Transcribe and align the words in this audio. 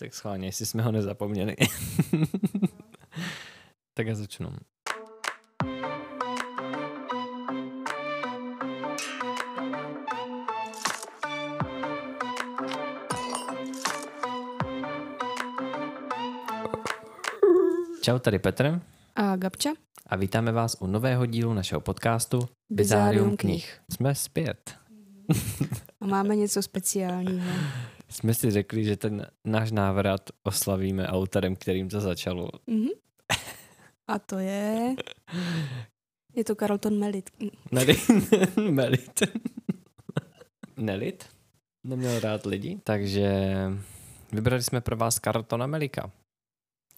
Tak 0.00 0.14
schválně, 0.14 0.48
jestli 0.48 0.66
jsme 0.66 0.82
ho 0.82 0.92
nezapomněli. 0.92 1.56
tak 3.94 4.06
já 4.06 4.14
začnu. 4.14 4.50
Čau, 18.02 18.18
tady 18.18 18.38
Petr 18.38 18.80
A 19.16 19.36
Gabča? 19.36 19.70
a 20.06 20.16
vítáme 20.16 20.52
vás 20.52 20.76
u 20.80 20.86
nového 20.86 21.26
dílu 21.26 21.54
našeho 21.54 21.80
podcastu 21.80 22.48
Bizárium 22.70 23.36
knih. 23.36 23.36
knih. 23.36 23.80
Jsme 23.92 24.14
zpět. 24.14 24.74
A 26.00 26.06
máme 26.06 26.36
něco 26.36 26.62
speciálního. 26.62 27.46
Jsme 28.10 28.34
si 28.34 28.50
řekli, 28.50 28.84
že 28.84 28.96
ten 28.96 29.26
náš 29.44 29.70
návrat 29.72 30.30
oslavíme 30.42 31.06
autorem, 31.08 31.56
kterým 31.56 31.88
to 31.88 32.00
začalo. 32.00 32.48
Mhm. 32.66 32.88
A 34.06 34.18
to 34.18 34.38
je... 34.38 34.94
Je 36.34 36.44
to 36.44 36.54
Carlton 36.54 36.98
Melit. 36.98 37.30
Melit. 37.72 37.98
Melit. 38.70 39.22
Nelit? 40.76 41.28
Neměl 41.86 42.20
rád 42.20 42.46
lidi, 42.46 42.80
takže 42.84 43.44
vybrali 44.32 44.62
jsme 44.62 44.80
pro 44.80 44.96
vás 44.96 45.18
Kartona 45.18 45.66
Melika. 45.66 46.10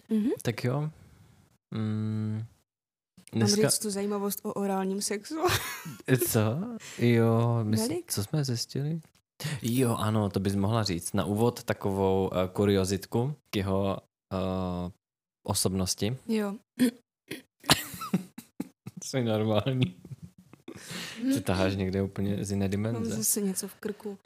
Mhm. 0.08 0.30
Tak 0.42 0.64
jo. 0.64 0.90
Mm, 1.70 2.44
Mám 3.34 3.40
dneska... 3.40 3.68
říct 3.68 3.78
tu 3.78 3.90
zajímavost 3.90 4.40
o 4.42 4.52
orálním 4.52 5.02
sexu. 5.02 5.36
Co? 6.28 6.40
Jo, 6.98 7.60
my, 7.62 7.76
Melik? 7.76 8.12
co 8.12 8.24
jsme 8.24 8.44
zjistili? 8.44 9.00
Jo, 9.62 9.96
ano, 9.96 10.28
to 10.30 10.40
bys 10.40 10.54
mohla 10.54 10.82
říct. 10.82 11.12
Na 11.12 11.24
úvod 11.24 11.62
takovou 11.62 12.28
uh, 12.32 12.46
kuriozitku 12.52 13.34
k 13.50 13.56
jeho 13.56 13.98
uh, 14.32 14.90
osobnosti. 15.46 16.16
Jo. 16.28 16.54
Jsi 19.04 19.24
normální. 19.24 19.96
Ty 21.34 21.40
taháš 21.40 21.76
někde 21.76 22.02
úplně 22.02 22.44
z 22.44 22.50
jiné 22.50 22.64
Mám 22.64 22.70
dimenze. 22.70 23.16
zase 23.16 23.40
něco 23.40 23.68
v 23.68 23.74
krku. 23.74 24.18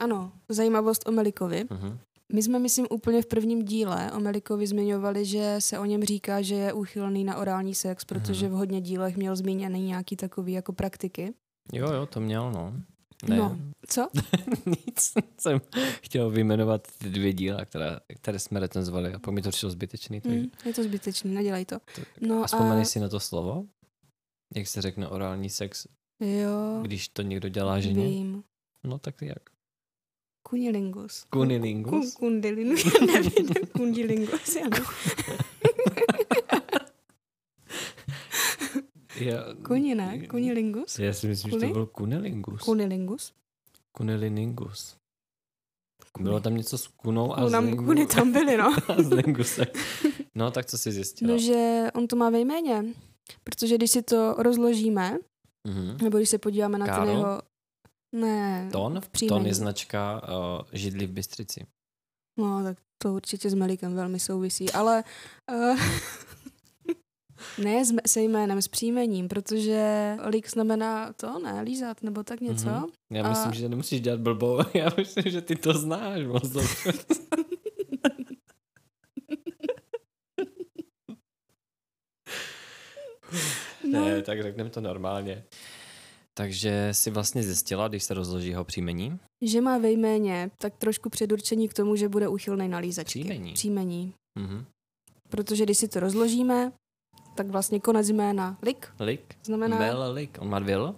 Ano, 0.00 0.32
zajímavost 0.48 1.08
o 1.08 1.12
Melikovi. 1.12 1.64
Uh-huh. 1.64 1.98
My 2.32 2.42
jsme, 2.42 2.58
myslím, 2.58 2.86
úplně 2.90 3.22
v 3.22 3.26
prvním 3.26 3.64
díle 3.64 4.12
o 4.12 4.20
Melikovi 4.20 4.66
zmiňovali, 4.66 5.24
že 5.24 5.56
se 5.58 5.78
o 5.78 5.84
něm 5.84 6.04
říká, 6.04 6.42
že 6.42 6.54
je 6.54 6.72
úchylný 6.72 7.24
na 7.24 7.36
orální 7.36 7.74
sex, 7.74 8.04
protože 8.04 8.48
v 8.48 8.52
hodně 8.52 8.80
dílech 8.80 9.16
měl 9.16 9.36
zmíněný 9.36 9.82
nějaký 9.86 10.16
takový 10.16 10.52
jako 10.52 10.72
praktiky. 10.72 11.34
Jo, 11.72 11.92
jo, 11.92 12.06
to 12.06 12.20
měl, 12.20 12.52
no. 12.52 12.72
Ne, 13.28 13.36
No. 13.36 13.58
Co? 13.88 14.08
nic. 14.66 15.12
Jsem 15.38 15.60
chtěl 16.02 16.30
vyjmenovat 16.30 16.88
ty 16.98 17.08
dvě 17.10 17.32
díla, 17.32 17.64
které, 17.64 17.96
které 18.20 18.38
jsme 18.38 18.60
recenzovali 18.60 19.14
a 19.14 19.18
pak 19.18 19.34
mi 19.34 19.42
to 19.42 19.50
přišlo 19.50 19.70
zbytečný. 19.70 20.20
Tak, 20.20 20.32
Hm, 20.32 20.50
je 20.64 20.72
to 20.74 20.82
zbytečný, 20.82 21.34
nedělej 21.34 21.64
to. 21.64 21.76
tak, 21.94 22.08
No 22.20 22.42
a 22.42 22.46
vzpomeneš 22.46 22.86
a- 22.86 22.90
si 22.90 23.00
na 23.00 23.08
to 23.08 23.20
slovo? 23.20 23.64
Jak 24.54 24.66
se 24.68 24.82
řekne 24.82 25.08
orální 25.08 25.50
sex, 25.50 25.86
Jo, 26.20 26.80
když 26.82 27.08
to 27.08 27.22
někdo 27.22 27.48
dělá 27.48 27.80
ženě? 27.80 28.06
vím. 28.06 28.44
No 28.84 28.98
tak 28.98 29.22
jak? 29.22 29.38
Kunilingus. 30.48 31.24
Kunilingus? 31.30 31.92
Kun- 32.14 32.18
Kundilingus. 32.18 32.84
Nevím, 33.14 33.48
kundilingus, 33.76 34.56
ano. 34.56 34.86
Já, 39.16 39.44
Kuni, 39.66 39.94
ne? 39.94 40.26
Kunilingus? 40.26 40.98
Já 40.98 41.12
si 41.12 41.28
myslím, 41.28 41.50
že 41.50 41.56
Kuni? 41.56 41.68
to 41.68 41.72
byl 41.72 41.86
kunilingus. 41.86 42.60
Kunilingus? 42.62 43.32
Kunilingus. 43.92 44.96
Bylo 46.20 46.40
tam 46.40 46.56
něco 46.56 46.78
s 46.78 46.86
kunou 46.86 47.32
a 47.34 47.48
nám 47.48 47.64
lingu- 47.66 47.84
kuny 47.84 48.06
tam 48.06 48.32
byly, 48.32 48.56
no. 48.56 48.76
a 48.88 49.02
s 49.02 49.10
lingusem. 49.10 49.66
No 50.36 50.50
tak 50.50 50.66
co 50.66 50.78
jsi 50.78 50.92
zjistila? 50.92 51.32
No, 51.32 51.38
že 51.38 51.86
on 51.94 52.06
to 52.06 52.16
má 52.16 52.30
ve 52.30 52.38
jméně. 52.40 52.84
Protože 53.44 53.74
když 53.74 53.90
si 53.90 54.02
to 54.02 54.34
rozložíme, 54.38 55.18
Mhm. 55.68 55.96
nebo 56.02 56.16
když 56.18 56.28
se 56.30 56.38
podíváme 56.38 56.78
na 56.78 56.86
Karol? 56.86 57.06
ten 57.06 57.16
jeho... 57.16 57.42
Ne, 58.14 58.68
Ton? 58.72 59.00
v. 59.00 59.26
Ton 59.28 59.46
je 59.46 59.54
značka 59.54 60.22
uh, 60.22 60.62
židli 60.72 61.06
v 61.06 61.10
Bystřici. 61.12 61.66
No, 62.38 62.62
tak 62.64 62.78
to 63.02 63.14
určitě 63.14 63.50
s 63.50 63.54
Melikem 63.54 63.94
velmi 63.94 64.20
souvisí, 64.20 64.72
ale... 64.72 65.04
Uh, 65.52 65.78
ne 67.62 67.84
s, 67.84 67.94
se 68.06 68.20
jménem, 68.22 68.62
s 68.62 68.68
příjmením, 68.68 69.28
protože 69.28 70.16
lik 70.24 70.50
znamená 70.50 71.12
to, 71.12 71.38
ne, 71.38 71.60
lízat, 71.62 72.02
nebo 72.02 72.22
tak 72.22 72.40
něco. 72.40 72.66
Mhm. 72.68 72.84
Já 73.12 73.24
A- 73.24 73.28
myslím, 73.28 73.52
že 73.52 73.68
nemusíš 73.68 74.00
dělat 74.00 74.20
blbou. 74.20 74.58
Já 74.74 74.88
myslím, 74.96 75.24
že 75.32 75.40
ty 75.40 75.56
to 75.56 75.72
znáš 75.72 76.24
moc 76.26 76.48
dobře. 76.48 76.92
No, 83.90 84.04
Ne, 84.04 84.22
tak 84.22 84.42
řekneme 84.42 84.70
to 84.70 84.80
normálně. 84.80 85.44
Takže 86.34 86.88
si 86.92 87.10
vlastně 87.10 87.42
zjistila, 87.42 87.88
když 87.88 88.04
se 88.04 88.14
rozloží 88.14 88.48
jeho 88.48 88.64
příjmení? 88.64 89.18
že 89.46 89.60
má 89.60 89.78
ve 89.78 89.90
jméně 89.90 90.50
tak 90.58 90.76
trošku 90.76 91.10
předurčení 91.10 91.68
k 91.68 91.74
tomu, 91.74 91.96
že 91.96 92.08
bude 92.08 92.28
uchylný 92.28 92.68
na 92.68 92.78
lízačky. 92.78 93.20
Příjmení. 93.20 93.52
Příjmení. 93.52 94.14
Mhm. 94.38 94.64
Protože 95.28 95.64
když 95.64 95.78
si 95.78 95.88
to 95.88 96.00
rozložíme, 96.00 96.72
tak 97.34 97.46
vlastně 97.46 97.80
konec 97.80 98.08
jména 98.10 98.58
lik 98.62 98.88
Lik? 99.00 99.34
znamená 99.44 99.78
Mel 99.78 100.12
Lik. 100.12 100.38
On 100.40 100.48
má 100.48 100.58
dvě 100.58 100.74
L? 100.74 100.94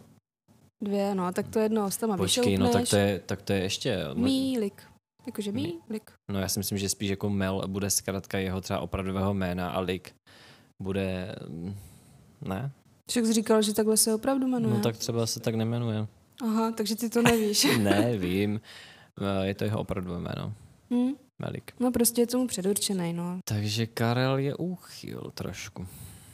dvě, 0.84 1.14
no, 1.14 1.32
tak 1.32 1.48
to 1.48 1.58
jedno 1.58 1.90
s 1.90 1.96
tama 1.96 2.16
Počkej, 2.16 2.58
no 2.58 2.68
tak 2.68 2.88
to 2.88 2.96
je, 2.96 3.18
tak 3.26 3.42
to 3.42 3.52
je 3.52 3.58
ještě... 3.60 3.98
no- 4.08 4.14
Mí 4.24 4.58
lik. 4.58 4.82
Jakože 5.26 5.52
mí 5.52 5.78
lik. 5.90 6.10
No 6.32 6.40
já 6.40 6.48
si 6.48 6.58
myslím, 6.58 6.78
že 6.78 6.88
spíš 6.88 7.10
jako 7.10 7.30
Mel 7.30 7.62
bude 7.66 7.90
zkrátka 7.90 8.38
jeho 8.38 8.60
třeba 8.60 8.80
opravdového 8.80 9.34
jména 9.34 9.70
a 9.70 9.80
Lik 9.80 10.14
bude... 10.82 11.34
mm, 11.48 11.74
Ne? 12.40 12.70
Však 13.10 13.26
jsi 13.26 13.32
říkal, 13.32 13.62
že 13.62 13.74
takhle 13.74 13.96
se 13.96 14.14
opravdu 14.14 14.46
jmenuje. 14.46 14.74
No 14.74 14.80
tak 14.80 14.96
třeba 14.96 15.26
se 15.26 15.40
tak 15.40 15.54
nemenuje. 15.54 16.06
Aha, 16.42 16.72
takže 16.72 16.96
ty 16.96 17.10
to 17.10 17.22
nevíš. 17.22 17.66
ne, 17.82 18.16
vím. 18.18 18.60
Eh, 19.42 19.46
Je 19.46 19.54
to 19.54 19.64
jeho 19.64 19.80
opravdové 19.80 20.18
jméno. 20.20 20.52
hm? 20.94 21.12
Melik. 21.38 21.72
No 21.80 21.90
prostě 21.92 22.22
je 22.22 22.26
tomu 22.26 22.46
předurčený, 22.46 23.12
no. 23.12 23.38
Takže 23.44 23.86
Karel 23.86 24.38
je 24.38 24.54
úchyl 24.54 25.30
trošku. 25.34 25.86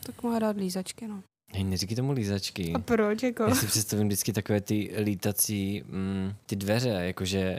Tak 0.07 0.23
má 0.23 0.39
rád 0.39 0.57
lízačky, 0.57 1.09
no. 1.09 1.23
Hej, 1.55 1.65
neříkej 1.65 1.97
tomu 1.97 2.13
lízačky. 2.13 2.73
A 2.73 2.79
proč, 2.79 3.23
jako? 3.23 3.43
Já 3.43 3.55
si 3.55 3.67
představím 3.67 4.07
vždycky 4.07 4.33
takové 4.33 4.61
ty 4.61 4.95
lítací, 5.03 5.83
mm, 5.87 6.33
ty 6.47 6.57
dveře, 6.57 6.89
jakože 6.89 7.59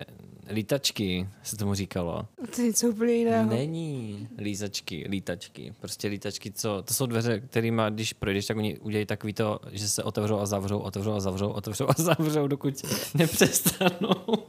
lítačky 0.51 1.29
se 1.43 1.57
tomu 1.57 1.73
říkalo. 1.73 2.27
To 2.55 2.61
je 2.61 2.67
něco 2.67 2.87
úplně 2.87 3.13
jiného. 3.13 3.49
Není 3.49 4.27
lízačky, 4.37 5.05
lítačky. 5.09 5.73
Prostě 5.79 6.07
lítačky, 6.07 6.51
co? 6.51 6.81
To 6.87 6.93
jsou 6.93 7.05
dveře, 7.05 7.39
kterými, 7.39 7.81
když 7.89 8.13
projdeš, 8.13 8.45
tak 8.45 8.57
oni 8.57 8.79
udělají 8.79 9.05
takový 9.05 9.33
to, 9.33 9.59
že 9.71 9.89
se 9.89 10.03
otevřou 10.03 10.39
a 10.39 10.45
zavřou, 10.45 10.79
otevřou 10.79 11.11
a 11.11 11.19
zavřou, 11.19 11.49
otevřou 11.49 11.85
a 11.89 11.93
zavřou, 11.97 12.47
dokud 12.47 12.73
nepřestanou. 13.13 14.15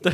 To- 0.00 0.10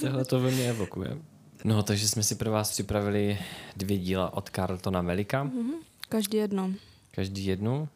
Tohle 0.00 0.24
to 0.24 0.40
ve 0.40 0.50
mně 0.50 0.68
evokuje. 0.70 1.18
No, 1.64 1.82
takže 1.82 2.08
jsme 2.08 2.22
si 2.22 2.34
pro 2.34 2.50
vás 2.50 2.70
připravili 2.70 3.38
dvě 3.76 3.98
díla 3.98 4.32
od 4.34 4.50
Carltona 4.50 5.02
Melika. 5.02 5.42
Mhm. 5.44 5.72
Každý 6.08 6.36
jedno. 6.36 6.72
Každý 7.10 7.46
jednu. 7.46 7.88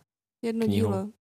Jedno 0.45 0.67
Knihu. 0.67 0.89
dílo. 0.89 1.09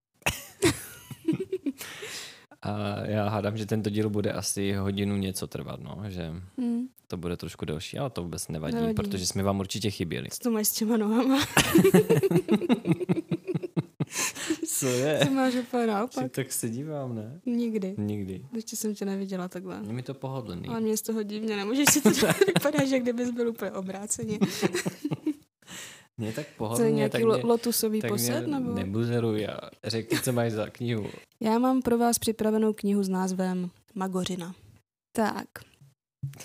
A 2.62 3.00
já 3.06 3.30
hádám, 3.30 3.58
že 3.58 3.66
tento 3.66 3.90
díl 3.90 4.10
bude 4.10 4.32
asi 4.32 4.74
hodinu 4.74 5.16
něco 5.18 5.48
trvat, 5.48 5.80
no, 5.80 6.04
že 6.08 6.32
Hm. 6.62 6.88
to 7.08 7.18
bude 7.18 7.38
trošku 7.38 7.66
delší, 7.66 7.98
ale 7.98 8.10
to 8.10 8.24
vůbec 8.24 8.48
nevadí, 8.48 8.76
Nevadí. 8.76 8.94
protože 8.94 9.26
jsme 9.26 9.44
vám 9.44 9.60
určitě 9.60 9.92
chyběli. 9.92 10.30
Co 10.32 10.40
to 10.44 10.52
máš 10.52 10.68
s 10.68 10.72
těma 10.74 10.98
nohama? 10.98 11.40
Co 14.80 14.88
je? 14.88 15.20
to 15.26 15.32
máš 15.32 15.56
úplně 15.56 15.88
naopak. 15.88 16.32
tak 16.32 16.52
se 16.52 16.70
dívám, 16.70 17.16
ne? 17.16 17.42
Nikdy. 17.46 17.96
Nikdy. 17.98 18.46
Ještě 18.56 18.76
jsem 18.76 18.96
tě 18.96 19.06
neviděla 19.06 19.48
takhle. 19.48 19.82
Je 19.88 19.94
mi 19.94 20.04
to 20.04 20.14
pohodlný. 20.14 20.68
Ale 20.68 20.80
mě 20.80 20.98
z 20.98 21.02
toho 21.02 21.24
divně 21.24 21.56
nemůžeš 21.56 21.86
si 21.92 22.02
to 22.02 22.10
vypadat, 22.48 22.88
že 22.88 23.00
kdybys 23.00 23.32
byl 23.32 23.50
úplně 23.50 23.72
obráceně. 23.72 24.40
Mě 26.18 26.32
tak 26.34 26.46
To 26.46 26.52
je 26.52 26.56
pohodlně, 26.58 26.92
nějaký 26.92 27.12
tak 27.12 27.22
mě, 27.22 27.34
lotusový 27.44 28.02
tak 28.02 28.12
posed, 28.12 28.48
nebo? 28.48 28.74
nebuzeruj 28.74 29.48
a 29.48 29.60
řekni, 29.84 30.20
co 30.22 30.32
máš 30.34 30.52
za 30.52 30.70
knihu. 30.70 31.08
Já 31.40 31.60
mám 31.60 31.82
pro 31.82 31.98
vás 31.98 32.20
připravenou 32.20 32.74
knihu 32.74 33.04
s 33.04 33.10
názvem 33.10 33.70
Magořina. 33.96 34.56
Tak, 35.16 35.48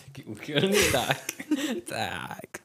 Taky 0.07 0.25
úchylný, 0.25 0.79
tak. 0.93 1.23
tak. 1.89 2.61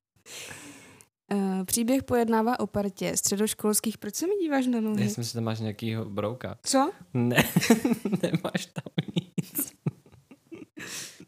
Uh, 1.34 1.64
příběh 1.66 2.04
pojednává 2.04 2.60
o 2.60 2.68
partě 2.68 3.18
středoškolských... 3.18 3.98
Proč 3.98 4.16
se 4.16 4.28
mi 4.28 4.34
díváš 4.42 4.68
na 4.68 4.78
Já 4.78 4.82
nohy? 4.82 4.98
si 4.98 5.04
myslím, 5.04 5.24
že 5.24 5.34
tam 5.34 5.44
máš 5.44 5.60
nějakýho 5.60 6.06
brouka. 6.06 6.58
Co? 6.64 6.92
Ne, 7.14 7.36
nemáš 8.24 8.66
tam 8.66 8.94
nic. 9.16 9.74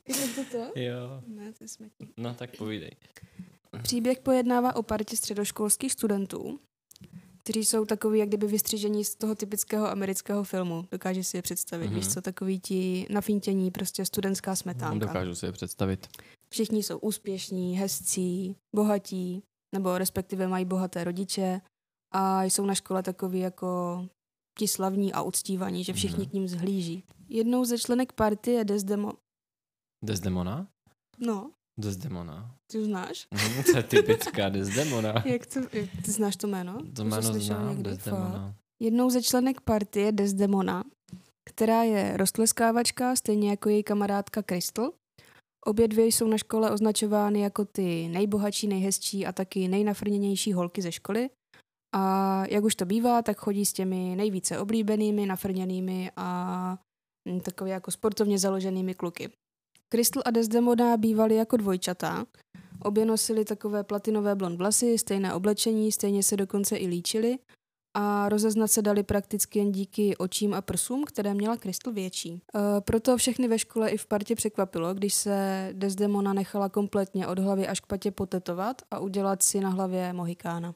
Je 0.07 0.27
to 0.35 0.43
to? 0.51 0.79
Jo. 0.79 1.23
Ne, 1.27 1.53
to 1.53 1.63
je 1.63 1.67
smetí. 1.67 2.13
No 2.17 2.33
tak 2.33 2.57
povídej. 2.57 2.91
Příběh 3.81 4.19
pojednává 4.19 4.75
o 4.75 4.83
partě 4.83 5.17
středoškolských 5.17 5.91
studentů, 5.91 6.59
kteří 7.43 7.65
jsou 7.65 7.85
takový, 7.85 8.19
jak 8.19 8.27
kdyby 8.27 8.47
vystřížení 8.47 9.05
z 9.05 9.15
toho 9.15 9.35
typického 9.35 9.87
amerického 9.91 10.43
filmu. 10.43 10.85
Dokáže 10.91 11.23
si 11.23 11.37
je 11.37 11.41
představit, 11.41 11.91
mm-hmm. 11.91 11.95
víš 11.95 12.07
co, 12.13 12.21
takový 12.21 12.59
ti 12.59 13.07
nafintění, 13.09 13.71
prostě 13.71 14.05
studentská 14.05 14.55
smetánka. 14.55 15.05
Dokážu 15.05 15.35
si 15.35 15.45
je 15.45 15.51
představit. 15.51 16.07
Všichni 16.49 16.83
jsou 16.83 16.97
úspěšní, 16.97 17.77
hezcí, 17.77 18.55
bohatí, 18.75 19.43
nebo 19.75 19.97
respektive 19.97 20.47
mají 20.47 20.65
bohaté 20.65 21.03
rodiče 21.03 21.61
a 22.13 22.43
jsou 22.43 22.65
na 22.65 22.75
škole 22.75 23.03
takový 23.03 23.39
jako 23.39 24.01
ti 24.57 24.67
slavní 24.67 25.13
a 25.13 25.21
uctívaní, 25.21 25.83
že 25.83 25.93
všichni 25.93 26.25
mm-hmm. 26.25 26.29
k 26.29 26.33
ním 26.33 26.47
zhlíží. 26.47 27.03
Jednou 27.29 27.65
ze 27.65 27.77
členek 27.77 28.13
party 28.13 28.51
je 28.51 28.65
Desdemo... 28.65 29.13
Desdemona? 30.05 30.67
No. 31.19 31.51
Desdemona. 31.79 32.55
Ty 32.71 32.85
znáš? 32.85 33.27
Mm, 33.31 33.63
to 33.63 33.77
je 33.77 33.83
typická 33.83 34.49
Desdemona. 34.57 35.13
jak 35.25 35.45
to, 35.45 35.59
ty 36.05 36.11
znáš 36.11 36.35
to 36.35 36.47
jméno? 36.47 36.77
To 36.95 37.03
jméno 37.03 37.33
znám, 37.33 37.83
Desdemona. 37.83 38.55
Jednou 38.79 39.09
ze 39.09 39.21
členek 39.21 39.61
party 39.61 39.99
je 39.99 40.11
Desdemona, 40.11 40.83
která 41.49 41.83
je 41.83 42.17
rostleskávačka, 42.17 43.15
stejně 43.15 43.49
jako 43.49 43.69
její 43.69 43.83
kamarádka 43.83 44.43
Crystal. 44.43 44.91
Obě 45.67 45.87
dvě 45.87 46.05
jsou 46.05 46.27
na 46.27 46.37
škole 46.37 46.71
označovány 46.71 47.39
jako 47.39 47.65
ty 47.65 48.07
nejbohatší, 48.07 48.67
nejhezčí 48.67 49.25
a 49.25 49.31
taky 49.31 49.67
nejnafrněnější 49.67 50.53
holky 50.53 50.81
ze 50.81 50.91
školy. 50.91 51.29
A 51.95 52.43
jak 52.49 52.63
už 52.63 52.75
to 52.75 52.85
bývá, 52.85 53.21
tak 53.21 53.37
chodí 53.37 53.65
s 53.65 53.73
těmi 53.73 54.15
nejvíce 54.15 54.59
oblíbenými, 54.59 55.25
nafrněnými 55.25 56.11
a 56.15 56.77
takově 57.43 57.73
jako 57.73 57.91
sportovně 57.91 58.39
založenými 58.39 58.93
kluky. 58.93 59.29
Crystal 59.89 60.23
a 60.25 60.31
Desdemona 60.31 60.97
bývali 60.97 61.35
jako 61.35 61.57
dvojčata. 61.57 62.25
Obě 62.81 63.05
nosili 63.05 63.45
takové 63.45 63.83
platinové 63.83 64.35
blond 64.35 64.57
vlasy, 64.57 64.97
stejné 64.97 65.33
oblečení, 65.33 65.91
stejně 65.91 66.23
se 66.23 66.37
dokonce 66.37 66.77
i 66.77 66.87
líčili 66.87 67.39
a 67.99 68.29
rozeznat 68.29 68.67
se 68.67 68.81
dali 68.81 69.03
prakticky 69.03 69.59
jen 69.59 69.71
díky 69.71 70.17
očím 70.17 70.53
a 70.53 70.61
prsům, 70.61 71.03
které 71.03 71.33
měla 71.33 71.57
Crystal 71.57 71.93
větší. 71.93 72.29
E, 72.29 72.81
proto 72.81 73.17
všechny 73.17 73.47
ve 73.47 73.59
škole 73.59 73.89
i 73.89 73.97
v 73.97 74.05
partě 74.05 74.35
překvapilo, 74.35 74.93
když 74.93 75.13
se 75.13 75.69
Desdemona 75.73 76.33
nechala 76.33 76.69
kompletně 76.69 77.27
od 77.27 77.39
hlavy 77.39 77.67
až 77.67 77.79
k 77.79 77.85
patě 77.85 78.11
potetovat 78.11 78.81
a 78.91 78.99
udělat 78.99 79.43
si 79.43 79.59
na 79.59 79.69
hlavě 79.69 80.13
mohikána. 80.13 80.75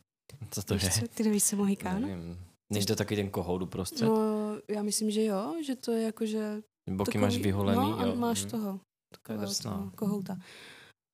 Co 0.51 0.63
to 0.63 0.73
Víš 0.73 0.83
je? 0.83 0.89
Co? 0.89 1.07
Ty 1.07 1.23
nevíš, 1.23 1.43
co 1.43 1.55
mohikána? 1.55 1.99
Nevím. 1.99 2.39
Není 2.73 2.85
to 2.85 2.95
taky 2.95 3.15
ten 3.15 3.29
kohout 3.29 3.61
uprostřed? 3.61 4.05
No, 4.05 4.57
já 4.67 4.83
myslím, 4.83 5.11
že 5.11 5.23
jo, 5.23 5.55
že 5.65 5.75
to 5.75 5.91
je 5.91 6.03
jako, 6.03 6.25
že... 6.25 6.61
Boky 6.89 7.17
máš 7.17 7.37
vyholený, 7.37 7.91
no, 7.91 8.05
jo. 8.05 8.13
a 8.13 8.15
máš 8.15 8.45
hm. 8.45 8.49
toho. 8.49 8.71
To 8.73 9.17
Takového 9.17 9.45
drsná. 9.45 9.71
toho 9.71 9.91
kohouta. 9.95 10.37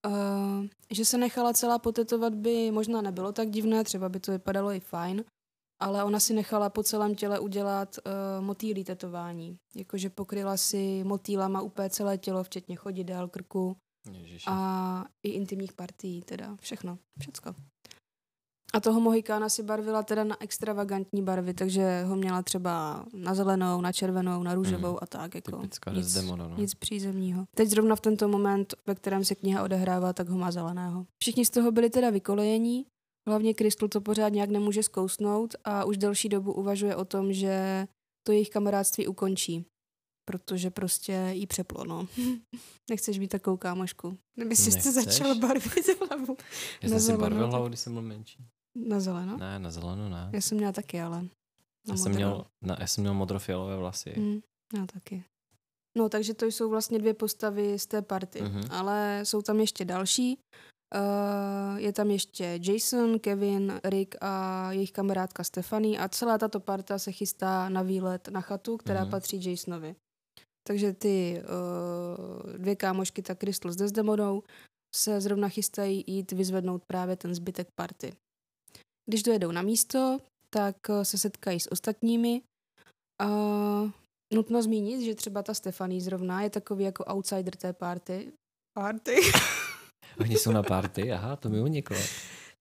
Uh, 0.08 0.66
že 0.92 1.06
se 1.06 1.18
nechala 1.18 1.54
celá 1.54 1.80
potetovat 1.80 2.36
by 2.36 2.72
možná 2.72 3.02
nebylo 3.02 3.32
tak 3.32 3.50
divné, 3.50 3.84
třeba 3.84 4.10
by 4.10 4.20
to 4.20 4.32
vypadalo 4.32 4.72
i 4.72 4.80
fajn, 4.80 5.24
ale 5.80 6.04
ona 6.04 6.20
si 6.20 6.34
nechala 6.34 6.70
po 6.70 6.84
celém 6.84 7.16
těle 7.16 7.40
udělat 7.40 7.96
uh, 7.98 8.46
motýlí 8.46 8.84
tetování. 8.84 9.58
Jakože 9.76 10.10
pokryla 10.10 10.58
si 10.58 11.04
motýlama 11.04 11.62
úplně 11.62 11.90
celé 11.90 12.18
tělo, 12.18 12.44
včetně 12.44 12.76
chodidel, 12.76 13.28
krku 13.28 13.78
Ježiši. 14.12 14.46
a 14.48 15.06
i 15.24 15.30
intimních 15.30 15.74
partií, 15.74 16.22
teda 16.22 16.56
všechno, 16.62 16.98
všecko. 17.20 17.54
A 18.74 18.80
toho 18.80 19.00
Mohikána 19.00 19.50
si 19.50 19.64
barvila 19.64 20.04
teda 20.04 20.24
na 20.24 20.42
extravagantní 20.44 21.24
barvy, 21.24 21.54
takže 21.54 22.04
ho 22.04 22.16
měla 22.16 22.42
třeba 22.42 23.06
na 23.14 23.36
zelenou, 23.36 23.82
na 23.82 23.92
červenou, 23.92 24.44
na 24.44 24.54
růžovou 24.54 24.88
Mhm. 24.90 24.98
a 25.02 25.06
tak. 25.06 25.36
Jako 25.36 25.62
nic, 25.62 25.80
Desdemona, 25.96 26.48
no. 26.48 26.58
nic 26.58 26.74
přízemního. 26.76 27.46
Teď 27.56 27.70
zrovna 27.70 27.96
v 27.96 28.02
tento 28.02 28.28
moment, 28.28 28.74
ve 28.88 28.96
kterém 28.96 29.26
se 29.26 29.36
kniha 29.36 29.64
odehrává, 29.64 30.14
tak 30.14 30.30
ho 30.30 30.38
má 30.38 30.52
zeleného. 30.52 31.06
Všichni 31.22 31.46
z 31.46 31.50
toho 31.50 31.72
byli 31.72 31.90
teda 31.90 32.10
vykolejení, 32.10 32.86
hlavně 33.28 33.54
Crystal 33.54 33.90
to 33.90 34.02
pořád 34.02 34.30
nějak 34.30 34.50
nemůže 34.50 34.84
zkousnout 34.84 35.56
a 35.64 35.86
už 35.86 35.98
delší 35.98 36.30
dobu 36.30 36.54
uvažuje 36.54 36.96
o 36.96 37.06
tom, 37.06 37.34
že 37.34 37.88
to 38.28 38.32
jejich 38.32 38.50
kamarádství 38.50 39.08
ukončí. 39.08 39.66
Protože 40.26 40.72
prostě 40.72 41.30
jí 41.32 41.48
přeplo, 41.48 41.84
no. 41.84 42.08
Nechceš 42.90 43.20
být 43.20 43.28
takovou 43.28 43.58
kámošku. 43.58 44.18
Kdyby 44.36 44.56
si 44.56 44.72
Nechceš? 44.72 44.94
začal 44.94 45.36
barvit 45.36 45.88
hlavu. 46.08 46.38
Já 46.82 46.90
na 46.90 46.90
jsem 46.90 47.00
si 47.00 47.06
zelenou 47.06 47.22
barvil 47.22 47.48
hlavu, 47.48 47.68
když 47.68 47.80
jsem 47.80 47.94
byl 47.94 48.02
menší. 48.02 48.46
Na 48.76 49.00
zeleno? 49.00 49.38
Ne, 49.38 49.60
na 49.60 49.72
zelenou 49.72 50.10
ne. 50.10 50.30
Já 50.34 50.42
jsem 50.42 50.58
měla 50.58 50.72
taky, 50.72 51.02
ale 51.02 51.22
na 51.22 51.30
Já 51.88 51.98
jsem, 51.98 52.12
měl, 52.12 52.46
na, 52.62 52.78
já 52.80 52.88
jsem 52.88 53.02
měl 53.02 53.14
modrofialové 53.14 53.78
vlasy. 53.78 54.14
Mm, 54.18 54.40
já 54.78 54.86
taky. 54.86 55.24
No, 55.98 56.10
takže 56.10 56.34
to 56.34 56.46
jsou 56.46 56.70
vlastně 56.70 57.00
dvě 57.00 57.14
postavy 57.14 57.80
z 57.80 57.86
té 57.86 58.02
party. 58.02 58.42
Mhm. 58.42 58.64
Ale 58.70 59.22
jsou 59.24 59.42
tam 59.42 59.60
ještě 59.60 59.86
další. 59.86 60.38
Uh, 60.96 61.78
je 61.78 61.94
tam 61.94 62.12
ještě 62.12 62.60
Jason, 62.64 63.20
Kevin, 63.20 63.80
Rick 63.84 64.16
a 64.22 64.72
jejich 64.72 64.92
kamarádka 64.92 65.44
Stephanie 65.44 66.00
a 66.00 66.10
celá 66.10 66.38
tato 66.38 66.60
parta 66.60 67.00
se 67.00 67.12
chystá 67.12 67.70
na 67.70 67.82
výlet 67.82 68.28
na 68.28 68.42
chatu, 68.42 68.78
která 68.78 69.02
Mhm. 69.02 69.12
patří 69.12 69.50
Jasonovi. 69.52 69.96
Takže 70.68 70.94
ty 70.94 71.42
uh, 71.44 72.54
dvě 72.58 72.76
kámošky, 72.76 73.22
ta 73.22 73.36
Crystal 73.36 73.72
s 73.72 73.76
Desdemonou, 73.76 74.44
se 74.96 75.22
zrovna 75.22 75.50
chystají 75.50 76.04
jít 76.08 76.32
vyzvednout 76.32 76.82
právě 76.88 77.16
ten 77.16 77.36
zbytek 77.36 77.68
party. 77.76 78.14
Když 79.10 79.24
dojedou 79.24 79.52
na 79.52 79.62
místo, 79.62 80.20
tak 80.50 80.76
eh, 80.90 81.06
se 81.06 81.18
setkají 81.18 81.60
s 81.60 81.72
ostatními. 81.72 82.42
Uh, 83.24 83.90
nutno 84.34 84.62
zmínit, 84.62 85.02
že 85.02 85.16
třeba 85.16 85.44
ta 85.44 85.54
Stefanie 85.54 86.02
zrovna 86.02 86.42
je 86.42 86.50
takový 86.50 86.84
jako 86.84 87.06
outsider 87.06 87.56
té 87.56 87.74
party. 87.74 88.32
Party? 88.74 89.16
Oni 90.20 90.36
jsou 90.38 90.52
na 90.52 90.64
party, 90.64 91.12
aha, 91.12 91.36
to 91.36 91.50
mi 91.50 91.60
uniklo. 91.62 91.98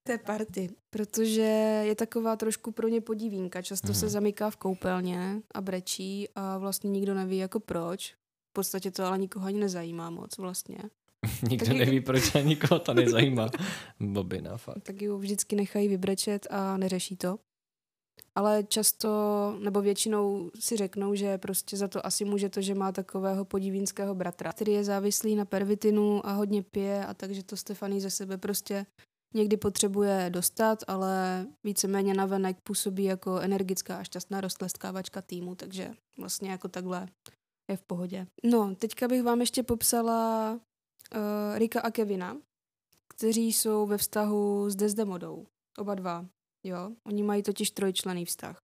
té 0.02 0.18
party, 0.18 0.68
protože 0.90 1.42
je 1.86 1.94
taková 1.94 2.36
trošku 2.36 2.72
pro 2.72 2.88
ně 2.88 3.00
podivínka. 3.00 3.62
Často 3.62 3.94
se 3.94 4.06
Mhm. 4.06 4.10
zamyká 4.12 4.50
v 4.50 4.56
koupelně 4.56 5.40
a 5.54 5.60
brečí 5.60 6.28
a 6.34 6.58
vlastně 6.58 6.90
nikdo 6.90 7.14
neví 7.14 7.36
jako 7.36 7.60
proč. 7.60 8.14
V 8.50 8.52
podstatě 8.52 8.90
to 8.90 9.04
ale 9.04 9.18
nikoho 9.18 9.46
ani 9.46 9.58
nezajímá 9.60 10.10
moc 10.10 10.38
vlastně. 10.38 10.78
Nikdo 11.50 11.66
Taky- 11.66 11.78
neví, 11.78 12.00
proč 12.00 12.34
a 12.34 12.40
nikoho 12.40 12.78
to 12.78 12.94
nezajímá. 12.94 13.48
Bobina, 14.00 14.56
fakt. 14.56 14.82
tak 14.82 15.02
ji 15.02 15.08
vždycky 15.08 15.56
nechají 15.56 15.88
vybrečet 15.88 16.46
a 16.50 16.76
neřeší 16.76 17.16
to. 17.16 17.38
Ale 18.36 18.64
často, 18.64 19.08
nebo 19.58 19.80
většinou 19.80 20.50
si 20.60 20.76
řeknou, 20.76 21.14
že 21.14 21.38
prostě 21.38 21.76
za 21.76 21.88
to 21.88 22.06
asi 22.06 22.24
může 22.24 22.48
to, 22.48 22.60
že 22.60 22.74
má 22.74 22.92
takového 22.92 23.44
podivínského 23.44 24.14
bratra, 24.14 24.52
který 24.52 24.72
je 24.72 24.84
závislý 24.84 25.34
na 25.34 25.44
pervitinu 25.44 26.26
a 26.26 26.32
hodně 26.32 26.62
pije 26.62 27.06
a 27.06 27.14
takže 27.14 27.42
to 27.42 27.56
Stefanie 27.56 28.00
ze 28.00 28.10
sebe 28.10 28.38
prostě 28.38 28.86
někdy 29.34 29.56
potřebuje 29.56 30.30
dostat, 30.30 30.78
ale 30.86 31.46
víceméně 31.64 32.14
navenek 32.14 32.56
působí 32.62 33.04
jako 33.04 33.38
energická 33.38 33.96
a 33.96 34.04
šťastná 34.04 34.40
rostleskávačka 34.40 35.22
týmu, 35.22 35.54
takže 35.54 35.90
vlastně 36.18 36.50
jako 36.50 36.68
takhle 36.68 37.08
je 37.70 37.76
v 37.76 37.82
pohodě. 37.82 38.26
No, 38.44 38.74
teďka 38.74 39.08
bych 39.08 39.22
vám 39.22 39.40
ještě 39.40 39.62
popsala 39.62 40.52
uh, 40.52 41.58
Rika 41.58 41.80
a 41.80 41.90
Kevina, 41.90 42.36
kteří 43.08 43.52
jsou 43.52 43.86
ve 43.86 43.98
vztahu 43.98 44.70
s 44.70 44.76
Desdemodou. 44.76 45.46
Oba 45.78 45.94
dva, 45.94 46.26
jo. 46.66 46.92
Oni 47.06 47.22
mají 47.22 47.42
totiž 47.42 47.70
trojčlený 47.70 48.24
vztah. 48.24 48.56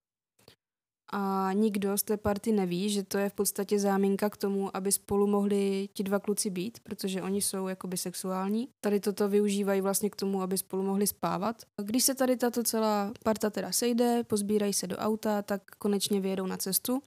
A 1.15 1.51
nikdo 1.53 1.99
z 1.99 2.03
té 2.03 2.17
party 2.17 2.53
neví, 2.53 2.91
že 2.91 3.03
to 3.03 3.19
je 3.19 3.29
v 3.29 3.33
podstatě 3.33 3.79
záminka 3.79 4.31
k 4.31 4.37
tomu, 4.37 4.77
aby 4.77 4.93
spolu 4.93 5.27
mohli 5.27 5.89
ti 5.95 6.03
dva 6.03 6.19
kluci 6.19 6.51
být, 6.51 6.81
protože 6.81 7.23
oni 7.23 7.43
jsou 7.43 7.69
jakoby 7.69 7.97
sexuální. 7.97 8.69
Tady 8.81 9.01
toto 9.01 9.29
využívají 9.29 9.81
vlastně 9.81 10.11
k 10.11 10.17
tomu, 10.17 10.43
aby 10.43 10.59
spolu 10.59 10.83
mohli 10.83 11.07
spávat. 11.07 11.63
A 11.81 11.83
když 11.83 12.05
se 12.05 12.15
tady 12.15 12.37
tato 12.37 12.63
celá 12.63 13.13
parta 13.25 13.51
teda 13.51 13.73
sejde, 13.73 14.25
pozbírají 14.25 14.73
se 14.73 14.87
do 14.87 14.97
auta, 14.97 15.43
tak 15.43 15.63
konečně 15.79 16.21
vyjedou 16.21 16.47
na 16.47 16.57
cestu, 16.57 17.03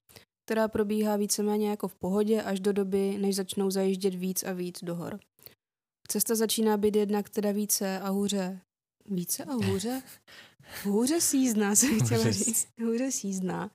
která 0.45 0.67
probíhá 0.67 1.15
víceméně 1.15 1.69
jako 1.69 1.87
v 1.87 1.95
pohodě 1.95 2.41
až 2.41 2.59
do 2.59 2.73
doby, 2.73 3.17
než 3.17 3.35
začnou 3.35 3.71
zajíždět 3.71 4.15
víc 4.15 4.43
a 4.43 4.53
víc 4.53 4.83
do 4.83 4.95
hor. 4.95 5.19
Cesta 6.07 6.35
začíná 6.35 6.77
být 6.77 6.95
jednak 6.95 7.29
teda 7.29 7.51
více 7.51 7.99
a 7.99 8.09
hůře. 8.09 8.59
Více 9.09 9.43
a 9.43 9.53
hůře? 9.53 10.01
Hůře 10.83 11.21
sízná, 11.21 11.75
jsem 11.75 11.99
chtěla 12.05 12.23
Hůře 12.23 12.33
říct. 12.33 12.67
Hůře 12.81 13.11
sízná. 13.11 13.71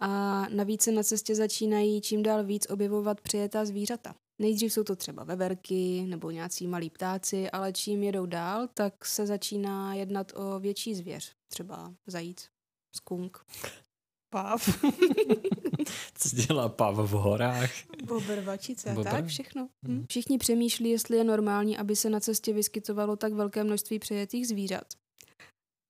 A 0.00 0.42
navíc 0.48 0.82
se 0.82 0.92
na 0.92 1.02
cestě 1.02 1.34
začínají 1.34 2.00
čím 2.00 2.22
dál 2.22 2.44
víc 2.44 2.66
objevovat 2.70 3.20
přijetá 3.20 3.64
zvířata. 3.64 4.14
Nejdřív 4.40 4.72
jsou 4.72 4.84
to 4.84 4.96
třeba 4.96 5.24
veverky 5.24 6.06
nebo 6.08 6.30
nějací 6.30 6.66
malí 6.66 6.90
ptáci, 6.90 7.50
ale 7.50 7.72
čím 7.72 8.02
jedou 8.02 8.26
dál, 8.26 8.68
tak 8.74 9.04
se 9.04 9.26
začíná 9.26 9.94
jednat 9.94 10.32
o 10.36 10.60
větší 10.60 10.94
zvěř. 10.94 11.32
Třeba 11.52 11.94
zajíc, 12.06 12.48
skunk, 12.96 13.38
páv, 14.30 14.84
Co 16.14 16.36
dělá 16.36 16.68
pav 16.68 16.96
v 16.96 17.10
horách? 17.10 17.70
Bobrvačice, 18.04 18.92
Bobr? 18.92 19.10
tak 19.10 19.26
všechno. 19.26 19.68
Mhm. 19.82 19.98
Hm. 19.98 20.06
Všichni 20.08 20.38
přemýšlí, 20.38 20.90
jestli 20.90 21.16
je 21.16 21.24
normální, 21.24 21.78
aby 21.78 21.96
se 21.96 22.10
na 22.10 22.20
cestě 22.20 22.52
vyskytovalo 22.52 23.16
tak 23.16 23.32
velké 23.32 23.64
množství 23.64 23.98
přejetých 23.98 24.48
zvířat. 24.48 24.84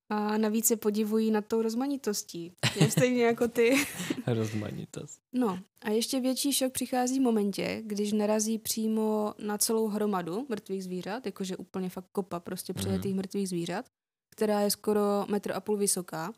A 0.09 0.37
navíc 0.37 0.65
se 0.65 0.75
podivují 0.75 1.31
nad 1.31 1.45
tou 1.45 1.61
rozmanitostí. 1.61 2.51
Je 2.81 2.91
stejně 2.97 3.23
jako 3.23 3.47
ty. 3.47 3.75
Rozmanitost. 4.27 5.21
No 5.33 5.59
a 5.81 5.89
ještě 5.89 6.19
větší 6.19 6.53
šok 6.53 6.71
přichází 6.73 7.19
v 7.19 7.23
momentě, 7.23 7.81
když 7.85 8.11
narazí 8.11 8.57
přímo 8.57 9.33
na 9.39 9.57
celou 9.57 9.87
hromadu 9.87 10.45
mrtvých 10.49 10.83
zvířat, 10.83 11.25
jakože 11.25 11.57
úplně 11.57 11.89
fakt 11.89 12.05
kopa 12.11 12.39
prostě 12.39 12.73
přejetých 12.73 13.15
mrtvých 13.15 13.49
zvířat, 13.49 13.85
která 14.35 14.61
je 14.61 14.71
skoro 14.71 15.25
metr 15.29 15.51
a 15.51 15.59
půl 15.59 15.77
vysoká. 15.77 16.33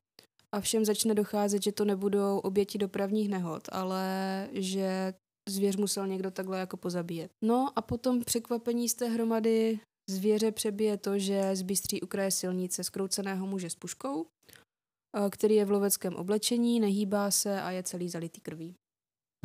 a 0.56 0.62
všem 0.62 0.86
začne 0.86 1.14
docházet, 1.16 1.64
že 1.64 1.72
to 1.72 1.86
nebudou 1.86 2.40
oběti 2.40 2.78
dopravních 2.78 3.30
nehod, 3.30 3.64
ale 3.72 4.04
že 4.52 5.14
zvěř 5.50 5.76
musel 5.76 6.08
někdo 6.08 6.32
takhle 6.32 6.60
jako 6.60 6.78
pozabíjet. 6.78 7.32
No 7.44 7.70
a 7.76 7.82
potom 7.82 8.24
překvapení 8.24 8.90
z 8.90 8.94
té 8.94 9.08
hromady 9.10 9.80
zvěře 10.10 10.52
přebije 10.52 10.98
to, 10.98 11.20
že 11.20 11.56
zbystří 11.56 12.02
u 12.02 12.08
kraje 12.08 12.32
silnice 12.32 12.84
skrouceného 12.84 13.48
muže 13.48 13.70
s 13.70 13.76
puškou, 13.76 14.26
eh, 14.26 15.30
který 15.30 15.56
je 15.56 15.66
v 15.66 15.72
loveckém 15.72 16.16
oblečení, 16.16 16.80
nehýbá 16.80 17.32
se 17.32 17.62
a 17.62 17.72
je 17.72 17.84
celý 17.84 18.10
zalitý 18.10 18.42
krví. 18.42 18.76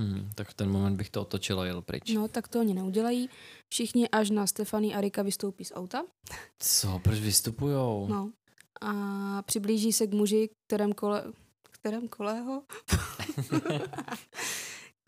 Hmm, 0.00 0.30
tak 0.34 0.48
v 0.48 0.54
ten 0.54 0.70
moment 0.70 0.96
bych 0.96 1.10
to 1.10 1.22
otočil 1.22 1.60
a 1.60 1.66
jel 1.66 1.82
pryč. 1.82 2.12
No, 2.14 2.28
tak 2.28 2.48
to 2.48 2.60
oni 2.60 2.74
neudělají. 2.74 3.30
Všichni 3.68 4.08
až 4.08 4.30
na 4.30 4.46
Stefany 4.46 4.94
a 4.94 5.00
Rika 5.00 5.22
vystoupí 5.22 5.64
z 5.64 5.72
auta. 5.74 6.04
Co, 6.58 7.00
proč 7.04 7.20
vystupujou? 7.20 8.06
No. 8.08 8.32
A 8.80 9.42
přiblíží 9.42 9.92
se 9.92 10.06
k 10.06 10.14
muži, 10.14 10.50
kterém 10.68 10.92
kole... 10.92 11.24
Kterém 11.70 12.08
kolého? 12.08 12.62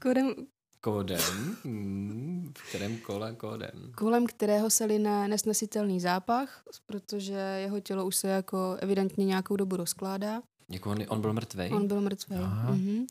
Kolem, 0.02 0.34
Kódem? 0.80 1.56
Hmm, 1.64 2.52
v 2.58 2.68
kterém 2.68 2.98
kole 2.98 3.34
kódem? 3.34 3.92
kolem 3.96 4.26
kterého 4.26 4.70
se 4.70 4.84
line 4.84 5.28
nesnesitelný 5.28 6.00
zápach, 6.00 6.62
protože 6.86 7.32
jeho 7.34 7.80
tělo 7.80 8.06
už 8.06 8.16
se 8.16 8.28
jako 8.28 8.76
evidentně 8.80 9.24
nějakou 9.24 9.56
dobu 9.56 9.76
rozkládá. 9.76 10.42
Jako 10.68 10.90
on, 10.90 10.98
on 11.08 11.20
byl 11.20 11.32
mrtvej? 11.32 11.72
On 11.72 11.88
byl 11.88 12.00
mrtvý. 12.00 12.36
Mhm. 12.36 13.06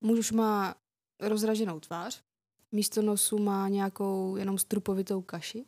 Muž 0.00 0.18
už 0.18 0.32
má 0.32 0.74
rozraženou 1.20 1.80
tvář, 1.80 2.22
místo 2.72 3.02
nosu 3.02 3.38
má 3.38 3.68
nějakou 3.68 4.36
jenom 4.36 4.58
strupovitou 4.58 5.22
kaši. 5.22 5.64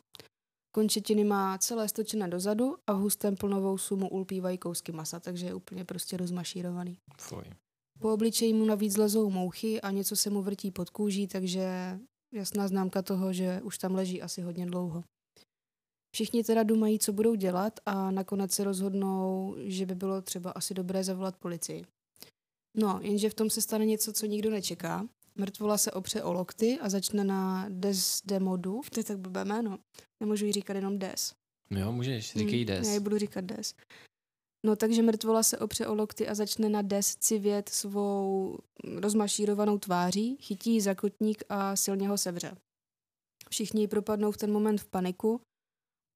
Končetiny 0.71 1.23
má 1.23 1.57
celé 1.57 1.89
stočené 1.89 2.27
dozadu 2.27 2.75
a 2.87 2.93
v 2.93 2.97
hustém 2.97 3.35
plnovou 3.35 3.77
sumu 3.77 4.09
ulpívají 4.09 4.57
kousky 4.57 4.91
masa, 4.91 5.19
takže 5.19 5.45
je 5.45 5.53
úplně 5.53 5.85
prostě 5.85 6.17
rozmašírovaný. 6.17 6.97
Fuj. 7.17 7.43
Po 7.99 8.13
obličeji 8.13 8.53
mu 8.53 8.65
navíc 8.65 8.97
lezou 8.97 9.29
mouchy 9.29 9.81
a 9.81 9.91
něco 9.91 10.15
se 10.15 10.29
mu 10.29 10.41
vrtí 10.41 10.71
pod 10.71 10.89
kůží, 10.89 11.27
takže 11.27 11.99
jasná 12.33 12.67
známka 12.67 13.01
toho, 13.01 13.33
že 13.33 13.61
už 13.63 13.77
tam 13.77 13.95
leží 13.95 14.21
asi 14.21 14.41
hodně 14.41 14.65
dlouho. 14.65 15.03
Všichni 16.15 16.43
teda 16.43 16.63
dumají, 16.63 16.99
co 16.99 17.13
budou 17.13 17.35
dělat 17.35 17.79
a 17.85 18.11
nakonec 18.11 18.51
se 18.51 18.63
rozhodnou, 18.63 19.55
že 19.59 19.85
by 19.85 19.95
bylo 19.95 20.21
třeba 20.21 20.51
asi 20.51 20.73
dobré 20.73 21.03
zavolat 21.03 21.35
policii. 21.37 21.85
No, 22.77 22.99
jenže 23.03 23.29
v 23.29 23.33
tom 23.33 23.49
se 23.49 23.61
stane 23.61 23.85
něco, 23.85 24.13
co 24.13 24.25
nikdo 24.25 24.49
nečeká. 24.49 25.07
Mrtvola 25.35 25.77
se 25.77 25.91
opře 25.91 26.23
o 26.23 26.33
lokty 26.33 26.79
a 26.81 26.89
začne 26.89 27.23
na 27.23 27.65
Desdemodu. 27.69 28.81
To 28.93 28.99
je 28.99 29.03
tak 29.03 29.19
blbé 29.19 29.45
jméno. 29.45 29.77
Nemůžu 30.19 30.45
jí 30.45 30.51
říkat 30.51 30.73
jenom 30.73 30.99
Des. 30.99 31.33
Jo, 31.69 31.91
můžeš, 31.91 32.33
říkej 32.33 32.65
Hmm, 32.65 32.65
des. 32.65 32.87
Já 32.87 32.93
ji 32.93 32.99
budu 32.99 33.17
říkat 33.17 33.45
Des. 33.45 33.73
No 34.65 34.75
takže 34.75 35.01
mrtvola 35.01 35.43
se 35.43 35.57
opře 35.57 35.87
o 35.87 35.95
lokty 35.95 36.27
a 36.27 36.35
začne 36.35 36.69
na 36.69 36.81
Des 36.81 37.15
civět 37.15 37.69
svou 37.69 38.57
rozmašírovanou 38.99 39.77
tváří, 39.77 40.37
chytí 40.41 40.73
ji 40.73 40.81
za 40.81 40.95
kotník 40.95 41.43
a 41.49 41.75
silně 41.75 42.07
ho 42.09 42.17
sevře. 42.17 42.57
Všichni 43.49 43.81
ji 43.81 43.87
propadnou 43.87 44.31
v 44.31 44.37
ten 44.37 44.51
moment 44.51 44.81
v 44.81 44.85
paniku 44.85 45.41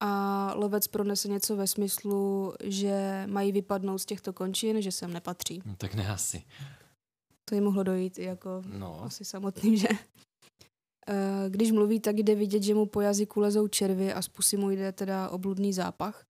a 0.03 0.53
lovec 0.55 0.88
pronese 0.88 1.27
něco 1.27 1.55
ve 1.55 1.67
smyslu, 1.67 2.53
že 2.63 3.24
mají 3.27 3.51
vypadnout 3.51 3.98
z 3.98 4.05
těchto 4.05 4.33
končin, 4.33 4.81
že 4.81 4.91
sem 4.91 5.13
nepatří. 5.13 5.62
No, 5.65 5.75
tak 5.75 5.93
ne 5.95 6.10
asi. 6.10 6.43
To 7.50 7.55
jí 7.55 7.62
mohlo 7.62 7.83
dojít 7.83 8.19
jako 8.19 8.62
No, 8.65 9.03
asi 9.03 9.25
samotným, 9.25 9.75
že? 9.77 9.88
Eh, 11.07 11.50
Když 11.50 11.71
mluví, 11.71 12.00
tak 12.00 12.15
jde 12.15 12.36
vidět, 12.36 12.63
že 12.63 12.74
mu 12.75 12.86
po 12.86 13.01
jazyku 13.01 13.39
lezou 13.39 13.67
červy 13.67 14.13
a 14.13 14.21
z 14.21 14.27
pusy 14.27 14.57
mu 14.57 14.69
jde 14.69 14.91
teda 14.91 15.29
obludný 15.29 15.74
zápach. 15.74 16.24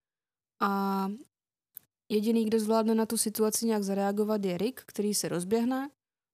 A 0.61 1.07
jediný, 2.11 2.45
kdo 2.45 2.59
zvládne 2.59 2.95
na 2.95 3.05
tu 3.05 3.17
situaci 3.17 3.65
nějak 3.65 3.83
zareagovat, 3.83 4.45
je 4.45 4.57
Rick, 4.57 4.81
který 4.85 5.13
se 5.13 5.29
rozběhne, 5.29 5.89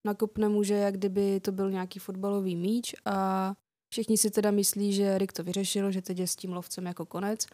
nakopne 0.05 0.49
mu, 0.49 0.63
že 0.63 0.73
jak 0.73 0.97
kdyby 0.97 1.39
to 1.39 1.51
byl 1.51 1.71
nějaký 1.71 1.99
fotbalový 1.99 2.55
míč 2.55 2.95
a 3.05 3.53
všichni 3.93 4.17
si 4.17 4.31
teda 4.31 4.51
myslí, 4.51 4.93
že 4.93 5.17
Rick 5.17 5.33
to 5.33 5.43
vyřešil, 5.43 5.91
že 5.91 6.01
teď 6.01 6.19
je 6.19 6.27
s 6.27 6.35
tím 6.35 6.53
lovcem 6.53 6.85
jako 6.85 7.05
konec. 7.05 7.45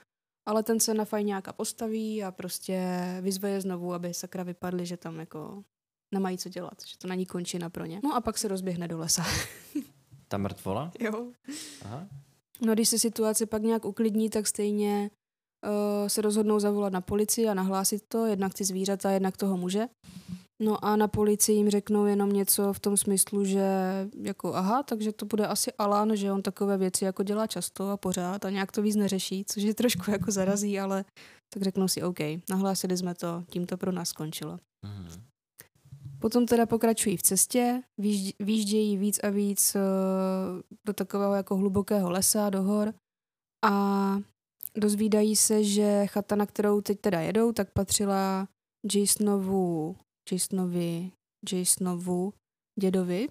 Ale 0.46 0.64
ten 0.64 0.80
se 0.80 0.94
na 0.94 1.06
fajňáka 1.06 1.54
postaví 1.54 2.24
a 2.24 2.32
prostě 2.32 2.78
vyzve 3.22 3.50
je 3.50 3.62
znovu, 3.62 3.94
aby 3.94 4.14
sakra 4.14 4.44
vypadli, 4.44 4.86
že 4.86 4.98
tam 4.98 5.20
jako 5.20 5.64
nemají 6.14 6.38
co 6.38 6.50
dělat, 6.50 6.74
že 6.86 6.98
to 6.98 7.08
není 7.08 7.26
končina 7.26 7.70
pro 7.70 7.86
ně. 7.86 8.02
No 8.04 8.16
a 8.16 8.22
pak 8.22 8.38
se 8.38 8.48
rozběhne 8.48 8.88
do 8.88 8.98
lesa. 8.98 9.24
ta 10.28 10.38
mrtvola? 10.38 10.92
Jo. 11.00 11.32
Aha. 11.82 12.08
No 12.62 12.74
když 12.74 12.90
se 12.90 13.00
situace 13.00 13.46
pak 13.46 13.62
nějak 13.62 13.86
uklidní, 13.86 14.30
tak 14.30 14.48
stejně 14.48 15.12
se 16.08 16.22
rozhodnou 16.22 16.60
zavolat 16.60 16.94
na 16.94 17.02
policii 17.02 17.48
a 17.48 17.54
nahlásit 17.54 18.04
to, 18.08 18.26
jednak 18.26 18.54
ty 18.54 18.64
zvířata, 18.64 19.12
jednak 19.12 19.38
toho 19.38 19.58
muže. 19.58 19.88
No 20.64 20.86
a 20.86 20.96
na 20.96 21.08
policii 21.08 21.56
jim 21.56 21.70
řeknou 21.70 22.06
jenom 22.06 22.32
něco 22.32 22.74
v 22.74 22.80
tom 22.80 22.98
smyslu, 22.98 23.46
že 23.46 23.66
jako 24.22 24.56
aha, 24.56 24.84
takže 24.84 25.12
to 25.12 25.26
bude 25.26 25.48
asi 25.48 25.72
Alan, 25.74 26.16
že 26.16 26.32
on 26.32 26.42
takové 26.42 26.78
věci 26.78 27.06
jako 27.06 27.24
dělá 27.24 27.48
často 27.48 27.90
a 27.90 27.98
pořád 27.98 28.46
a 28.46 28.50
nějak 28.50 28.72
to 28.72 28.82
víc 28.82 28.96
neřeší, 28.96 29.46
což 29.48 29.64
je 29.64 29.74
trošku 29.74 30.12
jako 30.12 30.32
zarazí, 30.32 30.80
ale 30.80 31.06
tak 31.54 31.64
řeknou 31.64 31.88
si 31.88 32.04
OK, 32.04 32.20
nahlásili 32.50 32.98
jsme 32.98 33.16
to, 33.16 33.44
tím 33.50 33.66
to 33.66 33.78
pro 33.78 33.92
nás 33.92 34.10
skončilo. 34.10 34.60
Mhm. 34.86 35.24
Potom 36.20 36.46
teda 36.46 36.66
pokračují 36.66 37.18
v 37.18 37.22
cestě, 37.22 37.82
výjíždě- 38.02 38.34
výjíždějí 38.40 38.98
víc 38.98 39.20
a 39.24 39.30
víc 39.30 39.76
eh, 39.76 39.80
do 40.86 40.94
takového 40.94 41.34
jako 41.34 41.58
hlubokého 41.58 42.12
lesa, 42.12 42.50
do 42.50 42.64
hor 42.64 42.94
a 43.66 44.18
dozvídají 44.78 45.36
se, 45.36 45.64
že 45.64 46.08
chata, 46.08 46.36
na 46.36 46.46
kterou 46.46 46.82
teď 46.82 47.00
teda 47.00 47.22
jedou, 47.22 47.52
tak 47.52 47.72
patřila 47.72 48.48
Jasonovu, 48.96 49.96
Jasonovi, 50.32 51.12
Jasonovu 51.54 52.34
dědovi, 52.80 53.28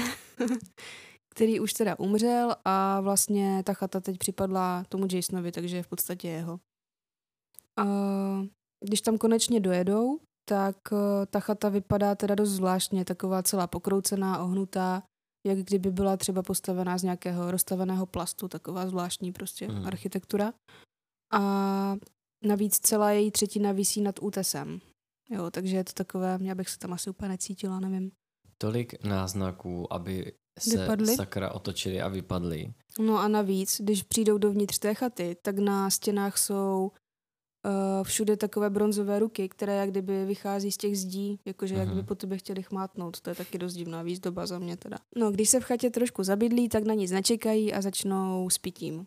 který 1.34 1.60
už 1.60 1.72
teda 1.72 1.98
umřel 1.98 2.56
a 2.64 3.00
vlastně 3.00 3.62
ta 3.62 3.74
chata 3.74 4.00
teď 4.00 4.18
připadla 4.18 4.84
tomu 4.88 5.06
Jasonovi, 5.12 5.52
takže 5.52 5.76
je 5.76 5.82
v 5.82 5.88
podstatě 5.88 6.28
jeho. 6.28 6.60
A 7.76 7.84
když 8.84 9.00
tam 9.00 9.18
konečně 9.18 9.60
dojedou, 9.60 10.20
tak 10.44 10.76
eh, 10.92 11.26
ta 11.26 11.40
chata 11.40 11.68
vypadá 11.68 12.14
teda 12.14 12.34
dost 12.34 12.50
zvláštně, 12.50 13.04
taková 13.04 13.42
celá 13.42 13.66
pokroucená, 13.66 14.44
ohnutá, 14.44 15.02
jak 15.46 15.58
kdyby 15.58 15.90
byla 15.90 16.16
třeba 16.16 16.42
postavená 16.42 16.98
z 16.98 17.02
nějakého 17.02 17.50
rozstaveného 17.50 18.06
plastu, 18.06 18.48
taková 18.48 18.86
zvláštní 18.86 19.32
prostě 19.32 19.68
mm. 19.68 19.86
architektura. 19.86 20.52
A 21.32 21.96
navíc 22.44 22.78
celá 22.78 23.10
její 23.10 23.30
třetina 23.30 23.72
visí 23.72 24.02
nad 24.02 24.14
útesem. 24.22 24.80
Jo, 25.30 25.50
takže 25.50 25.76
je 25.76 25.84
to 25.84 25.92
takové, 25.92 26.38
já 26.42 26.54
bych 26.54 26.68
se 26.68 26.78
tam 26.78 26.92
asi 26.92 27.10
úplně 27.10 27.28
necítila, 27.28 27.80
nevím. 27.80 28.12
Tolik 28.58 29.04
náznaků, 29.04 29.92
aby 29.92 30.32
se 30.58 30.80
Vypadli? 30.80 31.16
sakra 31.16 31.52
otočili 31.52 32.00
a 32.00 32.08
vypadli. 32.08 32.74
No 33.00 33.18
a 33.18 33.28
navíc, 33.28 33.80
když 33.80 34.02
přijdou 34.02 34.38
dovnitř 34.38 34.78
té 34.78 34.94
chaty, 34.94 35.36
tak 35.42 35.58
na 35.58 35.90
stěnách 35.90 36.38
jsou 36.38 36.92
uh, 37.64 37.70
všude 38.04 38.36
takové 38.36 38.70
bronzové 38.70 39.18
ruky, 39.18 39.48
které 39.48 39.76
jak 39.76 39.90
kdyby 39.90 40.24
vychází 40.24 40.72
z 40.72 40.76
těch 40.76 40.98
zdí, 40.98 41.38
jakože 41.44 41.74
jak 41.74 41.88
Mhm. 41.88 41.96
by 41.96 42.02
po 42.02 42.14
tebe 42.14 42.38
chtěli 42.38 42.62
chmátnout. 42.62 43.20
To 43.20 43.30
je 43.30 43.36
taky 43.36 43.58
dost 43.58 43.74
divná 43.74 44.02
výzdoba 44.02 44.46
za 44.46 44.58
mě 44.58 44.76
teda. 44.76 44.96
No, 45.16 45.30
když 45.30 45.48
se 45.48 45.60
v 45.60 45.64
chatě 45.64 45.90
trošku 45.90 46.22
zabydlí, 46.22 46.68
tak 46.68 46.84
na 46.84 46.94
nic 46.94 47.10
nečekají 47.10 47.72
a 47.74 47.82
začnou 47.82 48.50
s 48.50 48.58
pitím. 48.58 49.06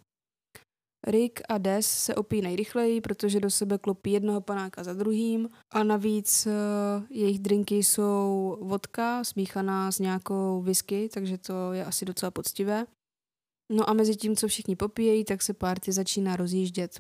Rick 1.08 1.42
a 1.50 1.58
Des 1.58 1.88
se 1.88 2.16
opí 2.16 2.42
nejrychleji, 2.42 3.02
protože 3.02 3.40
do 3.40 3.50
sebe 3.50 3.78
klopí 3.78 4.12
jednoho 4.12 4.42
panáka 4.42 4.84
za 4.84 4.94
druhým 4.94 5.50
a 5.74 5.84
navíc 5.84 6.48
uh, 6.48 6.52
jejich 7.10 7.40
drinky 7.40 7.76
jsou 7.84 8.58
vodka 8.62 9.24
smíchaná 9.24 9.92
s 9.92 10.00
nějakou 10.00 10.62
whisky, 10.62 11.10
takže 11.14 11.38
to 11.38 11.72
je 11.74 11.86
asi 11.86 12.06
docela 12.06 12.32
poctivé. 12.32 12.86
No 13.72 13.90
a 13.90 13.94
mezi 13.94 14.16
tím, 14.16 14.36
co 14.36 14.48
všichni 14.48 14.76
popíjejí, 14.76 15.24
tak 15.26 15.42
se 15.42 15.54
party 15.54 15.92
začíná 15.92 16.36
rozjíždět. 16.36 17.00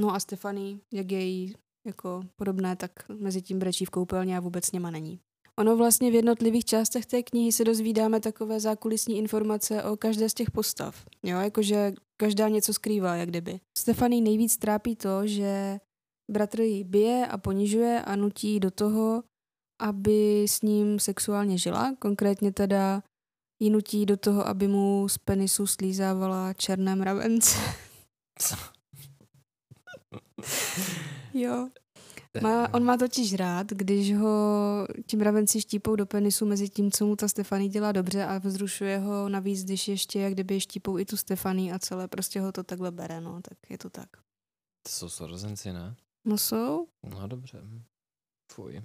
No 0.00 0.14
a 0.14 0.20
Stefany, 0.20 0.80
jak 0.92 1.12
je 1.12 1.20
jí 1.20 1.54
jako 1.86 2.22
podobné, 2.36 2.76
tak 2.76 2.90
mezi 3.08 3.42
tím 3.42 3.58
brečí 3.58 3.84
v 3.84 3.90
koupelně 3.90 4.36
a 4.36 4.40
vůbec 4.40 4.72
něma 4.72 4.90
není. 4.90 5.20
Ono 5.58 5.76
vlastně 5.76 6.10
v 6.10 6.14
jednotlivých 6.14 6.64
částech 6.64 7.06
té 7.06 7.22
knihy 7.22 7.52
se 7.52 7.64
dozvídáme 7.64 8.20
takové 8.20 8.60
zákulisní 8.60 9.18
informace 9.18 9.82
o 9.82 9.96
každé 9.96 10.28
z 10.28 10.34
těch 10.34 10.50
postav. 10.50 11.04
Jo, 11.22 11.38
jakože 11.38 11.92
každá 12.16 12.48
něco 12.48 12.74
skrývá, 12.74 13.14
jak 13.14 13.28
kdyby. 13.28 13.60
Stefany 13.78 14.20
nejvíc 14.20 14.56
trápí 14.56 14.96
to, 14.96 15.26
že 15.26 15.80
bratr 16.30 16.60
ji 16.60 16.84
bije 16.84 17.26
a 17.26 17.38
ponižuje 17.38 18.02
a 18.02 18.16
nutí 18.16 18.60
do 18.60 18.70
toho, 18.70 19.22
aby 19.80 20.44
s 20.48 20.62
ním 20.62 20.98
sexuálně 20.98 21.58
žila. 21.58 21.94
Konkrétně 21.98 22.52
teda 22.52 23.02
ji 23.62 23.70
nutí 23.70 24.06
do 24.06 24.16
toho, 24.16 24.48
aby 24.48 24.68
mu 24.68 25.08
z 25.08 25.18
penisu 25.18 25.66
slízávala 25.66 26.52
černé 26.52 26.96
mravence. 26.96 27.58
Jo. 31.34 31.68
Má, 32.42 32.74
on 32.74 32.84
má 32.84 32.96
totiž 32.96 33.34
rád, 33.34 33.66
když 33.66 34.14
ho 34.14 34.86
ti 35.06 35.16
mravenci 35.16 35.60
štípou 35.60 35.96
do 35.96 36.06
penisu 36.06 36.46
mezi 36.46 36.68
tím, 36.68 36.90
co 36.90 37.06
mu 37.06 37.16
ta 37.16 37.28
Stefany 37.28 37.68
dělá 37.68 37.92
dobře 37.92 38.24
a 38.24 38.38
vzrušuje 38.38 38.98
ho 38.98 39.28
navíc, 39.28 39.64
když 39.64 39.88
ještě 39.88 40.20
jak 40.20 40.32
kdyby 40.32 40.60
štípou 40.60 40.98
i 40.98 41.04
tu 41.04 41.16
Stefany 41.16 41.72
a 41.72 41.78
celé 41.78 42.08
prostě 42.08 42.40
ho 42.40 42.52
to 42.52 42.62
takhle 42.62 42.90
bere, 42.90 43.20
no, 43.20 43.40
tak 43.42 43.70
je 43.70 43.78
to 43.78 43.90
tak. 43.90 44.08
To 44.82 44.92
jsou 44.92 45.08
sorozenci, 45.08 45.72
ne? 45.72 45.96
No 46.26 46.38
jsou? 46.38 46.88
No 47.06 47.28
dobře. 47.28 47.62
Fuj. 48.52 48.82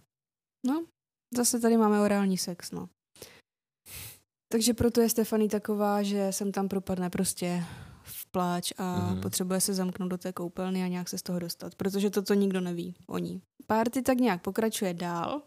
No, 0.65 0.85
zase 1.37 1.59
tady 1.59 1.77
máme 1.77 2.01
orální 2.01 2.37
sex, 2.37 2.71
no. 2.71 2.89
Takže 4.51 4.73
proto 4.73 5.01
je 5.01 5.09
Stefany 5.09 5.47
taková, 5.47 6.03
že 6.03 6.31
sem 6.31 6.51
tam 6.51 6.69
propadne 6.69 7.09
prostě 7.09 7.63
pláč 8.33 8.73
a 8.77 8.83
Mhm. 8.97 9.01
mm-hmm. 9.17 9.21
potřebuje 9.21 9.61
se 9.61 9.73
zamknout 9.73 10.09
do 10.09 10.17
té 10.17 10.33
koupelny 10.33 10.83
a 10.83 10.87
nějak 10.87 11.09
se 11.09 11.17
z 11.17 11.21
toho 11.21 11.39
dostat, 11.39 11.75
protože 11.75 12.09
toto 12.09 12.33
nikdo 12.33 12.61
neví 12.61 12.95
o 13.07 13.17
ní. 13.17 13.41
Party 13.67 14.01
tak 14.01 14.17
nějak 14.17 14.41
pokračuje 14.41 14.93
dál, 14.93 15.41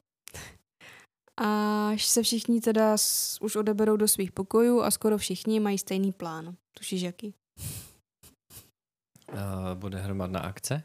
až 1.36 2.04
se 2.06 2.22
všichni 2.22 2.60
teda 2.60 2.96
s, 2.98 3.38
už 3.42 3.56
odeberou 3.56 3.96
do 3.96 4.08
svých 4.08 4.32
pokojů 4.32 4.80
a 4.82 4.90
skoro 4.90 5.18
všichni 5.18 5.60
mají 5.60 5.78
stejný 5.78 6.12
plán. 6.12 6.56
Tušíš 6.78 7.02
jaký? 7.02 7.34
Uh, 9.32 9.38
bude 9.74 9.98
hromadná 9.98 10.40
akce? 10.40 10.82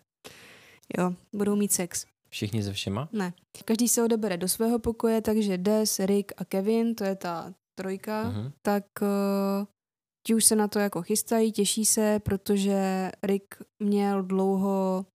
Jo, 0.97 1.13
budou 1.35 1.55
mít 1.55 1.71
sex. 1.71 2.05
Všichni 2.29 2.63
ze 2.63 2.73
všema? 2.73 3.09
Ne. 3.11 3.33
Každý 3.65 3.87
se 3.87 4.03
odebere 4.03 4.37
do 4.37 4.47
svého 4.47 4.79
pokoje, 4.79 5.21
takže 5.21 5.57
Des, 5.57 5.99
Rick 5.99 6.31
a 6.37 6.45
Kevin, 6.45 6.95
to 6.95 7.03
je 7.03 7.15
ta 7.15 7.53
trojka, 7.79 8.23
Uh-huh. 8.31 8.51
tak 8.61 8.83
uh, 9.01 9.07
ti 10.27 10.35
už 10.35 10.45
se 10.45 10.55
na 10.55 10.67
to 10.67 10.79
jako 10.79 11.01
chystají, 11.01 11.51
těší 11.51 11.85
se, 11.85 12.19
protože 12.19 13.11
Rick 13.23 13.55
měl 13.83 14.23
dlouho 14.23 15.05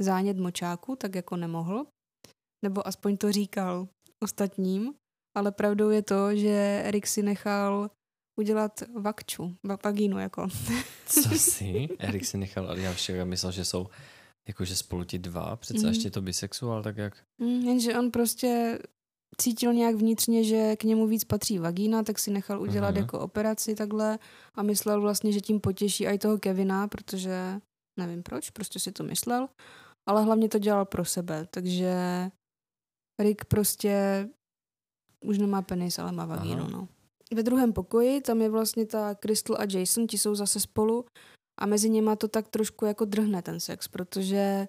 zánět 0.00 0.36
močáku, 0.36 0.96
tak 0.96 1.14
jako 1.14 1.36
nemohl. 1.36 1.86
Nebo 2.64 2.86
aspoň 2.86 3.16
to 3.16 3.32
říkal 3.32 3.88
ostatním. 4.22 4.94
Ale 5.36 5.52
pravdou 5.52 5.90
je 5.90 6.02
to, 6.02 6.36
že 6.36 6.82
Rick 6.86 7.06
si 7.06 7.22
nechal 7.22 7.90
udělat 8.40 8.82
vakču, 9.00 9.56
va- 9.66 9.78
vagínu 9.84 10.18
jako. 10.18 10.48
Co 11.06 11.28
si? 11.38 11.88
Erik 11.98 12.24
si 12.26 12.38
nechal, 12.38 12.66
ale 12.68 12.80
já 12.80 12.92
však 12.92 13.26
myslel, 13.28 13.52
že 13.52 13.64
jsou 13.64 13.86
jakože 14.48 14.76
spolu 14.76 15.04
ti 15.04 15.18
dva, 15.18 15.56
přece 15.56 15.78
Mhm. 15.80 15.88
ještě 15.88 16.10
to 16.10 16.22
bisexuál, 16.22 16.82
tak 16.82 16.96
jak? 16.96 17.24
Mm, 17.42 17.48
jenže 17.48 17.98
on 17.98 18.10
prostě 18.10 18.78
cítil 19.38 19.72
nějak 19.72 19.94
vnitřně, 19.94 20.44
že 20.44 20.76
k 20.76 20.84
němu 20.84 21.06
víc 21.06 21.24
patří 21.24 21.58
vagína, 21.58 22.02
tak 22.02 22.18
si 22.18 22.30
nechal 22.30 22.62
udělat 22.62 22.90
Mhm. 22.90 22.96
jako 22.98 23.20
operaci 23.20 23.74
takhle 23.74 24.18
a 24.54 24.62
myslel 24.62 25.00
vlastně, 25.00 25.32
že 25.32 25.40
tím 25.40 25.60
potěší 25.60 26.06
i 26.06 26.18
toho 26.18 26.38
Kevina, 26.38 26.88
protože 26.88 27.60
nevím 27.98 28.22
proč, 28.22 28.50
prostě 28.50 28.78
si 28.78 28.92
to 28.92 29.02
myslel, 29.04 29.48
ale 30.08 30.22
hlavně 30.24 30.48
to 30.48 30.58
dělal 30.58 30.84
pro 30.84 31.04
sebe, 31.04 31.46
takže 31.50 31.94
Rick 33.22 33.44
prostě 33.44 34.28
už 35.24 35.38
nemá 35.38 35.62
penis, 35.62 35.98
ale 35.98 36.12
má 36.12 36.26
vagínu, 36.26 36.62
Aha. 36.62 36.70
no. 36.70 36.88
Ve 37.34 37.42
druhém 37.42 37.72
pokoji, 37.72 38.20
tam 38.20 38.42
je 38.42 38.48
vlastně 38.50 38.86
ta 38.86 39.14
Crystal 39.14 39.56
a 39.60 39.64
Jason, 39.78 40.06
ti 40.06 40.18
jsou 40.18 40.34
zase 40.34 40.60
spolu 40.60 41.04
a 41.60 41.66
mezi 41.66 41.90
nima 41.90 42.16
to 42.16 42.28
tak 42.28 42.48
trošku 42.48 42.84
jako 42.84 43.04
drhne 43.04 43.42
ten 43.42 43.60
sex, 43.60 43.88
protože 43.88 44.68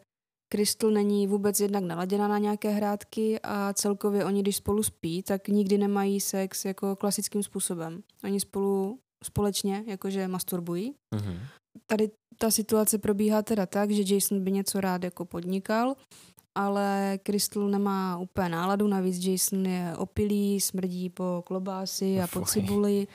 Crystal 0.53 0.91
není 0.91 1.27
vůbec 1.27 1.59
jednak 1.59 1.83
naladěna 1.83 2.27
na 2.27 2.37
nějaké 2.37 2.69
hrátky 2.69 3.39
a 3.43 3.73
celkově 3.73 4.25
oni, 4.25 4.41
když 4.41 4.55
spolu 4.55 4.83
spí, 4.83 5.23
tak 5.23 5.47
nikdy 5.47 5.77
nemají 5.77 6.21
sex 6.21 6.65
jako 6.65 6.95
klasickým 6.95 7.43
způsobem. 7.43 8.03
Oni 8.23 8.39
spolu 8.39 8.99
společně 9.23 9.83
jakože 9.87 10.27
masturbují. 10.27 10.93
Uh-huh. 11.15 11.39
Tady 11.85 12.11
ta 12.37 12.51
situace 12.51 12.97
probíhá 12.97 13.41
teda 13.41 13.65
tak, 13.65 13.91
že 13.91 14.13
Jason 14.15 14.43
by 14.43 14.51
něco 14.51 14.81
rád 14.81 15.03
jako 15.03 15.25
podnikal, 15.25 15.95
ale 16.55 17.19
Crystal 17.23 17.67
nemá 17.67 18.17
úplně 18.17 18.49
náladu, 18.49 18.87
navíc 18.87 19.25
Jason 19.25 19.65
je 19.65 19.93
opilý, 19.97 20.61
smrdí 20.61 21.09
po 21.09 21.43
klobásy 21.45 22.21
a 22.21 22.27
po 22.27 22.41
cibuli, 22.41 23.07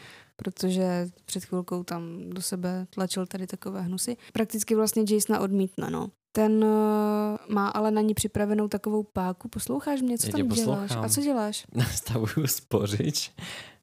protože 0.42 1.09
před 1.25 1.45
chvilkou 1.45 1.85
tam 1.85 2.30
do 2.30 2.42
sebe 2.42 2.87
tlačil 2.90 3.26
tady 3.26 3.47
takové 3.47 3.80
hnusy. 3.83 4.16
Prakticky 4.33 4.75
vlastně 4.75 5.04
Jasona 5.11 5.40
odmítne, 5.40 5.90
no. 5.90 6.11
Ten 6.33 6.64
uh, 6.64 7.54
má 7.54 7.68
ale 7.68 7.90
na 7.90 8.00
ní 8.00 8.14
připravenou 8.14 8.68
takovou 8.68 9.02
páku. 9.02 9.49
Posloucháš 9.49 10.02
mě, 10.02 10.18
co 10.18 10.26
Já 10.26 10.33
tam 10.33 10.49
děláš? 10.49 10.90
A 10.90 11.09
co 11.09 11.21
děláš? 11.21 11.66
Nastavuju 11.75 12.47
spořič 12.47 13.33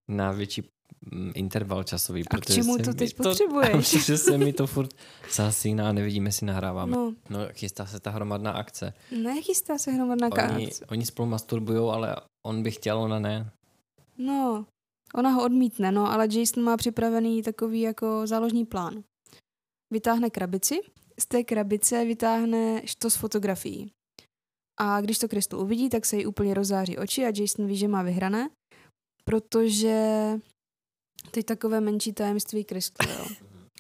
na 0.08 0.32
větší 0.32 0.64
mm, 1.12 1.32
interval 1.36 1.84
časový. 1.84 2.24
A 2.30 2.38
k 2.38 2.46
čemu 2.46 2.78
to 2.78 2.94
teď 2.94 3.16
potřebuješ? 3.24 3.72
Protože 3.72 4.18
se 4.18 4.38
mi 4.38 4.54
to 4.54 4.68
furt 4.68 4.90
zasíná 5.34 5.90
a 5.90 5.92
nevidíme, 5.92 6.32
si 6.32 6.46
nahráváme. 6.46 6.92
No. 6.92 7.14
No, 7.30 7.40
chystá 7.54 7.86
se 7.86 8.00
ta 8.00 8.12
hromadná 8.12 8.52
akce. 8.52 8.94
nechystá 9.24 9.78
se 9.78 9.92
hromadná 9.92 10.30
Oni, 10.32 10.68
akce. 10.68 10.86
oni 10.86 11.06
spolu 11.06 11.30
masturbujou, 11.30 11.90
ale 11.90 12.16
on 12.46 12.64
by 12.64 12.72
chtěl, 12.72 12.98
ona 12.98 13.20
ne. 13.20 13.52
No, 14.18 14.66
ona 15.16 15.30
ho 15.30 15.44
odmítne, 15.44 15.92
no, 15.92 16.12
ale 16.12 16.28
Jason 16.32 16.64
má 16.64 16.78
připravený 16.78 17.44
takový 17.44 17.82
jako 17.82 18.28
záložní 18.28 18.66
plán. 18.66 19.04
Vytáhne 19.94 20.30
krabici, 20.30 20.80
z 21.20 21.26
té 21.26 21.44
krabice 21.44 22.06
vytáhne 22.06 22.82
štos 22.86 23.16
fotografií. 23.16 23.92
A 24.80 25.02
když 25.02 25.20
to 25.20 25.28
Crystal 25.28 25.60
uvidí, 25.60 25.90
tak 25.90 26.06
se 26.06 26.18
jí 26.18 26.26
úplně 26.26 26.54
rozzáří 26.54 26.98
oči 26.98 27.26
a 27.26 27.32
Jason 27.36 27.68
ví, 27.68 27.78
že 27.78 27.88
má 27.88 28.02
vyhrané, 28.02 28.50
protože 29.24 30.00
to 31.32 31.40
je 31.40 31.44
takové 31.44 31.82
menší 31.82 32.14
tajemství 32.14 32.66
Crystal, 32.66 33.10
jo. 33.10 33.26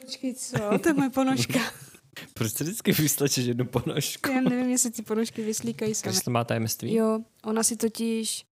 Počkej, 0.02 0.34
co? 0.36 0.80
To 0.80 0.90
je 0.90 0.94
moje 0.94 1.10
ponožka. 1.10 1.60
Proč 2.34 2.52
se 2.52 2.64
vždycky 2.64 2.92
vyslečeš 2.92 3.46
jednu 3.46 3.66
ponožku? 3.66 4.32
Já 4.32 4.42
nevím, 4.42 4.70
jestli 4.70 4.92
ty 4.92 5.02
ponožky 5.02 5.42
vyslíkají 5.42 5.96
sami. 5.96 6.14
Krysl 6.14 6.30
má 6.30 6.44
tajemství? 6.44 6.94
Jo, 6.94 7.20
ona 7.44 7.64
si 7.64 7.78
totiž 7.78 8.46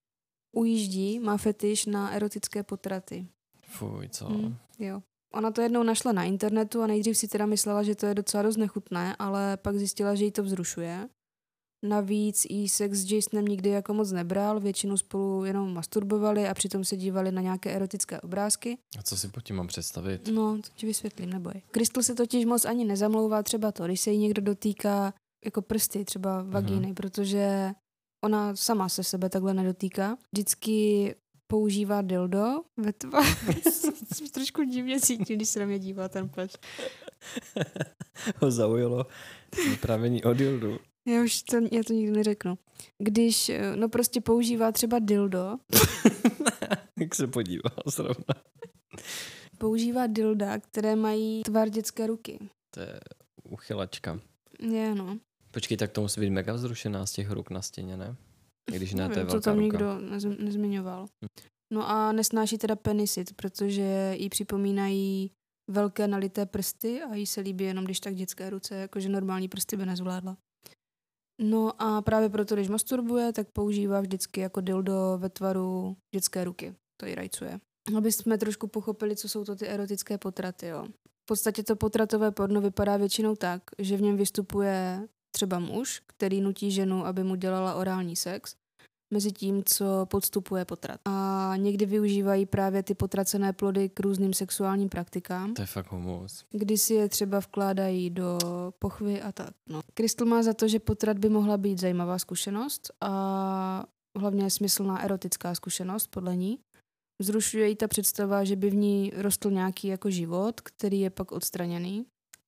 ujíždí, 0.56 1.20
má 1.20 1.38
fetiš 1.38 1.86
na 1.86 2.10
erotické 2.12 2.64
potraty. 2.64 3.28
Fuj, 3.68 4.10
co? 4.10 4.26
Hmm, 4.26 4.56
jo. 4.80 5.02
Ona 5.34 5.52
to 5.52 5.62
jednou 5.62 5.84
našla 5.84 6.12
na 6.12 6.24
internetu 6.24 6.82
a 6.82 6.88
nejdřív 6.88 7.18
si 7.18 7.28
teda 7.28 7.46
myslela, 7.46 7.84
že 7.84 7.96
to 7.96 8.06
je 8.06 8.14
docela 8.16 8.44
dost 8.44 8.58
nechutné, 8.58 9.16
ale 9.20 9.58
pak 9.58 9.76
zjistila, 9.78 10.16
že 10.16 10.26
jí 10.26 10.32
to 10.32 10.44
vzrušuje. 10.44 11.10
Navíc 11.86 12.46
jí 12.50 12.70
sex 12.70 12.98
s 12.98 13.12
Jasonem 13.12 13.46
nikdy 13.46 13.70
jako 13.70 13.94
moc 13.94 14.12
nebral, 14.12 14.60
většinou 14.60 14.98
spolu 14.98 15.46
jenom 15.46 15.74
masturbovali 15.74 16.48
a 16.48 16.54
přitom 16.54 16.84
se 16.86 16.98
dívali 16.98 17.32
na 17.32 17.42
nějaké 17.42 17.72
erotické 17.72 18.22
obrázky. 18.22 18.78
A 19.00 19.04
co 19.04 19.18
si 19.18 19.28
pod 19.28 19.44
tím 19.44 19.56
mám 19.56 19.68
představit? 19.68 20.28
No, 20.34 20.58
to 20.58 20.70
ti 20.76 20.86
vysvětlím, 20.86 21.30
neboj. 21.30 21.54
Crystal 21.72 22.04
se 22.04 22.16
totiž 22.16 22.46
moc 22.46 22.66
ani 22.66 22.86
nezamlouvá 22.86 23.44
třeba 23.44 23.72
to, 23.72 23.86
když 23.86 24.02
se 24.02 24.12
jí 24.12 24.18
někdo 24.18 24.42
dotýká 24.42 25.14
jako 25.46 25.62
prsty, 25.62 26.06
třeba 26.06 26.44
vagíny, 26.44 26.86
Mhm. 26.88 26.96
protože 26.96 27.72
ona 28.24 28.56
sama 28.56 28.90
se 28.90 29.04
sebe 29.04 29.30
takhle 29.30 29.54
nedotýká. 29.54 30.18
Vždycky 30.32 31.16
používá 31.48 32.02
dildo 32.02 32.46
ve 32.78 32.94
tváři. 32.94 33.36
trošku 34.34 34.64
divně 34.64 35.00
cítím, 35.02 35.36
když 35.36 35.50
se 35.50 35.60
na 35.60 35.66
mě 35.66 35.80
dívá 35.80 36.10
ten 36.10 36.30
pes. 36.30 36.58
Ho 38.42 38.52
zaujalo 38.52 39.06
vyprávění 39.70 40.24
o 40.24 40.34
dildu. 40.34 40.80
Já 41.08 41.24
už 41.24 41.44
to, 41.44 41.58
já 41.72 41.84
to 41.88 41.94
nikdy 41.94 42.18
neřeknu. 42.18 42.58
Když, 42.98 43.50
eh, 43.50 43.76
no 43.76 43.90
prostě 43.90 44.22
používá 44.22 44.72
třeba 44.72 45.00
dildo, 45.00 45.58
Jak 47.00 47.16
se 47.16 47.28
podíval 47.28 47.72
zrovna. 47.86 48.36
používá 49.58 50.08
dilda, 50.08 50.60
které 50.60 50.96
mají 50.96 51.44
tvar 51.44 51.70
dětské 51.70 52.08
ruky. 52.08 52.40
To 52.74 52.80
je 52.80 53.00
uchylačka. 53.50 54.20
Je, 54.60 54.96
no. 54.96 55.18
Počkej, 55.54 55.78
tak 55.78 55.92
to 55.92 56.02
musí 56.02 56.22
být 56.22 56.30
mega 56.30 56.54
vzrušená 56.54 57.06
z 57.06 57.12
těch 57.12 57.32
ruk 57.32 57.50
na 57.50 57.62
stěně, 57.62 57.98
ne? 57.98 58.16
I 58.72 58.76
Když 58.76 58.94
ne, 58.94 59.10
to 59.10 59.20
je 59.20 59.26
to 59.26 59.42
tam 59.42 59.54
ruka. 59.54 59.64
nikdo 59.64 60.00
nez, 60.00 60.24
nezmiňoval. 60.40 61.08
No 61.74 61.90
a 61.90 62.12
nesnáší 62.12 62.58
teda 62.58 62.76
penisit, 62.76 63.34
protože 63.34 64.16
jí 64.18 64.30
připomínají 64.30 65.32
velké 65.72 66.08
nalité 66.08 66.46
prsty 66.46 67.02
a 67.02 67.16
jí 67.16 67.26
se 67.26 67.42
líbí 67.42 67.64
jenom 67.64 67.86
když 67.86 68.00
tak 68.00 68.16
dětské 68.16 68.50
ruce, 68.50 68.76
jakože 68.76 69.10
normální 69.10 69.48
prsty 69.48 69.78
by 69.78 69.86
nezvládla. 69.86 70.38
No 71.42 71.82
a 71.82 72.02
právě 72.02 72.30
proto, 72.30 72.56
když 72.56 72.68
masturbuje, 72.68 73.34
tak 73.34 73.48
používá 73.54 74.02
vždycky 74.02 74.40
jako 74.42 74.62
dildo 74.62 75.18
ve 75.18 75.30
tvaru 75.30 75.98
dětské 76.16 76.44
ruky. 76.44 76.76
To 77.02 77.06
ji 77.06 77.16
rajcuje. 77.16 77.60
Aby 77.98 78.12
jsme 78.12 78.38
trošku 78.38 78.68
pochopili, 78.68 79.16
co 79.16 79.30
jsou 79.30 79.46
to 79.46 79.56
ty 79.56 79.68
erotické 79.68 80.18
potraty, 80.18 80.68
jo. 80.68 80.88
V 81.24 81.26
podstatě 81.26 81.64
to 81.64 81.76
potratové 81.76 82.32
porno 82.32 82.62
vypadá 82.62 82.98
většinou 82.98 83.36
tak, 83.36 83.64
že 83.80 83.98
v 83.98 84.02
něm 84.02 84.18
vystupuje 84.18 85.08
třeba 85.36 85.60
muž, 85.60 86.02
který 86.08 86.42
nutí 86.42 86.72
ženu, 86.72 87.06
aby 87.06 87.24
mu 87.24 87.36
dělala 87.36 87.74
orální 87.76 88.16
sex, 88.16 88.56
mezi 89.14 89.32
tím, 89.32 89.64
co 89.66 90.06
podstupuje 90.06 90.66
potrat. 90.66 91.00
A 91.06 91.54
někdy 91.58 91.86
využívají 91.86 92.46
právě 92.46 92.84
ty 92.84 92.94
potracené 92.96 93.54
plody 93.54 93.90
k 93.90 94.00
různým 94.00 94.34
sexuálním 94.34 94.90
praktikám, 94.90 95.54
To 95.54 95.62
je 95.62 95.66
fakt 95.66 95.92
humus. 95.92 96.46
kdy 96.52 96.78
si 96.78 96.94
je 96.94 97.10
třeba 97.10 97.40
vkládají 97.40 98.10
do 98.10 98.38
pochvy 98.80 99.22
a 99.22 99.32
tak. 99.32 99.54
No. 99.70 99.82
Crystal 99.94 100.28
má 100.28 100.44
za 100.44 100.54
to, 100.54 100.68
že 100.68 100.80
potrat 100.80 101.18
by 101.20 101.30
mohla 101.30 101.58
být 101.58 101.80
zajímavá 101.80 102.20
zkušenost 102.20 102.92
a 103.02 103.86
hlavně 104.20 104.50
smyslná 104.50 105.04
erotická 105.04 105.56
zkušenost 105.56 106.08
podle 106.08 106.36
ní. 106.36 106.60
Vzrušuje 107.22 107.70
jí 107.70 107.76
ta 107.76 107.88
představa, 107.88 108.44
že 108.44 108.56
by 108.56 108.70
v 108.70 108.76
ní 108.76 109.12
rostl 109.16 109.52
nějaký 109.52 109.88
jako 109.88 110.10
život, 110.10 110.62
který 110.62 111.00
je 111.00 111.10
pak 111.10 111.32
odstraněný. 111.32 112.06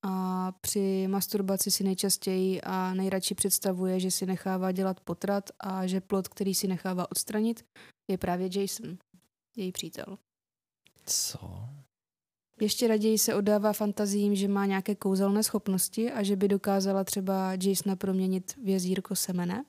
A 0.07 0.51
při 0.61 1.07
masturbaci 1.07 1.71
si 1.71 1.83
nejčastěji 1.83 2.61
a 2.61 2.93
nejradši 2.93 3.35
představuje, 3.35 3.99
že 3.99 4.11
si 4.11 4.25
nechává 4.25 4.71
dělat 4.71 4.99
potrat 4.99 5.49
a 5.59 5.87
že 5.87 6.01
plod, 6.01 6.27
který 6.27 6.55
si 6.55 6.67
nechává 6.67 7.11
odstranit, 7.11 7.65
je 8.07 8.17
právě 8.17 8.49
Jason, 8.59 8.97
její 9.57 9.71
přítel. 9.71 10.17
Co? 11.05 11.69
Ještě 12.61 12.87
raději 12.87 13.17
se 13.17 13.35
oddává 13.35 13.73
fantazím, 13.73 14.35
že 14.35 14.47
má 14.47 14.65
nějaké 14.65 14.95
kouzelné 14.95 15.43
schopnosti 15.43 16.11
a 16.11 16.23
že 16.23 16.35
by 16.35 16.47
dokázala 16.47 17.03
třeba 17.03 17.51
Jasona 17.63 17.95
proměnit 17.95 18.55
v 18.63 18.67
jezírko 18.67 19.15
semene. 19.15 19.65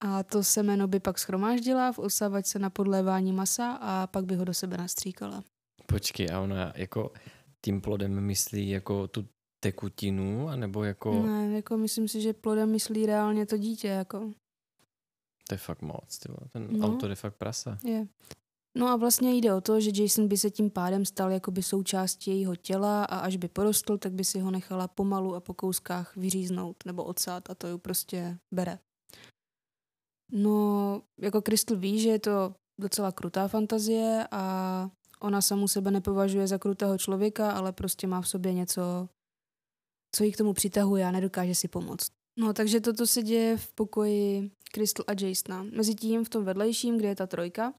a 0.00 0.22
to 0.22 0.44
semeno 0.44 0.88
by 0.88 1.00
pak 1.00 1.18
schromáždila 1.18 1.92
v 1.92 1.98
osavačce 1.98 2.58
na 2.58 2.70
podlévání 2.70 3.32
masa 3.32 3.72
a 3.72 4.06
pak 4.06 4.24
by 4.24 4.34
ho 4.34 4.44
do 4.44 4.54
sebe 4.54 4.76
nastříkala. 4.76 5.44
Počkej, 5.86 6.28
a 6.32 6.40
ona 6.40 6.72
jako 6.76 7.12
tím 7.64 7.80
plodem 7.80 8.20
myslí 8.20 8.68
jako 8.68 9.08
tu 9.08 9.28
tekutinu, 9.62 10.48
anebo 10.48 10.84
jako... 10.84 11.22
Ne, 11.22 11.52
jako 11.56 11.76
myslím 11.76 12.08
si, 12.08 12.20
že 12.20 12.32
plodem 12.32 12.70
myslí 12.70 13.06
reálně 13.06 13.46
to 13.46 13.56
dítě, 13.56 13.88
jako 13.88 14.30
To 15.48 15.54
je 15.54 15.58
fakt 15.58 15.82
moc, 15.82 16.18
ty 16.18 16.28
vole. 16.28 16.48
Ten 16.52 16.78
No. 16.78 16.86
autor 16.86 17.10
je 17.10 17.16
fakt 17.16 17.34
prasa. 17.36 17.78
je. 17.84 18.06
No 18.78 18.88
a 18.88 18.96
vlastně 18.96 19.34
jde 19.34 19.54
o 19.54 19.60
to, 19.60 19.80
že 19.80 20.02
Jason 20.02 20.28
by 20.28 20.36
se 20.38 20.50
tím 20.50 20.70
pádem 20.70 21.04
stal 21.04 21.30
jakoby 21.30 21.62
součástí 21.62 22.30
jejího 22.30 22.56
těla 22.56 23.04
a 23.04 23.18
až 23.18 23.36
by 23.36 23.48
porostl, 23.48 23.98
tak 23.98 24.12
by 24.12 24.24
si 24.24 24.38
ho 24.40 24.50
nechala 24.50 24.88
pomalu 24.88 25.34
a 25.34 25.40
po 25.40 25.54
kouskách 25.54 26.16
vyříznout 26.16 26.76
nebo 26.84 27.04
odsát 27.04 27.50
a 27.50 27.54
to 27.54 27.66
ju 27.68 27.78
prostě 27.78 28.38
bere. 28.54 28.78
No, 30.32 31.02
jako 31.20 31.42
Crystal 31.42 31.76
ví, 31.76 32.00
že 32.00 32.08
je 32.08 32.18
to 32.18 32.54
docela 32.80 33.12
krutá 33.12 33.48
fantazie 33.48 34.26
a 34.30 34.90
ona 35.20 35.42
samu 35.42 35.68
sebe 35.68 35.90
nepovažuje 35.90 36.46
za 36.46 36.58
krutého 36.58 36.98
člověka, 36.98 37.50
ale 37.50 37.72
prostě 37.72 38.06
má 38.06 38.20
v 38.20 38.28
sobě 38.28 38.52
něco, 38.52 39.08
co 40.14 40.24
ji 40.24 40.32
k 40.32 40.36
tomu 40.36 40.52
přitahuje 40.52 41.04
a 41.04 41.10
nedokáže 41.10 41.54
si 41.54 41.68
pomoct. 41.68 42.12
No, 42.38 42.52
takže 42.52 42.80
toto 42.80 43.06
se 43.06 43.22
děje 43.22 43.56
v 43.56 43.72
pokoji 43.72 44.50
Crystal 44.72 45.04
a 45.08 45.12
Jasona. 45.12 45.62
Mezitím 45.62 46.24
v 46.24 46.28
tom 46.28 46.44
vedlejším, 46.44 46.98
kde 46.98 47.08
je 47.08 47.16
ta 47.16 47.26
trojka, 47.26 47.72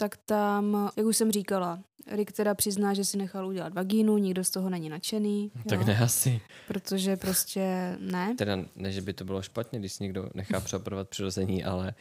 tak 0.00 0.16
tam, 0.16 0.90
jak 0.96 1.06
už 1.06 1.16
jsem 1.16 1.32
říkala, 1.32 1.82
Rick 2.06 2.32
teda 2.32 2.54
přizná, 2.54 2.94
že 2.94 3.04
si 3.04 3.16
nechal 3.16 3.46
udělat 3.46 3.74
vagínu, 3.74 4.18
nikdo 4.18 4.44
z 4.44 4.50
toho 4.50 4.70
není 4.70 4.88
nadšený. 4.88 5.52
Tak 5.68 5.80
jo, 5.80 5.86
ne 5.86 5.98
asi. 5.98 6.40
Protože 6.68 7.16
prostě 7.16 7.96
ne. 8.00 8.34
Teda 8.38 8.56
ne, 8.76 8.92
že 8.92 9.00
by 9.00 9.12
to 9.12 9.24
bylo 9.24 9.42
špatně, 9.42 9.78
když 9.78 9.92
si 9.92 10.02
někdo 10.02 10.30
nechá 10.34 10.60
přeoperovat 10.60 11.08
přirození, 11.08 11.64
ale 11.64 11.94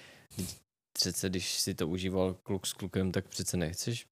přece 0.93 1.30
když 1.30 1.60
si 1.60 1.74
to 1.74 1.88
užíval 1.88 2.34
kluk 2.34 2.67
s 2.67 2.74
klukem, 2.74 3.12
tak 3.12 3.28
přece 3.28 3.58
nechceš. 3.58 4.08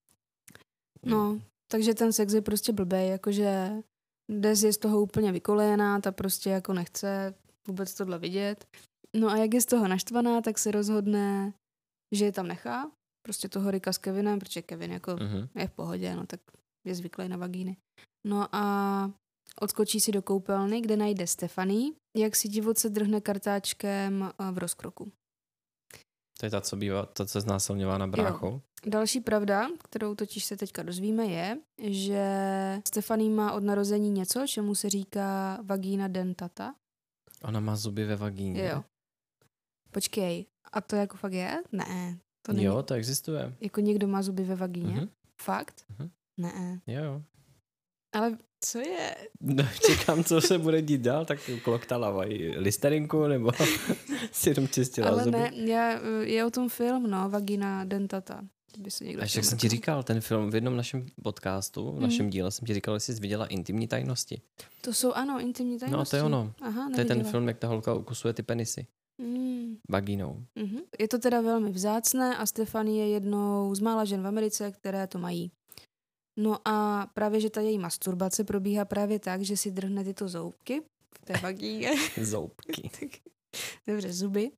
No, 1.05 1.39
takže 1.71 1.93
ten 1.93 2.13
sex 2.13 2.33
je 2.33 2.41
prostě 2.41 2.73
blbej, 2.73 3.09
jakože 3.09 3.71
Des 4.31 4.63
je 4.63 4.73
z 4.73 4.77
toho 4.77 5.01
úplně 5.01 5.31
vykolejená, 5.31 6.01
ta 6.01 6.11
prostě 6.11 6.49
jako 6.49 6.73
nechce 6.73 7.33
vůbec 7.67 7.93
tohle 7.93 8.19
vidět. 8.19 8.67
No 9.15 9.27
a 9.29 9.37
jak 9.37 9.53
je 9.53 9.61
z 9.61 9.65
toho 9.65 9.87
naštvaná, 9.87 10.41
tak 10.41 10.57
se 10.59 10.71
rozhodne, 10.71 11.53
že 12.15 12.25
je 12.25 12.31
tam 12.31 12.47
nechá, 12.47 12.91
prostě 13.25 13.49
toho 13.49 13.71
Rika 13.71 13.93
s 13.93 13.97
Kevinem, 13.97 14.39
protože 14.39 14.61
Kevin 14.61 14.91
jako 14.91 15.11
Mhm. 15.15 15.47
je 15.55 15.67
v 15.67 15.71
pohodě, 15.71 16.15
no 16.15 16.25
tak 16.25 16.39
je 16.87 16.95
zvyklý 16.95 17.29
na 17.29 17.37
vagíny. 17.37 17.77
No 18.27 18.47
a 18.55 19.11
odskočí 19.61 19.99
si 19.99 20.11
do 20.11 20.21
koupelny, 20.21 20.81
kde 20.81 20.97
najde 20.97 21.27
Stephanie, 21.27 21.91
jak 22.17 22.35
si 22.35 22.47
divoce 22.47 22.89
drhne 22.89 23.21
kartáčkem 23.21 24.23
eh, 24.23 24.51
v 24.51 24.57
rozkroku. 24.57 25.11
To 26.43 26.47
je 26.47 26.51
ta, 26.51 26.61
co 26.61 26.75
bývá, 26.75 27.05
ta, 27.05 27.25
co 27.25 27.41
znásilňová 27.41 27.97
na 27.97 28.07
bráchou. 28.07 28.61
Další 28.85 29.19
pravda, 29.19 29.67
kterou 29.83 30.15
totiž 30.15 30.45
se 30.45 30.57
teďka 30.57 30.83
dozvíme, 30.83 31.25
je, 31.25 31.57
že 31.89 32.25
Stephanie 32.87 33.29
má 33.29 33.53
od 33.53 33.63
narození 33.63 34.09
něco, 34.11 34.47
čemu 34.47 34.75
se 34.75 34.89
říká 34.89 35.59
vagína 35.63 36.07
dentata. 36.07 36.75
Ona 37.43 37.59
má 37.59 37.75
zuby 37.75 38.05
ve 38.05 38.15
vagíně. 38.15 38.65
Jo. 38.65 38.83
Počkej, 39.91 40.45
a 40.71 40.81
to 40.81 40.95
jako 40.95 41.17
fakt 41.17 41.33
je? 41.33 41.63
Ne, 41.71 42.17
to 42.41 42.53
není. 42.53 42.65
jo, 42.65 42.83
to 42.83 42.93
existuje. 42.93 43.55
Jako 43.61 43.81
někdo 43.81 44.07
má 44.07 44.21
zuby 44.21 44.43
ve 44.43 44.55
vagíně? 44.55 44.93
Mhm. 44.93 45.09
Fakt? 45.41 45.85
Mhm. 45.99 46.09
Ne. 46.37 46.81
Jo, 46.87 47.03
jo. 47.03 47.21
Ale 48.13 48.37
co 48.59 48.79
je? 48.79 49.15
No, 49.41 49.63
čekám, 49.87 50.23
co 50.23 50.41
se 50.41 50.57
bude 50.57 50.81
dít 50.81 51.01
dál, 51.01 51.25
tak 51.25 51.39
kloktala 51.63 52.11
mají 52.11 52.47
listerinku, 52.57 53.27
nebo 53.27 53.51
si 54.31 54.49
jenom 54.49 54.67
čistila 54.67 55.07
Ale 55.09 55.23
zuby. 55.23 55.37
ne, 55.37 55.51
já, 55.55 55.99
je 56.21 56.45
o 56.45 56.49
tom 56.51 56.69
film, 56.69 57.09
no, 57.09 57.29
vagina 57.29 57.83
dentata. 57.83 58.41
By 58.77 58.91
se 58.91 59.03
někdo 59.03 59.21
Až 59.21 59.35
jak 59.35 59.45
jsem 59.45 59.57
ti 59.57 59.69
říkal, 59.69 60.03
ten 60.03 60.21
film 60.21 60.49
v 60.51 60.55
jednom 60.55 60.77
našem 60.77 61.05
podcastu, 61.23 61.91
v 61.91 61.93
Mhm. 61.93 62.03
našem 62.03 62.29
díle 62.29 62.51
jsem 62.51 62.65
ti 62.67 62.73
říkal, 62.73 62.93
jestli 62.93 63.13
jsi 63.15 63.21
viděla 63.21 63.45
intimní 63.45 63.87
tajnosti. 63.87 64.41
To 64.81 64.93
jsou, 64.93 65.11
ano, 65.13 65.39
intimní 65.39 65.79
tajnosti. 65.79 65.97
No, 65.97 66.05
to 66.09 66.15
je 66.15 66.23
ono. 66.23 66.53
Aha, 66.61 66.89
To 66.93 66.99
je 66.99 67.05
ten 67.05 67.07
neviděla. 67.17 67.31
film, 67.31 67.47
jak 67.47 67.57
ta 67.59 67.67
holka 67.67 67.93
ukusuje 67.93 68.33
ty 68.33 68.43
penisy 68.43 68.87
Mm. 69.17 69.75
vagínou. 69.89 70.43
Mhm. 70.55 70.77
Je 70.99 71.07
to 71.07 71.19
teda 71.19 71.41
velmi 71.41 71.71
vzácné 71.71 72.37
a 72.37 72.45
Stefanie 72.45 73.05
je 73.07 73.13
jednou 73.13 73.75
z 73.75 73.79
mála 73.79 74.05
žen 74.05 74.21
v 74.21 74.27
Americe, 74.27 74.71
které 74.71 75.07
to 75.07 75.19
mají. 75.19 75.51
No 76.39 76.67
a 76.67 77.07
právě, 77.13 77.39
že 77.39 77.49
ta 77.49 77.61
její 77.61 77.77
masturbace 77.79 78.43
probíhá 78.43 78.85
právě 78.85 79.19
tak, 79.19 79.41
že 79.41 79.57
si 79.57 79.71
drhne 79.71 80.03
tyto 80.03 80.27
zoubky 80.27 80.81
v 81.21 81.25
té 81.25 81.33
vagíně, 81.39 81.91
Zoubky. 82.21 82.89
dobře, 83.87 84.13
zuby, 84.13 84.51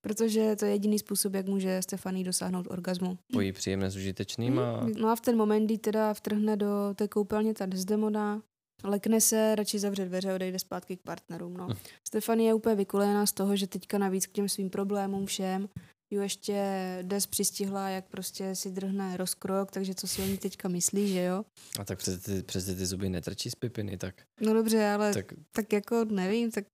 protože 0.00 0.56
to 0.56 0.64
je 0.64 0.70
jediný 0.70 0.98
způsob, 0.98 1.34
jak 1.34 1.46
může 1.46 1.82
Stefanie 1.82 2.24
dosáhnout 2.24 2.66
orgazmu. 2.70 3.18
Pojí 3.32 3.52
příjemné 3.52 3.90
s 3.90 3.96
užitečným 3.96 4.58
a 4.58 4.80
Mm, 4.80 4.92
No 4.98 5.08
a 5.08 5.16
v 5.16 5.20
ten 5.20 5.36
moment, 5.36 5.64
kdy 5.66 5.78
teda 5.78 6.14
vtrhne 6.14 6.56
do 6.56 6.94
té 6.94 7.08
koupelně 7.08 7.54
ta 7.54 7.66
Desdemona, 7.66 8.42
lekne 8.84 9.20
se, 9.20 9.54
radši 9.54 9.78
zavře 9.78 10.04
dveře 10.04 10.32
a 10.32 10.34
odejde 10.34 10.58
zpátky 10.58 10.96
k 10.96 11.02
partnerům. 11.02 11.56
No. 11.56 11.68
Hm. 11.68 11.76
Stefanie 12.08 12.48
je 12.50 12.54
úplně 12.54 12.74
vykolejená 12.74 13.26
z 13.26 13.32
toho, 13.32 13.56
že 13.56 13.66
teďka 13.66 13.98
navíc 13.98 14.26
k 14.26 14.32
těm 14.32 14.48
svým 14.48 14.70
problémům 14.70 15.26
všem 15.26 15.68
ju 16.10 16.20
ještě 16.22 16.58
Des 17.02 17.26
přistihla, 17.26 17.88
jak 17.88 18.08
prostě 18.08 18.54
si 18.54 18.70
drhne 18.70 19.16
rozkrok, 19.16 19.70
takže 19.70 19.94
co 19.94 20.06
si 20.08 20.22
o 20.22 20.24
ní 20.26 20.38
teďka 20.38 20.68
myslí, 20.68 21.08
že 21.12 21.22
jo? 21.22 21.44
a 21.80 21.84
tak 21.84 21.98
přece 21.98 22.18
ty, 22.32 22.42
přece 22.42 22.74
ty 22.74 22.86
zuby 22.86 23.08
netrčí 23.10 23.50
z 23.50 23.54
pipiny, 23.54 23.98
tak, 23.98 24.14
No 24.40 24.54
dobře, 24.54 24.88
ale 24.88 25.14
tak, 25.14 25.32
tak, 25.52 25.72
jako 25.72 26.04
nevím, 26.04 26.50
tak 26.50 26.64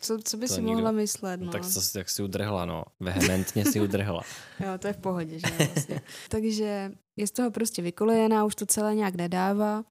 co, 0.00 0.18
co 0.24 0.36
by 0.36 0.48
si 0.48 0.54
nikdo- 0.62 0.72
mohla 0.72 0.90
myslet, 0.92 1.40
no. 1.40 1.46
no. 1.46 1.52
tak, 1.52 1.66
co, 1.66 1.82
si- 1.82 1.92
tak 1.92 2.10
si 2.10 2.22
udrhla, 2.22 2.64
no. 2.64 2.84
Vehementně 3.00 3.64
si 3.64 3.80
udrhla. 3.80 4.22
Jo, 4.60 4.78
to 4.78 4.86
je 4.86 4.92
v 4.92 4.96
pohodě, 4.98 5.38
že 5.38 5.46
jo, 5.60 5.66
vlastně. 5.74 6.00
Takže 6.28 6.92
je 7.16 7.26
z 7.26 7.30
toho 7.30 7.50
prostě 7.50 7.82
vykolejená, 7.82 8.44
už 8.44 8.54
to 8.54 8.66
celé 8.66 8.94
nějak 8.94 9.14
nedává 9.14 9.84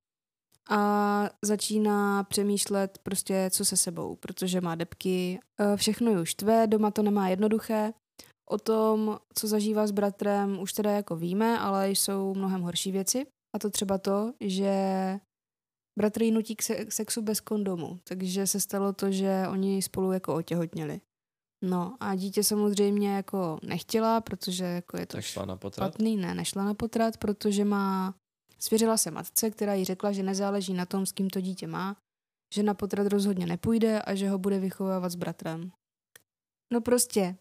a 0.69 1.30
začíná 1.41 2.24
přemýšlet 2.24 2.98
prostě, 3.04 3.50
co 3.52 3.65
se 3.65 3.78
sebou, 3.78 4.15
protože 4.15 4.62
má 4.62 4.76
depky, 4.76 5.39
Eh, 5.60 5.78
všechno 5.78 6.12
už 6.21 6.30
štve, 6.30 6.67
doma 6.67 6.91
to 6.91 7.04
nemá 7.04 7.30
jednoduché. 7.30 7.93
O 8.50 8.58
tom, 8.58 9.20
co 9.34 9.48
zažívá 9.48 9.88
s 9.88 9.92
bratrem, 9.92 10.60
už 10.60 10.74
teda 10.74 10.92
jako 10.92 11.16
víme, 11.16 11.60
ale 11.60 11.90
jsou 11.90 12.34
mnohem 12.34 12.62
horší 12.62 12.92
věci. 12.92 13.26
A 13.56 13.60
to 13.60 13.70
třeba 13.70 13.98
to, 13.98 14.34
že 14.40 14.74
bratr 16.00 16.22
ji 16.24 16.32
nutí 16.32 16.56
k 16.56 16.62
se- 16.62 16.86
k 16.86 16.92
sexu 16.92 17.22
bez 17.22 17.40
kondomu, 17.42 18.00
takže 18.04 18.48
se 18.48 18.60
stalo 18.60 18.94
to, 18.94 19.12
že 19.12 19.44
oni 19.52 19.82
spolu 19.82 20.12
jako 20.12 20.36
otěhotněli. 20.36 21.02
No 21.64 21.98
a 22.00 22.16
dítě 22.16 22.44
samozřejmě 22.44 23.16
jako 23.16 23.58
nechtěla, 23.64 24.22
protože 24.22 24.64
jako 24.66 24.98
je 24.98 25.06
to 25.06 25.18
Tak 25.18 25.26
šla 25.26 25.46
na 25.46 25.56
potrat. 25.58 25.88
špatný, 25.94 26.18
ne, 26.18 26.36
nešla 26.36 26.64
na 26.66 26.74
potrat, 26.74 27.18
protože 27.18 27.66
má, 27.66 28.16
svěřila 28.60 28.98
se 28.98 29.12
matce, 29.12 29.50
která 29.52 29.74
jí 29.74 29.86
řekla, 29.86 30.12
že 30.12 30.24
nezáleží 30.24 30.74
na 30.74 30.86
tom, 30.86 31.06
s 31.06 31.12
kým 31.12 31.30
to 31.30 31.42
dítě 31.42 31.68
má, 31.68 31.98
že 32.56 32.64
na 32.64 32.74
potrat 32.74 33.08
rozhodně 33.08 33.46
nepůjde 33.46 34.02
a 34.02 34.16
že 34.16 34.30
ho 34.30 34.38
bude 34.38 34.60
vychovávat 34.60 35.12
s 35.12 35.16
bratrem. 35.16 35.72
No 36.74 36.82
prostě, 36.82 37.36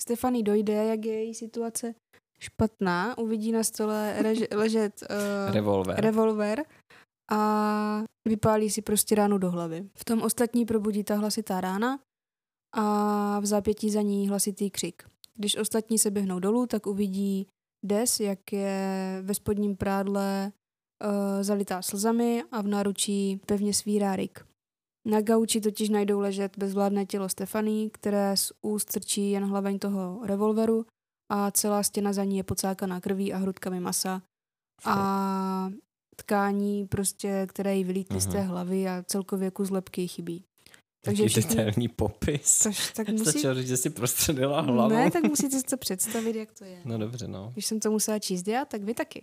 Stefany 0.00 0.42
dojde, 0.42 0.84
jak 0.84 1.04
je 1.04 1.12
její 1.12 1.34
situace 1.34 1.94
špatná, 2.40 3.18
uvidí 3.18 3.52
na 3.52 3.62
stole 3.62 4.14
rež, 4.22 4.38
ležet 4.54 5.02
uh, 5.02 5.54
Revolver. 5.54 6.00
revolver 6.00 6.64
a 7.30 8.04
vypálí 8.28 8.70
si 8.70 8.82
prostě 8.82 9.14
ránu 9.14 9.38
do 9.38 9.50
hlavy. 9.50 9.88
V 9.94 10.04
tom 10.04 10.22
ostatní 10.22 10.64
probudí 10.64 11.04
ta 11.04 11.14
hlasitá 11.14 11.60
rána 11.60 12.00
a 12.74 13.40
v 13.40 13.46
zápětí 13.46 13.90
za 13.90 14.02
ní 14.02 14.28
hlasitý 14.28 14.70
křik. 14.70 15.02
Když 15.34 15.56
ostatní 15.56 15.98
se 15.98 16.10
běhnou 16.10 16.38
dolů, 16.38 16.66
tak 16.66 16.86
uvidí 16.86 17.46
Des, 17.84 18.20
jak 18.20 18.52
je 18.52 19.18
ve 19.22 19.34
spodním 19.34 19.76
prádle 19.76 20.52
uh, 21.04 21.42
zalitá 21.42 21.82
slzami 21.82 22.42
a 22.52 22.62
v 22.62 22.66
náručí 22.66 23.40
pevně 23.46 23.74
svírá 23.74 24.16
Rick. 24.16 24.53
Na 25.04 25.20
gauči 25.20 25.60
totiž 25.60 25.88
najdou 25.88 26.20
ležet 26.20 26.58
bezvládné 26.58 27.06
tělo 27.06 27.28
Stefany, 27.28 27.90
které 27.92 28.36
z 28.36 28.52
úst 28.62 28.84
trčí 28.84 29.30
jen 29.30 29.44
hlaveň 29.44 29.78
toho 29.78 30.20
revolveru 30.26 30.86
a 31.28 31.50
celá 31.50 31.82
stěna 31.82 32.12
za 32.12 32.24
ní 32.24 32.36
je 32.36 32.42
pocákaná 32.42 33.00
krví 33.00 33.32
a 33.32 33.36
hrudkami 33.36 33.80
masa 33.80 34.22
a 34.84 35.70
tkání 36.16 36.86
prostě, 36.86 37.46
které 37.48 37.76
jí 37.76 37.84
vylítly 37.84 38.20
z 38.20 38.26
té 38.26 38.38
Mhm. 38.38 38.48
hlavy 38.48 38.88
a 38.88 39.02
celkově 39.06 39.50
kus 39.50 39.70
lepky 39.70 40.08
chybí. 40.08 40.44
Takže 41.04 41.24
všichni- 41.24 41.48
detailní 41.56 41.88
popis. 41.88 42.58
Což 42.58 42.92
tak 42.92 43.08
musí... 43.12 43.24
Stačilo 43.30 43.54
říct, 43.54 43.68
že 43.68 43.76
si 43.76 43.90
prostředila 43.90 44.60
hlavu. 44.60 44.94
Ne, 44.94 45.10
tak 45.10 45.22
musíte 45.24 45.58
si 45.58 45.64
to 45.64 45.76
představit, 45.76 46.36
jak 46.36 46.52
to 46.52 46.64
je. 46.64 46.80
No 46.84 46.98
dobře, 46.98 47.28
no. 47.28 47.50
Když 47.52 47.66
jsem 47.66 47.80
to 47.80 47.90
musela 47.90 48.18
číst 48.18 48.48
já, 48.48 48.64
tak 48.64 48.82
vy 48.82 48.94
taky. 48.94 49.22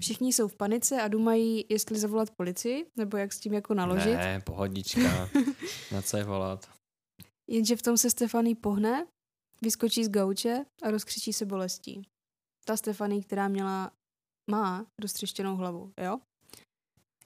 Všichni 0.00 0.32
jsou 0.32 0.48
v 0.48 0.54
panice 0.54 1.02
a 1.02 1.08
dumají, 1.08 1.64
jestli 1.68 1.98
zavolat 1.98 2.30
policii, 2.30 2.86
nebo 2.96 3.16
jak 3.16 3.32
s 3.32 3.40
tím 3.40 3.52
jako 3.54 3.74
naložit. 3.74 4.14
Ne, 4.14 4.40
pohodička. 4.40 5.28
Na 5.92 6.02
co 6.02 6.16
je 6.16 6.24
volat? 6.24 6.68
Jenže 7.50 7.76
v 7.76 7.82
tom 7.82 7.96
se 7.98 8.10
Stefaný 8.10 8.54
pohne, 8.54 9.06
vyskočí 9.62 10.04
z 10.04 10.08
gauče 10.08 10.64
a 10.82 10.90
rozkřičí 10.90 11.32
se 11.32 11.46
bolestí. 11.46 12.02
Ta 12.64 12.76
Stefaný, 12.76 13.22
která 13.22 13.48
měla, 13.48 13.90
má 14.50 14.86
roztřeštěnou 15.02 15.56
hlavu, 15.56 15.92
jo? 16.04 16.18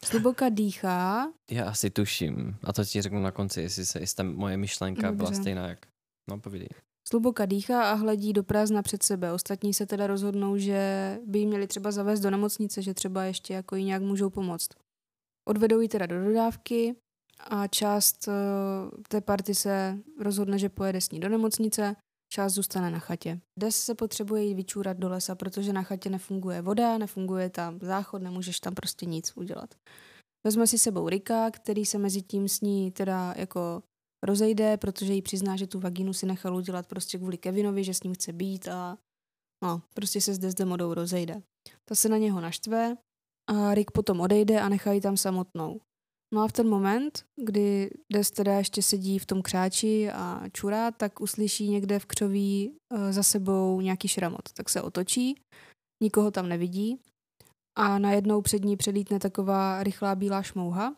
Zhluboka 0.04 0.48
dýchá, 0.48 1.32
Já 1.50 1.64
asi 1.64 1.90
tuším. 1.90 2.56
A 2.64 2.72
to 2.72 2.84
ti 2.84 3.02
řeknu 3.02 3.22
na 3.22 3.30
konci, 3.30 3.60
jestli, 3.60 3.86
se, 3.86 4.00
jestli 4.00 4.16
ta 4.16 4.22
moje 4.22 4.56
myšlenka 4.56 5.12
byla 5.12 5.28
Dobře. 5.30 5.42
stejná 5.42 5.68
jak... 5.68 5.86
No, 6.30 6.38
povídej. 6.40 6.68
Zluboka 7.10 7.46
dýchá 7.46 7.90
a 7.90 7.94
hledí 7.94 8.32
do 8.32 8.42
prázdna 8.42 8.82
před 8.82 9.02
sebe. 9.02 9.32
Ostatní 9.32 9.74
se 9.74 9.86
teda 9.86 10.06
rozhodnou, 10.06 10.56
že 10.58 11.18
by 11.26 11.38
ji 11.38 11.46
měli 11.46 11.66
třeba 11.66 11.90
zavést 11.90 12.20
do 12.20 12.30
nemocnice, 12.30 12.82
že 12.82 12.94
třeba 12.94 13.24
ještě 13.24 13.54
jako 13.54 13.76
jí 13.76 13.84
nějak 13.84 14.02
můžou 14.02 14.30
pomoct. 14.30 14.68
Odvedou 15.48 15.80
ji 15.80 15.88
teda 15.88 16.06
do 16.06 16.24
dodávky 16.24 16.94
a 17.38 17.66
část 17.66 18.28
uh, 18.28 18.34
té 19.08 19.20
party 19.20 19.54
se 19.54 19.98
rozhodne, 20.20 20.58
že 20.58 20.68
pojede 20.68 21.00
s 21.00 21.10
ní 21.10 21.20
do 21.20 21.28
nemocnice, 21.28 21.96
část 22.34 22.52
zůstane 22.52 22.90
na 22.90 22.98
chatě. 22.98 23.40
Des 23.58 23.76
se 23.76 23.94
potřebuje 23.94 24.44
jít 24.44 24.54
vyčůrat 24.54 24.96
do 24.96 25.08
lesa, 25.08 25.34
protože 25.34 25.72
na 25.72 25.82
chatě 25.82 26.10
nefunguje 26.10 26.62
voda, 26.62 26.98
nefunguje 26.98 27.50
tam 27.50 27.78
záchod, 27.82 28.22
nemůžeš 28.22 28.60
tam 28.60 28.74
prostě 28.74 29.06
nic 29.06 29.32
udělat. 29.36 29.74
Vezme 30.46 30.66
si 30.66 30.78
sebou 30.78 31.08
Rika, 31.08 31.50
který 31.50 31.86
se 31.86 31.98
mezi 31.98 32.22
tím 32.22 32.48
s 32.48 32.60
ní 32.60 32.90
teda 32.90 33.34
jako 33.36 33.82
rozejde, 34.24 34.76
protože 34.76 35.12
jí 35.12 35.22
přizná, 35.22 35.56
že 35.56 35.66
tu 35.66 35.80
vagínu 35.80 36.12
si 36.12 36.26
nechal 36.26 36.56
udělat 36.56 36.86
prostě 36.86 37.18
kvůli 37.18 37.38
Kevinovi, 37.38 37.84
že 37.84 37.94
s 37.94 38.02
ním 38.02 38.14
chce 38.14 38.32
být 38.32 38.68
a 38.68 38.98
no, 39.64 39.82
prostě 39.94 40.20
se 40.20 40.34
s 40.34 40.38
Desdemodou 40.38 40.94
rozejde. 40.94 41.42
Ta 41.88 41.94
se 41.94 42.08
na 42.08 42.16
něho 42.16 42.40
naštve 42.40 42.96
a 43.50 43.74
Rick 43.74 43.90
potom 43.90 44.20
odejde 44.20 44.60
a 44.60 44.68
nechá 44.68 44.92
ji 44.92 45.00
tam 45.00 45.16
samotnou. 45.16 45.80
No 46.34 46.42
a 46.42 46.48
v 46.48 46.52
ten 46.52 46.68
moment, 46.68 47.24
kdy 47.44 47.90
Des 48.12 48.30
teda 48.30 48.58
ještě 48.58 48.82
sedí 48.82 49.18
v 49.18 49.26
tom 49.26 49.42
křáči 49.42 50.10
a 50.10 50.48
čurá, 50.52 50.90
tak 50.90 51.20
uslyší 51.20 51.68
někde 51.68 51.98
v 51.98 52.06
křoví 52.06 52.70
uh, 52.70 53.12
za 53.12 53.22
sebou 53.22 53.80
nějaký 53.80 54.08
šramot. 54.08 54.52
Tak 54.52 54.68
se 54.68 54.82
otočí, 54.82 55.40
nikoho 56.02 56.30
tam 56.30 56.48
nevidí 56.48 57.00
a 57.78 57.98
najednou 57.98 58.42
před 58.42 58.64
ní 58.64 58.76
předlítne 58.76 59.18
taková 59.18 59.82
rychlá 59.82 60.14
bílá 60.14 60.42
šmouha, 60.42 60.96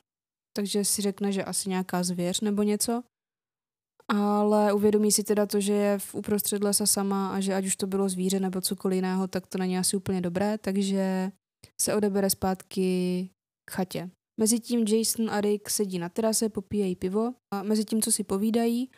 takže 0.57 0.85
si 0.85 1.03
řekne, 1.03 1.33
že 1.33 1.45
asi 1.45 1.69
nějaká 1.69 2.03
zvěř 2.03 2.41
nebo 2.41 2.63
něco. 2.63 3.03
Ale 4.09 4.73
uvědomí 4.73 5.13
si 5.13 5.25
teda 5.25 5.47
to, 5.47 5.61
že 5.61 5.73
je 5.73 5.99
v 5.99 6.15
uprostřed 6.15 6.65
lesa 6.65 6.87
sama 6.87 7.29
a 7.29 7.41
že 7.41 7.55
ať 7.55 7.67
už 7.67 7.77
to 7.77 7.87
bylo 7.87 8.09
zvíře 8.09 8.41
nebo 8.41 8.61
cokoliv 8.61 8.97
jiného, 8.97 9.29
tak 9.29 9.47
to 9.47 9.59
není 9.59 9.79
asi 9.79 9.97
úplně 9.97 10.21
dobré, 10.21 10.59
takže 10.59 11.33
se 11.81 11.95
odebere 11.95 12.31
zpátky 12.31 13.31
k 13.71 13.73
chatě. 13.73 14.11
Mezitím 14.41 14.85
Jason 14.89 15.31
a 15.31 15.41
Rick 15.41 15.71
sedí 15.71 15.99
na 15.99 16.09
terase, 16.09 16.49
popíjejí 16.49 16.97
pivo 16.97 17.35
a 17.55 17.63
mezi 17.63 17.85
tím, 17.85 18.03
co 18.03 18.13
si 18.13 18.25
povídají, 18.25 18.91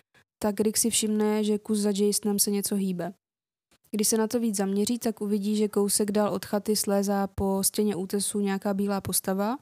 tak 0.42 0.60
Rick 0.60 0.76
si 0.76 0.90
všimne, 0.90 1.44
že 1.44 1.58
kus 1.58 1.78
za 1.78 1.90
Jasonem 1.90 2.38
se 2.38 2.50
něco 2.50 2.74
hýbe. 2.74 3.14
Když 3.90 4.08
se 4.08 4.16
na 4.16 4.26
to 4.26 4.40
víc 4.40 4.56
zaměří, 4.56 4.98
tak 4.98 5.20
uvidí, 5.20 5.56
že 5.56 5.68
kousek 5.68 6.12
dál 6.12 6.34
od 6.34 6.44
chaty 6.44 6.76
slézá 6.76 7.26
po 7.26 7.64
stěně 7.64 7.96
útesu 7.96 8.40
nějaká 8.40 8.74
bílá 8.74 9.00
postava, 9.00 9.58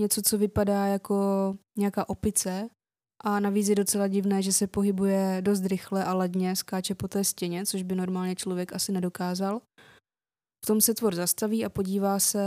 něco, 0.00 0.22
co 0.22 0.38
vypadá 0.38 0.86
jako 0.86 1.56
nějaká 1.78 2.08
opice 2.08 2.68
a 3.24 3.40
navíc 3.40 3.68
je 3.68 3.74
docela 3.74 4.08
divné, 4.08 4.42
že 4.42 4.52
se 4.52 4.66
pohybuje 4.66 5.38
dost 5.40 5.66
rychle 5.66 6.04
a 6.04 6.14
ladně, 6.14 6.56
skáče 6.56 6.94
po 6.94 7.08
té 7.08 7.24
stěně, 7.24 7.66
což 7.66 7.82
by 7.82 7.94
normálně 7.94 8.34
člověk 8.36 8.72
asi 8.72 8.92
nedokázal. 8.92 9.60
V 10.64 10.66
tom 10.66 10.80
se 10.80 10.94
tvor 10.94 11.14
zastaví 11.14 11.64
a 11.64 11.68
podívá 11.68 12.18
se 12.18 12.44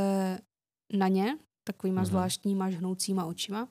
na 0.93 1.07
ně, 1.07 1.37
takovýma 1.69 2.01
mm-hmm. 2.01 2.05
zvláštníma 2.05 2.69
žhnoucíma 2.69 3.25
očima. 3.25 3.69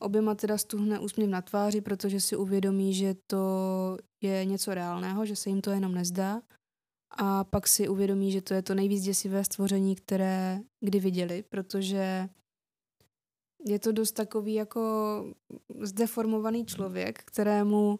Oběma 0.00 0.34
teda 0.34 0.58
stuhne 0.58 0.98
úsměv 0.98 1.30
na 1.30 1.42
tváři, 1.42 1.80
protože 1.80 2.20
si 2.20 2.36
uvědomí, 2.36 2.94
že 2.94 3.14
to 3.26 3.44
je 4.22 4.44
něco 4.44 4.74
reálného, 4.74 5.26
že 5.26 5.36
se 5.36 5.50
jim 5.50 5.60
to 5.60 5.70
jenom 5.70 5.94
nezdá. 5.94 6.40
A 7.10 7.44
pak 7.44 7.68
si 7.68 7.88
uvědomí, 7.88 8.32
že 8.32 8.42
to 8.42 8.54
je 8.54 8.62
to 8.62 8.74
nejvíc 8.74 9.02
děsivé 9.02 9.44
stvoření, 9.44 9.96
které 9.96 10.60
kdy 10.80 11.00
viděli, 11.00 11.44
protože 11.48 12.28
je 13.66 13.78
to 13.78 13.92
dost 13.92 14.12
takový 14.12 14.54
jako 14.54 14.82
zdeformovaný 15.80 16.66
člověk, 16.66 17.22
kterému 17.24 17.98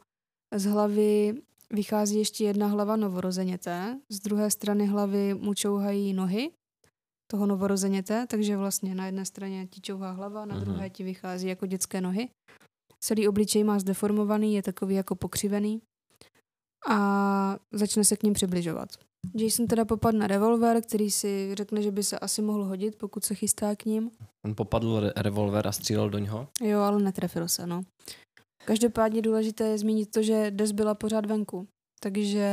z 0.54 0.64
hlavy 0.64 1.42
vychází 1.70 2.18
ještě 2.18 2.44
jedna 2.44 2.66
hlava 2.66 2.96
novorozeněte, 2.96 4.00
z 4.08 4.20
druhé 4.20 4.50
strany 4.50 4.86
hlavy 4.86 5.34
mu 5.34 5.54
čouhají 5.54 6.12
nohy 6.12 6.50
toho 7.30 7.46
novorozeněte, 7.46 8.26
takže 8.26 8.56
vlastně 8.56 8.94
na 8.94 9.06
jedné 9.06 9.24
straně 9.24 9.66
ti 9.66 9.80
čouhá 9.80 10.10
hlava, 10.10 10.44
na 10.44 10.56
uh-huh. 10.56 10.60
druhé 10.60 10.90
ti 10.90 11.04
vychází 11.04 11.48
jako 11.48 11.66
dětské 11.66 12.00
nohy. 12.00 12.28
Celý 13.00 13.28
obličej 13.28 13.64
má 13.64 13.78
zdeformovaný, 13.78 14.54
je 14.54 14.62
takový 14.62 14.94
jako 14.94 15.14
pokřivený 15.14 15.80
a 16.88 17.58
začne 17.72 18.04
se 18.04 18.16
k 18.16 18.22
ním 18.22 18.32
přibližovat. 18.32 18.88
Jason 19.34 19.66
teda 19.66 19.84
popadne 19.84 20.26
revolver, 20.26 20.82
který 20.82 21.10
si 21.10 21.50
řekne, 21.54 21.82
že 21.82 21.90
by 21.90 22.02
se 22.02 22.18
asi 22.18 22.42
mohl 22.42 22.64
hodit, 22.64 22.96
pokud 22.96 23.24
se 23.24 23.34
chystá 23.34 23.76
k 23.76 23.84
ním. 23.84 24.10
On 24.46 24.54
popadl 24.54 25.00
re- 25.00 25.12
revolver 25.16 25.66
a 25.66 25.72
střílel 25.72 26.10
do 26.10 26.18
něho? 26.18 26.48
Jo, 26.62 26.80
ale 26.80 27.02
netrefil 27.02 27.48
se, 27.48 27.66
no. 27.66 27.82
Každopádně 28.64 29.22
důležité 29.22 29.64
je 29.64 29.78
zmínit 29.78 30.10
to, 30.10 30.22
že 30.22 30.50
Des 30.50 30.72
byla 30.72 30.94
pořád 30.94 31.26
venku. 31.26 31.68
Takže 32.00 32.50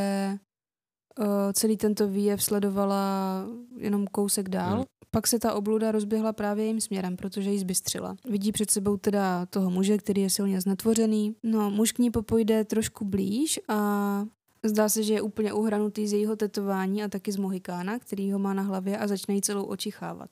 uh, 1.20 1.26
celý 1.54 1.78
tento 1.78 2.08
výjev 2.08 2.44
sledovala 2.44 3.46
jenom 3.78 4.08
kousek 4.08 4.50
dál. 4.50 4.76
Hmm. 4.76 4.86
Pak 5.12 5.28
se 5.28 5.40
ta 5.40 5.54
obluda 5.54 5.92
rozběhla 5.92 6.34
právě 6.34 6.66
jejím 6.66 6.82
směrem, 6.82 7.18
protože 7.18 7.52
ji 7.52 7.60
zbystřila. 7.60 8.16
Vidí 8.30 8.52
před 8.52 8.72
sebou 8.72 8.98
teda 8.98 9.46
toho 9.46 9.70
muže, 9.70 9.98
který 9.98 10.22
je 10.22 10.30
silně 10.30 10.62
znetvořený. 10.62 11.36
No, 11.44 11.70
muž 11.70 11.92
k 11.92 12.00
ní 12.00 12.12
popojde 12.12 12.66
trošku 12.66 13.06
blíž 13.06 13.60
a 13.68 14.26
Zdá 14.66 14.90
se, 14.90 15.04
že 15.04 15.14
je 15.14 15.22
úplně 15.22 15.54
uhranutý 15.54 16.08
z 16.08 16.14
jejího 16.14 16.36
tetování 16.36 17.04
a 17.04 17.08
taky 17.08 17.32
z 17.32 17.38
Mohikána, 17.38 18.00
který 18.00 18.32
ho 18.32 18.40
má 18.40 18.54
na 18.54 18.64
hlavě 18.64 18.98
a 18.98 19.08
začne 19.08 19.36
jí 19.36 19.42
celou 19.42 19.64
očichávat. 19.64 20.30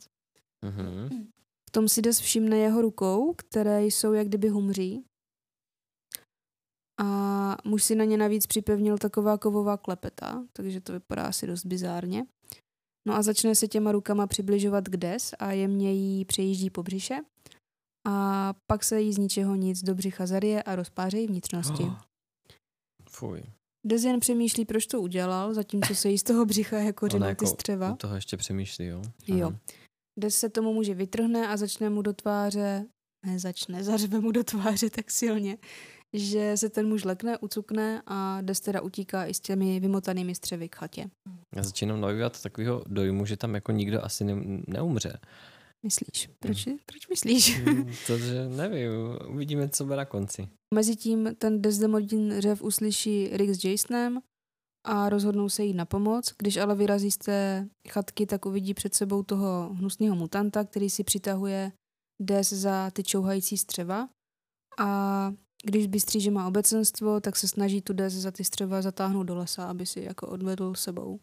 Mm-hmm. 0.64 1.26
V 1.70 1.72
tom 1.72 1.88
si 1.90 2.02
Des 2.02 2.20
všimne 2.20 2.58
jeho 2.58 2.82
rukou, 2.82 3.34
které 3.34 3.86
jsou 3.86 4.14
jak 4.14 4.28
kdyby 4.28 4.50
humří. 4.50 5.04
A 7.02 7.58
muž 7.64 7.84
si 7.84 7.96
na 7.96 8.04
ně 8.04 8.18
navíc 8.18 8.48
připevnil 8.48 8.98
taková 8.98 9.38
kovová 9.38 9.78
klepeta, 9.78 10.44
takže 10.54 10.82
to 10.82 10.94
vypadá 10.94 11.24
asi 11.24 11.48
dost 11.48 11.66
bizárně. 11.66 12.26
No 13.08 13.16
a 13.16 13.22
začne 13.22 13.56
se 13.56 13.68
těma 13.68 13.92
rukama 13.92 14.28
přibližovat 14.28 14.88
k 14.88 14.98
Des 14.98 15.34
a 15.40 15.52
jemně 15.52 15.94
jí 15.94 16.26
přejíždí 16.26 16.70
po 16.70 16.84
břiše. 16.84 17.20
A 18.08 18.54
pak 18.68 18.84
se 18.84 19.02
jí 19.02 19.14
z 19.14 19.18
ničeho 19.18 19.56
nic 19.56 19.84
do 19.84 19.96
břicha 19.96 20.26
zarije 20.26 20.64
a 20.64 20.76
rozpářejí 20.76 21.28
vnitřnosti. 21.28 21.84
Oh. 21.84 21.98
Fuj. 23.10 23.44
Des 23.86 24.04
jen 24.04 24.20
přemýšlí, 24.20 24.66
proč 24.66 24.86
to 24.86 25.02
udělal, 25.02 25.54
zatímco 25.54 25.96
se 25.96 26.10
jí 26.10 26.18
z 26.18 26.24
toho 26.24 26.46
břicha 26.46 26.78
jako 26.78 27.08
řenou 27.08 27.28
jako 27.28 27.46
ty 27.46 27.52
střeva. 27.52 27.96
Toho 27.96 28.16
ještě 28.16 28.38
přemýšlí, 28.38 28.86
jo? 28.86 29.02
Aha. 29.30 29.40
Jo. 29.40 29.52
Des 30.20 30.36
se 30.36 30.50
tomu 30.50 30.74
muže 30.74 30.94
vytrhne 30.94 31.48
a 31.48 31.58
začne 31.58 31.90
mu 31.90 32.02
do 32.02 32.14
tváře, 32.14 32.86
ne 33.26 33.40
začne, 33.40 33.84
zařve 33.84 34.20
mu 34.20 34.32
do 34.32 34.44
tváře 34.44 34.90
tak 34.90 35.12
silně, 35.12 35.58
že 36.14 36.58
se 36.58 36.70
ten 36.70 36.88
muž 36.88 37.04
lekne, 37.04 37.38
ucukne 37.38 38.02
a 38.06 38.42
Des 38.42 38.60
teda 38.60 38.82
utíká 38.82 39.26
i 39.26 39.34
s 39.34 39.40
těmi 39.40 39.80
vymotanými 39.80 40.36
střevy 40.36 40.70
k 40.70 40.76
chatě. 40.76 41.10
Já 41.56 41.64
začínám 41.64 42.02
nabývat 42.02 42.42
takového 42.42 42.84
dojmu, 42.88 43.26
že 43.26 43.38
tam 43.38 43.56
jako 43.56 43.72
nikdo 43.72 44.06
asi 44.06 44.24
ne, 44.24 44.62
neumře. 44.68 45.20
Myslíš? 45.84 46.30
Proč, 46.40 46.68
hmm. 46.68 46.78
proč 46.86 47.08
myslíš? 47.08 47.62
Protože 47.86 48.50
nevím, 48.50 48.92
uvidíme, 49.30 49.70
co 49.70 49.84
bude 49.84 49.96
na 49.98 50.06
konci. 50.06 50.48
Mezitím 50.74 51.36
ten 51.38 51.62
Desdemodin 51.62 52.42
řev 52.42 52.62
uslyší 52.62 53.30
Rick 53.32 53.54
s 53.54 53.64
Jasonem 53.64 54.20
a 54.86 55.10
rozhodnou 55.10 55.50
se 55.50 55.64
jít 55.64 55.74
na 55.74 55.86
pomoc. 55.86 56.34
Když 56.38 56.58
ale 56.58 56.76
vyrazí 56.76 57.12
z 57.12 57.18
té 57.18 57.68
chatky, 57.90 58.26
tak 58.26 58.46
uvidí 58.46 58.74
před 58.74 58.96
sebou 58.96 59.24
toho 59.24 59.74
hnusného 59.74 60.16
mutanta, 60.16 60.64
který 60.64 60.90
si 60.90 61.04
přitahuje 61.04 61.72
Des 62.22 62.54
za 62.54 62.92
ty 62.92 63.04
čouhající 63.04 63.58
střeva. 63.58 64.10
A 64.80 65.32
když 65.66 65.88
bystří, 65.88 66.22
že 66.22 66.32
má 66.32 66.48
obecenstvo, 66.48 67.20
tak 67.20 67.36
se 67.36 67.48
snaží 67.48 67.82
tu 67.82 67.94
Des 67.94 68.14
za 68.14 68.32
ty 68.32 68.44
střeva 68.44 68.82
zatáhnout 68.82 69.24
do 69.24 69.36
lesa, 69.36 69.66
aby 69.66 69.86
si 69.86 70.02
jako 70.02 70.28
odvedl 70.28 70.74
sebou. 70.76 71.20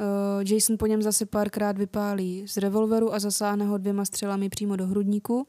Uh, 0.00 0.52
Jason 0.52 0.78
po 0.78 0.86
něm 0.86 1.02
zase 1.02 1.26
párkrát 1.26 1.78
vypálí 1.78 2.48
z 2.48 2.56
revolveru 2.56 3.14
a 3.14 3.18
zasáhne 3.18 3.66
ho 3.66 3.78
dvěma 3.78 4.04
střelami 4.04 4.48
přímo 4.48 4.76
do 4.76 4.86
hrudníku. 4.86 5.46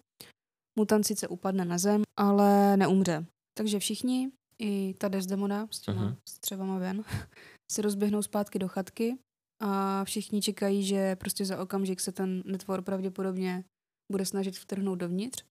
Mutant 0.80 1.08
sice 1.08 1.28
upadne 1.28 1.66
na 1.66 1.78
zem, 1.78 2.04
ale 2.20 2.78
neumře. 2.78 3.26
Takže 3.58 3.80
všichni, 3.80 4.32
i 4.62 4.94
ta 4.98 5.08
Desdemona 5.08 5.68
s 5.72 5.80
těma 5.80 6.12
uh-huh. 6.12 6.18
střevama 6.30 6.78
ven, 6.78 7.04
se 7.72 7.82
rozběhnou 7.82 8.22
zpátky 8.22 8.60
do 8.60 8.68
chatky 8.68 9.18
a 9.62 10.04
všichni 10.04 10.42
čekají, 10.42 10.84
že 10.84 11.16
prostě 11.16 11.46
za 11.46 11.62
okamžik 11.62 12.00
se 12.00 12.12
ten 12.12 12.44
netvor 12.46 12.82
pravděpodobně 12.82 13.64
bude 14.12 14.26
snažit 14.26 14.58
vtrhnout 14.58 15.00
dovnitř, 15.00 15.46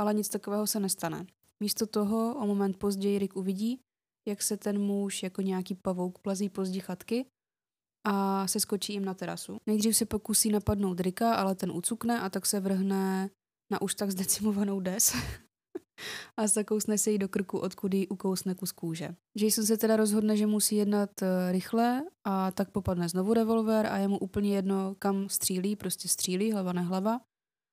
ale 0.00 0.14
nic 0.14 0.28
takového 0.28 0.66
se 0.66 0.80
nestane. 0.80 1.26
Místo 1.62 1.86
toho 1.86 2.34
o 2.34 2.46
moment 2.46 2.76
později 2.76 3.18
Rick 3.18 3.36
uvidí, 3.36 3.80
jak 4.28 4.42
se 4.42 4.56
ten 4.56 4.78
muž 4.78 5.22
jako 5.22 5.42
nějaký 5.42 5.74
pavouk 5.74 6.18
plazí 6.18 6.48
pozdí 6.48 6.80
chatky 6.80 7.26
a 8.06 8.46
se 8.48 8.60
skočí 8.60 8.92
jim 8.92 9.04
na 9.04 9.14
terasu. 9.14 9.58
Nejdřív 9.66 9.96
se 9.96 10.06
pokusí 10.06 10.50
napadnout 10.50 11.00
Rika, 11.00 11.34
ale 11.34 11.54
ten 11.54 11.70
ucukne 11.72 12.20
a 12.20 12.30
tak 12.30 12.46
se 12.46 12.60
vrhne 12.60 13.30
na 13.72 13.82
už 13.82 13.94
tak 13.94 14.10
zdecimovanou 14.10 14.80
des 14.80 15.14
a 16.36 16.46
zakousne 16.46 16.98
se 16.98 17.10
jí 17.10 17.18
do 17.18 17.28
krku, 17.28 17.58
odkud 17.58 17.94
jí 17.94 18.08
ukousne 18.08 18.54
kus 18.54 18.72
kůže. 18.72 19.14
Jason 19.36 19.66
se 19.66 19.76
teda 19.76 19.96
rozhodne, 19.96 20.36
že 20.36 20.46
musí 20.46 20.76
jednat 20.76 21.10
uh, 21.22 21.28
rychle 21.50 22.02
a 22.24 22.50
tak 22.50 22.70
popadne 22.70 23.08
znovu 23.08 23.34
revolver 23.34 23.86
a 23.86 23.98
je 23.98 24.08
mu 24.08 24.18
úplně 24.18 24.54
jedno, 24.54 24.94
kam 24.98 25.28
střílí, 25.28 25.76
prostě 25.76 26.08
střílí, 26.08 26.52
hlava 26.52 26.72
nehlava 26.72 27.20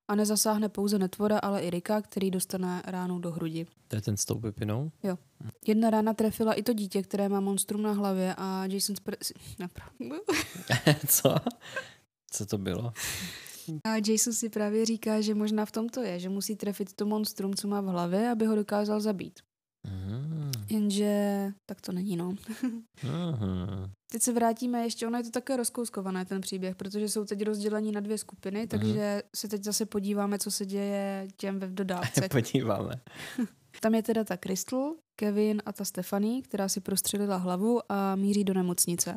a 0.07 0.15
nezasáhne 0.15 0.69
pouze 0.69 0.99
netvora, 0.99 1.39
ale 1.39 1.61
i 1.61 1.69
Rika, 1.69 2.01
který 2.01 2.31
dostane 2.31 2.81
ránu 2.85 3.19
do 3.19 3.31
hrudi. 3.31 3.67
To 3.87 3.95
je 3.95 4.01
ten 4.01 4.17
s 4.17 4.25
tou 4.25 4.39
pipinou? 4.39 4.91
Jedna 5.67 5.89
rána 5.89 6.13
trefila 6.13 6.53
i 6.53 6.63
to 6.63 6.73
dítě, 6.73 7.03
které 7.03 7.29
má 7.29 7.39
monstrum 7.39 7.81
na 7.81 7.91
hlavě 7.91 8.35
a 8.37 8.65
Jason 8.65 8.95
Spr- 8.95 9.33
Co? 11.07 11.35
Co 12.31 12.45
to 12.45 12.57
bylo? 12.57 12.93
A 13.83 13.95
Jason 13.95 14.33
si 14.33 14.49
právě 14.49 14.85
říká, 14.85 15.21
že 15.21 15.35
možná 15.35 15.65
v 15.65 15.71
tom 15.71 15.89
to 15.89 16.01
je, 16.01 16.19
že 16.19 16.29
musí 16.29 16.55
trefit 16.55 16.93
to 16.93 17.05
monstrum, 17.05 17.55
co 17.55 17.67
má 17.67 17.81
v 17.81 17.85
hlavě, 17.85 18.29
aby 18.29 18.45
ho 18.45 18.55
dokázal 18.55 18.99
zabít. 19.01 19.39
Mhm. 19.87 20.51
Jenže 20.69 21.51
tak 21.65 21.81
to 21.81 21.91
není, 21.91 22.17
no. 22.17 22.35
Mhm. 23.03 23.91
Teď 24.11 24.21
se 24.21 24.33
vrátíme 24.33 24.83
ještě, 24.83 25.07
ono 25.07 25.17
je 25.17 25.23
to 25.23 25.29
také 25.31 25.57
rozkouskované 25.57 26.25
ten 26.25 26.41
příběh, 26.41 26.75
protože 26.75 27.09
jsou 27.09 27.25
teď 27.25 27.41
rozdělení 27.43 27.91
na 27.91 27.99
dvě 28.01 28.17
skupiny, 28.17 28.67
takže 28.67 29.23
se 29.35 29.47
teď 29.47 29.63
zase 29.63 29.85
podíváme, 29.85 30.39
co 30.39 30.51
se 30.51 30.65
děje 30.65 31.27
těm 31.37 31.59
ve 31.59 31.67
dodávce. 31.67 32.21
Podíváme. 32.31 33.01
Tam 33.81 33.95
je 33.95 34.03
teda 34.03 34.23
ta 34.23 34.37
Crystal, 34.37 34.95
Kevin 35.15 35.61
a 35.65 35.73
ta 35.73 35.85
Stephanie, 35.85 36.41
která 36.41 36.69
si 36.69 36.81
prostřelila 36.81 37.35
hlavu 37.37 37.79
a 37.91 38.15
míří 38.15 38.43
do 38.43 38.53
nemocnice. 38.53 39.15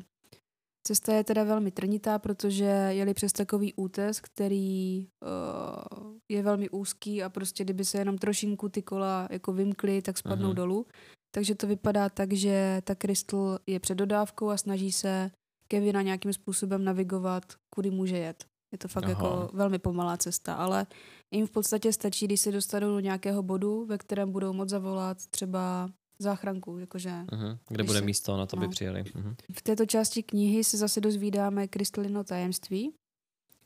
Cesta 0.87 1.15
je 1.15 1.25
teda 1.25 1.45
velmi 1.45 1.71
trnitá, 1.71 2.19
protože 2.19 2.65
jeli 2.89 3.15
přes 3.15 3.33
takový 3.33 3.75
útes, 3.75 4.21
který 4.21 5.07
uh, 5.23 6.13
je 6.29 6.43
velmi 6.43 6.71
úzký 6.71 7.23
a 7.23 7.29
prostě 7.29 7.65
kdyby 7.65 7.85
se 7.85 7.99
jenom 7.99 8.19
trošinku 8.19 8.69
ty 8.69 8.83
kola 8.83 9.29
jako 9.31 9.53
vymkly, 9.53 10.03
tak 10.03 10.19
spadnou 10.19 10.47
Mhm. 10.47 10.57
dolů. 10.57 10.87
Takže 11.35 11.55
to 11.55 11.67
vypadá 11.67 12.09
tak, 12.09 12.33
že 12.33 12.81
ta 12.85 12.95
Crystal 12.95 13.59
je 13.67 13.81
před 13.81 13.95
dodávkou 13.95 14.49
a 14.51 14.57
snaží 14.57 14.93
se 14.93 15.31
Kevina 15.69 16.03
nějakým 16.03 16.33
způsobem 16.33 16.85
navigovat, 16.85 17.43
kudy 17.75 17.91
může 17.91 18.19
jet. 18.19 18.45
Je 18.73 18.79
to 18.79 18.89
fakt 18.89 19.05
Aha. 19.05 19.11
jako 19.13 19.51
velmi 19.53 19.79
pomalá 19.79 20.17
cesta, 20.17 20.55
ale 20.55 20.87
jim 21.31 21.47
v 21.47 21.51
podstatě 21.51 21.93
stačí, 21.93 22.27
když 22.27 22.41
se 22.41 22.53
dostanou 22.53 22.89
do 22.89 23.01
nějakého 23.01 23.43
bodu, 23.43 23.85
ve 23.87 23.99
kterém 23.99 24.33
budou 24.33 24.53
moct 24.53 24.69
zavolat 24.69 25.27
třeba 25.27 25.91
záchranku, 26.19 26.79
jakože 26.79 27.11
Mhm. 27.33 27.59
Kde 27.69 27.85
bude 27.85 27.99
se- 27.99 28.05
místo 28.05 28.37
na 28.37 28.47
to, 28.47 28.57
by 28.57 28.65
no. 28.67 28.71
přijeli. 28.71 29.05
Mhm. 29.15 29.35
v 29.53 29.63
této 29.63 29.87
části 29.87 30.23
knihy 30.23 30.65
se 30.65 30.77
zase 30.77 31.01
dozvídáme 31.01 31.69
Krystalino 31.69 32.25
tajemství 32.25 32.93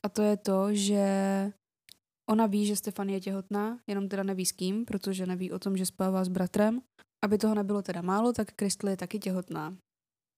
a 0.02 0.08
to 0.08 0.22
je 0.22 0.36
to, 0.36 0.74
že 0.74 1.06
ona 2.30 2.46
ví, 2.46 2.66
že 2.66 2.76
Stefan 2.76 3.08
je 3.08 3.20
těhotná, 3.20 3.78
jenom 3.86 4.08
teda 4.08 4.22
neví 4.22 4.46
s 4.46 4.52
kým, 4.52 4.84
protože 4.84 5.26
neví 5.26 5.52
o 5.52 5.58
tom, 5.58 5.76
že 5.76 5.86
spává 5.86 6.24
s 6.24 6.28
bratrem. 6.28 6.80
Aby 7.24 7.38
toho 7.38 7.54
nebylo 7.54 7.82
teda 7.82 8.02
málo, 8.02 8.32
tak 8.32 8.52
Crystal 8.52 8.90
je 8.90 8.96
taky 8.96 9.18
těhotná 9.18 9.76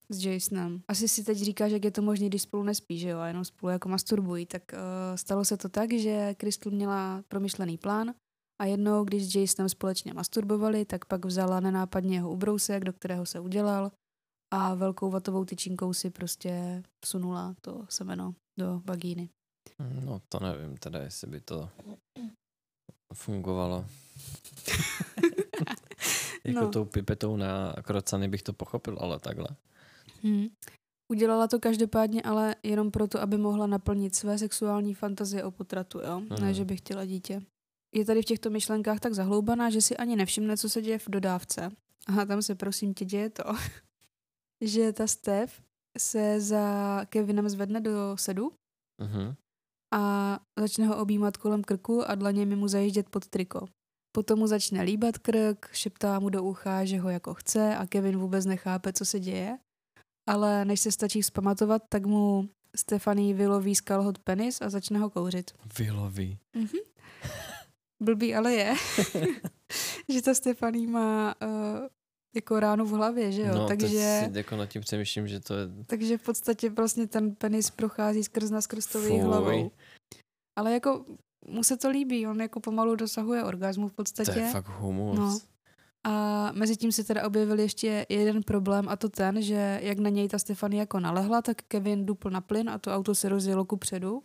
s 0.08 0.24
Jasonem. 0.24 0.82
Asi 0.88 1.08
si 1.08 1.24
teď 1.24 1.38
říká, 1.38 1.68
že 1.68 1.74
jak 1.74 1.84
je 1.84 1.90
to 1.90 2.02
možné, 2.02 2.26
když 2.26 2.42
spolu 2.42 2.62
nespí, 2.62 2.98
že 2.98 3.08
jo, 3.08 3.18
a 3.18 3.26
jenom 3.26 3.44
spolu 3.44 3.70
jako 3.70 3.88
masturbují. 3.88 4.46
Tak 4.46 4.62
uh, 4.72 4.78
stalo 5.16 5.44
se 5.44 5.56
to 5.56 5.68
tak, 5.68 5.92
že 5.92 6.34
Crystal 6.40 6.72
měla 6.72 7.22
promyšlený 7.28 7.78
plán 7.78 8.14
a 8.62 8.64
jednou, 8.64 9.04
když 9.04 9.32
s 9.32 9.34
Jasonem 9.34 9.68
společně 9.68 10.14
masturbovali, 10.14 10.84
tak 10.84 11.04
pak 11.04 11.24
vzala 11.24 11.60
nenápadně 11.60 12.16
jeho 12.16 12.30
ubrousek, 12.30 12.84
do 12.84 12.92
kterého 12.92 13.26
se 13.26 13.40
udělal 13.40 13.92
a 14.52 14.74
velkou 14.74 15.10
vatovou 15.10 15.44
tyčinkou 15.44 15.92
si 15.92 16.10
prostě 16.10 16.82
vsunula 17.04 17.54
to 17.60 17.86
semeno 17.88 18.34
do 18.58 18.82
vagíny. 18.84 19.28
No 20.04 20.20
to 20.28 20.40
nevím 20.40 20.76
teda, 20.76 20.98
jestli 20.98 21.26
by 21.26 21.40
to 21.40 21.70
fungovalo. 23.14 23.86
jako 26.46 26.60
No. 26.60 26.70
tou 26.70 26.84
pipetou 26.84 27.36
na 27.36 27.72
krocany 27.82 28.28
bych 28.28 28.42
to 28.42 28.52
pochopil, 28.52 28.98
ale 29.00 29.18
takhle. 29.20 29.48
Hmm. 30.22 30.46
Udělala 31.12 31.48
to 31.48 31.58
každopádně 31.60 32.22
ale 32.22 32.56
jenom 32.62 32.90
proto, 32.90 33.20
aby 33.20 33.38
mohla 33.38 33.66
naplnit 33.66 34.14
své 34.14 34.38
sexuální 34.38 34.94
fantazie 34.94 35.44
o 35.44 35.50
potratu, 35.50 35.98
jo? 36.00 36.20
Mhm. 36.20 36.40
Ne, 36.40 36.54
že 36.54 36.64
by 36.64 36.76
chtěla 36.76 37.04
dítě. 37.04 37.42
Je 37.94 38.04
tady 38.04 38.22
v 38.22 38.24
těchto 38.24 38.50
myšlenkách 38.50 39.00
tak 39.00 39.14
zahloubaná, 39.14 39.70
že 39.70 39.80
si 39.82 39.96
ani 39.96 40.16
nevšimne, 40.16 40.56
co 40.56 40.68
se 40.68 40.82
děje 40.82 40.98
v 40.98 41.08
dodávce. 41.08 41.70
A 42.20 42.24
tam 42.24 42.42
se 42.42 42.54
prosím 42.54 42.94
tě 42.94 43.04
děje 43.04 43.30
to, 43.30 43.42
že 44.64 44.92
ta 44.92 45.06
Steph 45.06 45.52
se 45.98 46.40
za 46.40 47.00
Kevinem 47.08 47.48
zvedne 47.48 47.80
do 47.80 48.16
sedu 48.16 48.52
Mhm. 49.00 49.34
a 49.94 50.38
začne 50.58 50.86
ho 50.86 50.96
objímat 51.02 51.36
kolem 51.36 51.64
krku 51.64 52.10
a 52.10 52.14
dlaněmi 52.14 52.56
mu 52.56 52.68
zajíždět 52.68 53.08
pod 53.08 53.26
triko. 53.26 53.66
Potom 54.16 54.40
mu 54.40 54.46
začne 54.48 54.80
líbat 54.80 55.20
krk, 55.20 55.68
šeptá 55.76 56.16
mu 56.16 56.32
do 56.32 56.40
ucha, 56.40 56.84
že 56.84 56.96
ho 56.96 57.08
jako 57.12 57.34
chce 57.34 57.76
a 57.76 57.86
Kevin 57.86 58.16
vůbec 58.16 58.46
nechápe, 58.46 58.92
co 58.92 59.04
se 59.04 59.20
děje. 59.20 59.58
Ale 60.28 60.64
než 60.64 60.80
se 60.80 60.92
stačí 60.92 61.22
vzpamatovat, 61.22 61.82
tak 61.88 62.06
mu 62.06 62.48
Stefanie 62.76 63.34
vyloví 63.34 63.74
z 63.74 63.80
kalhot 63.80 64.18
penis 64.18 64.62
a 64.62 64.70
začne 64.70 64.98
ho 64.98 65.10
kouřit. 65.10 65.50
Vyloví. 65.78 66.38
Mhm. 66.56 66.78
Blbý 68.02 68.34
ale 68.34 68.54
je, 68.54 68.74
že 70.08 70.22
ta 70.22 70.34
Stefanie 70.34 70.88
má 70.88 71.34
uh, 71.42 71.86
jako 72.36 72.60
ránu 72.60 72.84
v 72.84 72.90
hlavě, 72.90 73.32
že 73.32 73.42
jo? 73.42 73.54
no, 73.54 73.68
takže, 73.68 73.88
si 73.88 74.38
jako 74.38 74.56
nad 74.56 74.66
tím 74.66 74.82
přemýšlím, 74.82 75.28
že 75.28 75.40
to 75.40 75.54
je... 75.54 75.68
takže 75.86 76.18
v 76.18 76.22
podstatě 76.22 76.70
vlastně 76.70 77.06
ten 77.06 77.34
penis 77.34 77.70
prochází 77.70 78.24
skrz 78.24 78.50
na 78.50 78.60
skrz 78.60 78.86
tou 78.86 79.18
hlavou. 79.18 79.70
Ale 80.58 80.72
jako 80.72 81.04
mu 81.48 81.64
se 81.64 81.76
to 81.76 81.90
líbí, 81.90 82.26
on 82.26 82.40
jako 82.40 82.60
pomalu 82.60 82.96
dosahuje 82.96 83.44
orgazmu 83.44 83.88
v 83.88 83.92
podstatě. 83.92 84.32
To 84.32 84.38
je 84.38 84.50
fakt 84.52 84.68
humus. 84.68 85.18
No. 85.18 85.38
A 86.04 86.52
mezi 86.52 86.76
tím 86.76 86.92
se 86.92 87.04
teda 87.04 87.26
objevil 87.26 87.58
ještě 87.58 88.06
jeden 88.08 88.42
problém 88.42 88.88
a 88.88 88.96
to 88.96 89.08
ten, 89.08 89.42
že 89.42 89.80
jak 89.82 89.98
na 89.98 90.10
něj 90.10 90.28
ta 90.28 90.38
Stefanie 90.38 90.80
jako 90.80 91.00
nalehla, 91.00 91.42
tak 91.42 91.56
Kevin 91.68 92.06
dupl 92.06 92.30
na 92.30 92.40
plyn 92.40 92.70
a 92.70 92.78
to 92.78 92.94
auto 92.94 93.14
se 93.14 93.28
rozjelo 93.28 93.64
ku 93.64 93.76
předu. 93.76 94.22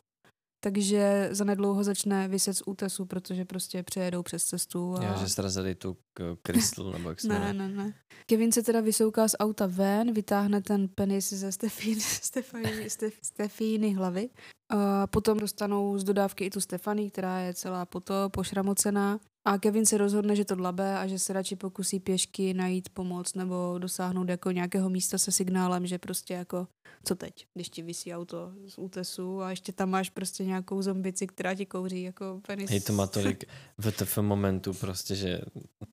Takže 0.64 1.30
zanedlouho 1.32 1.84
začne 1.84 2.28
vyset 2.28 2.54
z 2.58 2.62
útesu, 2.66 3.06
protože 3.06 3.46
prostě 3.46 3.84
přejedou 3.84 4.24
přes 4.24 4.44
cestu. 4.44 4.96
A... 4.98 5.04
Já, 5.04 5.18
že 5.18 5.30
srazili 5.30 5.76
tu 5.76 5.98
k- 6.14 6.38
Crystal, 6.44 6.92
nebo 6.92 7.10
jak 7.10 7.22
se 7.22 7.28
Ne, 7.28 7.54
ne, 7.54 7.68
ne. 7.70 7.94
Kevin 8.26 8.52
se 8.52 8.64
teda 8.64 8.82
vysouká 8.82 9.28
z 9.28 9.36
auta 9.40 9.66
ven, 9.68 10.14
vytáhne 10.14 10.62
ten 10.62 10.88
penis 10.88 11.34
ze 11.34 11.52
Stefíny, 11.52 12.02
Stefíny, 12.22 12.90
Stef, 12.90 13.14
Stefíny 13.22 13.94
hlavy. 13.94 14.30
A 14.70 15.08
potom 15.08 15.40
dostanou 15.40 15.98
z 15.98 16.04
dodávky 16.04 16.46
i 16.46 16.50
tu 16.50 16.62
Stefany, 16.62 17.12
která 17.12 17.40
je 17.40 17.54
celá 17.54 17.86
poto, 17.86 18.30
pošramocená. 18.30 19.20
A 19.46 19.58
Kevin 19.58 19.86
se 19.86 19.98
rozhodne, 19.98 20.36
že 20.36 20.46
to 20.46 20.56
dlabe 20.56 20.98
a 20.98 21.08
že 21.08 21.20
se 21.20 21.34
radši 21.34 21.56
pokusí 21.56 22.00
pěšky 22.00 22.54
najít 22.54 22.90
pomoc 22.90 23.34
nebo 23.34 23.76
dosáhnout 23.78 24.30
jako 24.30 24.52
nějakého 24.52 24.90
místa 24.90 25.18
se 25.18 25.32
signálem, 25.32 25.88
že 25.88 25.98
prostě 25.98 26.34
jako 26.34 26.68
co 27.04 27.16
teď, 27.16 27.48
když 27.54 27.70
ti 27.70 27.82
vysí 27.82 28.14
auto 28.14 28.54
z 28.68 28.78
útesu 28.78 29.42
a 29.42 29.50
ještě 29.50 29.72
tam 29.72 29.90
máš 29.90 30.10
prostě 30.10 30.46
nějakou 30.46 30.82
zombici, 30.82 31.28
která 31.28 31.56
ti 31.56 31.66
kouří 31.66 32.04
jako 32.04 32.42
penis. 32.48 32.70
Hej, 32.70 32.82
to 32.82 32.94
má 32.94 33.08
tolik 33.08 33.44
VTF 33.78 34.18
momentů 34.18 34.74
prostě, 34.74 35.16
že 35.16 35.42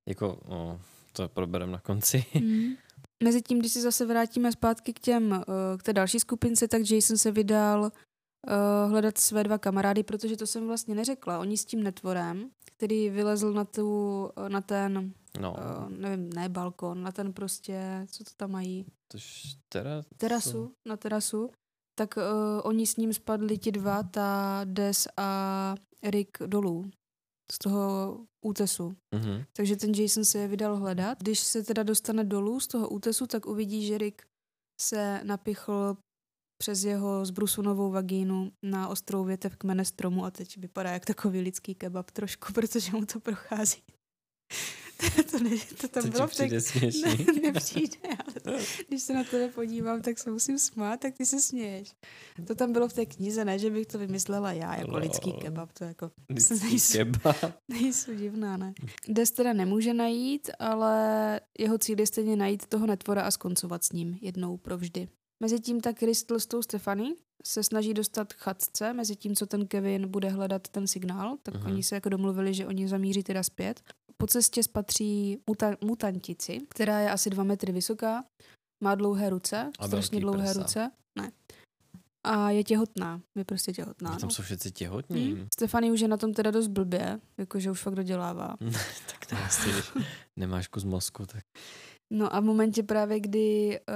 jako, 0.06 0.40
no, 0.48 0.80
to 1.12 1.28
proberem 1.28 1.70
na 1.70 1.78
konci. 1.78 2.24
Mm. 2.34 2.74
Mezitím, 3.22 3.58
když 3.58 3.72
se 3.72 3.80
zase 3.80 4.06
vrátíme 4.06 4.52
zpátky 4.52 4.92
k 4.92 5.00
těm, 5.00 5.32
eh, 5.32 5.78
k 5.78 5.82
té 5.82 5.92
další 5.92 6.20
skupince, 6.20 6.68
tak 6.68 6.90
Jason 6.90 7.18
se 7.18 7.30
vydal 7.30 7.90
uh, 8.46 8.90
hledat 8.90 9.18
své 9.18 9.44
dva 9.44 9.58
kamarády, 9.58 10.02
protože 10.02 10.36
to 10.36 10.46
jsem 10.46 10.66
vlastně 10.66 10.94
neřekla. 10.94 11.38
Oni 11.38 11.56
s 11.56 11.64
tím 11.64 11.82
netvorem, 11.82 12.50
který 12.64 13.10
vylezl 13.10 13.52
na, 13.52 13.64
tu, 13.64 14.30
na 14.48 14.60
ten, 14.60 15.12
No, 15.40 15.52
uh, 15.52 15.90
nevím, 15.90 16.30
ne 16.30 16.48
balkon, 16.48 17.02
na 17.02 17.12
ten 17.12 17.32
prostě, 17.32 18.06
co 18.10 18.24
to 18.24 18.30
tam 18.36 18.50
mají, 18.50 18.86
tož 19.12 19.56
teda... 19.68 20.02
terasu, 20.16 20.72
na 20.88 20.96
terasu, 20.96 21.50
tak 21.98 22.16
uh, 22.16 22.22
oni 22.62 22.86
s 22.86 22.96
ním 22.96 23.12
spadli 23.12 23.58
ti 23.58 23.72
dva, 23.72 24.02
ta 24.02 24.60
Des 24.64 25.08
a 25.16 25.74
Rick 26.02 26.38
dolů 26.46 26.90
z 27.52 27.58
toho 27.58 28.18
útesu. 28.44 28.96
Mhm. 29.14 29.44
Takže 29.56 29.76
ten 29.76 29.92
Jason 29.92 30.24
se 30.24 30.38
je 30.38 30.48
vydal 30.48 30.76
hledat. 30.76 31.18
Když 31.18 31.40
se 31.40 31.62
teda 31.62 31.82
dostane 31.82 32.24
dolů 32.24 32.60
z 32.60 32.66
toho 32.66 32.88
útesu, 32.88 33.26
tak 33.26 33.46
uvidí, 33.46 33.86
že 33.86 33.98
Rick 33.98 34.22
se 34.80 35.20
napichl 35.24 35.96
přes 36.58 36.84
jeho 36.84 37.24
zbrusunovou 37.24 37.90
vagínu 37.90 38.52
na 38.62 38.88
ostrou 38.88 39.24
větev 39.24 39.56
kmene 39.56 39.84
stromu 39.84 40.24
a 40.24 40.30
teď 40.30 40.56
vypadá 40.58 40.90
jak 40.90 41.06
takový 41.06 41.40
lidský 41.40 41.74
kebab 41.74 42.10
trošku, 42.10 42.52
protože 42.52 42.92
mu 42.92 43.06
to 43.06 43.20
prochází. 43.20 43.82
to, 45.30 45.38
ne, 45.38 45.50
to 45.80 45.88
tam 45.88 46.02
To 46.02 46.08
bylo 46.08 46.28
přijde 46.28 46.60
směšný? 46.60 47.02
Ne, 47.26 47.52
nepřijde, 47.52 47.96
ale 48.44 48.58
když 48.88 49.02
se 49.02 49.14
na 49.14 49.24
tebe 49.24 49.48
podívám, 49.48 50.02
tak 50.02 50.18
se 50.18 50.30
musím 50.30 50.58
smát, 50.58 51.00
tak 51.00 51.14
ty 51.14 51.26
se 51.26 51.40
směješ. 51.40 51.92
To 52.46 52.54
tam 52.54 52.72
bylo 52.72 52.88
v 52.88 52.92
té 52.92 53.06
knize, 53.06 53.44
ne, 53.44 53.58
že 53.58 53.70
bych 53.70 53.86
to 53.86 53.98
vymyslela 53.98 54.52
já 54.52 54.76
jako 54.76 54.90
Lol. 54.90 55.00
lidský 55.00 55.32
kebab, 55.32 55.72
to 55.72 55.84
jako 55.84 56.10
Lidský 56.30 56.54
nejsou- 56.54 56.92
kebab. 56.98 57.36
Nejsou 57.68 58.14
divná, 58.14 58.56
ne? 58.56 58.74
Des 59.08 59.30
teda 59.30 59.52
nemůže 59.52 59.94
najít, 59.94 60.50
ale 60.58 61.40
jeho 61.58 61.78
cíl 61.78 62.00
je 62.00 62.06
stejně 62.06 62.36
najít 62.36 62.66
toho 62.66 62.86
netvora 62.86 63.22
a 63.22 63.30
skoncovat 63.30 63.84
s 63.84 63.92
ním 63.92 64.18
jednou 64.22 64.56
provždy. 64.56 65.08
Mezitím 65.42 65.80
tak 65.80 65.98
Crystal 65.98 66.40
s 66.40 66.46
tou 66.46 66.62
Stefany 66.62 67.14
se 67.46 67.62
snaží 67.64 67.94
dostat 67.94 68.32
k 68.32 68.36
chatce, 68.36 68.92
mezi 68.92 69.16
tím, 69.16 69.36
co 69.36 69.46
ten 69.46 69.66
Kevin 69.66 70.08
bude 70.08 70.28
hledat 70.28 70.68
ten 70.68 70.86
signál, 70.86 71.36
tak 71.42 71.54
Mhm. 71.54 71.66
oni 71.72 71.82
se 71.82 71.94
jako 71.94 72.08
domluvili, 72.08 72.54
že 72.54 72.66
oni 72.66 72.88
zamíří 72.88 73.22
teda 73.22 73.42
zpět. 73.42 73.80
Po 74.16 74.26
cestě 74.26 74.62
spatří 74.62 75.38
muta- 75.50 75.76
mutantici, 75.84 76.60
která 76.68 77.00
je 77.00 77.10
asi 77.10 77.30
dva 77.30 77.44
metry 77.44 77.72
vysoká, 77.72 78.24
má 78.84 78.94
dlouhé 78.94 79.30
ruce, 79.30 79.70
A 79.78 79.86
strašně 79.88 80.20
dlouhé 80.20 80.44
prsa. 80.44 80.58
ruce. 80.60 80.90
Ne. 81.18 81.32
a 82.24 82.50
je 82.50 82.64
těhotná. 82.64 83.20
Je 83.36 83.44
prostě 83.44 83.72
těhotná. 83.72 84.10
Tam 84.10 84.18
No. 84.22 84.30
jsou 84.30 84.42
všetci 84.42 84.70
těhotní. 84.72 85.32
Hmm. 85.32 85.46
Stefany 85.54 85.90
už 85.90 86.00
je 86.00 86.08
na 86.08 86.16
tom 86.16 86.34
teda 86.34 86.50
dost 86.50 86.66
blbě, 86.66 87.20
jakože 87.38 87.70
už 87.70 87.80
fakt 87.80 87.94
dodělává. 87.94 88.56
tak 89.06 89.26
to 89.26 89.36
když 89.64 89.92
nemáš 90.36 90.68
kus 90.68 90.84
mozku, 90.84 91.26
tak 91.26 91.44
No 92.12 92.34
a 92.34 92.40
v 92.40 92.44
momentě 92.44 92.82
právě, 92.82 93.20
kdy 93.20 93.80
uh, 93.80 93.94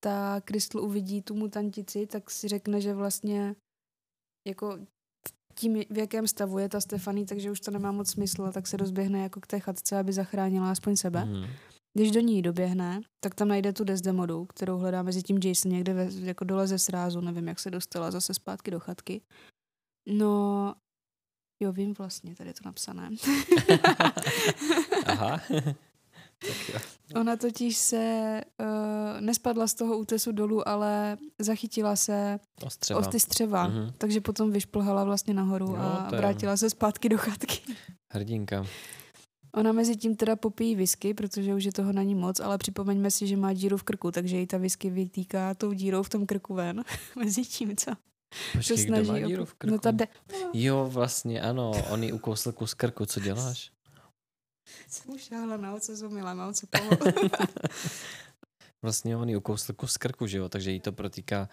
ta 0.00 0.40
Crystal 0.40 0.82
uvidí 0.82 1.22
tu 1.22 1.34
mutantici, 1.34 2.06
tak 2.06 2.30
si 2.30 2.48
řekne, 2.48 2.80
že 2.80 2.94
vlastně 2.94 3.56
jako 4.46 4.78
tím, 5.54 5.82
v 5.90 5.98
jakém 5.98 6.26
stavu 6.26 6.58
je 6.58 6.68
ta 6.68 6.80
Stefany, 6.80 7.24
takže 7.24 7.50
už 7.50 7.60
to 7.60 7.70
nemá 7.70 7.92
moc 7.92 8.10
smysl, 8.10 8.52
tak 8.52 8.66
se 8.66 8.76
rozběhne 8.76 9.22
jako 9.22 9.40
k 9.40 9.46
té 9.46 9.60
chatce, 9.60 9.98
aby 9.98 10.12
zachránila 10.12 10.70
aspoň 10.70 10.96
sebe. 10.96 11.24
Mhm. 11.24 11.50
Když 11.94 12.10
do 12.10 12.20
ní 12.20 12.42
doběhne, 12.42 13.00
tak 13.20 13.34
tam 13.34 13.48
najde 13.48 13.72
tu 13.72 13.84
Desdemodu, 13.84 14.44
kterou 14.44 14.78
hledá 14.78 15.02
mezi 15.02 15.22
tím 15.22 15.38
Jason 15.44 15.72
někde 15.72 15.94
ve, 15.94 16.08
jako 16.12 16.44
dole 16.44 16.66
ze 16.66 16.78
srázu, 16.78 17.20
nevím, 17.20 17.48
jak 17.48 17.58
se 17.60 17.70
dostala 17.70 18.10
zase 18.10 18.34
zpátky 18.34 18.70
do 18.70 18.80
chatky. 18.80 19.20
No, 20.08 20.74
jo, 21.62 21.72
vím 21.72 21.94
vlastně, 21.94 22.34
tady 22.34 22.50
je 22.50 22.54
to 22.54 22.60
napsané. 22.64 23.10
Aha. 25.06 25.40
Ona 27.14 27.36
totiž 27.36 27.76
se 27.76 28.40
uh, 28.60 28.66
nespadla 29.20 29.66
z 29.66 29.74
toho 29.74 29.98
útesu 29.98 30.32
dolů, 30.32 30.68
ale 30.68 31.16
zachytila 31.38 31.96
se 31.96 32.40
Ostřeva. 32.66 33.00
o 33.00 33.10
ty 33.10 33.20
střeva, 33.20 33.68
Mhm. 33.68 33.92
takže 33.98 34.20
potom 34.20 34.50
vyšplhala 34.50 35.04
vlastně 35.04 35.34
nahoru 35.34 35.66
Jo, 35.66 35.76
a 35.76 36.08
je- 36.12 36.18
vrátila 36.18 36.56
se 36.56 36.70
zpátky 36.70 37.08
do 37.08 37.18
chatky. 37.18 37.60
Hrdinka. 38.12 38.66
Ona 39.54 39.72
mezi 39.72 39.96
tím 39.96 40.16
teda 40.16 40.36
popíjí 40.36 40.76
whisky, 40.76 41.14
protože 41.14 41.54
už 41.54 41.64
je 41.64 41.72
toho 41.72 41.92
na 41.92 42.02
ní 42.02 42.14
moc, 42.14 42.40
ale 42.40 42.58
připomeňme 42.58 43.10
si, 43.10 43.26
že 43.26 43.36
má 43.36 43.52
díru 43.52 43.76
v 43.76 43.82
krku, 43.82 44.10
takže 44.10 44.36
jí 44.36 44.46
ta 44.46 44.58
whisky 44.58 44.90
vytýká 44.90 45.54
tou 45.54 45.72
dírou 45.72 46.02
v 46.02 46.08
tom 46.08 46.26
krku 46.26 46.54
ven. 46.54 46.84
mezi 47.16 47.42
tím, 47.44 47.76
co 47.76 47.90
Počkej, 48.52 48.84
kdo 48.84 48.96
má 48.96 49.04
snaží. 49.04 49.24
díru 49.24 49.44
v 49.44 49.54
krku? 49.54 49.72
No 49.74 49.78
ta 49.80 49.90
de- 49.90 50.08
Jo, 50.52 50.88
vlastně, 50.92 51.40
ano. 51.40 51.72
On 51.90 52.02
jí 52.04 52.12
ukousl 52.12 52.52
kus 52.52 52.74
krku. 52.74 53.06
Co 53.06 53.20
děláš? 53.20 53.70
Jsem 54.88 55.14
už 55.14 55.24
šáhla 55.24 55.56
na 55.56 55.74
oce 55.74 55.96
zomila, 55.96 56.52
co 56.52 56.66
pomoct. 56.66 57.16
Vlastně 58.84 59.16
on 59.16 59.28
jí 59.28 59.36
ukousl 59.36 59.72
kus 59.72 59.96
krku, 59.96 60.26
že 60.26 60.38
jo? 60.38 60.48
Takže 60.48 60.70
jí 60.70 60.80
to 60.80 60.92
protýká. 60.92 61.48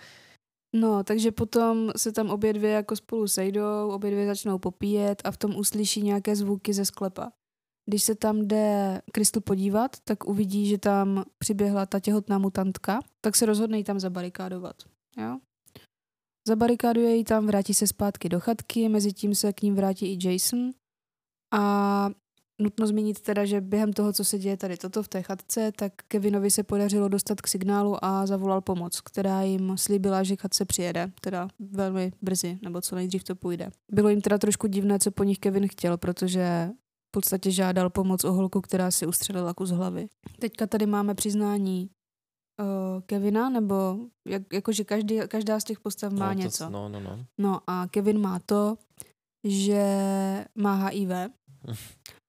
No, 0.75 1.03
takže 1.03 1.31
potom 1.31 1.91
se 1.97 2.11
tam 2.11 2.29
obě 2.29 2.53
dvě 2.53 2.71
jako 2.71 2.95
spolu 2.95 3.27
sejdou, 3.27 3.89
obě 3.91 4.11
dvě 4.11 4.27
začnou 4.27 4.59
popíjet 4.59 5.21
a 5.25 5.31
v 5.31 5.37
tom 5.37 5.55
uslyší 5.55 6.01
nějaké 6.01 6.35
zvuky 6.35 6.73
ze 6.73 6.85
sklepa. 6.85 7.31
Když 7.89 8.03
se 8.03 8.15
tam 8.15 8.47
jde 8.47 9.01
Crystal 9.15 9.41
podívat, 9.41 9.97
tak 10.03 10.27
uvidí, 10.27 10.67
že 10.67 10.77
tam 10.77 11.25
přiběhla 11.37 11.85
ta 11.85 11.99
těhotná 11.99 12.37
mutantka, 12.37 12.99
tak 13.21 13.35
se 13.35 13.45
rozhodne 13.45 13.77
ji 13.77 13.83
tam 13.83 13.99
zabarikádovat. 13.99 14.75
Jo? 15.17 15.39
Zabarikáduje 16.47 17.15
ji 17.15 17.23
tam, 17.23 17.47
vrátí 17.47 17.73
se 17.73 17.87
zpátky 17.87 18.29
do 18.29 18.39
chatky, 18.39 18.89
mezi 18.89 19.13
tím 19.13 19.35
se 19.35 19.53
k 19.53 19.61
ním 19.61 19.75
vrátí 19.75 20.05
i 20.13 20.27
Jason 20.27 20.71
a 21.53 22.09
nutno 22.61 22.87
zmínit 22.87 23.19
teda, 23.21 23.45
že 23.45 23.61
během 23.61 23.93
toho, 23.93 24.13
co 24.13 24.25
se 24.25 24.39
děje 24.39 24.57
tady 24.57 24.77
toto 24.77 25.03
v 25.03 25.07
té 25.07 25.21
chatce, 25.21 25.71
tak 25.75 25.93
Kevinovi 26.07 26.51
se 26.51 26.63
podařilo 26.63 27.07
dostat 27.07 27.41
k 27.41 27.47
signálu 27.47 28.05
a 28.05 28.25
zavolal 28.25 28.61
pomoc, 28.61 29.01
která 29.01 29.41
jim 29.41 29.77
slíbila, 29.77 30.23
že 30.23 30.35
chatce 30.35 30.65
přijede, 30.65 31.11
teda 31.21 31.47
velmi 31.59 32.11
brzy, 32.21 32.59
nebo 32.61 32.81
co 32.81 32.95
nejdřív 32.95 33.23
to 33.23 33.35
půjde. 33.35 33.69
Bylo 33.91 34.09
jim 34.09 34.21
teda 34.21 34.37
trošku 34.37 34.67
divné, 34.67 34.99
co 34.99 35.11
po 35.11 35.23
nich 35.23 35.39
Kevin 35.39 35.67
chtěl, 35.67 35.97
protože 35.97 36.69
v 37.07 37.11
podstatě 37.11 37.51
žádal 37.51 37.89
pomoc 37.89 38.23
o 38.23 38.33
holku, 38.33 38.61
která 38.61 38.91
si 38.91 39.07
ustřelila 39.07 39.53
kus 39.53 39.69
hlavy. 39.69 40.07
Teďka 40.39 40.67
tady 40.67 40.85
máme 40.85 41.15
přiznání 41.15 41.89
uh, 42.61 43.01
Kevina, 43.01 43.49
nebo 43.49 43.97
jak, 44.27 44.53
jakože 44.53 44.83
každý, 44.83 45.19
každá 45.27 45.59
z 45.59 45.63
těch 45.63 45.79
postav 45.79 46.13
má 46.13 46.33
no, 46.33 46.39
něco. 46.39 46.63
To, 46.63 46.69
no, 46.69 46.89
no, 46.89 46.99
no. 46.99 47.25
No 47.37 47.61
a 47.67 47.87
Kevin 47.87 48.21
má 48.21 48.39
to, 48.45 48.77
že 49.47 49.85
má 50.55 50.87
HIV 50.87 51.09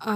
a 0.00 0.14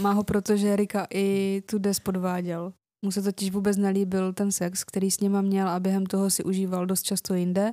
má 0.00 0.12
ho 0.12 0.24
proto, 0.24 0.56
že 0.56 0.68
Erika 0.68 1.06
i 1.14 1.62
tu 1.70 1.78
des 1.78 2.00
podváděl. 2.00 2.72
Mu 3.04 3.10
se 3.12 3.22
totiž 3.22 3.50
vůbec 3.50 3.76
nelíbil 3.76 4.32
ten 4.32 4.52
sex, 4.52 4.84
který 4.84 5.10
s 5.10 5.20
něma 5.20 5.40
měl 5.40 5.68
a 5.68 5.80
během 5.80 6.06
toho 6.06 6.30
si 6.30 6.44
užíval 6.44 6.86
dost 6.86 7.02
často 7.02 7.34
jinde. 7.34 7.72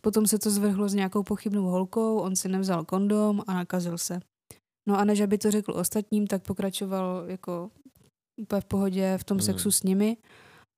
Potom 0.00 0.26
se 0.26 0.38
to 0.38 0.50
zvrhlo 0.50 0.88
s 0.88 0.94
nějakou 0.94 1.22
pochybnou 1.22 1.62
holkou, 1.62 2.18
on 2.18 2.36
si 2.36 2.48
nevzal 2.48 2.84
kondom 2.84 3.42
a 3.46 3.54
nakazil 3.54 3.98
se. 3.98 4.20
No 4.88 4.98
a 4.98 5.04
než 5.04 5.20
aby 5.20 5.38
to 5.38 5.50
řekl 5.50 5.72
ostatním, 5.72 6.26
tak 6.26 6.42
pokračoval 6.42 7.24
jako 7.26 7.70
úplně 8.40 8.60
v 8.60 8.64
pohodě 8.64 9.18
v 9.18 9.24
tom 9.24 9.36
Hmm. 9.36 9.44
sexu 9.44 9.70
s 9.70 9.82
nimi 9.82 10.16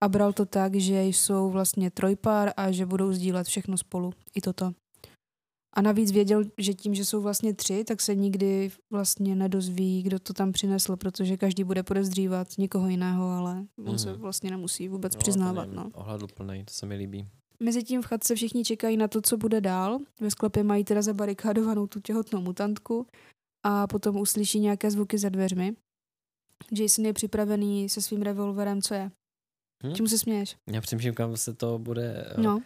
a 0.04 0.08
bral 0.08 0.32
to 0.32 0.46
tak, 0.46 0.74
že 0.74 1.02
jsou 1.04 1.50
vlastně 1.50 1.90
trojpár 1.90 2.52
a 2.56 2.70
že 2.70 2.86
budou 2.86 3.12
sdílet 3.12 3.46
všechno 3.46 3.78
spolu. 3.78 4.12
I 4.34 4.40
toto. 4.40 4.72
A 5.74 5.82
navíc 5.82 6.10
věděl, 6.12 6.44
že 6.58 6.74
tím, 6.74 6.94
že 6.94 7.04
jsou 7.04 7.20
vlastně 7.22 7.54
tři, 7.54 7.84
tak 7.84 8.00
se 8.00 8.14
nikdy 8.14 8.70
vlastně 8.90 9.34
nedozví, 9.34 10.02
kdo 10.02 10.18
to 10.18 10.32
tam 10.32 10.52
přinesl, 10.52 10.96
protože 10.96 11.36
každý 11.36 11.64
bude 11.64 11.82
podezřívat 11.82 12.48
někoho 12.58 12.88
jiného, 12.88 13.30
ale 13.30 13.64
on 13.84 13.98
se 13.98 14.10
Mhm. 14.12 14.20
vlastně 14.20 14.50
nemusí 14.50 14.88
vůbec 14.88 15.14
no, 15.14 15.18
přiznávat. 15.18 15.68
No. 15.72 15.90
Ohleduplnej, 15.94 16.64
to 16.64 16.72
se 16.74 16.86
mi 16.86 16.94
líbí. 16.94 17.28
Mezitím 17.60 18.02
v 18.02 18.06
chatce 18.06 18.34
všichni 18.34 18.64
čekají 18.64 18.96
na 18.96 19.08
to, 19.08 19.20
co 19.22 19.36
bude 19.36 19.60
dál. 19.60 19.98
Ve 20.20 20.30
sklepě 20.30 20.62
mají 20.62 20.84
teda 20.84 21.02
zabarikádovanou 21.02 21.86
tu 21.86 22.00
těhotnou 22.00 22.40
mutantku 22.40 23.06
a 23.66 23.86
potom 23.86 24.16
uslyší 24.16 24.60
nějaké 24.60 24.90
zvuky 24.90 25.18
za 25.18 25.28
dveřmi. 25.28 25.76
Jason 26.72 27.06
je 27.06 27.12
připravený 27.12 27.88
se 27.88 28.02
svým 28.02 28.22
revolverem, 28.22 28.82
co 28.82 28.94
je? 28.94 29.10
Hm? 29.86 29.94
Čemu 29.94 30.08
se 30.08 30.18
směješ? 30.18 30.56
Já 30.70 30.80
přemýšlím, 30.80 31.14
kam 31.14 31.36
se 31.36 31.54
to 31.54 31.78
bude... 31.78 32.26
eh, 32.36 32.40
No. 32.40 32.60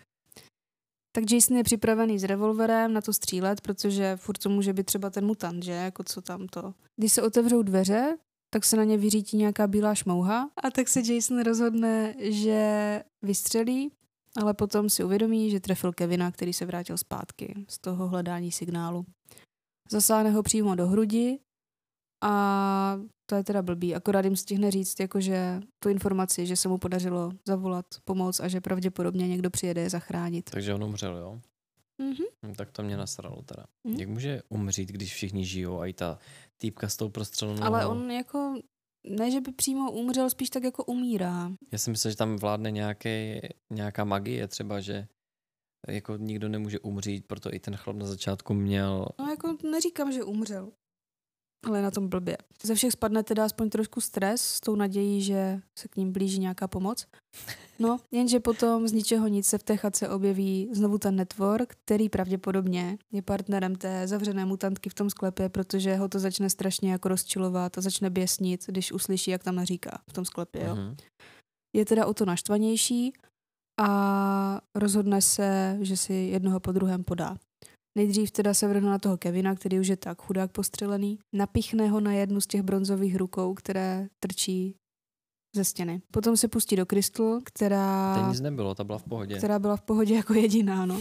Tak 1.17 1.31
Jason 1.31 1.57
je 1.57 1.65
připravený 1.65 2.19
s 2.19 2.25
revolverem 2.25 2.93
na 2.93 3.01
to 3.01 3.13
střílet, 3.13 3.61
protože 3.61 4.17
furt 4.17 4.39
to 4.39 4.49
může 4.49 4.73
být 4.73 4.87
třeba 4.87 5.11
ten 5.11 5.27
mutant, 5.27 5.63
že? 5.63 5.73
Jako 5.73 6.05
co 6.05 6.23
tam 6.23 6.47
to. 6.47 6.75
Když 6.97 7.13
se 7.13 7.23
otevřou 7.23 7.63
dveře, 7.63 8.17
tak 8.51 8.65
se 8.65 8.77
na 8.77 8.85
ně 8.85 8.99
vyřítí 8.99 9.37
nějaká 9.37 9.67
bílá 9.67 9.95
šmouha 9.95 10.51
a 10.63 10.71
tak 10.71 10.89
se 10.89 11.15
Jason 11.15 11.43
rozhodne, 11.43 12.15
že 12.19 13.03
vystřelí, 13.23 13.93
ale 14.37 14.55
potom 14.55 14.91
si 14.91 15.05
uvědomí, 15.05 15.51
že 15.51 15.61
trefil 15.61 15.93
Kevina, 15.93 16.31
který 16.31 16.53
se 16.53 16.67
vrátil 16.67 16.99
zpátky 16.99 17.65
z 17.69 17.79
toho 17.79 18.09
hledání 18.09 18.53
signálu. 18.53 19.05
Zasáhne 19.91 20.31
ho 20.31 20.43
přímo 20.43 20.75
do 20.75 20.87
hrudi 20.87 21.39
a 22.23 23.01
to 23.27 23.35
je 23.35 23.45
teda 23.45 23.63
blbý. 23.63 23.95
Akorát 23.95 24.25
jim 24.25 24.37
stihne 24.37 24.71
říct 24.71 25.01
jakože 25.01 25.61
tu 25.79 25.89
informaci, 25.89 26.47
že 26.47 26.57
se 26.57 26.69
mu 26.69 26.79
podařilo 26.79 27.33
zavolat 27.47 27.87
pomoc 28.05 28.41
a 28.41 28.49
že 28.49 28.61
pravděpodobně 28.61 29.29
někdo 29.29 29.51
přijede 29.51 29.81
je 29.81 29.91
zachránit. 29.91 30.51
Takže 30.51 30.75
on 30.75 30.85
umřel, 30.85 31.17
jo? 31.17 31.41
Mhm. 31.99 32.25
Hm, 32.47 32.55
Tak 32.55 32.73
to 32.73 32.83
mě 32.83 32.97
nasralo 32.97 33.43
teda. 33.43 33.65
Mhm. 33.85 33.97
Jak 34.01 34.09
může 34.09 34.43
umřít, 34.49 34.89
když 34.89 35.15
všichni 35.15 35.45
žijou 35.45 35.81
a 35.81 35.87
i 35.87 35.93
ta 35.93 36.19
týpka 36.59 36.89
s 36.89 36.97
tou 36.97 37.09
prostřelenou 37.09 37.63
Ale 37.63 37.87
on 37.87 38.11
jako, 38.11 38.55
ne 39.09 39.31
že 39.31 39.41
by 39.41 39.53
přímo 39.53 39.93
umřel, 39.93 40.31
spíš 40.31 40.51
tak 40.51 40.63
jako 40.65 40.85
umírá. 40.85 41.53
Já 41.73 41.79
si 41.79 41.91
myslím, 41.91 42.11
že 42.11 42.17
tam 42.17 42.37
vládne 42.37 42.71
nějaký, 42.71 43.41
nějaká 43.73 44.05
magie 44.05 44.49
třeba, 44.49 44.81
že 44.81 45.07
jako 45.89 46.17
nikdo 46.17 46.49
nemůže 46.49 46.79
umřít, 46.79 47.27
proto 47.27 47.55
i 47.55 47.59
ten 47.59 47.77
chlap 47.77 47.97
na 47.97 48.07
začátku 48.07 48.55
měl... 48.55 49.07
No 49.19 49.29
jako 49.31 49.57
neříkám, 49.71 50.13
že 50.13 50.25
umřel, 50.25 50.73
ale 51.65 51.83
na 51.83 51.91
tom 51.91 52.09
blbě. 52.09 52.37
Ze 52.63 52.75
všech 52.75 52.93
spadne 52.93 53.23
teda 53.23 53.45
aspoň 53.45 53.71
trošku 53.71 54.01
stres 54.01 54.43
s 54.43 54.61
tou 54.61 54.77
nadějí, 54.77 55.23
že 55.23 55.61
se 55.79 55.89
k 55.89 55.97
ním 55.97 56.13
blíží 56.13 56.39
nějaká 56.39 56.69
pomoc. 56.69 57.07
No, 57.79 57.99
jenže 58.11 58.41
potom 58.41 58.89
z 58.89 58.93
ničeho 58.93 59.29
nic 59.29 59.47
se 59.47 59.59
v 59.59 59.63
té 59.63 59.77
chatce 59.77 60.09
objeví 60.09 60.69
znovu 60.73 60.99
ten 60.99 61.17
network, 61.17 61.75
který 61.85 62.09
pravděpodobně 62.09 62.99
je 63.13 63.23
partnerem 63.23 63.75
té 63.75 64.09
zavřené 64.09 64.45
mutantky 64.45 64.91
v 64.91 64.95
tom 64.95 65.11
sklepě, 65.11 65.49
protože 65.49 65.97
ho 65.97 66.09
to 66.09 66.19
začne 66.19 66.51
strašně 66.51 66.93
jako 66.93 67.09
rozčilovat 67.09 67.79
a 67.79 67.81
začne 67.81 68.11
běsnit, 68.11 68.65
když 68.67 68.93
uslyší, 68.93 69.31
jak 69.31 69.45
tam 69.45 69.55
naříká 69.55 70.03
v 70.11 70.13
tom 70.13 70.25
sklepě. 70.25 70.65
Jo? 70.65 70.75
Mhm. 70.75 70.97
je 71.77 71.85
teda 71.85 72.07
o 72.07 72.15
to 72.15 72.25
naštvanější 72.25 73.13
a 73.81 74.61
rozhodne 74.75 75.23
se, 75.23 75.79
že 75.81 75.97
si 75.97 76.15
jednoho 76.15 76.61
po 76.61 76.73
druhém 76.73 77.05
podá. 77.05 77.37
Nejdřív 77.97 78.31
teda 78.31 78.55
se 78.55 78.69
vrhne 78.69 78.91
na 78.91 78.99
toho 78.99 79.17
Kevina, 79.17 79.55
který 79.55 79.81
už 79.81 79.89
je 79.89 79.97
tak 79.97 80.23
chudák 80.23 80.53
postřelený, 80.53 81.19
napichne 81.35 81.89
ho 81.89 82.01
na 82.01 82.13
jednu 82.13 82.41
z 82.41 82.47
těch 82.47 82.63
bronzových 82.63 83.17
rukou, 83.17 83.55
které 83.55 84.09
trčí 84.21 84.75
ze 85.57 85.65
stěny. 85.65 86.03
Potom 86.13 86.37
se 86.37 86.49
pustí 86.49 86.77
do 86.77 86.87
Crystal, 86.87 87.41
která, 87.45 88.15
Teď 88.15 88.29
nic 88.33 88.41
nebylo, 88.41 88.75
ta 88.75 88.85
byla 88.85 88.99
v 88.99 89.03
pohodě. 89.05 89.37
která 89.39 89.59
byla 89.59 89.77
v 89.77 89.83
pohodě 89.83 90.15
jako 90.15 90.35
jediná. 90.35 90.87
No. 90.87 91.01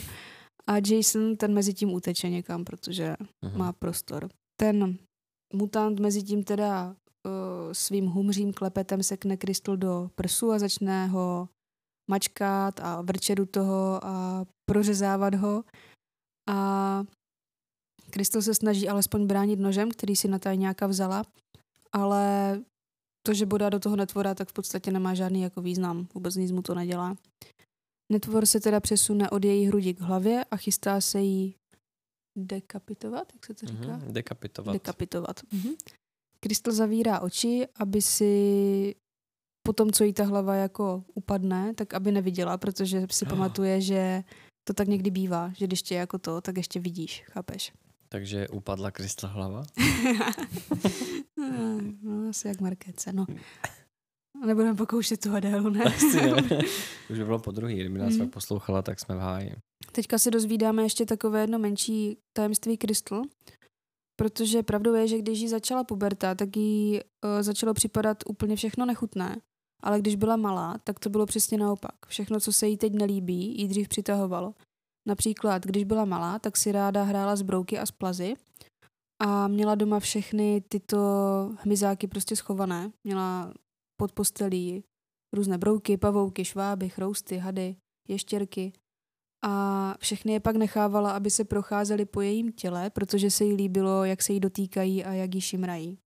A 0.68 0.74
Jason 0.92 1.36
ten 1.36 1.54
mezi 1.54 1.74
tím 1.74 1.94
uteče 1.94 2.30
někam, 2.30 2.66
protože 2.66 3.16
Mhm. 3.46 3.58
má 3.58 3.74
prostor. 3.74 4.30
Ten 4.60 4.98
mutant 5.54 6.00
mezi 6.00 6.24
tím 6.24 6.44
teda 6.44 6.88
uh, 7.26 7.32
svým 7.72 8.06
humřím 8.08 8.54
klepetem 8.54 9.04
sekne 9.04 9.38
Crystal 9.38 9.78
do 9.78 10.10
prsu 10.16 10.52
a 10.52 10.60
začne 10.60 11.08
ho 11.08 11.50
mačkat 12.12 12.80
a 12.80 13.02
vrčet 13.02 13.36
do 13.36 13.46
toho 13.46 14.00
a 14.06 14.46
prořezávat 14.70 15.36
ho. 15.36 15.64
A 16.50 17.04
Crystal 18.12 18.42
se 18.42 18.56
snaží 18.56 18.90
alespoň 18.90 19.28
bránit 19.28 19.60
nožem, 19.60 19.92
který 19.92 20.16
si 20.16 20.28
na 20.28 20.40
tajňáka 20.40 20.88
vzala, 20.88 21.24
ale 21.92 22.62
to, 23.28 23.34
že 23.34 23.46
bodá 23.46 23.70
do 23.70 23.80
toho 23.80 23.96
netvora, 23.96 24.36
tak 24.36 24.50
v 24.50 24.54
podstatě 24.54 24.92
nemá 24.92 25.14
žádný 25.14 25.42
jako 25.42 25.62
význam. 25.62 26.08
Vůbec 26.14 26.36
nic 26.36 26.52
mu 26.52 26.62
to 26.62 26.76
nedělá. 26.76 27.16
Netvor 28.12 28.46
se 28.46 28.60
teda 28.60 28.80
přesune 28.80 29.30
od 29.30 29.46
její 29.46 29.66
hrudi 29.68 29.94
k 29.94 30.02
hlavě 30.02 30.46
a 30.52 30.58
chystá 30.58 31.02
se 31.02 31.22
jí 31.22 31.56
dekapitovat, 32.38 33.34
jak 33.34 33.46
se 33.46 33.54
to 33.54 33.66
říká? 33.66 33.98
Mhm, 33.98 34.14
dekapitovat. 34.14 34.74
Dekapitovat. 34.74 35.40
Mhm. 35.52 35.74
Krystal 36.40 36.74
zavírá 36.74 37.20
oči, 37.20 37.68
aby 37.76 38.02
si 38.02 38.96
po 39.68 39.74
tom, 39.74 39.92
co 39.92 40.04
jí 40.04 40.14
ta 40.14 40.24
hlava 40.24 40.56
jako 40.56 41.04
upadne, 41.14 41.74
tak 41.74 41.94
aby 41.94 42.12
neviděla, 42.12 42.58
protože 42.58 43.08
si 43.12 43.26
Oh. 43.26 43.30
pamatuje, 43.30 43.82
že 43.82 44.24
to 44.68 44.74
tak 44.74 44.88
někdy 44.88 45.12
bývá, 45.12 45.52
že 45.58 45.68
když 45.68 45.82
tě 45.82 45.96
jako 45.96 46.18
to, 46.18 46.42
tak 46.42 46.58
ještě 46.58 46.80
vidíš, 46.80 47.24
chápeš? 47.28 47.74
Takže 48.10 48.48
upadla 48.48 48.92
Krystal 48.92 49.30
hlava? 49.30 49.64
no, 52.04 52.30
asi 52.30 52.48
jak 52.48 52.62
Markéce, 52.62 53.14
no. 53.14 53.26
Nebudeme 54.46 54.76
pokoušet 54.76 55.20
tu 55.22 55.36
Adélu, 55.36 55.70
ne? 55.70 55.84
Asi 55.84 56.16
ne. 56.22 56.32
Už 57.10 57.18
by 57.18 57.26
bylo 57.26 57.40
po 57.40 57.52
druhý, 57.52 57.76
kdyby 57.80 58.00
nás 58.00 58.10
Mhm. 58.14 58.20
fakt 58.20 58.34
poslouchala, 58.34 58.82
tak 58.82 59.00
jsme 59.00 59.16
v 59.16 59.20
háji. 59.20 59.52
Teďka 59.92 60.18
se 60.18 60.32
dozvídáme 60.32 60.84
ještě 60.84 61.06
takové 61.06 61.42
jedno 61.42 61.60
menší 61.60 62.18
tajemství 62.34 62.78
Krystl, 62.78 63.22
protože 64.16 64.64
pravdou 64.64 64.94
je, 64.94 65.08
že 65.08 65.18
když 65.18 65.40
jí 65.40 65.48
začala 65.48 65.84
puberta, 65.84 66.36
tak 66.36 66.58
jí 66.58 67.00
uh, 67.02 67.42
začalo 67.42 67.74
připadat 67.74 68.18
úplně 68.28 68.56
všechno 68.56 68.86
nechutné. 68.86 69.36
Ale 69.86 70.00
když 70.00 70.16
byla 70.16 70.36
malá, 70.36 70.78
tak 70.84 71.00
to 71.00 71.10
bylo 71.10 71.26
přesně 71.26 71.58
naopak. 71.58 72.06
Všechno, 72.08 72.40
co 72.40 72.52
se 72.54 72.68
jí 72.68 72.78
teď 72.78 72.94
nelíbí, 72.94 73.58
jí 73.58 73.68
dřív 73.68 73.88
přitahovalo. 73.88 74.54
Například, 75.08 75.66
když 75.66 75.84
byla 75.84 76.06
malá, 76.06 76.40
tak 76.40 76.58
si 76.58 76.72
ráda 76.72 77.04
hrála 77.04 77.36
s 77.36 77.42
brouky 77.42 77.80
a 77.80 77.86
s 77.86 77.92
plazy 77.92 78.34
a 79.22 79.48
měla 79.48 79.76
doma 79.76 80.00
všechny 80.00 80.62
tyto 80.70 80.98
hmyzáky 81.60 82.08
prostě 82.08 82.36
schované. 82.36 82.92
Měla 83.04 83.54
pod 83.98 84.12
postelí 84.12 84.84
různé 85.34 85.58
brouky, 85.58 85.98
pavouky, 85.98 86.46
šváby, 86.46 86.90
chrousty, 86.90 87.38
hady, 87.38 87.76
ještěrky 88.08 88.74
a 89.46 89.96
všechny 90.00 90.34
je 90.34 90.40
pak 90.40 90.56
nechávala, 90.56 91.12
aby 91.12 91.30
se 91.30 91.44
procházely 91.44 92.06
po 92.06 92.22
jejím 92.22 92.52
těle, 92.52 92.90
protože 92.90 93.32
se 93.32 93.44
jí 93.44 93.54
líbilo, 93.54 94.04
jak 94.04 94.22
se 94.22 94.34
jí 94.34 94.40
dotýkají 94.40 95.06
a 95.06 95.14
jak 95.14 95.36
jí 95.36 95.42
šimrají. 95.42 95.98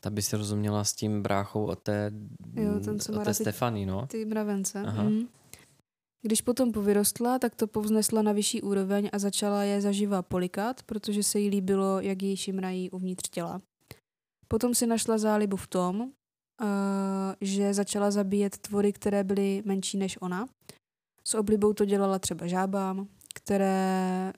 Ta 0.00 0.10
by 0.10 0.22
si 0.22 0.36
rozuměla 0.36 0.84
s 0.84 0.92
tím 0.92 1.22
bráchou 1.22 1.64
od 1.64 1.78
té, 1.78 2.12
Jo, 2.54 2.80
ten, 2.84 3.00
co 3.00 3.20
od 3.20 3.24
té 3.24 3.34
Stefany, 3.34 3.86
no. 3.86 4.06
Ty 4.06 4.24
mravence. 4.24 4.80
Aha. 4.86 5.02
Mm. 5.02 5.28
Když 6.22 6.40
potom 6.40 6.72
povyrostla, 6.72 7.38
tak 7.38 7.54
to 7.54 7.66
povznesla 7.66 8.22
na 8.22 8.32
vyšší 8.32 8.62
úroveň 8.62 9.10
a 9.12 9.18
začala 9.18 9.62
je 9.62 9.80
zaživa 9.80 10.22
polikat, 10.22 10.82
protože 10.82 11.22
se 11.22 11.38
jí 11.38 11.48
líbilo, 11.48 12.00
jak 12.00 12.22
jí 12.22 12.36
šimrají 12.36 12.90
uvnitř 12.90 13.28
těla. 13.28 13.60
Potom 14.48 14.74
si 14.74 14.86
našla 14.86 15.18
zálibu 15.18 15.56
v 15.56 15.66
tom, 15.66 16.00
uh, 16.00 16.08
že 17.40 17.74
začala 17.74 18.10
zabíjet 18.10 18.58
tvory, 18.58 18.92
které 18.92 19.24
byly 19.24 19.62
menší 19.64 19.98
než 19.98 20.18
ona. 20.20 20.46
S 21.24 21.34
oblibou 21.34 21.72
to 21.72 21.84
dělala 21.84 22.18
třeba 22.18 22.46
žábám, 22.46 23.08
které 23.34 24.32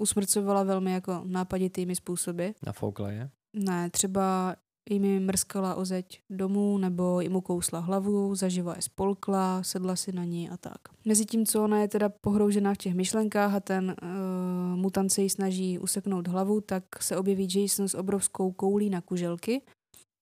usmrcovala 0.00 0.62
velmi 0.62 0.92
jako 0.92 1.22
nápaditými 1.24 1.96
způsoby. 1.96 2.48
Nafoukla 2.66 3.10
je. 3.10 3.30
Ne, 3.56 3.90
třeba 3.90 4.56
jim 4.90 5.26
mrskala 5.26 5.74
o 5.74 5.84
zeď 5.84 6.20
domů, 6.30 6.78
nebo 6.78 7.20
jim 7.20 7.36
ukousla 7.36 7.78
hlavu, 7.78 8.34
zaživa 8.34 8.74
je 8.76 8.82
spolkla, 8.82 9.62
sedla 9.62 9.96
si 9.96 10.12
na 10.12 10.24
ní 10.24 10.50
a 10.50 10.56
tak. 10.56 10.78
Mezitím, 11.04 11.46
co 11.46 11.64
ona 11.64 11.80
je 11.80 11.88
teda 11.88 12.08
pohroužená 12.08 12.74
v 12.74 12.76
těch 12.76 12.94
myšlenkách 12.94 13.54
a 13.54 13.60
ten 13.60 13.96
uh, 14.02 14.76
mutant 14.76 15.12
se 15.12 15.22
jí 15.22 15.30
snaží 15.30 15.78
useknout 15.78 16.28
hlavu, 16.28 16.60
tak 16.60 16.84
se 17.00 17.16
objeví 17.16 17.48
Jason 17.54 17.88
s 17.88 17.94
obrovskou 17.94 18.52
koulí 18.52 18.90
na 18.90 19.00
kuželky 19.00 19.62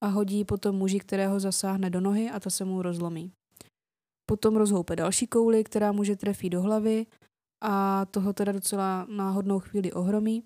a 0.04 0.06
hodí 0.06 0.44
potom 0.44 0.76
muži, 0.76 0.98
kterého 1.00 1.40
zasáhne 1.40 1.90
do 1.90 2.00
nohy 2.00 2.30
a 2.30 2.40
ta 2.40 2.50
se 2.50 2.64
mu 2.64 2.82
rozlomí. 2.82 3.32
Potom 4.26 4.56
rozhoupe 4.56 4.96
další 4.96 5.26
kouli, 5.26 5.64
která 5.64 5.92
muže 5.92 6.16
trefí 6.16 6.50
do 6.50 6.62
hlavy 6.62 7.06
a 7.62 8.06
toho 8.06 8.32
teda 8.32 8.52
docela 8.52 9.06
náhodnou 9.10 9.58
chvíli 9.60 9.92
ohromí. 9.92 10.42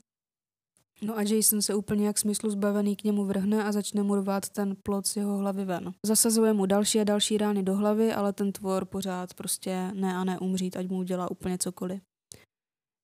No 1.03 1.19
a 1.19 1.23
Jason 1.23 1.63
se 1.63 1.75
úplně 1.75 2.07
jak 2.07 2.19
smyslu 2.19 2.51
zbavený 2.51 2.97
k 2.97 3.05
němu 3.05 3.25
vrhne 3.25 3.65
a 3.65 3.73
začne 3.73 4.03
mu 4.03 4.17
rvát 4.17 4.49
ten 4.49 4.77
plot 4.83 5.07
z 5.07 5.17
jeho 5.17 5.37
hlavy 5.39 5.65
ven. 5.65 5.95
Zasazuje 6.07 6.53
mu 6.53 6.67
další 6.67 7.01
a 7.01 7.05
další 7.05 7.39
rány 7.39 7.63
do 7.63 7.75
hlavy, 7.75 8.13
ale 8.13 8.33
ten 8.33 8.53
tvor 8.53 8.85
pořád 8.85 9.35
prostě 9.35 9.91
ne 9.95 10.17
a 10.17 10.25
ne 10.25 10.39
umřít, 10.39 10.77
ať 10.77 10.89
mu 10.89 10.99
udělá 10.99 11.31
úplně 11.31 11.59
cokoliv. 11.59 12.01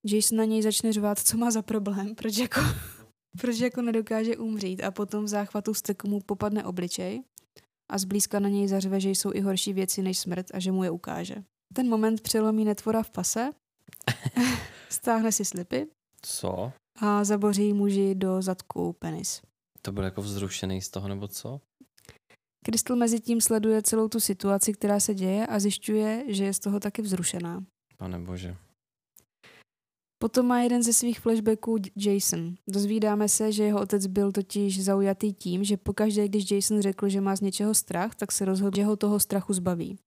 Jason 0.07 0.39
na 0.39 0.45
něj 0.45 0.63
začne 0.63 0.93
řvát, 0.93 1.19
co 1.19 1.37
má 1.37 1.51
za 1.51 1.63
problém, 1.63 2.15
proč 2.15 2.37
jako, 2.37 2.61
proč 3.41 3.59
jako 3.59 3.83
nedokáže 3.83 4.37
umřít 4.37 4.83
a 4.83 4.91
potom 4.91 5.25
v 5.25 5.29
záchvatu 5.29 5.75
steku 5.75 6.09
mu 6.09 6.21
popadne 6.21 6.65
obličej 6.65 7.23
a 7.93 7.99
zblízka 7.99 8.39
na 8.39 8.49
něj 8.49 8.69
zařve, 8.69 9.01
že 9.01 9.11
jsou 9.11 9.33
i 9.33 9.41
horší 9.41 9.73
věci 9.73 10.03
než 10.03 10.19
smrt 10.19 10.47
a 10.55 10.59
že 10.59 10.73
mu 10.73 10.85
je 10.85 10.91
ukáže. 10.91 11.35
Ten 11.75 11.89
moment 11.89 12.21
přelomí 12.21 12.65
netvora 12.65 13.03
v 13.03 13.11
pase, 13.11 13.51
stáhne 14.89 15.33
si 15.33 15.45
slipy 15.45 15.87
Co? 16.23 16.73
A 16.97 17.25
zaboří 17.25 17.73
muži 17.73 18.15
do 18.15 18.43
zadku 18.43 18.93
penis. 18.93 19.43
To 19.83 19.93
byl 19.93 20.05
jako 20.05 20.23
vzrušený 20.23 20.81
z 20.81 20.91
toho, 20.91 21.09
nebo 21.09 21.29
co? 21.29 21.61
Crystal 22.67 22.97
mezi 22.97 23.21
tím 23.21 23.41
sleduje 23.41 23.83
celou 23.83 24.09
tu 24.09 24.21
situaci, 24.21 24.73
která 24.73 25.01
se 25.01 25.15
děje 25.15 25.47
a 25.47 25.61
zjišťuje, 25.61 26.25
že 26.29 26.45
je 26.45 26.55
z 26.55 26.59
toho 26.59 26.81
taky 26.81 27.03
vzrušená. 27.03 27.65
Pane 27.97 28.19
bože. 28.19 28.57
Potom 30.19 30.47
má 30.47 30.61
jeden 30.61 30.83
ze 30.83 30.93
svých 30.93 31.21
flashbacků 31.21 31.77
Jason. 31.97 32.55
Dozvídáme 32.69 33.29
se, 33.29 33.53
že 33.53 33.65
jeho 33.65 33.81
otec 33.81 34.07
byl 34.07 34.33
totiž 34.33 34.85
zaujatý 34.85 35.33
tím, 35.33 35.65
že 35.65 35.77
pokaždé, 35.77 36.29
když 36.29 36.51
Jason 36.51 36.81
řekl, 36.81 37.09
že 37.09 37.21
má 37.21 37.37
z 37.37 37.41
něčeho 37.41 37.75
strach, 37.75 38.15
tak 38.15 38.33
se 38.33 38.45
rozhodl, 38.45 38.77
že 38.77 38.85
ho 38.85 38.97
toho 38.97 39.21
strachu 39.21 39.53
zbaví. 39.53 39.99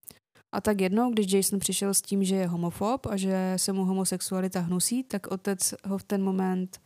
A 0.58 0.62
tak 0.62 0.82
jednou, 0.82 1.12
když 1.12 1.34
Jason 1.34 1.60
přišel 1.60 1.94
s 1.94 2.02
tím, 2.02 2.24
že 2.24 2.36
je 2.36 2.48
homofob 2.48 3.06
a 3.06 3.18
že 3.18 3.54
se 3.58 3.74
mu 3.74 3.86
homosexualita 3.86 4.60
hnusí, 4.60 5.04
tak 5.04 5.28
otec 5.28 5.74
ho 5.86 5.98
v 5.98 6.04
ten 6.04 6.24
moment 6.24 6.82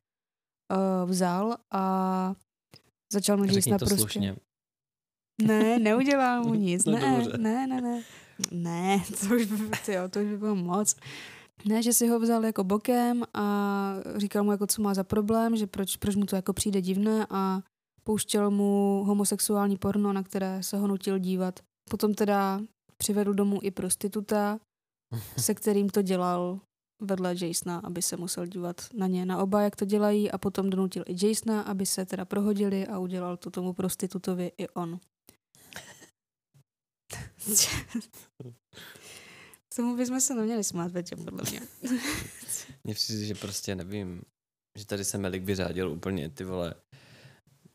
uh, 0.71 1.09
vzal 1.09 1.57
a 1.71 2.35
začal 3.13 3.37
mu 3.37 3.43
Řekni 3.43 3.57
Jasona 3.57 3.77
to 3.77 3.85
prostě... 3.85 4.01
slušně. 4.01 4.35
Ne, 5.41 5.79
neudělá 5.79 6.41
mu 6.41 6.53
nic. 6.67 6.85
No 6.85 6.91
ne, 6.91 7.17
dobře. 7.17 7.37
ne, 7.37 7.67
ne, 7.67 7.81
ne. 7.81 8.03
Ne, 8.51 9.03
to 9.19 9.35
už, 9.35 9.45
by, 9.45 9.77
tyjo, 9.85 10.09
to 10.09 10.19
už 10.19 10.25
by 10.25 10.37
bylo 10.37 10.55
moc. 10.55 10.95
Ne, 11.65 11.83
že 11.83 11.93
si 11.93 12.07
ho 12.07 12.19
vzal 12.19 12.45
jako 12.45 12.63
bokem 12.63 13.23
a 13.33 13.95
říkal 14.15 14.43
mu, 14.43 14.51
jako, 14.51 14.67
co 14.67 14.81
má 14.81 14.93
za 14.93 15.03
problém, 15.03 15.55
že 15.55 15.67
proč, 15.67 15.97
proč 15.97 16.15
mu 16.15 16.25
to 16.25 16.35
jako 16.35 16.53
přijde 16.53 16.81
divné 16.81 17.27
a 17.29 17.61
pouštěl 18.03 18.51
mu 18.51 19.03
homosexuální 19.07 19.77
porno, 19.77 20.13
na 20.13 20.23
které 20.23 20.63
se 20.63 20.77
ho 20.77 20.87
nutil 20.87 21.19
dívat. 21.19 21.59
Potom 21.89 22.13
teda 22.13 22.61
přivedl 23.01 23.33
domů 23.33 23.59
i 23.63 23.71
prostituta, 23.71 24.59
se 25.37 25.53
kterým 25.53 25.89
to 25.89 26.01
dělal 26.01 26.59
vedle 27.01 27.35
Jasona, 27.41 27.79
aby 27.79 28.01
se 28.01 28.17
musel 28.17 28.45
dívat 28.45 28.81
na 28.93 29.07
ně 29.07 29.25
na 29.25 29.37
oba, 29.37 29.61
jak 29.61 29.75
to 29.75 29.85
dělají 29.85 30.31
a 30.31 30.37
potom 30.37 30.69
donutil 30.69 31.03
i 31.07 31.27
Jasona, 31.27 31.61
aby 31.61 31.85
se 31.85 32.05
teda 32.05 32.25
prohodili 32.25 32.87
a 32.87 32.99
udělal 32.99 33.37
to 33.37 33.51
tomu 33.51 33.73
prostitutovi 33.73 34.51
i 34.57 34.69
on. 34.69 34.99
Tomu 39.75 39.97
bychom 39.97 40.21
se 40.21 40.35
neměli 40.35 40.63
smát, 40.63 40.91
Peťo, 40.91 41.17
podle 41.17 41.43
mě. 41.51 41.61
Mně 42.83 42.93
přijde, 42.93 43.25
že 43.25 43.35
prostě 43.35 43.75
nevím, 43.75 44.21
že 44.79 44.85
tady 44.85 45.05
se 45.05 45.17
Melik 45.17 45.43
vyřádil 45.43 45.91
úplně, 45.91 46.29
ty 46.29 46.43
vole. 46.43 46.73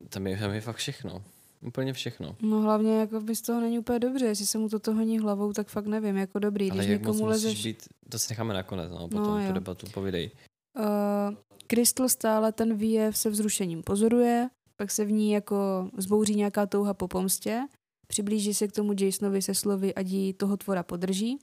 Tam 0.09 0.27
je, 0.27 0.39
tam 0.39 0.51
je 0.51 0.61
fakt 0.61 0.77
všechno. 0.77 1.25
Úplně 1.61 1.93
všechno. 1.93 2.37
No 2.43 2.61
hlavně 2.61 2.99
jako 2.99 3.21
by 3.21 3.37
z 3.37 3.43
toho 3.43 3.61
není 3.61 3.79
úplně 3.79 3.99
dobře, 3.99 4.27
jestli 4.27 4.47
se 4.47 4.59
mu 4.59 4.69
toto 4.69 4.95
honí 4.95 5.19
hlavou, 5.19 5.53
tak 5.53 5.69
fakt 5.69 5.87
nevím, 5.87 6.17
jako 6.17 6.39
dobrý, 6.39 6.71
Ale 6.71 6.79
když 6.79 6.91
jak 6.91 7.01
někomu 7.01 7.19
musíš 7.19 7.45
lezeš... 7.45 7.65
být, 7.65 7.89
to 8.09 8.19
si 8.19 8.27
necháme 8.33 8.55
nakonec, 8.55 8.91
no, 8.91 9.09
potom 9.09 9.23
No, 9.23 9.31
no, 9.35 9.41
jo. 9.41 9.47
tu 9.47 9.53
debatu 9.53 9.87
povídej. 9.95 10.31
Uh, 10.79 11.35
Crystal 11.67 12.09
stále 12.09 12.53
ten 12.53 12.75
výjev 12.75 13.17
se 13.19 13.31
vzrušením 13.31 13.83
pozoruje, 13.83 14.49
pak 14.77 14.91
se 14.91 15.05
v 15.05 15.13
ní 15.13 15.31
jako 15.31 15.89
zbouří 15.97 16.35
nějaká 16.35 16.67
touha 16.67 16.95
po 16.95 17.09
pomstě, 17.09 17.63
přiblíží 18.09 18.55
se 18.55 18.69
k 18.69 18.73
tomu 18.73 18.93
Jasonovi 19.01 19.43
se 19.43 19.55
slovy, 19.55 19.95
ať 19.95 20.07
jí 20.07 20.33
toho 20.33 20.57
tvora 20.57 20.83
podrží, 20.83 21.39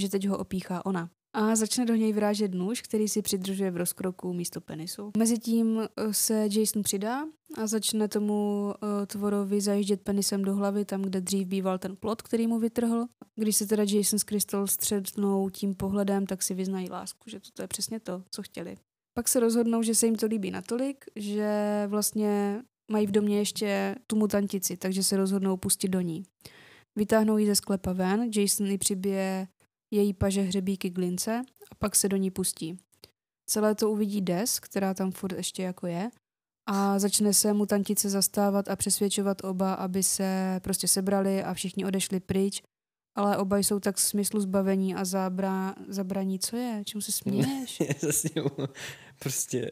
že 0.00 0.08
teď 0.08 0.28
ho 0.28 0.38
opíchá 0.38 0.86
ona. 0.86 1.10
A 1.38 1.56
začne 1.56 1.84
do 1.84 1.94
něj 1.94 2.12
vrážet 2.12 2.54
nůž, 2.54 2.82
který 2.82 3.08
si 3.08 3.22
přidržuje 3.22 3.70
v 3.70 3.76
rozkroku 3.76 4.32
místo 4.32 4.60
penisu. 4.60 5.10
Mezitím 5.16 5.80
eh, 5.80 6.14
se 6.14 6.48
Jason 6.50 6.82
přidá 6.82 7.24
a 7.56 7.66
začne 7.66 8.08
tomu 8.08 8.64
uh, 8.82 9.06
tvorovi 9.06 9.60
zajíždět 9.60 10.00
penisem 10.00 10.42
do 10.42 10.54
hlavy, 10.54 10.84
tam, 10.84 11.02
kde 11.02 11.20
dřív 11.20 11.48
býval 11.48 11.78
ten 11.78 11.96
plot, 11.96 12.22
který 12.22 12.46
mu 12.46 12.58
vytrhl. 12.58 13.06
Když 13.34 13.56
se 13.56 13.66
teda 13.66 13.82
Jason 13.82 14.18
s 14.18 14.24
Crystal 14.24 14.66
střednou 14.66 15.50
tím 15.50 15.74
pohledem, 15.74 16.26
tak 16.26 16.42
si 16.42 16.54
vyznají 16.54 16.90
lásku, 16.90 17.30
že 17.30 17.40
to 17.54 17.62
je 17.62 17.68
přesně 17.68 18.00
to, 18.00 18.22
co 18.30 18.42
chtěli. 18.42 18.76
Pak 19.14 19.28
se 19.28 19.40
rozhodnou, 19.40 19.82
že 19.82 19.94
se 19.94 20.06
jim 20.06 20.16
to 20.16 20.26
líbí 20.26 20.50
natolik, 20.50 21.04
že 21.16 21.82
vlastně 21.86 22.62
mají 22.90 23.06
v 23.06 23.10
domě 23.10 23.38
ještě 23.38 23.94
tu 24.06 24.16
mutantici, 24.16 24.76
takže 24.76 25.02
se 25.02 25.16
rozhodnou 25.16 25.56
pustit 25.56 25.88
do 25.88 26.00
ní. 26.00 26.22
Vytáhnou 26.96 27.38
ji 27.38 27.46
ze 27.46 27.54
sklepa 27.54 27.92
ven, 27.92 28.30
Jason 28.36 28.66
ji 28.66 28.78
přibije 28.78 29.48
její 29.90 30.14
paže 30.14 30.42
hřebíky 30.42 30.90
k 30.90 30.98
lince 30.98 31.42
a 31.70 31.74
pak 31.74 31.96
se 31.96 32.08
do 32.08 32.16
ní 32.16 32.30
pustí. 32.30 32.78
Celé 33.46 33.74
to 33.74 33.90
uvidí 33.90 34.20
Des, 34.20 34.60
která 34.60 34.94
tam 34.94 35.10
furt 35.10 35.36
ještě 35.36 35.62
jako 35.62 35.86
je, 35.86 36.10
a 36.68 36.98
začne 36.98 37.34
se 37.34 37.52
mutantice 37.52 38.10
zastávat 38.10 38.68
a 38.68 38.76
přesvědčovat 38.76 39.44
oba, 39.44 39.74
aby 39.74 40.02
se 40.02 40.60
prostě 40.62 40.88
sebrali 40.88 41.42
a 41.42 41.54
všichni 41.54 41.84
odešli 41.84 42.20
pryč 42.20 42.62
ale 43.16 43.36
oba 43.36 43.58
jsou 43.58 43.80
tak 43.80 43.98
smyslu 43.98 44.40
zbavení 44.40 44.94
a 44.94 45.04
zabra, 45.04 45.74
zabraní. 45.88 46.38
Co 46.38 46.56
je? 46.56 46.82
Čemu 46.84 47.02
se 47.02 47.12
směješ? 47.12 47.82
prostě 49.18 49.70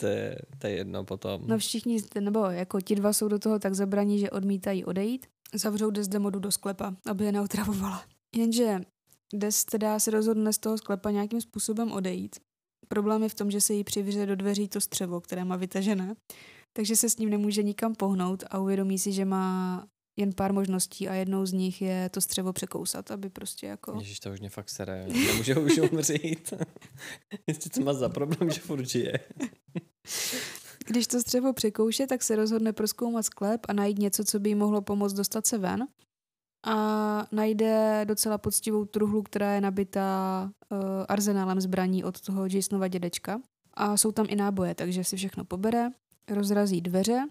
to 0.00 0.06
je, 0.06 0.36
to 0.58 0.66
je 0.66 0.72
jedno 0.72 1.04
potom. 1.04 1.42
No 1.46 1.58
všichni, 1.58 2.02
nebo 2.20 2.44
jako 2.44 2.80
ti 2.80 2.94
dva 2.94 3.12
jsou 3.12 3.28
do 3.28 3.38
toho 3.38 3.58
tak 3.58 3.74
zabraní, 3.74 4.18
že 4.18 4.30
odmítají 4.30 4.84
odejít. 4.84 5.26
Zavřou 5.54 5.90
Desdemodu 5.90 6.38
do 6.38 6.52
sklepa, 6.52 6.94
aby 7.06 7.24
je 7.24 7.32
neotravovala. 7.32 8.04
Jenže 8.36 8.80
Des 9.34 9.64
teda 9.64 9.98
se 9.98 10.10
rozhodne 10.10 10.52
z 10.52 10.58
toho 10.58 10.78
sklepa 10.78 11.10
nějakým 11.10 11.40
způsobem 11.40 11.92
odejít. 11.92 12.36
Problém 12.88 13.22
je 13.22 13.28
v 13.28 13.34
tom, 13.34 13.50
že 13.50 13.60
se 13.60 13.74
jí 13.74 13.84
přivře 13.84 14.26
do 14.26 14.36
dveří 14.36 14.68
to 14.68 14.80
střevo, 14.80 15.20
které 15.20 15.44
má 15.44 15.56
vytažené, 15.56 16.14
takže 16.72 16.96
se 16.96 17.10
s 17.10 17.16
ním 17.16 17.30
nemůže 17.30 17.62
nikam 17.62 17.94
pohnout 17.94 18.44
a 18.50 18.58
uvědomí 18.58 18.98
si, 18.98 19.12
že 19.12 19.24
má 19.24 19.86
jen 20.18 20.32
pár 20.32 20.52
možností 20.52 21.08
a 21.08 21.14
jednou 21.14 21.46
z 21.46 21.52
nich 21.52 21.82
je 21.82 22.08
to 22.08 22.20
střevo 22.20 22.52
překousat, 22.52 23.10
aby 23.10 23.30
prostě 23.30 23.66
jako... 23.66 23.96
Ježiš, 23.98 24.20
to 24.20 24.30
už 24.30 24.40
mě 24.40 24.50
fakt 24.50 24.70
sere, 24.70 25.08
nemůže 25.08 25.56
už 25.56 25.78
umřít. 25.78 26.52
Ještě 27.46 27.70
co 27.70 27.80
má 27.80 27.92
za 27.92 28.08
problém, 28.08 28.50
že 28.50 28.60
furt 28.60 28.84
žije. 28.84 29.20
Když 30.86 31.06
to 31.06 31.20
střevo 31.20 31.52
překouše, 31.52 32.06
tak 32.06 32.22
se 32.22 32.36
rozhodne 32.36 32.72
proskoumat 32.72 33.24
sklep 33.24 33.60
a 33.68 33.72
najít 33.72 33.98
něco, 33.98 34.24
co 34.24 34.38
by 34.38 34.48
jí 34.48 34.54
mohlo 34.54 34.82
pomoct 34.82 35.12
dostat 35.12 35.46
se 35.46 35.58
ven. 35.58 35.86
A 36.68 37.26
najde 37.32 38.04
docela 38.04 38.38
poctivou 38.38 38.84
truhlu, 38.84 39.22
která 39.22 39.52
je 39.52 39.60
nabitá 39.60 40.50
uh, 40.70 40.78
arzenálem 41.08 41.60
zbraní 41.60 42.04
od 42.04 42.20
toho 42.20 42.46
Jasonova 42.46 42.88
dědečka. 42.88 43.40
A 43.74 43.96
jsou 43.96 44.12
tam 44.12 44.26
i 44.28 44.36
náboje, 44.36 44.74
takže 44.74 45.04
si 45.04 45.16
všechno 45.16 45.44
pobere, 45.44 45.90
rozrazí 46.30 46.80
dveře 46.80 47.24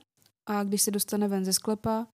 a 0.46 0.64
když 0.64 0.82
se 0.82 0.92
dostane 0.92 1.28
ven 1.28 1.46
ze 1.46 1.54
sklepa, 1.54 2.08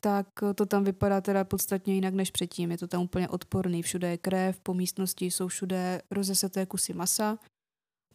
tak 0.00 0.26
to 0.54 0.66
tam 0.66 0.84
vypadá 0.84 1.20
teda 1.20 1.44
podstatně 1.44 1.94
jinak 1.94 2.14
než 2.14 2.30
předtím. 2.30 2.70
Je 2.70 2.78
to 2.78 2.86
tam 2.86 3.02
úplně 3.02 3.28
odporný. 3.28 3.82
Všude 3.82 4.10
je 4.10 4.18
krev, 4.18 4.60
po 4.60 4.74
místnosti 4.74 5.26
jsou 5.26 5.48
všude 5.48 6.02
rozeseté 6.10 6.66
kusy 6.66 6.94
masa, 6.94 7.38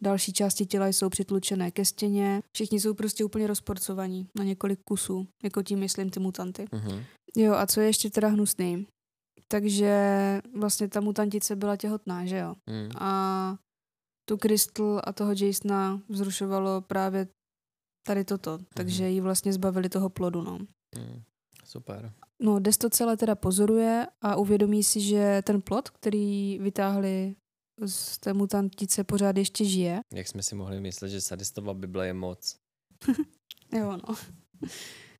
další 0.02 0.32
části 0.32 0.66
těla 0.66 0.86
jsou 0.86 1.08
přitlučené 1.08 1.70
ke 1.70 1.84
stěně. 1.84 2.42
Všichni 2.52 2.80
jsou 2.80 2.94
prostě 2.94 3.24
úplně 3.24 3.46
rozporcovaní 3.46 4.26
na 4.38 4.44
několik 4.44 4.80
kusů, 4.84 5.26
jako 5.42 5.62
tím 5.62 5.78
myslím 5.78 6.10
ty 6.10 6.20
mutanty. 6.20 6.64
Uh-huh. 6.64 7.04
Jo, 7.36 7.54
a 7.54 7.66
co 7.66 7.80
je 7.80 7.86
ještě 7.86 8.10
teda 8.10 8.28
hnusný? 8.28 8.86
Takže 9.48 9.94
vlastně 10.54 10.88
ta 10.88 11.00
mutantice 11.00 11.56
byla 11.56 11.76
těhotná, 11.76 12.26
že 12.26 12.38
jo? 12.38 12.54
Mm. 12.70 12.90
A 12.98 13.56
tu 14.28 14.36
Crystal 14.36 15.00
a 15.04 15.12
toho 15.12 15.32
Jasona 15.40 16.02
vzrušovalo 16.08 16.80
právě 16.80 17.28
tady 18.06 18.24
toto, 18.24 18.58
takže 18.74 19.08
ji 19.08 19.20
vlastně 19.20 19.52
zbavili 19.52 19.88
toho 19.88 20.08
plodu, 20.08 20.42
no. 20.42 20.58
Mm. 20.98 21.22
Super. 21.64 22.12
No, 22.42 22.58
Des 22.58 22.76
to 22.76 22.90
celé 22.90 23.16
teda 23.16 23.34
pozoruje 23.34 24.06
a 24.22 24.36
uvědomí 24.36 24.82
si, 24.84 25.00
že 25.00 25.42
ten 25.46 25.62
plot, 25.62 25.90
který 25.90 26.58
vytáhli 26.58 27.34
z 27.86 28.18
té 28.18 28.32
mutantice, 28.32 29.04
pořád 29.04 29.36
ještě 29.36 29.64
žije. 29.64 30.00
Jak 30.12 30.28
jsme 30.28 30.42
si 30.42 30.54
mohli 30.54 30.80
myslet, 30.80 31.08
že 31.08 31.20
sadistova 31.20 31.74
Bible 31.74 32.06
je 32.06 32.14
moc. 32.14 32.56
jo, 33.72 33.96
no. 34.08 34.14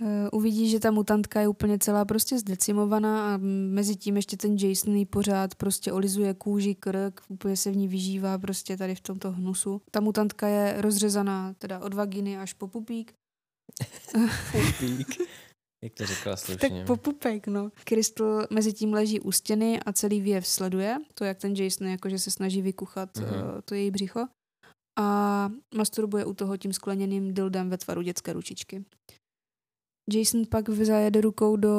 Uh, 0.00 0.08
uvidí, 0.32 0.70
že 0.70 0.80
ta 0.80 0.90
mutantka 0.90 1.40
je 1.40 1.48
úplně 1.48 1.78
celá 1.78 2.04
prostě 2.04 2.38
zdecimovaná 2.38 3.34
a 3.34 3.38
mezi 3.70 3.96
tím 3.96 4.16
ještě 4.16 4.36
ten 4.36 4.56
Jason 4.56 4.96
jí 4.96 5.06
pořád 5.06 5.54
prostě 5.54 5.92
olizuje 5.92 6.34
kůži, 6.34 6.74
krk, 6.74 7.20
úplně 7.28 7.56
se 7.56 7.70
v 7.70 7.76
ní 7.76 7.88
vyžívá 7.88 8.38
prostě 8.38 8.76
tady 8.76 8.94
v 8.94 9.00
tomto 9.00 9.32
hnusu. 9.32 9.82
Ta 9.90 10.00
mutantka 10.00 10.48
je 10.48 10.74
rozřezaná 10.82 11.54
teda 11.58 11.78
od 11.78 11.94
vaginy 11.94 12.38
až 12.38 12.52
po 12.52 12.68
pupík. 12.68 13.12
pupík. 14.52 15.20
Jak 15.84 15.92
to 15.94 16.06
řekla 16.06 16.36
slušně. 16.36 16.68
Tak 16.68 16.86
popupek, 16.86 17.46
no. 17.46 17.70
Crystal 17.84 18.46
mezi 18.50 18.72
tím 18.72 18.92
leží 18.92 19.20
u 19.20 19.32
stěny 19.32 19.80
a 19.80 19.92
celý 19.92 20.20
výjev 20.20 20.46
sleduje. 20.46 20.96
To, 21.14 21.24
jak 21.24 21.38
ten 21.38 21.54
Jason 21.54 21.86
jakože 21.86 22.18
se 22.18 22.30
snaží 22.30 22.62
vykuchat 22.62 23.16
uh, 23.16 23.24
to 23.64 23.74
její 23.74 23.90
břicho. 23.90 24.26
A 24.98 25.48
masturbuje 25.74 26.24
u 26.24 26.34
toho 26.34 26.56
tím 26.56 26.72
skleněným 26.72 27.34
dildem 27.34 27.70
ve 27.70 27.78
tvaru 27.78 28.02
dětské 28.02 28.32
ručičky. 28.32 28.84
Jason 30.12 30.46
pak 30.46 30.68
zajede 30.68 31.20
rukou 31.20 31.56
do 31.56 31.70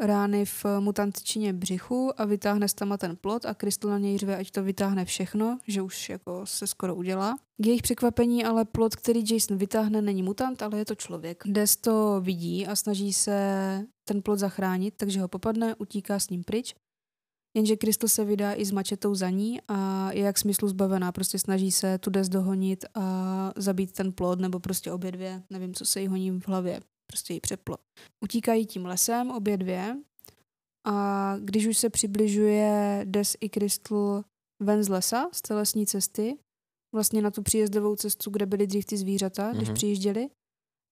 rány 0.00 0.44
v 0.44 0.64
mutantčině 0.80 1.52
břichu 1.52 2.20
a 2.20 2.24
vytáhne 2.24 2.66
tam 2.74 2.98
ten 2.98 3.16
plot 3.16 3.46
a 3.46 3.54
Crystal 3.54 3.90
na 3.90 3.98
něj 3.98 4.18
řve, 4.18 4.36
ať 4.36 4.50
to 4.50 4.62
vytáhne 4.62 5.04
všechno, 5.04 5.58
že 5.66 5.82
už 5.82 6.08
jako 6.08 6.46
se 6.46 6.66
skoro 6.66 6.94
udělá. 6.94 7.38
K 7.62 7.66
jejich 7.66 7.82
překvapení 7.82 8.44
ale 8.44 8.64
plot, 8.64 8.96
který 8.96 9.24
Jason 9.30 9.56
vytáhne, 9.56 10.02
není 10.02 10.22
mutant, 10.22 10.62
ale 10.62 10.78
je 10.78 10.84
to 10.84 10.94
člověk. 10.94 11.42
Des 11.46 11.76
to 11.76 12.20
vidí 12.20 12.66
a 12.66 12.76
snaží 12.76 13.12
se 13.12 13.86
ten 14.04 14.22
plot 14.22 14.38
zachránit, 14.38 14.94
takže 14.96 15.20
ho 15.20 15.28
popadne, 15.28 15.74
utíká 15.74 16.18
s 16.18 16.30
ním 16.30 16.44
pryč. 16.44 16.74
Jenže 17.56 17.76
Crystal 17.76 18.08
se 18.08 18.24
vydá 18.24 18.52
i 18.52 18.64
s 18.64 18.72
mačetou 18.72 19.14
za 19.14 19.30
ní 19.30 19.60
a 19.68 20.10
je 20.12 20.22
jak 20.22 20.38
smyslu 20.38 20.68
zbavená, 20.68 21.12
prostě 21.12 21.38
snaží 21.38 21.72
se 21.72 21.98
tu 21.98 22.10
Des 22.10 22.28
dohonit 22.28 22.84
a 22.94 23.52
zabít 23.56 23.92
ten 23.92 24.12
plot, 24.12 24.40
nebo 24.40 24.60
prostě 24.60 24.92
obě 24.92 25.12
dvě, 25.12 25.42
nevím, 25.50 25.74
co 25.74 25.86
se 25.86 26.00
jí 26.00 26.06
honí 26.06 26.30
v 26.30 26.48
hlavě 26.48 26.80
prostě 27.10 27.34
jí 27.34 27.40
přeplo. 27.40 27.76
Utíkají 28.24 28.66
tím 28.66 28.86
lesem 28.86 29.30
obě 29.30 29.56
dvě 29.56 29.96
a 30.86 31.36
když 31.38 31.66
už 31.66 31.78
se 31.78 31.90
přibližuje 31.90 33.00
Des 33.04 33.36
i 33.40 33.48
Crystal 33.48 34.24
ven 34.62 34.84
z 34.84 34.88
lesa, 34.88 35.30
z 35.32 35.42
té 35.42 35.54
lesní 35.54 35.86
cesty, 35.86 36.38
vlastně 36.94 37.22
na 37.22 37.30
tu 37.30 37.42
příjezdovou 37.42 37.96
cestu, 37.96 38.30
kde 38.30 38.46
byly 38.46 38.66
dřív 38.66 38.84
ty 38.84 38.96
zvířata, 38.96 39.52
když 39.52 39.68
mm-hmm. 39.68 39.74
přijížděli, 39.74 40.28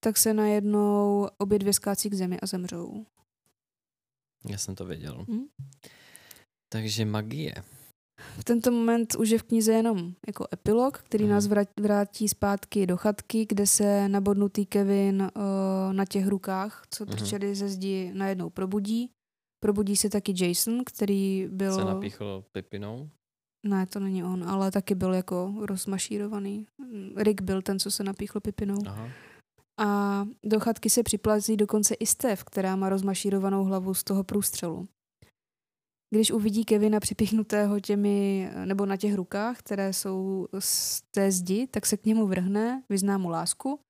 tak 0.05 0.17
se 0.17 0.35
najednou 0.35 1.29
obě 1.39 1.59
dvě 1.59 1.73
skácí 1.73 2.11
k 2.11 2.15
zemi 2.15 2.41
a 2.41 2.47
zemřou. 2.47 3.07
Já 4.49 4.59
jsem 4.59 4.75
to 4.75 4.85
věděl. 4.85 5.25
Mm? 5.29 5.47
Takže 6.73 7.05
magie. 7.05 7.55
V 8.39 8.45
tento 8.45 8.71
moment 8.71 9.15
už 9.15 9.31
je 9.31 9.39
v 9.39 9.43
knize 9.43 9.73
jenom 9.73 10.15
jako 10.27 10.47
epilog, 10.53 10.99
který 10.99 11.25
mm. 11.25 11.31
nás 11.31 11.49
vrátí 11.81 12.29
zpátky 12.29 12.87
do 12.87 12.97
chatky, 12.97 13.47
kde 13.49 13.67
se 13.67 14.09
nabodnutý 14.09 14.67
Kevin 14.67 15.23
uh, 15.23 15.93
na 15.93 16.05
těch 16.05 16.29
rukách, 16.29 16.83
co 16.91 17.05
mm. 17.05 17.11
trčeli 17.11 17.55
ze 17.55 17.69
zdi, 17.69 18.11
najednou 18.15 18.51
probudí. 18.51 19.11
Probudí 19.63 19.97
se 19.97 20.11
taky 20.11 20.35
Jason, 20.45 20.85
který 20.87 21.49
byl... 21.51 21.75
Se 21.75 21.85
napíchl 21.85 22.45
Pepinou? 22.53 23.09
Ne, 23.67 23.87
to 23.87 24.01
není 24.01 24.25
on, 24.25 24.49
ale 24.49 24.71
taky 24.71 24.95
byl 24.95 25.15
jako 25.15 25.55
rozmašírovaný. 25.61 26.67
Rick 27.17 27.43
byl 27.43 27.63
ten, 27.63 27.79
co 27.79 27.91
se 27.91 28.05
napíchl 28.05 28.41
Pipinou. 28.41 28.79
Aha. 28.87 29.09
A 29.79 30.25
do 30.45 30.61
chatky 30.61 30.91
se 30.91 31.03
připlazí 31.03 31.57
dokonce 31.57 31.95
i 31.95 32.07
Steph, 32.07 32.45
která 32.45 32.77
má 32.77 32.89
rozmašírovanou 32.89 33.65
hlavu 33.65 33.95
z 33.95 34.05
toho 34.05 34.25
průstřelu. 34.25 34.89
Když 36.15 36.31
uvidí 36.31 36.65
Kevina 36.65 37.01
připichnutého 37.01 37.81
těmi, 37.81 38.51
nebo 38.65 38.87
na 38.87 38.97
těch 38.97 39.15
rukách, 39.15 39.59
které 39.59 39.93
jsou 39.93 40.47
z 40.59 41.03
té 41.11 41.33
zdi, 41.33 41.67
tak 41.71 41.87
se 41.87 41.97
k 41.97 42.05
němu 42.05 42.27
vrhne, 42.27 42.83
vyzná 42.89 43.19
mu 43.19 43.29
lásku, 43.29 43.81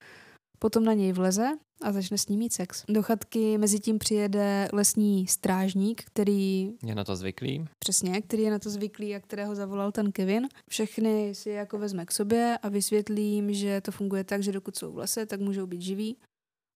potom 0.59 0.85
na 0.85 0.93
něj 0.93 1.13
vleze 1.13 1.49
a 1.83 1.93
začne 1.93 2.19
s 2.19 2.29
ním 2.29 2.39
mít 2.39 2.53
sex. 2.53 2.85
Do 2.89 3.03
chatky 3.03 3.59
mezi 3.59 3.81
tím 3.81 3.99
přijede 3.99 4.69
lesní 4.73 5.27
strážník, 5.27 6.05
který... 6.05 6.73
Je 6.85 6.95
na 6.95 7.05
to 7.05 7.17
zvyklý. 7.17 7.65
Přesně, 7.79 8.23
který 8.23 8.43
je 8.43 8.51
na 8.51 8.59
to 8.59 8.71
zvyklý 8.71 9.15
a 9.15 9.21
kterého 9.21 9.55
zavolal 9.55 9.93
ten 9.93 10.13
Kevin. 10.13 10.49
Všechny 10.71 11.35
si 11.35 11.51
jako 11.51 11.79
vezme 11.79 12.07
k 12.07 12.13
sobě 12.13 12.59
a 12.63 12.69
vysvětlí 12.69 13.33
jim, 13.33 13.55
že 13.55 13.81
to 13.81 13.93
funguje 13.93 14.25
tak, 14.25 14.43
že 14.43 14.53
dokud 14.53 14.77
jsou 14.77 14.93
v 14.93 14.99
lese, 14.99 15.27
tak 15.27 15.41
můžou 15.41 15.67
být 15.67 15.83
živí, 15.83 16.17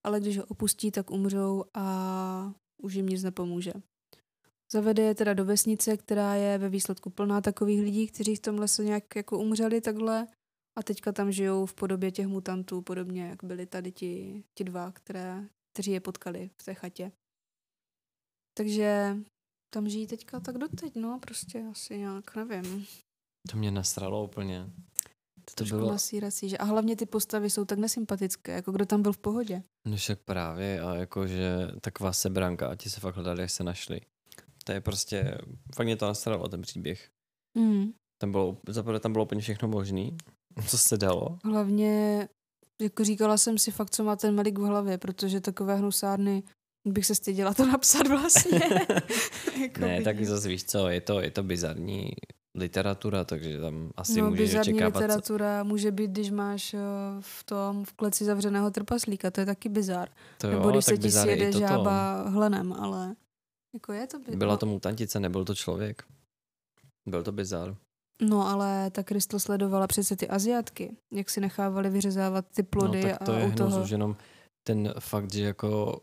ale 0.06 0.20
když 0.20 0.38
ho 0.38 0.44
opustí, 0.44 0.90
tak 0.90 1.10
umřou 1.10 1.64
a 1.74 2.52
už 2.82 2.94
jim 2.94 3.06
nic 3.06 3.22
nepomůže. 3.22 3.72
Zavede 4.72 5.02
je 5.02 5.14
teda 5.14 5.34
do 5.34 5.44
vesnice, 5.44 5.96
která 5.96 6.34
je 6.34 6.58
ve 6.58 6.68
výsledku 6.68 7.10
plná 7.10 7.40
takových 7.40 7.80
lidí, 7.80 8.06
kteří 8.06 8.36
v 8.36 8.40
tom 8.40 8.58
lese 8.58 8.84
nějak 8.84 9.16
jako 9.16 9.38
umřeli 9.38 9.80
takhle 9.80 10.26
a 10.78 10.82
teďka 10.82 11.12
tam 11.12 11.32
žijou 11.32 11.66
v 11.66 11.74
podobě 11.74 12.10
těch 12.10 12.26
mutantů, 12.26 12.82
podobně 12.82 13.28
jak 13.28 13.44
byli 13.44 13.66
tady 13.66 13.92
ti, 13.92 14.44
ti 14.58 14.64
dva, 14.64 14.92
které, 14.92 15.48
kteří 15.72 15.90
je 15.90 16.00
potkali 16.00 16.50
v 16.62 16.64
té 16.64 16.74
chatě. 16.74 17.12
Takže 18.58 19.16
tam 19.74 19.88
žijí 19.88 20.06
teďka 20.06 20.40
tak 20.40 20.58
doteď, 20.58 20.94
no, 20.96 21.18
prostě 21.18 21.64
asi 21.70 21.98
nějak, 21.98 22.36
nevím. 22.36 22.86
To 23.50 23.56
mě 23.56 23.70
nasralo 23.70 24.24
úplně. 24.24 24.70
To, 25.44 25.64
to 25.64 25.64
bylo... 25.64 25.90
nasírací, 25.90 26.48
že? 26.48 26.58
A 26.58 26.64
hlavně 26.64 26.96
ty 26.96 27.06
postavy 27.06 27.50
jsou 27.50 27.64
tak 27.64 27.78
nesympatické, 27.78 28.52
jako 28.52 28.72
kdo 28.72 28.86
tam 28.86 29.02
byl 29.02 29.12
v 29.12 29.18
pohodě. 29.18 29.62
No 29.88 29.96
však 29.96 30.18
právě 30.24 30.80
a 30.80 30.94
jakože 30.94 31.68
taková 31.80 32.12
sebranka 32.12 32.68
a 32.68 32.74
ti 32.74 32.90
se 32.90 33.00
fakt 33.00 33.14
hledali, 33.14 33.40
jak 33.40 33.50
se 33.50 33.64
našli. 33.64 34.00
To 34.64 34.72
je 34.72 34.80
prostě, 34.80 35.38
fakt 35.74 35.86
mě 35.86 35.96
to 35.96 36.06
nastaralo, 36.06 36.48
ten 36.48 36.62
příběh. 36.62 37.08
Mm. 37.58 37.92
Tam 38.20 38.32
bylo, 38.32 38.56
zaprvé 38.68 39.00
tam 39.00 39.12
bylo 39.12 39.24
úplně 39.24 39.40
všechno 39.40 39.68
možný, 39.68 40.16
co 40.66 40.78
se 40.78 40.96
dalo. 40.96 41.38
Hlavně, 41.44 42.28
jako 42.82 43.04
říkala 43.04 43.38
jsem 43.38 43.58
si 43.58 43.70
fakt, 43.70 43.90
co 43.90 44.04
má 44.04 44.16
ten 44.16 44.34
Melik 44.34 44.58
v 44.58 44.62
hlavě, 44.62 44.98
protože 44.98 45.40
takové 45.40 45.76
hnusárny 45.76 46.42
bych 46.88 47.06
se 47.06 47.14
styděla 47.14 47.54
to 47.54 47.66
napsat 47.66 48.06
vlastně. 48.06 48.60
jako 49.60 49.80
ne, 49.80 50.02
tak 50.02 50.24
zase 50.24 50.48
víš 50.48 50.64
co, 50.64 50.88
je 50.88 51.00
to, 51.00 51.20
je 51.20 51.30
to 51.30 51.42
bizarní 51.42 52.10
literatura, 52.54 53.24
takže 53.24 53.60
tam 53.60 53.90
asi 53.96 54.20
no, 54.20 54.30
můžeš 54.30 54.54
očekávat... 54.54 54.94
literatura 54.94 55.60
co... 55.60 55.64
může 55.64 55.92
být, 55.92 56.10
když 56.10 56.30
máš 56.30 56.74
eh, 56.74 56.78
v 57.20 57.44
tom 57.44 57.84
v 57.84 57.92
kleci 57.92 58.24
zavřeného 58.24 58.70
trpaslíka, 58.70 59.30
to 59.30 59.40
je 59.40 59.46
taky 59.46 59.68
bizar. 59.68 60.08
To 60.38 60.48
jo, 60.48 60.52
Nebo 60.52 60.70
když 60.70 60.84
se 60.84 60.98
ti 60.98 61.10
sjede 61.10 61.52
žába 61.52 62.28
hlenem, 62.28 62.72
ale... 62.72 63.14
Jako 63.74 63.92
je 63.92 64.06
to 64.06 64.18
by... 64.18 64.36
Byla 64.36 64.54
no, 64.54 64.58
to 64.58 64.66
mutantice, 64.66 65.20
nebyl 65.20 65.44
to 65.44 65.54
člověk. 65.54 66.02
Byl 67.08 67.22
to 67.22 67.32
bizar. 67.32 67.76
no, 68.22 68.46
ale 68.46 68.90
ta 68.90 69.02
Krystal 69.02 69.40
sledovala 69.40 69.86
přece 69.86 70.16
ty 70.16 70.28
Aziatky, 70.28 70.96
jak 71.12 71.30
si 71.30 71.40
nechávali 71.40 71.90
vyřezávat 71.90 72.46
ty 72.54 72.62
plody 72.62 73.02
no, 73.02 73.08
tak 73.10 73.24
to 73.24 73.32
a 73.32 73.38
je 73.38 73.46
u 73.46 73.52
toho... 73.52 73.82
už 73.82 73.90
jenom 73.90 74.16
ten 74.66 74.94
fakt, 74.98 75.32
že 75.32 75.42
jako 75.42 76.00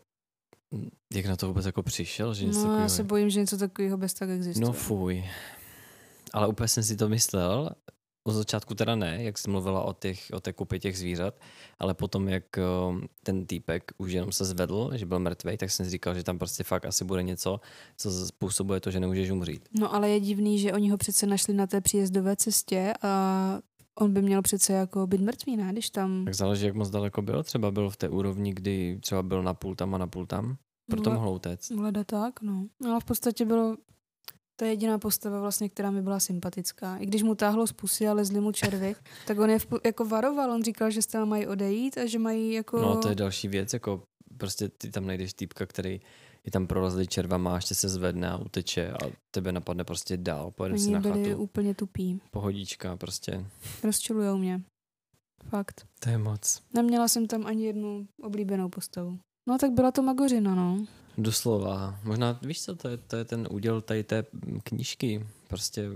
jak 1.14 1.26
na 1.26 1.36
to 1.36 1.48
vůbec 1.48 1.66
jako 1.66 1.82
přišel, 1.82 2.34
že 2.34 2.44
něco 2.44 2.58
No, 2.58 2.64
já 2.64 2.68
takového 2.68 2.88
se 2.88 3.00
je. 3.02 3.06
bojím, 3.06 3.30
že 3.30 3.40
něco 3.40 3.58
takového 3.58 3.96
bez 3.96 4.14
tak 4.14 4.30
existuje. 4.30 4.66
No 4.66 4.72
fuj. 4.72 5.24
Ale 6.32 6.48
úplně 6.48 6.68
jsem 6.68 6.82
si 6.82 6.96
to 6.96 7.08
myslel. 7.08 7.70
Od 8.28 8.32
začátku 8.32 8.74
teda 8.74 8.94
ne, 8.94 9.22
jak 9.22 9.38
jsi 9.38 9.50
mluvila 9.50 9.82
o, 9.82 9.92
těch, 9.92 10.26
o 10.32 10.40
té 10.40 10.52
kupě 10.52 10.78
těch 10.78 10.98
zvířat, 10.98 11.34
ale 11.78 11.94
potom, 11.94 12.28
jak 12.28 12.44
um, 12.88 13.08
ten 13.22 13.46
týpek 13.46 13.92
už 13.98 14.12
jenom 14.12 14.32
se 14.32 14.44
zvedl, 14.44 14.90
že 14.94 15.06
byl 15.06 15.18
mrtvý, 15.18 15.56
tak 15.56 15.70
jsem 15.70 15.86
si 15.86 15.90
říkal, 15.90 16.14
že 16.14 16.22
tam 16.22 16.38
prostě 16.38 16.64
fakt 16.64 16.84
asi 16.84 17.04
bude 17.04 17.22
něco, 17.22 17.60
co 17.96 18.26
způsobuje 18.26 18.80
to, 18.80 18.90
že 18.90 19.00
nemůžeš 19.00 19.30
umřít. 19.30 19.68
No 19.80 19.94
ale 19.94 20.10
je 20.10 20.20
divný, 20.20 20.58
že 20.58 20.72
oni 20.72 20.90
ho 20.90 20.96
přece 20.96 21.26
našli 21.26 21.54
na 21.54 21.66
té 21.66 21.80
příjezdové 21.80 22.36
cestě 22.36 22.92
a 23.02 23.58
on 23.94 24.12
by 24.12 24.22
měl 24.22 24.42
přece 24.42 24.72
jako 24.72 25.06
být 25.06 25.20
mrtvý, 25.20 25.56
ne? 25.56 25.72
Když 25.72 25.90
tam... 25.90 26.24
Tak 26.24 26.34
záleží, 26.34 26.66
jak 26.66 26.74
moc 26.74 26.90
daleko 26.90 27.22
byl. 27.22 27.42
Třeba 27.42 27.70
byl 27.70 27.90
v 27.90 27.96
té 27.96 28.08
úrovni, 28.08 28.54
kdy 28.54 28.98
třeba 29.00 29.22
byl 29.22 29.42
na 29.42 29.54
půl 29.54 29.74
tam 29.74 29.94
a 29.94 29.98
na 29.98 30.06
půl 30.06 30.26
tam. 30.26 30.56
Proto 30.90 31.10
mohl 31.10 31.28
utéct. 31.28 31.70
Leda 31.70 32.04
tak, 32.04 32.42
no. 32.42 32.66
Ale 32.84 33.00
v 33.00 33.04
podstatě 33.04 33.44
bylo 33.44 33.76
to 34.58 34.64
je 34.64 34.70
jediná 34.70 34.98
postava 34.98 35.40
vlastně, 35.40 35.68
která 35.68 35.90
mi 35.90 36.02
byla 36.02 36.20
sympatická. 36.20 36.96
I 36.96 37.06
když 37.06 37.22
mu 37.22 37.34
táhlo 37.34 37.66
z 37.66 37.72
pusy 37.72 38.08
a 38.08 38.12
lezli 38.12 38.40
mu 38.40 38.52
červy, 38.52 38.94
tak 39.26 39.38
on 39.38 39.50
je 39.50 39.58
v, 39.58 39.66
jako 39.84 40.04
varoval. 40.04 40.52
On 40.52 40.64
říkal, 40.64 40.90
že 40.90 41.02
s 41.02 41.06
tam 41.06 41.28
mají 41.28 41.46
odejít 41.46 41.98
a 41.98 42.06
že 42.06 42.18
mají 42.18 42.52
jako... 42.52 42.80
No 42.80 42.96
to 42.96 43.08
je 43.08 43.14
další 43.14 43.48
věc, 43.48 43.72
jako 43.72 44.02
prostě 44.38 44.68
ty 44.68 44.90
tam 44.90 45.06
najdeš 45.06 45.32
týpka, 45.32 45.66
který 45.66 46.00
je 46.44 46.50
tam 46.50 46.66
prolezlý 46.66 47.06
červama 47.06 47.52
a 47.52 47.56
ještě 47.56 47.74
se 47.74 47.88
zvedne 47.88 48.30
a 48.30 48.36
uteče 48.36 48.92
a 48.92 48.98
tebe 49.30 49.52
napadne 49.52 49.84
prostě 49.84 50.16
dál, 50.16 50.50
pojede 50.50 50.78
si 50.78 50.90
na 50.90 51.00
byli 51.00 51.24
chatu, 51.24 51.42
úplně 51.42 51.74
tupí. 51.74 52.20
pohodička 52.30 52.96
prostě. 52.96 53.44
Rozčilujou 53.84 54.38
mě. 54.38 54.62
Fakt. 55.48 55.86
To 56.00 56.10
je 56.10 56.18
moc. 56.18 56.62
Neměla 56.74 57.08
jsem 57.08 57.26
tam 57.26 57.46
ani 57.46 57.66
jednu 57.66 58.06
oblíbenou 58.22 58.68
postavu. 58.68 59.18
No 59.48 59.58
tak 59.58 59.70
byla 59.70 59.90
to 59.90 60.02
Magořina, 60.02 60.54
no. 60.54 60.86
Doslova. 61.18 62.00
Možná, 62.04 62.38
víš 62.42 62.62
co, 62.62 62.76
to 62.76 62.88
je, 62.88 62.96
to 62.96 63.16
je 63.16 63.24
ten 63.24 63.48
úděl 63.50 63.80
tady 63.80 64.04
té 64.04 64.24
knížky. 64.62 65.26
Prostě 65.48 65.90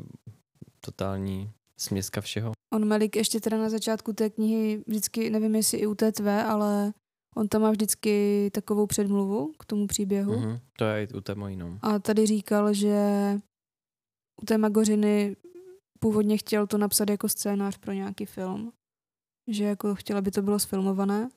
totální 0.80 1.50
směska 1.80 2.20
všeho. 2.20 2.52
On 2.74 2.84
Melik 2.84 3.16
ještě 3.16 3.40
teda 3.40 3.58
na 3.58 3.68
začátku 3.68 4.12
té 4.12 4.30
knihy 4.30 4.84
vždycky, 4.86 5.30
nevím 5.30 5.54
jestli 5.54 5.78
i 5.78 5.86
u 5.86 5.94
té 5.94 6.12
tvé, 6.12 6.44
ale 6.44 6.92
on 7.36 7.48
tam 7.48 7.62
má 7.62 7.70
vždycky 7.70 8.50
takovou 8.54 8.86
předmluvu 8.86 9.52
k 9.58 9.64
tomu 9.64 9.86
příběhu. 9.86 10.38
Mhm. 10.38 10.58
To 10.78 10.84
je 10.84 11.04
i 11.04 11.14
u 11.14 11.20
té 11.20 11.34
mojí, 11.34 11.56
no. 11.56 11.78
A 11.82 11.98
tady 11.98 12.26
říkal, 12.26 12.74
že 12.74 12.96
u 14.42 14.46
té 14.46 14.58
Magořiny 14.58 15.36
původně 15.98 16.36
chtěl 16.36 16.66
to 16.66 16.78
napsat 16.78 17.10
jako 17.10 17.28
scénář 17.28 17.78
pro 17.78 17.92
nějaký 17.92 18.26
film. 18.26 18.72
Že 19.50 19.64
jako 19.64 19.94
chtěl, 19.94 20.18
aby 20.18 20.30
to 20.30 20.42
bylo 20.42 20.58
sfilmované. 20.58 21.28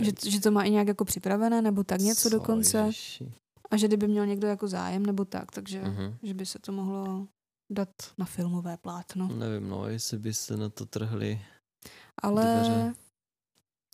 Že, 0.00 0.30
že 0.30 0.40
to 0.40 0.50
má 0.50 0.62
i 0.62 0.70
nějak 0.70 0.88
jako 0.88 1.04
připravené, 1.04 1.62
nebo 1.62 1.84
tak 1.84 2.00
něco 2.00 2.30
Co, 2.30 2.36
dokonce. 2.36 2.78
ježiši. 2.78 3.32
A 3.70 3.76
že 3.76 3.86
kdyby 3.88 4.08
měl 4.08 4.26
někdo 4.26 4.48
jako 4.48 4.68
zájem, 4.68 5.06
nebo 5.06 5.24
tak, 5.24 5.50
takže 5.50 5.82
Mhm. 5.82 6.16
že 6.22 6.34
by 6.34 6.46
se 6.46 6.58
to 6.58 6.72
mohlo 6.72 7.26
dát 7.72 7.88
na 8.18 8.26
filmové 8.26 8.76
plátno. 8.76 9.28
Nevím, 9.28 9.68
no, 9.68 9.88
jestli 9.88 10.18
by 10.18 10.34
se 10.34 10.56
na 10.56 10.68
to 10.68 10.86
trhli. 10.86 11.40
Ale, 12.22 12.42
dveře. 12.42 12.94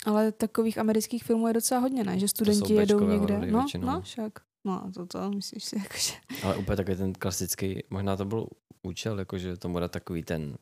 ale 0.06 0.32
takových 0.32 0.78
amerických 0.78 1.24
filmů 1.24 1.46
je 1.48 1.54
docela 1.54 1.80
hodně, 1.80 2.04
ne? 2.04 2.18
Že 2.18 2.28
studenti 2.28 2.72
jedou 2.74 3.00
někde. 3.10 3.38
No, 3.38 3.58
většinou. 3.60 3.86
no, 3.86 4.00
však. 4.00 4.32
No, 4.66 4.90
to 4.94 5.06
to, 5.06 5.30
myslíš 5.30 5.64
si, 5.64 5.78
jakože... 5.82 6.12
Ale 6.44 6.56
úplně 6.56 6.76
takový 6.76 6.96
ten 6.96 7.12
klasický, 7.12 7.82
možná 7.90 8.16
to 8.16 8.24
byl 8.24 8.46
účel, 8.82 9.18
jakože 9.18 9.56
tomu 9.56 9.78
dát 9.78 9.90
takový 9.92 10.22
ten 10.22 10.58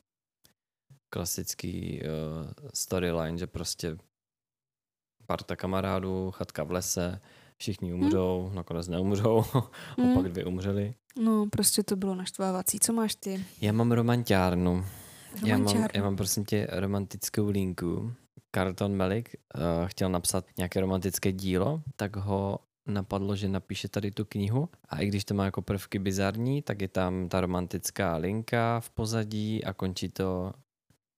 klasický 1.14 2.00
uh, 2.02 2.50
storyline, 2.74 3.38
že 3.38 3.46
prostě 3.46 3.96
parta 5.26 5.56
kamarádů, 5.56 6.30
chatka 6.30 6.64
v 6.64 6.70
lese, 6.70 7.20
všichni 7.56 7.92
umřou, 7.92 8.50
nakonec 8.54 8.88
neumřou, 8.88 9.44
Hmm. 9.98 10.12
opak 10.16 10.32
dvě 10.32 10.44
umřeli. 10.44 10.94
No, 11.22 11.46
prostě 11.50 11.82
to 11.82 11.96
bylo 11.96 12.14
naštvávací. 12.14 12.78
Co 12.80 12.92
máš 12.92 13.14
ty? 13.14 13.44
Já 13.60 13.72
mám 13.72 13.92
romantiárnu. 13.92 14.84
Já 15.44 15.58
mám, 15.58 15.86
já 15.94 16.02
mám 16.02 16.16
prosím 16.16 16.44
tě 16.44 16.68
romantickou 16.72 17.48
linku. 17.50 18.12
Carlton 18.54 18.92
Melik 18.92 19.36
uh, 19.54 19.62
chtěl 19.86 20.10
napsat 20.10 20.44
nějaké 20.58 20.80
romantické 20.80 21.32
dílo, 21.32 21.82
tak 21.96 22.16
ho 22.16 22.58
napadlo, 22.86 23.36
že 23.36 23.48
napíše 23.48 23.88
tady 23.88 24.10
tu 24.10 24.24
knihu 24.24 24.68
a 24.88 25.00
i 25.00 25.06
když 25.06 25.24
to 25.24 25.34
má 25.34 25.44
jako 25.44 25.62
prvky 25.62 25.98
bizarní, 25.98 26.62
tak 26.62 26.82
je 26.82 26.88
tam 26.88 27.28
ta 27.28 27.40
romantická 27.40 28.16
linka 28.16 28.80
v 28.80 28.90
pozadí 28.90 29.64
a 29.64 29.72
končí 29.72 30.08
to 30.08 30.52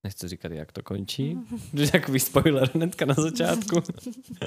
Nechci 0.05 0.29
říkat, 0.29 0.53
jak 0.53 0.73
to 0.73 0.83
končí. 0.83 1.39
Je 1.73 1.91
takový 1.91 2.21
spoiler 2.21 2.71
hnedka 2.75 3.07
na 3.07 3.15
začátku. 3.15 3.83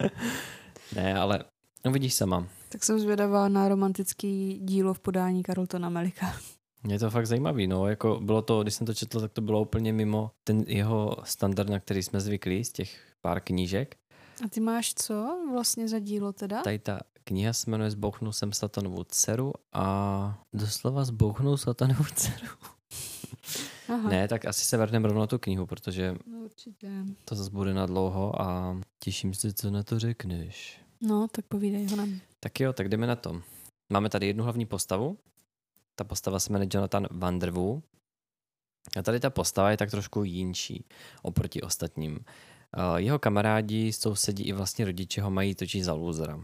ne, 0.96 1.20
ale 1.20 1.44
no 1.86 1.92
vidíš 1.92 2.14
sama. 2.14 2.48
Tak 2.70 2.84
jsem 2.84 3.00
zvědavá 3.00 3.50
na 3.50 3.70
romantický 3.70 4.60
dílo 4.64 4.94
v 4.94 5.00
podání 5.00 5.44
Carltona 5.44 5.90
Melika. 5.90 6.36
Je 6.88 7.00
to 7.00 7.10
fakt 7.10 7.28
zajímavý, 7.28 7.68
no, 7.68 7.88
jako 7.88 8.20
bylo 8.24 8.42
to, 8.42 8.64
když 8.64 8.74
jsem 8.74 8.88
to 8.88 8.94
četl, 8.94 9.22
tak 9.22 9.32
to 9.32 9.42
bylo 9.42 9.62
úplně 9.62 9.94
mimo 9.94 10.32
ten 10.44 10.64
jeho 10.68 11.18
standard, 11.24 11.70
na 11.70 11.80
který 11.80 12.04
jsme 12.04 12.20
zvyklí 12.20 12.66
z 12.66 12.72
těch 12.72 13.00
pár 13.22 13.42
knížek. 13.42 13.96
A 14.46 14.48
ty 14.50 14.60
máš 14.60 14.94
co 14.94 15.40
vlastně 15.52 15.88
za 15.88 16.00
dílo 16.00 16.34
teda? 16.34 16.62
Tady 16.62 16.80
ta 16.80 17.00
kniha 17.24 17.54
se 17.54 17.72
jmenuje 17.72 17.92
Zbouchnul 17.92 18.34
jsem 18.34 18.54
satanovou 18.54 19.04
dceru 19.04 19.54
a 19.74 20.44
doslova 20.54 21.04
zbouchnul 21.04 21.58
satanovou 21.58 22.04
dceru. 22.16 22.48
Aha. 23.92 24.10
Ne, 24.10 24.28
tak 24.28 24.46
asi 24.46 24.66
se 24.66 24.78
vrhneme 24.78 25.08
rovnou 25.08 25.22
na 25.22 25.28
tu 25.28 25.40
knihu, 25.40 25.66
protože 25.66 26.16
No, 26.28 26.38
určitě. 26.38 26.92
to 27.26 27.36
zase 27.36 27.52
bude 27.52 27.74
na 27.74 27.86
dlouho 27.86 28.42
a 28.42 28.78
těším 29.00 29.34
se, 29.34 29.54
co 29.54 29.72
na 29.72 29.84
to 29.84 30.00
řekneš. 30.00 30.82
No, 31.02 31.28
tak 31.32 31.46
povídej 31.46 31.88
ho 31.88 31.96
nám. 31.96 32.20
Tak 32.40 32.60
jo, 32.60 32.74
tak 32.74 32.90
jdeme 32.90 33.08
na 33.08 33.16
to. 33.16 33.42
Máme 33.94 34.10
tady 34.10 34.28
jednu 34.28 34.44
hlavní 34.44 34.66
postavu. 34.66 35.18
Ta 35.96 36.04
postava 36.04 36.40
se 36.40 36.54
jmenuje 36.54 36.70
Jonathan 36.74 37.08
Vanderwu. 37.12 37.84
A 39.00 39.02
tady 39.02 39.20
ta 39.20 39.30
postava 39.30 39.72
je 39.72 39.78
tak 39.78 39.92
trošku 39.92 40.24
jinší 40.24 40.86
oproti 41.22 41.62
ostatním. 41.62 42.14
Uh, 42.14 42.96
Jeho 42.96 43.20
kamarádi, 43.20 43.94
sousedí 43.94 44.44
i 44.44 44.54
vlastně 44.54 44.86
rodiče 44.86 45.22
ho 45.22 45.32
mají 45.32 45.56
totiž 45.56 45.84
za 45.86 45.94
lůzera. 45.94 46.40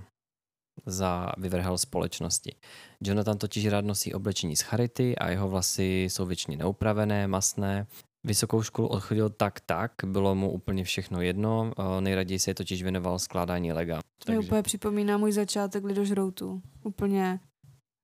Za 0.86 1.32
vyvrhel 1.38 1.78
společnosti. 1.78 2.55
Jonathan 3.01 3.38
totiž 3.38 3.67
rád 3.67 3.86
nosí 3.86 4.13
oblečení 4.13 4.55
z 4.55 4.61
charity 4.61 5.15
a 5.15 5.30
jeho 5.30 5.49
vlasy 5.49 6.03
jsou 6.03 6.25
většině 6.25 6.57
neupravené, 6.57 7.28
masné. 7.28 7.88
Vysokou 8.23 8.61
školu 8.63 8.88
odchodil 8.88 9.30
tak 9.30 9.59
tak, 9.59 9.91
bylo 10.05 10.36
mu 10.36 10.51
úplně 10.51 10.84
všechno 10.84 11.21
jedno, 11.21 11.71
nejraději 11.99 12.39
se 12.39 12.53
totiž 12.53 12.84
věnoval 12.84 13.19
skládání 13.19 13.73
lega. 13.73 14.01
To 14.25 14.32
mi 14.32 14.39
úplně 14.39 14.63
připomíná 14.63 15.17
můj 15.17 15.32
začátek 15.32 15.84
lidožroutu. 15.84 16.61
Úplně. 16.84 17.39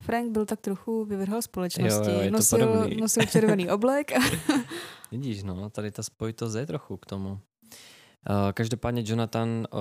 Frank 0.02 0.30
byl 0.32 0.46
tak 0.46 0.60
trochu 0.60 1.04
vyvrhal 1.04 1.42
společnosti. 1.42 2.10
Jo, 2.10 2.16
jo, 2.16 2.20
je 2.20 2.30
to 2.30 2.36
nosil, 2.36 2.58
podobný. 2.58 2.96
nosil 2.96 3.26
červený 3.26 3.70
oblek. 3.70 4.12
Vidíš, 5.10 5.42
no, 5.42 5.70
tady 5.70 5.90
ta 5.90 6.02
spojitost 6.02 6.56
je 6.56 6.66
trochu 6.66 6.96
k 6.96 7.06
tomu. 7.06 7.30
Uh, 7.30 7.38
každopádně 8.54 9.02
Jonathan 9.06 9.48
uh, 9.48 9.78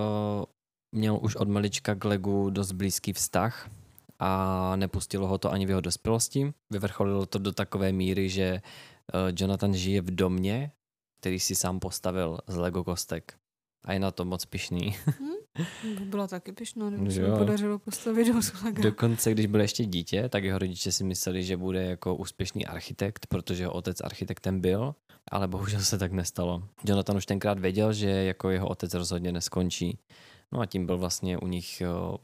měl 0.93 1.19
už 1.21 1.35
od 1.35 1.47
malička 1.47 1.95
k 1.95 2.05
Legu 2.05 2.49
dost 2.49 2.71
blízký 2.71 3.13
vztah 3.13 3.69
a 4.19 4.75
nepustilo 4.75 5.27
ho 5.27 5.37
to 5.37 5.51
ani 5.51 5.65
v 5.65 5.69
jeho 5.69 5.81
dospělosti. 5.81 6.53
Vyvrcholilo 6.69 7.25
to 7.25 7.39
do 7.39 7.51
takové 7.51 7.91
míry, 7.91 8.29
že 8.29 8.61
uh, 9.13 9.19
Jonathan 9.39 9.73
žije 9.73 10.01
v 10.01 10.15
domě, 10.15 10.71
který 11.19 11.39
si 11.39 11.55
sám 11.55 11.79
postavil 11.79 12.39
z 12.47 12.55
Lego 12.55 12.83
kostek. 12.83 13.33
A 13.85 13.93
je 13.93 13.99
na 13.99 14.11
to 14.11 14.25
moc 14.25 14.45
pišný. 14.45 14.95
byla 16.05 16.27
taky 16.27 16.51
pyšná, 16.51 16.89
kdyby 16.89 17.11
se 17.11 17.21
mi 17.21 17.37
podařilo 17.37 17.79
postavit 17.79 18.33
do 18.33 18.41
Sulaga. 18.41 18.83
Dokonce, 18.83 19.31
když 19.31 19.45
byl 19.45 19.61
ještě 19.61 19.85
dítě, 19.85 20.29
tak 20.29 20.43
jeho 20.43 20.59
rodiče 20.59 20.91
si 20.91 21.03
mysleli, 21.03 21.43
že 21.43 21.57
bude 21.57 21.83
jako 21.85 22.15
úspěšný 22.15 22.65
architekt, 22.65 23.27
protože 23.27 23.63
jeho 23.63 23.73
otec 23.73 24.01
architektem 24.01 24.61
byl, 24.61 24.95
ale 25.31 25.47
bohužel 25.47 25.79
se 25.79 25.97
tak 25.97 26.11
nestalo. 26.11 26.63
Jonathan 26.85 27.17
už 27.17 27.25
tenkrát 27.25 27.59
věděl, 27.59 27.93
že 27.93 28.09
jako 28.09 28.49
jeho 28.49 28.67
otec 28.67 28.93
rozhodně 28.93 29.31
neskončí. 29.31 29.99
No 30.53 30.59
a 30.59 30.65
tím 30.65 30.85
byl 30.85 30.97
vlastně 30.97 31.37
u 31.37 31.47
nich 31.47 31.81
jo, 31.81 32.17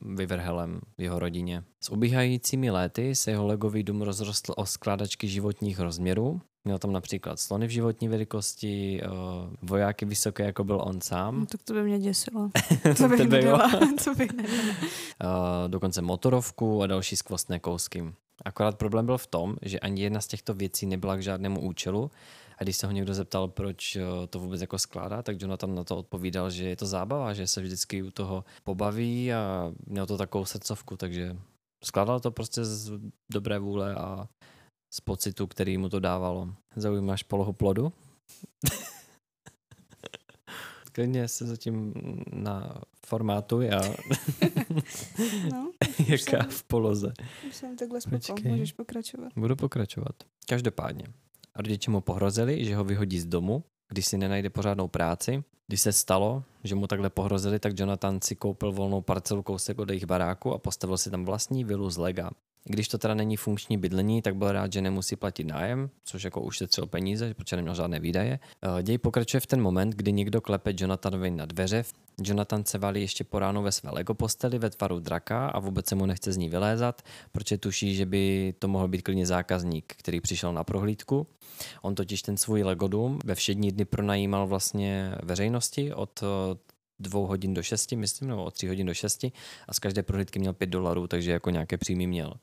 vyvrhelem 0.00 0.80
v 0.98 1.02
jeho 1.02 1.18
rodině. 1.18 1.64
S 1.80 1.90
ubíhajícími 1.90 2.70
léty 2.70 3.14
se 3.14 3.30
jeho 3.30 3.46
legový 3.46 3.82
dům 3.82 4.02
rozrostl 4.02 4.54
o 4.56 4.66
skládačky 4.66 5.28
životních 5.28 5.80
rozměrů. 5.80 6.40
Měl 6.64 6.78
tam 6.78 6.92
například 6.92 7.40
slony 7.40 7.66
v 7.66 7.70
životní 7.70 8.08
velikosti, 8.08 9.00
eh, 9.02 9.06
vojáky 9.62 10.04
vysoké, 10.04 10.44
jako 10.44 10.64
byl 10.64 10.80
on 10.84 11.00
sám. 11.00 11.40
No, 11.40 11.46
tak 11.46 11.62
to 11.62 11.74
by 11.74 11.82
mě 11.82 11.98
děsilo. 11.98 12.50
To 12.96 13.08
bych 13.08 13.28
nedala. 13.28 13.70
to 14.04 14.14
bych 14.14 14.32
nedala. 14.32 14.62
Uh, 15.24 15.68
dokonce 15.68 16.02
motorovku 16.02 16.82
a 16.82 16.86
další 16.86 17.16
skvostné 17.16 17.60
kousky. 17.60 18.04
Akorát 18.44 18.78
problém 18.78 19.06
byl 19.06 19.18
v 19.18 19.26
tom, 19.26 19.56
že 19.62 19.80
ani 19.80 20.02
jedna 20.02 20.20
z 20.20 20.26
těchto 20.26 20.54
věcí 20.54 20.86
nebyla 20.86 21.16
k 21.16 21.22
žádnému 21.22 21.60
účelu 21.60 22.10
a 22.62 22.64
když 22.64 22.76
se 22.76 22.86
ho 22.86 22.92
někdo 22.92 23.14
zeptal, 23.14 23.48
proč 23.48 23.96
uh, 23.96 24.02
to 24.30 24.38
vůbec 24.38 24.60
jako 24.60 24.78
skládá, 24.78 25.22
tak 25.22 25.42
Jonathan 25.42 25.74
na 25.74 25.84
to 25.84 25.96
odpovídal, 25.96 26.50
že 26.50 26.64
je 26.68 26.76
to 26.76 26.86
zábava, 26.86 27.34
že 27.34 27.46
se 27.46 27.60
vždycky 27.62 28.02
u 28.02 28.10
toho 28.10 28.44
pobaví 28.64 29.32
a 29.32 29.72
měl 29.86 30.06
to 30.06 30.18
takovou 30.18 30.44
srdcovku, 30.44 30.96
takže 30.96 31.36
Skládal 31.84 32.20
to 32.20 32.30
prostě 32.30 32.64
z 32.64 32.92
dobré 33.32 33.58
vůle 33.58 33.94
a 33.94 34.28
z 34.94 35.00
pocitu, 35.00 35.46
který 35.46 35.78
mu 35.78 35.88
to 35.88 36.00
dávalo. 36.00 36.54
Zaujímáš 36.76 37.22
polohu 37.22 37.52
plodu? 37.52 37.92
Klidně 40.92 41.28
se 41.28 41.46
zatím 41.46 41.94
na 42.32 42.74
formátu 43.06 43.60
a 43.60 43.80
No, 45.52 45.72
jaká 46.06 46.42
jsem- 46.42 46.50
v 46.50 46.62
poloze. 46.64 47.12
jsem 47.52 47.76
takhle 47.76 48.00
spoko, 48.00 48.16
Počkej. 48.16 48.50
můžeš 48.52 48.72
pokračovat. 48.72 49.32
Budu 49.36 49.56
pokračovat. 49.56 50.14
Každopádně. 50.48 51.04
Rodiče 51.56 51.90
mu 51.90 52.00
pohrozili, 52.00 52.64
že 52.64 52.76
ho 52.76 52.84
vyhodí 52.84 53.20
z 53.20 53.26
domu, 53.26 53.64
když 53.88 54.06
si 54.06 54.18
nenajde 54.18 54.50
pořádnou 54.50 54.88
práci. 54.88 55.44
Když 55.66 55.80
se 55.80 55.92
stalo, 55.92 56.44
že 56.64 56.74
mu 56.74 56.86
takhle 56.86 57.10
pohrozili, 57.10 57.58
tak 57.58 57.78
Jonathan 57.80 58.20
si 58.20 58.36
koupil 58.36 58.72
volnou 58.72 59.00
parcelu 59.00 59.42
kousek 59.42 59.78
od 59.78 59.88
jejich 59.88 60.06
baráku 60.06 60.52
a 60.52 60.58
postavil 60.58 60.98
si 60.98 61.10
tam 61.10 61.24
vlastní 61.24 61.64
vilu 61.64 61.90
z 61.90 61.96
lega. 61.96 62.30
Když 62.64 62.88
to 62.88 62.98
teda 62.98 63.14
není 63.14 63.36
funkční 63.36 63.78
bydlení, 63.78 64.22
tak 64.22 64.36
byl 64.36 64.52
rád, 64.52 64.72
že 64.72 64.82
nemusí 64.82 65.16
platit 65.16 65.44
nájem, 65.44 65.90
což 66.04 66.24
jako 66.24 66.40
ušetřil 66.40 66.86
peníze, 66.86 67.34
protože 67.34 67.56
neměl 67.56 67.74
žádné 67.74 68.00
výdaje. 68.00 68.38
Eh, 68.78 68.82
Děj 68.82 68.98
pokračuje 68.98 69.40
v 69.40 69.46
ten 69.46 69.62
moment, 69.62 69.94
kdy 69.94 70.12
někdo 70.12 70.40
klepe 70.40 70.72
Jonathanovi 70.76 71.30
na 71.30 71.46
dveře. 71.46 71.84
Jonathan 72.22 72.64
se 72.64 72.78
valí 72.78 73.00
ještě 73.00 73.24
po 73.24 73.38
ránu 73.38 73.62
ve 73.62 73.72
své 73.72 73.90
Lego 73.90 74.14
posteli 74.14 74.58
ve 74.58 74.70
tvaru 74.70 75.00
draka 75.00 75.46
a 75.46 75.58
vůbec 75.58 75.86
se 75.86 75.94
mu 75.94 76.06
nechce 76.06 76.32
z 76.32 76.36
ní 76.36 76.48
vylézat, 76.48 77.02
protože 77.32 77.58
tuší, 77.58 77.94
že 77.94 78.06
by 78.06 78.54
to 78.58 78.68
mohl 78.68 78.88
být 78.88 79.02
klidně 79.02 79.26
zákazník, 79.26 79.94
který 79.96 80.20
přišel 80.20 80.52
na 80.52 80.64
prohlídku. 80.64 81.26
On 81.82 81.94
totiž 81.94 82.22
ten 82.22 82.36
svůj 82.36 82.62
Lego 82.62 82.88
dům 82.88 83.18
ve 83.24 83.34
všední 83.34 83.72
dny 83.72 83.84
pronajímal 83.84 84.46
vlastně 84.46 85.14
veřejnosti 85.22 85.94
od 85.94 86.22
eh, 86.22 86.26
dvou 87.02 87.26
hodin 87.26 87.54
do 87.54 87.62
šesti, 87.62 87.96
myslím, 87.96 88.28
nebo 88.28 88.44
od 88.44 88.54
tří 88.54 88.68
hodin 88.68 88.86
do 88.86 88.94
šesti 88.94 89.32
a 89.68 89.74
z 89.74 89.78
každé 89.78 90.02
prohlídky 90.02 90.38
měl 90.38 90.52
pět 90.52 90.70
dolarů, 90.70 91.06
takže 91.06 91.32
jako 91.32 91.50
nějaké 91.50 91.78
příjmy 91.78 92.06
měl. 92.06 92.34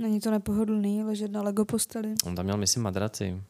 Není 0.00 0.20
to 0.20 0.30
nepohodlný 0.30 1.02
ležet 1.02 1.30
na 1.30 1.42
Lego 1.42 1.64
posteli. 1.64 2.14
On 2.24 2.34
tam 2.34 2.44
měl, 2.44 2.56
myslím, 2.56 2.82
madraci, 2.82 3.42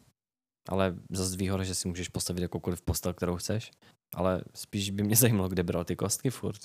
ale 0.68 0.96
zase 1.10 1.36
výhoda, 1.36 1.64
že 1.64 1.74
si 1.74 1.88
můžeš 1.88 2.08
postavit 2.08 2.42
jakoukoliv 2.42 2.82
postel, 2.82 3.14
kterou 3.14 3.36
chceš, 3.36 3.70
ale 4.14 4.42
spíš 4.54 4.90
by 4.90 5.02
mě 5.02 5.16
zajímalo, 5.16 5.48
kde 5.48 5.62
bral 5.62 5.84
ty 5.84 5.96
kostky 5.96 6.30
furt. 6.30 6.60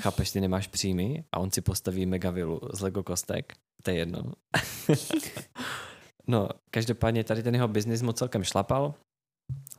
Chápeš, 0.00 0.30
ty 0.30 0.40
nemáš 0.40 0.66
příjmy 0.66 1.24
a 1.32 1.38
on 1.38 1.50
si 1.50 1.60
postaví 1.60 2.06
megavilu 2.06 2.60
z 2.72 2.80
Lego 2.80 3.02
kostek, 3.02 3.52
to 3.82 3.90
je 3.90 3.96
jedno. 3.96 4.22
no, 6.26 6.48
každopádně 6.70 7.24
tady 7.24 7.42
ten 7.42 7.54
jeho 7.54 7.68
biznis 7.68 8.02
mu 8.02 8.12
celkem 8.12 8.44
šlapal. 8.44 8.94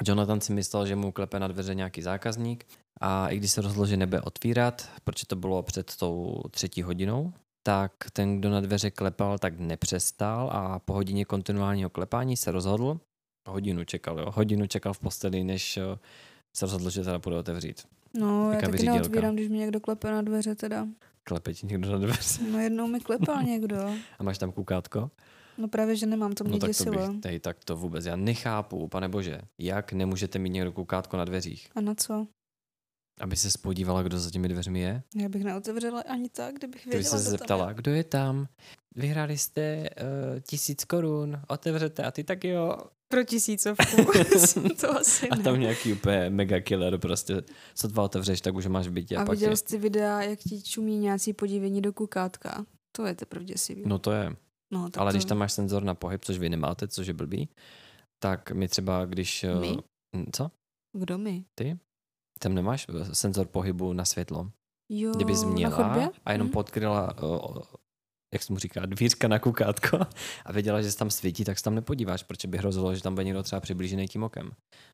Jonathan 0.07 0.41
si 0.41 0.53
myslel, 0.53 0.85
že 0.87 0.95
mu 0.95 1.11
klepe 1.11 1.39
na 1.39 1.47
dveře 1.47 1.75
nějaký 1.75 2.01
zákazník 2.01 2.65
a 3.01 3.29
i 3.29 3.37
když 3.37 3.51
se 3.51 3.61
rozhodl, 3.61 3.85
že 3.85 3.97
nebude 3.97 4.21
otvírat, 4.21 4.89
protože 5.03 5.25
to 5.25 5.35
bylo 5.35 5.63
před 5.63 5.95
tou 5.95 6.41
třetí 6.51 6.81
hodinou, 6.81 7.33
tak 7.63 7.91
ten, 8.13 8.39
kdo 8.39 8.49
na 8.49 8.61
dveře 8.61 8.91
klepal, 8.91 9.37
tak 9.37 9.59
nepřestal 9.59 10.49
a 10.53 10.79
po 10.79 10.93
hodině 10.93 11.25
kontinuálního 11.25 11.89
klepání 11.89 12.37
se 12.37 12.51
rozhodl, 12.51 12.99
hodinu 13.47 13.83
čekal, 13.83 14.19
jo, 14.19 14.31
hodinu 14.31 14.67
čekal 14.67 14.93
v 14.93 14.99
posteli, 14.99 15.43
než 15.43 15.77
eh, 15.77 15.83
se 16.55 16.65
rozhodl, 16.65 16.89
že 16.89 17.03
teda 17.03 17.19
půjde 17.19 17.37
otevřít. 17.39 17.83
No, 18.19 18.47
já 18.47 18.53
Jaká 18.55 18.59
taky 18.61 18.71
vyřídilka. 18.71 18.99
neotvírám, 18.99 19.35
když 19.35 19.49
mě 19.49 19.59
někdo 19.59 19.79
klepe 19.79 20.11
na 20.11 20.21
dveře 20.21 20.55
teda. 20.55 20.87
Klepe 21.23 21.53
ti 21.53 21.65
někdo 21.67 21.91
na 21.91 21.97
dveře 21.97 22.43
No 22.51 22.59
jednou 22.59 22.87
mi 22.87 22.99
klepal 22.99 23.43
někdo. 23.43 23.77
a 24.19 24.23
máš 24.23 24.37
tam 24.37 24.51
kukátko? 24.51 25.11
No 25.57 25.67
právě, 25.67 25.95
že 25.95 26.05
nemám, 26.05 26.33
to 26.33 26.43
mě 26.43 26.53
No 26.53 26.59
tak 26.59 26.67
to 26.67 26.67
děsilo. 26.67 27.07
bych, 27.11 27.21
tej, 27.21 27.39
tak 27.39 27.63
to 27.65 27.77
vůbec, 27.77 28.05
já 28.05 28.15
nechápu, 28.15 28.87
pane 28.87 29.09
bože, 29.09 29.41
jak 29.59 29.93
nemůžete 29.93 30.39
mít 30.39 30.49
někdo 30.49 30.71
kukátko 30.71 31.17
na 31.17 31.25
dveřích, 31.25 31.67
A 31.75 31.81
na 31.81 31.95
co? 31.95 32.27
aby 33.19 33.35
se 33.37 33.51
spodívala, 33.51 34.03
kdo 34.03 34.19
za 34.19 34.29
těmi 34.31 34.47
dveřmi 34.47 34.79
je? 34.79 35.03
Já 35.15 35.29
bych 35.29 35.43
neotevřela 35.43 36.01
ani 36.01 36.29
tak, 36.29 36.55
kdybych 36.55 36.85
věděla, 36.85 37.03
se 37.03 37.15
kdo 37.15 37.23
tam 37.23 37.31
zeptala, 37.31 37.69
je. 37.69 37.75
kdo 37.75 37.91
je 37.91 38.03
tam? 38.03 38.47
Vyhráli 38.95 39.37
jste 39.37 39.89
uh, 40.33 40.39
tisíc 40.39 40.83
korun, 40.85 41.41
otevřete 41.47 42.03
a 42.03 42.11
ty 42.11 42.23
tak 42.23 42.43
jo. 42.43 42.77
Pro 43.07 43.23
tisícovku. 43.23 43.83
to 44.81 44.97
asi 44.97 45.29
A 45.29 45.35
ne. 45.35 45.43
tam 45.43 45.59
nějaký 45.59 45.93
úplně 45.93 46.29
mega 46.29 46.59
killer, 46.59 46.97
prostě 46.97 47.43
sotva 47.75 48.03
otevřeš, 48.03 48.41
tak 48.41 48.55
už 48.55 48.67
máš 48.67 48.87
v 48.87 48.91
bytě. 48.91 49.17
A, 49.17 49.21
A 49.21 49.31
viděl 49.31 49.49
je. 49.49 49.57
jsi 49.57 49.77
videa, 49.77 50.21
jak 50.21 50.39
ti 50.39 50.61
čumí 50.61 50.97
nějací 50.97 51.33
podívení 51.33 51.81
do 51.81 51.93
kukátka? 51.93 52.65
To 52.91 53.05
je 53.05 53.15
teprve 53.15 53.45
děsivý. 53.45 53.83
No 53.85 53.99
to 53.99 54.11
je. 54.11 54.35
No, 54.73 54.89
tak 54.89 55.01
Ale 55.01 55.11
to... 55.11 55.15
když 55.17 55.25
tam 55.25 55.37
máš 55.37 55.51
senzor 55.53 55.83
na 55.83 55.93
pohyb, 55.95 56.25
což 56.25 56.37
vy 56.37 56.49
nemáte, 56.49 56.87
což 56.87 57.07
je 57.07 57.13
blbý, 57.13 57.49
tak 58.23 58.51
my 58.51 58.67
třeba, 58.67 59.05
když... 59.05 59.43
eh, 59.43 59.55
My? 59.59 59.77
hm, 60.15 60.25
Co? 60.35 60.51
Kdo 60.97 61.17
my? 61.17 61.45
Tam 62.39 62.53
nemáš 62.53 62.85
eh, 62.89 63.15
senzor 63.15 63.47
pohybu 63.47 63.93
na 63.93 64.05
světlo. 64.05 64.51
Jo, 64.91 65.11
Kdybys 65.15 65.43
na 65.43 65.49
měla 65.49 66.09
a 66.25 66.31
jenom 66.31 66.47
Hm? 66.47 66.51
podkryla, 66.51 67.17
o, 67.23 67.61
jak 68.33 68.43
se 68.43 68.53
mu 68.53 68.59
říká, 68.59 68.85
dvířka 68.85 69.27
na 69.27 69.39
kukátko 69.39 69.99
a 70.45 70.51
věděla, 70.51 70.81
že 70.81 70.91
se 70.91 70.97
tam 70.97 71.09
svítí, 71.11 71.43
tak 71.43 71.57
se 71.57 71.63
tam 71.63 71.75
nepodíváš, 71.75 72.23
protože 72.23 72.47
by 72.47 72.57
hrozilo, 72.57 72.95
že 72.95 73.01
tam 73.03 73.13
bude 73.13 73.23
někdo 73.23 73.43
třeba 73.43 73.59
přiblížený 73.59 74.07
tím 74.07 74.23
okem. 74.23 74.51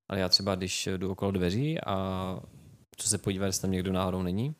Ale 0.09 0.19
já 0.19 0.29
třeba, 0.29 0.55
když 0.55 0.87
jdu 0.97 1.11
okolo 1.11 1.31
dveří 1.31 1.81
a 1.81 1.95
co 2.97 3.09
se 3.09 3.17
podívat, 3.17 3.45
jestli 3.45 3.61
tam 3.61 3.71
někdo 3.71 3.91
náhodou 3.93 4.21
není, 4.21 4.55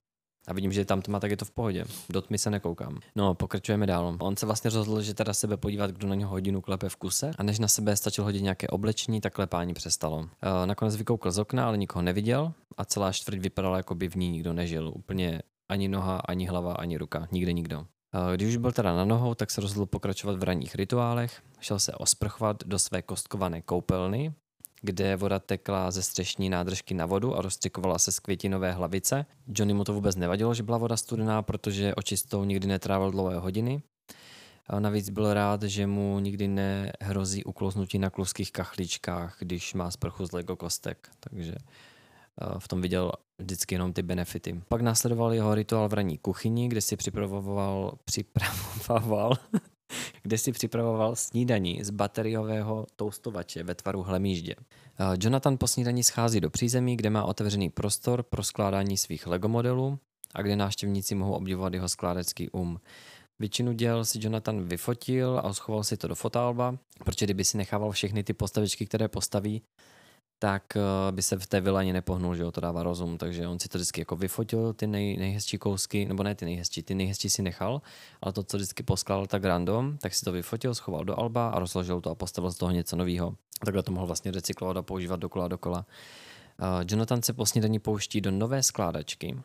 a 0.50 0.54
vidím, 0.54 0.72
že 0.72 0.86
tam 0.86 1.02
tma, 1.02 1.20
tak 1.20 1.32
je 1.32 1.38
to 1.38 1.46
v 1.46 1.52
pohodě. 1.52 1.86
Do 2.10 2.22
tmy 2.22 2.38
se 2.38 2.50
nekoukám. 2.50 3.00
No, 3.16 3.36
pokračujeme 3.36 3.88
dál. 3.88 4.18
On 4.20 4.38
se 4.38 4.46
vlastně 4.46 4.70
rozhodl, 4.70 5.02
že 5.02 5.14
teda 5.14 5.34
sebe 5.34 5.58
podívat, 5.58 5.92
kdo 5.92 6.08
na 6.08 6.16
něho 6.16 6.32
hodinu 6.32 6.62
klepe 6.62 6.90
v 6.90 6.96
kuse. 6.96 7.32
A 7.38 7.44
než 7.44 7.60
na 7.60 7.68
sebe 7.68 7.96
stačil 7.96 8.24
hodit 8.24 8.42
nějaké 8.42 8.68
oblečení, 8.68 9.22
tak 9.22 9.34
klepání 9.34 9.74
přestalo. 9.74 10.30
E, 10.64 10.68
nakonec 10.68 10.96
vykoukl 10.96 11.32
z 11.32 11.40
okna, 11.40 11.68
ale 11.68 11.78
nikoho 11.78 12.02
neviděl 12.04 12.54
a 12.78 12.86
celá 12.86 13.12
čtvrť 13.12 13.38
vypadala, 13.40 13.78
jako 13.78 13.96
by 13.96 14.10
v 14.10 14.16
ní 14.16 14.30
nikdo 14.30 14.54
nežil. 14.54 14.92
Úplně 14.96 15.42
ani 15.70 15.88
noha, 15.88 16.18
ani 16.18 16.46
hlava, 16.46 16.74
ani 16.74 16.98
ruka. 16.98 17.28
Nikde 17.32 17.54
nikdo. 17.54 17.86
E, 18.34 18.38
Když 18.38 18.48
už 18.48 18.58
byl 18.58 18.72
teda 18.72 18.96
na 18.96 19.06
nohou, 19.06 19.36
tak 19.36 19.52
se 19.52 19.62
rozhodl 19.62 19.86
pokračovat 19.86 20.40
v 20.40 20.44
ranních 20.44 20.76
rituálech. 20.76 21.42
Šel 21.60 21.80
se 21.80 21.94
osprchovat 21.94 22.64
do 22.66 22.80
své 22.80 23.02
kostkované 23.02 23.62
koupelny, 23.62 24.34
kde 24.82 25.16
voda 25.16 25.40
tekla 25.40 25.92
ze 25.92 26.04
střešní 26.04 26.50
nádržky 26.50 26.94
na 26.94 27.06
vodu 27.06 27.36
a 27.36 27.42
rozstřikovala 27.42 28.00
se 28.00 28.12
z 28.12 28.20
květinové 28.20 28.72
hlavice. 28.72 29.26
Johnny 29.48 29.74
mu 29.74 29.84
to 29.84 29.94
vůbec 29.94 30.16
nevadilo, 30.16 30.54
že 30.54 30.64
byla 30.64 30.78
voda 30.78 30.98
studená, 30.98 31.42
protože 31.42 31.96
očistou 31.96 32.44
nikdy 32.44 32.68
netrávil 32.68 33.12
dlouhé 33.12 33.38
hodiny. 33.38 33.82
A 34.68 34.80
navíc 34.80 35.10
byl 35.10 35.34
rád, 35.34 35.64
že 35.64 35.88
mu 35.88 36.20
nikdy 36.20 36.48
nehrozí 36.48 37.44
uklouznutí 37.44 38.00
na 38.00 38.10
kluských 38.10 38.52
kachličkách, 38.52 39.36
když 39.40 39.74
má 39.74 39.92
sprchu 39.92 40.26
z 40.26 40.32
Lego 40.32 40.56
kostek. 40.56 41.10
Takže 41.20 41.56
v 42.60 42.68
tom 42.68 42.82
viděl 42.82 43.12
vždycky 43.40 43.76
jenom 43.76 43.94
ty 43.94 44.02
benefity. 44.02 44.62
Pak 44.68 44.82
následoval 44.82 45.34
jeho 45.34 45.56
rituál 45.56 45.90
v 45.90 45.94
ranní 45.94 46.18
kuchyni, 46.18 46.68
kde 46.68 46.82
si 46.82 46.98
připravoval, 46.98 47.94
připravoval 48.06 49.34
kde 50.24 50.38
si 50.38 50.52
připravoval 50.52 51.16
snídaní 51.16 51.84
z 51.84 51.90
bateriového 51.90 52.86
toustovače 52.96 53.64
ve 53.64 53.76
tvaru 53.76 54.04
hlemíždě. 54.04 54.56
Eh, 54.56 55.04
Jonathan 55.20 55.58
po 55.58 55.68
snídaní 55.68 56.04
schází 56.04 56.40
do 56.40 56.50
přízemí, 56.50 56.98
kde 56.98 57.10
má 57.10 57.24
otevřený 57.24 57.70
prostor 57.70 58.24
pro 58.24 58.44
skládání 58.44 58.98
svých 58.98 59.28
Lego 59.28 59.48
modelů 59.48 60.00
a 60.36 60.42
kde 60.42 60.56
návštěvníci 60.56 61.16
mohou 61.16 61.34
obdivovat 61.34 61.74
jeho 61.74 61.90
skládecký 61.90 62.50
um. 62.50 62.80
Většinu 63.40 63.72
děl 63.72 64.06
si 64.06 64.20
Jonathan 64.22 64.64
vyfotil 64.64 65.42
a 65.44 65.54
schoval 65.54 65.84
si 65.84 65.98
to 65.98 66.08
do 66.08 66.16
fotálba, 66.16 66.78
protože 67.06 67.26
kdyby 67.26 67.46
si 67.46 67.58
nechával 67.58 67.92
všechny 67.92 68.24
ty 68.24 68.34
postavičky, 68.34 68.86
které 68.86 69.08
postaví, 69.08 69.62
tak 70.40 70.78
eh, 70.78 71.12
by 71.12 71.22
se 71.22 71.38
v 71.38 71.48
té 71.48 71.62
vile 71.62 71.80
ani 71.80 71.94
nepohnul, 71.94 72.36
že 72.36 72.44
jo, 72.44 72.52
to 72.52 72.62
dává 72.62 72.84
rozum, 72.84 73.18
takže 73.18 73.48
on 73.48 73.60
si 73.60 73.70
to 73.70 73.78
vždycky 73.78 74.02
jako 74.02 74.16
vyfotil, 74.16 74.74
ty 74.74 74.88
nej, 74.88 75.18
nejhezčí 75.18 75.58
kousky, 75.58 76.06
nebo 76.06 76.24
ne 76.24 76.36
ty 76.36 76.46
nejhezčí, 76.46 76.84
ty 76.84 76.96
nejhezčí 76.96 77.30
si 77.30 77.42
nechal, 77.42 77.82
ale 78.22 78.34
to, 78.34 78.44
co 78.44 78.58
vždycky 78.58 78.84
poskládal 78.84 79.28
tak 79.28 79.44
random, 79.44 79.98
tak 79.98 80.14
si 80.14 80.26
to 80.26 80.32
vyfotil, 80.32 80.76
schoval 80.76 81.04
do 81.04 81.20
alba 81.20 81.50
a 81.50 81.60
rozložil 81.60 82.02
to 82.02 82.10
a 82.10 82.16
postavil 82.16 82.52
z 82.52 82.58
toho 82.58 82.72
něco 82.72 82.96
nového. 82.96 83.36
Takhle 83.66 83.84
to 83.84 83.92
mohl 83.92 84.08
vlastně 84.08 84.32
recyklovat 84.32 84.78
a 84.78 84.82
používat 84.82 85.20
dokola 85.20 85.48
dokola. 85.48 85.86
Uh, 86.62 86.66
Jonathan 86.88 87.22
se 87.22 87.34
po 87.34 87.46
snídaní 87.46 87.80
pouští 87.80 88.22
do 88.22 88.32
nové 88.32 88.64
skládačky 88.64 89.36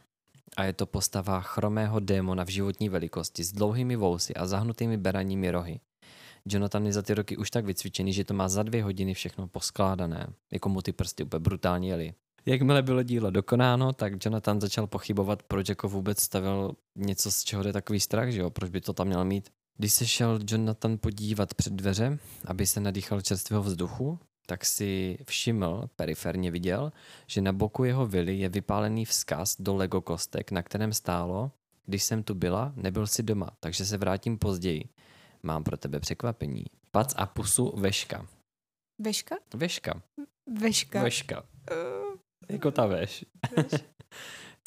a 0.56 0.64
je 0.64 0.72
to 0.72 0.86
postava 0.86 1.40
chromého 1.40 2.00
démona 2.00 2.44
v 2.44 2.48
životní 2.48 2.88
velikosti 2.88 3.44
s 3.44 3.52
dlouhými 3.52 3.96
vousy 3.96 4.34
a 4.34 4.46
zahnutými 4.46 4.96
beranními 4.96 5.50
rohy. 5.50 5.80
Jonathan 6.48 6.86
je 6.86 6.92
za 6.92 7.02
ty 7.02 7.14
roky 7.14 7.36
už 7.36 7.50
tak 7.50 7.64
vycvičený, 7.64 8.12
že 8.12 8.24
to 8.24 8.34
má 8.34 8.48
za 8.48 8.62
dvě 8.62 8.82
hodiny 8.82 9.14
všechno 9.14 9.48
poskládané. 9.48 10.26
Jako 10.52 10.68
mu 10.68 10.82
ty 10.82 10.92
prsty 10.92 11.22
úplně 11.22 11.40
brutálně 11.40 11.88
jeli. 11.88 12.14
Jakmile 12.46 12.82
bylo 12.82 13.02
dílo 13.02 13.30
dokonáno, 13.30 13.92
tak 13.92 14.24
Jonathan 14.24 14.60
začal 14.60 14.86
pochybovat, 14.86 15.42
proč 15.42 15.68
jako 15.68 15.88
vůbec 15.88 16.20
stavil 16.20 16.72
něco, 16.96 17.32
z 17.32 17.44
čeho 17.44 17.62
jde 17.62 17.72
takový 17.72 18.00
strach, 18.00 18.30
že 18.30 18.40
jo? 18.40 18.50
Proč 18.50 18.70
by 18.70 18.80
to 18.80 18.92
tam 18.92 19.06
měl 19.06 19.24
mít? 19.24 19.50
Když 19.76 19.92
se 19.92 20.06
šel 20.06 20.38
Jonathan 20.50 20.98
podívat 20.98 21.54
před 21.54 21.72
dveře, 21.72 22.18
aby 22.46 22.66
se 22.66 22.80
nadýchal 22.80 23.20
čerstvého 23.20 23.62
vzduchu, 23.62 24.18
tak 24.46 24.64
si 24.64 25.18
všiml, 25.24 25.88
periferně 25.96 26.50
viděl, 26.50 26.92
že 27.26 27.40
na 27.40 27.52
boku 27.52 27.84
jeho 27.84 28.06
vily 28.06 28.38
je 28.38 28.48
vypálený 28.48 29.04
vzkaz 29.04 29.56
do 29.58 29.74
Lego 29.74 30.00
kostek, 30.00 30.50
na 30.50 30.62
kterém 30.62 30.92
stálo, 30.92 31.50
když 31.86 32.02
jsem 32.02 32.22
tu 32.22 32.34
byla, 32.34 32.72
nebyl 32.76 33.06
si 33.06 33.22
doma, 33.22 33.50
takže 33.60 33.86
se 33.86 33.98
vrátím 33.98 34.38
později. 34.38 34.84
Mám 35.44 35.64
pro 35.64 35.76
tebe 35.76 36.00
překvapení. 36.00 36.64
Pac 36.90 37.14
a 37.16 37.26
pusu 37.26 37.72
veška. 37.76 38.26
Veška? 38.98 39.36
Veška. 39.54 40.02
Veška. 40.60 41.02
Veška. 41.02 41.42
Uh, 41.72 42.16
Jako 42.48 42.70
ta 42.70 42.86
veš. 42.86 43.24
veš. 43.56 43.80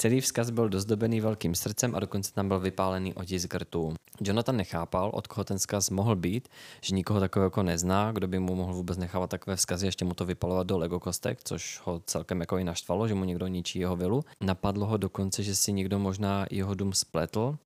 Celý 0.02 0.22
vzkaz 0.22 0.50
byl 0.50 0.70
dozdobený 0.70 1.22
velkým 1.22 1.56
srdcem 1.56 1.96
a 1.96 2.00
dokonce 2.00 2.34
tam 2.34 2.48
byl 2.48 2.60
vypálený 2.60 3.14
otisk 3.14 3.56
rtů. 3.56 3.94
Jonathan 4.22 4.58
nechápal, 4.58 5.10
od 5.14 5.28
koho 5.28 5.44
ten 5.44 5.58
vzkaz 5.58 5.90
mohl 5.90 6.16
být, 6.16 6.48
že 6.82 6.96
nikoho 6.96 7.20
takového 7.20 7.46
jako 7.46 7.64
nezná, 7.64 8.12
kdo 8.12 8.28
by 8.28 8.40
mu 8.40 8.56
mohl 8.56 8.74
vůbec 8.74 8.98
nechávat 8.98 9.30
takové 9.30 9.56
vzkazy, 9.56 9.86
ještě 9.86 10.06
mu 10.06 10.14
to 10.14 10.26
vypalovat 10.26 10.68
do 10.68 10.78
Lego 10.78 11.00
kostek, 11.00 11.40
což 11.44 11.82
ho 11.84 12.00
celkem 12.06 12.40
jako 12.40 12.58
i 12.58 12.64
naštvalo, 12.64 13.08
že 13.08 13.14
mu 13.14 13.24
někdo 13.24 13.48
ničí 13.48 13.80
jeho 13.80 13.96
vilu. 13.96 14.24
Napadlo 14.44 14.86
ho 14.86 14.98
dokonce, 14.98 15.44
že 15.44 15.56
si 15.56 15.74
někdo 15.74 16.00
možná 16.00 16.46
jeho 16.52 16.76
dům 16.76 16.94
spletl, 16.94 17.58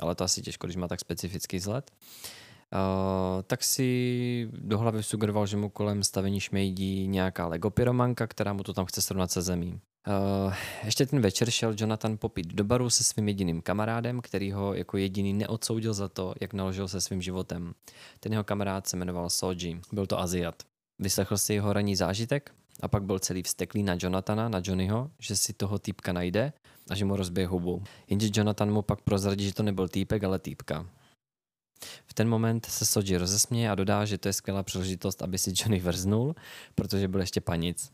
ale 0.00 0.14
to 0.14 0.24
asi 0.24 0.42
těžko, 0.42 0.66
když 0.66 0.76
má 0.76 0.88
tak 0.88 1.00
specifický 1.00 1.56
vzhled. 1.56 1.90
Uh, 2.74 3.42
tak 3.42 3.64
si 3.64 4.50
do 4.52 4.78
hlavy 4.78 5.02
sugeroval, 5.02 5.46
že 5.46 5.56
mu 5.56 5.68
kolem 5.68 6.02
stavení 6.02 6.40
šmejdí 6.40 7.06
nějaká 7.06 7.46
Lego 7.46 7.70
pyromanka, 7.70 8.26
která 8.26 8.52
mu 8.52 8.62
to 8.62 8.72
tam 8.72 8.84
chce 8.84 9.02
srovnat 9.02 9.30
se 9.30 9.42
zemí. 9.42 9.80
Uh, 10.08 10.54
ještě 10.84 11.06
ten 11.06 11.20
večer 11.20 11.50
šel 11.50 11.74
Jonathan 11.78 12.16
popít 12.16 12.54
do 12.54 12.64
baru 12.64 12.90
se 12.90 13.04
svým 13.04 13.28
jediným 13.28 13.62
kamarádem, 13.62 14.20
který 14.20 14.52
ho 14.52 14.74
jako 14.74 14.96
jediný 14.96 15.32
neodsoudil 15.32 15.94
za 15.94 16.08
to, 16.08 16.34
jak 16.40 16.52
naložil 16.52 16.88
se 16.88 17.00
svým 17.00 17.22
životem. 17.22 17.74
Ten 18.20 18.32
jeho 18.32 18.44
kamarád 18.44 18.86
se 18.86 18.96
jmenoval 18.96 19.30
Soji. 19.30 19.80
Byl 19.92 20.06
to 20.06 20.20
Aziat. 20.20 20.62
Vyslechl 20.98 21.38
si 21.38 21.54
jeho 21.54 21.72
ranní 21.72 21.96
zážitek 21.96 22.50
a 22.80 22.88
pak 22.88 23.02
byl 23.02 23.18
celý 23.18 23.42
vsteklý 23.42 23.82
na 23.82 23.96
Jonathana, 24.00 24.48
na 24.48 24.60
Johnnyho, 24.64 25.10
že 25.18 25.36
si 25.36 25.52
toho 25.52 25.78
týpka 25.78 26.12
najde 26.12 26.52
a 26.90 26.94
že 26.94 27.04
mu 27.04 27.16
rozbije 27.16 27.46
hubu. 27.46 27.82
Jenže 28.08 28.28
Jonathan 28.34 28.72
mu 28.72 28.82
pak 28.82 29.00
prozradí, 29.00 29.44
že 29.44 29.54
to 29.54 29.62
nebyl 29.62 29.88
týpek, 29.88 30.24
ale 30.24 30.38
týpka. 30.38 30.86
V 32.06 32.14
ten 32.14 32.28
moment 32.28 32.66
se 32.66 32.84
Soji 32.84 33.16
rozesměje 33.16 33.70
a 33.70 33.74
dodá, 33.74 34.04
že 34.04 34.18
to 34.18 34.28
je 34.28 34.32
skvělá 34.32 34.62
příležitost, 34.62 35.22
aby 35.22 35.38
si 35.38 35.52
Johnny 35.56 35.80
vrznul, 35.80 36.34
protože 36.74 37.08
byl 37.08 37.20
ještě 37.20 37.40
panic. 37.40 37.92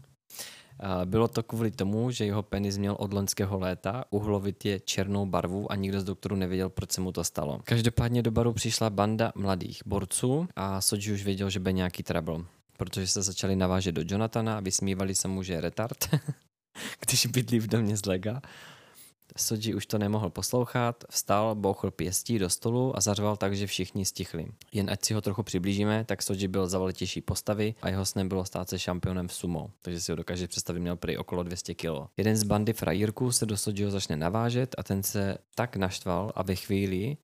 Bylo 1.05 1.29
to 1.29 1.43
kvůli 1.43 1.71
tomu, 1.71 2.11
že 2.11 2.25
jeho 2.25 2.43
penis 2.43 2.79
měl 2.79 2.97
od 2.99 3.13
loňského 3.13 3.59
léta 3.59 4.05
uhlovitě 4.11 4.81
černou 4.81 5.27
barvu 5.27 5.73
a 5.73 5.77
nikdo 5.77 6.01
z 6.01 6.05
doktorů 6.05 6.37
nevěděl, 6.37 6.69
proč 6.69 6.93
se 6.93 7.01
mu 7.01 7.13
to 7.13 7.25
stalo. 7.25 7.61
Každopádně 7.65 8.23
do 8.23 8.31
baru 8.31 8.53
přišla 8.53 8.91
banda 8.91 9.33
mladých 9.35 9.83
borců 9.87 10.49
a 10.57 10.81
Soji 10.81 11.13
už 11.13 11.25
věděl, 11.25 11.51
že 11.51 11.61
bude 11.61 11.73
nějaký 11.73 12.03
trouble, 12.03 12.45
protože 12.77 13.07
se 13.07 13.23
začali 13.23 13.57
navážet 13.57 13.95
do 13.95 14.03
Jonathana 14.05 14.57
a 14.57 14.61
vysmívali 14.61 15.15
se 15.15 15.29
mu, 15.29 15.43
že 15.43 15.53
je 15.53 15.61
retard, 15.61 16.09
když 17.01 17.27
bydlí 17.27 17.59
v 17.59 17.67
domě 17.67 17.97
z 17.97 18.07
Lega 18.07 18.43
Soji 19.37 19.75
už 19.75 19.87
to 19.87 19.99
nemohl 19.99 20.31
poslouchat, 20.31 21.05
vstal, 21.11 21.55
bouchl 21.55 21.91
pěstí 21.91 22.39
do 22.39 22.51
stolu 22.51 22.97
a 22.97 23.01
zařval 23.01 23.37
tak, 23.37 23.57
že 23.57 23.67
všichni 23.67 24.05
stichli. 24.05 24.47
Jen 24.73 24.91
ať 24.91 25.05
si 25.05 25.15
ho 25.15 25.21
trochu 25.21 25.43
přiblížíme, 25.43 26.05
tak 26.05 26.23
Soji 26.23 26.49
byl 26.49 26.69
zavaletější 26.69 27.21
postavy 27.21 27.75
a 27.83 27.89
jeho 27.89 28.07
snem 28.07 28.29
bylo 28.29 28.45
stát 28.45 28.69
se 28.69 28.79
šampionem 28.79 29.29
v 29.29 29.35
sumo, 29.35 29.71
takže 29.83 30.01
si 30.01 30.13
ho 30.13 30.17
dokáže 30.17 30.49
představit, 30.49 30.81
měl 30.81 30.97
prý 30.97 31.17
okolo 31.17 31.43
200 31.43 31.75
kg. 31.75 32.09
Jeden 32.17 32.37
z 32.37 32.43
bandy 32.43 32.73
frajírků 32.73 33.33
se 33.33 33.47
do 33.47 33.57
Sojiho 33.57 33.91
začne 33.91 34.17
navážet 34.17 34.75
a 34.79 34.83
ten 34.83 35.03
se 35.03 35.39
tak 35.55 35.77
naštval 35.77 36.33
a 36.35 36.43
ve 36.43 36.55
chvíli, 36.55 37.17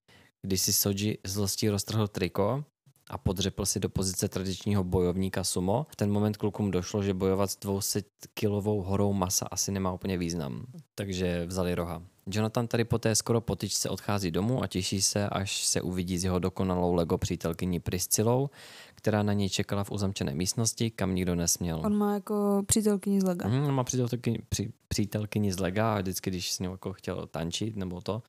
kdy 0.42 0.58
si 0.58 0.72
Soji 0.72 1.18
zlostí 1.24 1.68
roztrhl 1.68 2.08
triko, 2.08 2.64
a 3.10 3.18
podřepl 3.18 3.66
si 3.66 3.80
do 3.80 3.88
pozice 3.88 4.28
tradičního 4.28 4.84
bojovníka 4.84 5.44
sumo. 5.44 5.86
V 5.88 5.96
ten 5.96 6.12
moment 6.12 6.36
klukům 6.36 6.70
došlo, 6.70 7.02
že 7.02 7.14
bojovat 7.14 7.50
s 7.50 7.56
200 7.56 8.02
kilovou 8.34 8.82
horou 8.82 9.12
masa 9.12 9.46
asi 9.50 9.72
nemá 9.72 9.92
úplně 9.92 10.18
význam, 10.18 10.66
takže 10.94 11.46
vzali 11.46 11.74
roha. 11.74 12.02
Jonathan 12.30 12.68
tady 12.68 12.84
po 12.84 12.98
té 12.98 13.14
skoro 13.14 13.40
potyčce 13.40 13.88
odchází 13.88 14.30
domů 14.30 14.62
a 14.62 14.66
těší 14.66 15.02
se, 15.02 15.28
až 15.28 15.64
se 15.64 15.80
uvidí 15.80 16.18
s 16.18 16.24
jeho 16.24 16.38
dokonalou 16.38 16.94
Lego 16.94 17.18
přítelkyní 17.18 17.80
Priscilou, 17.80 18.50
která 18.94 19.22
na 19.22 19.32
něj 19.32 19.48
čekala 19.48 19.84
v 19.84 19.90
uzamčené 19.90 20.34
místnosti, 20.34 20.90
kam 20.90 21.14
nikdo 21.14 21.34
nesměl. 21.34 21.82
On 21.84 21.96
má 21.96 22.14
jako 22.14 22.62
přítelkyni 22.66 23.20
z 23.20 23.24
Lega. 23.24 23.48
Mm, 23.48 23.64
on 23.64 23.74
má 23.74 23.84
přítelkyni, 23.84 24.38
při, 24.48 24.72
přítelkyni 24.88 25.52
z 25.52 25.58
Lega 25.58 25.94
a 25.94 26.00
vždycky, 26.00 26.30
když 26.30 26.52
s 26.52 26.58
ním 26.58 26.70
jako 26.70 26.92
chtěl 26.92 27.26
tančit 27.26 27.76
nebo 27.76 28.00
to, 28.00 28.22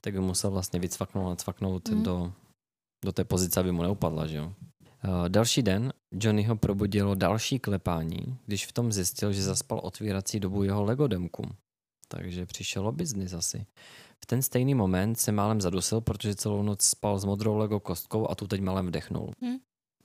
tak 0.00 0.12
by 0.12 0.20
musel 0.20 0.50
vlastně 0.50 0.80
vycvaknout 0.80 1.32
a 1.32 1.36
cvaknout 1.36 1.88
mm. 1.88 2.02
do 2.02 2.32
do 3.04 3.12
té 3.12 3.24
pozice, 3.24 3.60
aby 3.60 3.72
mu 3.72 3.82
neupadla, 3.82 4.26
že 4.26 4.36
jo. 4.36 4.52
Uh, 5.04 5.28
další 5.28 5.62
den 5.62 5.92
Johnnyho 6.12 6.56
probudilo 6.56 7.14
další 7.14 7.58
klepání, 7.58 8.38
když 8.46 8.66
v 8.66 8.72
tom 8.72 8.92
zjistil, 8.92 9.32
že 9.32 9.42
zaspal 9.42 9.78
otvírací 9.82 10.40
dobu 10.40 10.62
jeho 10.62 10.84
legodemku. 10.84 11.42
Takže 12.08 12.46
přišel 12.46 12.88
o 12.88 12.92
biznis 12.92 13.32
asi. 13.32 13.66
V 14.22 14.26
ten 14.26 14.42
stejný 14.42 14.74
moment 14.74 15.14
se 15.20 15.32
málem 15.32 15.60
zadusil, 15.60 16.00
protože 16.00 16.34
celou 16.34 16.62
noc 16.62 16.82
spal 16.82 17.18
s 17.18 17.24
modrou 17.24 17.56
Lego 17.56 17.80
kostkou 17.80 18.30
a 18.30 18.34
tu 18.34 18.46
teď 18.46 18.60
málem 18.60 18.86
vdechnul. 18.86 19.30
Hmm, 19.42 19.56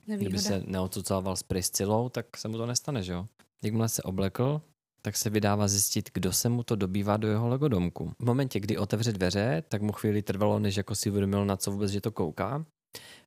Kdyby 0.06 0.38
se 0.38 0.62
neodcucával 0.66 1.36
s 1.36 1.42
Priscilou, 1.42 2.08
tak 2.08 2.36
se 2.36 2.48
mu 2.48 2.56
to 2.56 2.66
nestane, 2.66 3.02
že 3.02 3.12
jo? 3.12 3.26
Jakmile 3.64 3.88
se 3.88 4.02
oblekl, 4.02 4.60
tak 5.02 5.16
se 5.16 5.30
vydává 5.30 5.68
zjistit, 5.68 6.10
kdo 6.14 6.32
se 6.32 6.48
mu 6.48 6.62
to 6.62 6.76
dobývá 6.76 7.16
do 7.16 7.28
jeho 7.28 7.48
Lego 7.48 7.68
domku. 7.68 8.12
V 8.18 8.24
momentě, 8.24 8.60
kdy 8.60 8.78
otevře 8.78 9.12
dveře, 9.12 9.62
tak 9.68 9.82
mu 9.82 9.92
chvíli 9.92 10.22
trvalo, 10.22 10.58
než 10.58 10.76
jako 10.76 10.94
si 10.94 11.10
uvědomil, 11.10 11.44
na 11.44 11.56
co 11.56 11.70
vůbec, 11.70 11.90
že 11.90 12.00
to 12.00 12.12
kouká. 12.12 12.64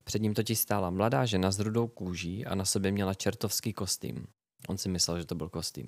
Před 0.04 0.22
ním 0.22 0.34
totiž 0.34 0.60
stála 0.60 0.90
mladá 0.90 1.26
žena 1.26 1.52
s 1.52 1.60
rudou 1.60 1.88
kůží 1.88 2.46
a 2.46 2.56
na 2.56 2.66
sobě 2.66 2.92
měla 2.92 3.14
čertovský 3.14 3.74
kostým. 3.74 4.28
On 4.68 4.78
si 4.78 4.90
myslel, 4.90 5.20
že 5.20 5.26
to 5.26 5.36
byl 5.36 5.50
kostým. 5.50 5.88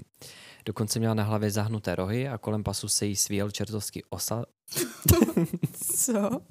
Dokonce 0.66 1.00
měla 1.00 1.14
na 1.14 1.24
hlavě 1.24 1.52
zahnuté 1.52 1.96
rohy 1.96 2.28
a 2.28 2.38
kolem 2.38 2.64
pasu 2.64 2.88
se 2.88 3.06
jí 3.06 3.16
svíjel 3.16 3.52
čertovský 3.52 4.04
osa... 4.10 4.46
Co? 5.96 6.42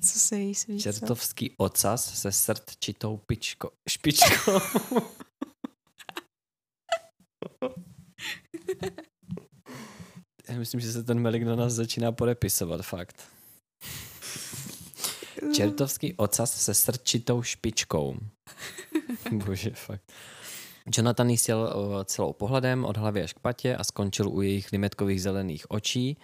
Co 0.00 0.20
se 0.20 0.38
jí 0.38 0.54
svíjel? 0.54 0.80
Čertovský 0.80 1.54
ocas 1.56 2.20
se 2.20 2.32
srdčitou 2.32 3.16
pičko... 3.16 3.70
špičkou. 3.88 4.52
Já 10.48 10.58
myslím, 10.58 10.80
že 10.80 10.92
se 10.92 11.02
ten 11.02 11.18
melik 11.18 11.42
na 11.42 11.56
nás 11.56 11.72
začíná 11.72 12.12
podepisovat, 12.12 12.82
fakt. 12.82 13.22
Čertovský 15.54 16.14
ocas 16.14 16.62
se 16.62 16.74
srčitou 16.74 17.42
špičkou. 17.42 18.16
Bože, 19.32 19.70
fakt. 19.70 20.12
Jonathan 20.96 21.30
jí 21.30 21.36
sjel 21.36 21.74
celou 22.04 22.32
pohledem 22.32 22.84
od 22.84 22.96
hlavy 22.96 23.22
až 23.22 23.32
k 23.32 23.38
patě 23.38 23.76
a 23.76 23.84
skončil 23.84 24.28
u 24.28 24.42
jejich 24.42 24.72
limetkových 24.72 25.22
zelených 25.22 25.70
očí 25.70 26.18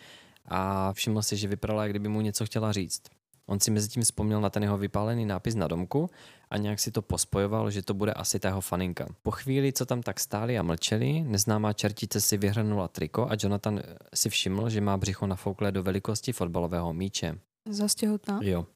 a 0.48 0.92
všiml 0.92 1.22
si, 1.22 1.36
že 1.36 1.48
vypadala, 1.48 1.82
jak 1.82 1.92
kdyby 1.92 2.08
mu 2.08 2.20
něco 2.20 2.46
chtěla 2.46 2.72
říct. 2.72 3.02
On 3.46 3.60
si 3.60 3.70
mezi 3.70 3.88
tím 3.88 4.02
vzpomněl 4.02 4.40
na 4.40 4.50
ten 4.50 4.62
jeho 4.62 4.78
vypálený 4.78 5.26
nápis 5.26 5.54
na 5.54 5.68
domku 5.68 6.10
a 6.50 6.56
nějak 6.56 6.80
si 6.80 6.90
to 6.90 7.02
pospojoval, 7.02 7.70
že 7.70 7.82
to 7.82 7.94
bude 7.94 8.12
asi 8.12 8.40
ta 8.40 8.48
jeho 8.48 8.60
faninka. 8.60 9.06
Po 9.22 9.30
chvíli, 9.30 9.72
co 9.72 9.86
tam 9.86 10.02
tak 10.02 10.20
stáli 10.20 10.58
a 10.58 10.62
mlčeli, 10.62 11.22
neznámá 11.22 11.72
čertice 11.72 12.20
si 12.20 12.36
vyhrnula 12.36 12.88
triko 12.88 13.26
a 13.30 13.36
Jonathan 13.42 13.82
si 14.14 14.30
všiml, 14.30 14.70
že 14.70 14.80
má 14.80 14.96
břicho 14.96 15.26
nafouklé 15.26 15.72
do 15.72 15.82
velikosti 15.82 16.32
fotbalového 16.32 16.92
míče. 16.94 17.38
Zastěhotná? 17.68 18.40
Jo. 18.42 18.66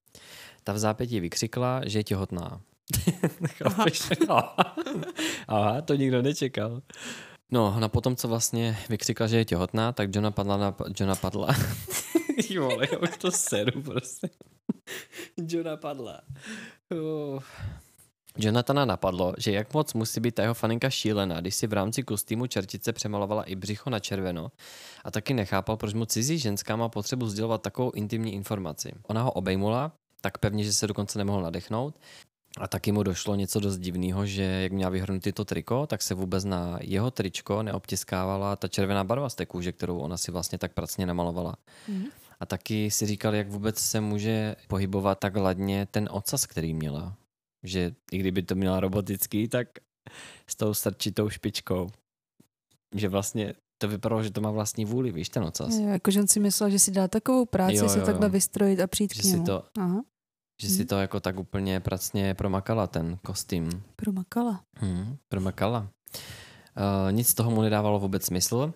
Ta 0.65 0.73
v 0.73 0.79
zápětí 0.79 1.21
vykřikla, 1.21 1.81
že 1.87 1.99
je 1.99 2.05
těhotná. 2.05 2.61
Aha. 3.65 3.85
Aha, 5.49 5.83
to 5.83 5.95
nikdo 5.95 6.23
nečekal. 6.23 6.83
No, 7.51 7.81
na 7.81 7.89
potom, 7.89 8.17
co 8.17 8.29
vlastně 8.29 8.79
vykřikla, 8.89 9.27
že 9.27 9.37
je 9.37 9.45
těhotná, 9.45 9.93
tak 9.93 10.15
Johna 10.15 10.31
padla 10.31 10.57
na... 10.57 10.75
Johna 11.01 11.15
padla. 11.15 11.49
jo, 12.51 12.71
ale 12.71 12.89
já 12.93 12.99
už 12.99 13.17
to 13.17 13.31
seru 13.31 13.83
prostě. 13.83 14.31
Johna 15.37 15.77
padla. 15.77 16.21
Uh. 16.93 17.43
Jonathana 18.39 18.85
napadlo, 18.85 19.35
že 19.39 19.53
jak 19.53 19.75
moc 19.75 19.95
musí 19.95 20.21
být 20.21 20.35
ta 20.35 20.43
jeho 20.43 20.55
faninka 20.55 20.91
šílená, 20.91 21.41
když 21.41 21.55
si 21.55 21.67
v 21.67 21.73
rámci 21.73 22.03
kostýmu 22.03 22.47
čertice 22.47 22.93
přemalovala 22.93 23.43
i 23.43 23.55
břicho 23.55 23.91
na 23.91 23.99
červeno 23.99 24.53
a 25.05 25.11
taky 25.11 25.35
nechápal, 25.35 25.77
proč 25.77 25.95
mu 25.95 26.05
cizí 26.05 26.39
ženská 26.39 26.77
má 26.77 26.89
potřebu 26.89 27.27
sdělovat 27.27 27.63
takovou 27.63 27.91
intimní 27.91 28.35
informaci. 28.35 28.93
Ona 29.03 29.23
ho 29.23 29.33
obejmula, 29.33 29.93
tak 30.23 30.39
pevně, 30.39 30.65
že 30.65 30.73
se 30.73 30.87
dokonce 30.87 31.19
nemohl 31.19 31.43
nadechnout. 31.43 31.95
A 32.59 32.69
taky 32.69 32.93
mu 32.93 33.03
došlo 33.03 33.35
něco 33.35 33.61
dost 33.61 33.79
divného, 33.79 34.27
že 34.27 34.43
jak 34.43 34.73
měla 34.73 34.91
vyhrnutý 34.91 35.33
to 35.33 35.45
triko, 35.45 35.87
tak 35.87 36.03
se 36.03 36.15
vůbec 36.15 36.45
na 36.45 36.79
jeho 36.81 37.11
tričko 37.11 37.63
neobtiskávala 37.63 38.57
ta 38.57 38.69
červená 38.69 39.05
barva 39.05 39.29
z 39.29 39.35
té 39.35 39.47
kůže, 39.47 39.73
kterou 39.73 39.99
ona 39.99 40.17
si 40.17 40.33
vlastně 40.33 40.59
tak 40.59 40.73
pracně 40.73 41.07
namalovala. 41.07 41.57
Mm. 41.89 42.05
A 42.41 42.47
taky 42.47 42.91
si 42.91 43.07
říkal, 43.07 43.35
jak 43.35 43.49
vůbec 43.49 43.79
se 43.79 44.01
může 44.01 44.57
pohybovat 44.69 45.19
tak 45.19 45.37
ladně 45.37 45.87
ten 45.91 46.09
ocas, 46.13 46.47
který 46.47 46.75
měla 46.75 47.17
že 47.63 47.95
i 48.13 48.19
kdyby 48.19 48.43
to 48.43 48.55
měla 48.55 48.81
robotický, 48.81 49.49
tak 49.49 49.69
s 50.47 50.55
tou 50.55 50.75
srdčitou 50.75 51.29
špičkou. 51.29 51.91
Že 52.95 53.09
vlastně 53.09 53.55
to 53.79 53.89
vypadalo, 53.89 54.23
že 54.23 54.31
to 54.31 54.41
má 54.41 54.51
vlastní 54.51 54.85
vůli, 54.85 55.13
víš, 55.13 55.29
ten 55.29 55.45
ocas. 55.45 55.75
Jo, 55.75 55.89
jakože 55.89 56.21
on 56.21 56.29
si 56.29 56.41
myslel, 56.41 56.71
že 56.71 56.79
si 56.79 56.91
dá 56.91 57.09
takovou 57.09 57.47
práci 57.47 57.77
jo, 57.77 57.83
jo, 57.83 57.89
se 57.89 58.01
takhle 58.01 58.29
vystrojit 58.29 58.81
a 58.81 58.87
přijít 58.87 59.15
že 59.15 59.23
k 59.23 59.25
němu. 59.25 59.43
Si 59.43 59.47
to, 59.47 59.65
Aha. 59.79 60.03
Že 60.63 60.69
hmm. 60.69 60.77
si 60.77 60.85
to 60.85 61.01
jako 61.01 61.21
tak 61.21 61.39
úplně 61.39 61.81
pracně 61.81 62.35
promakala, 62.35 62.87
ten 62.87 63.19
kostým. 63.23 63.83
Promakala. 63.97 64.61
Hmm, 64.75 65.17
promakala. 65.29 65.89
Uh, 66.77 67.13
nic 67.13 67.29
z 67.29 67.35
toho 67.35 67.51
mu 67.51 67.63
nedávalo 67.63 67.99
vůbec 67.99 68.27
smysl 68.27 68.73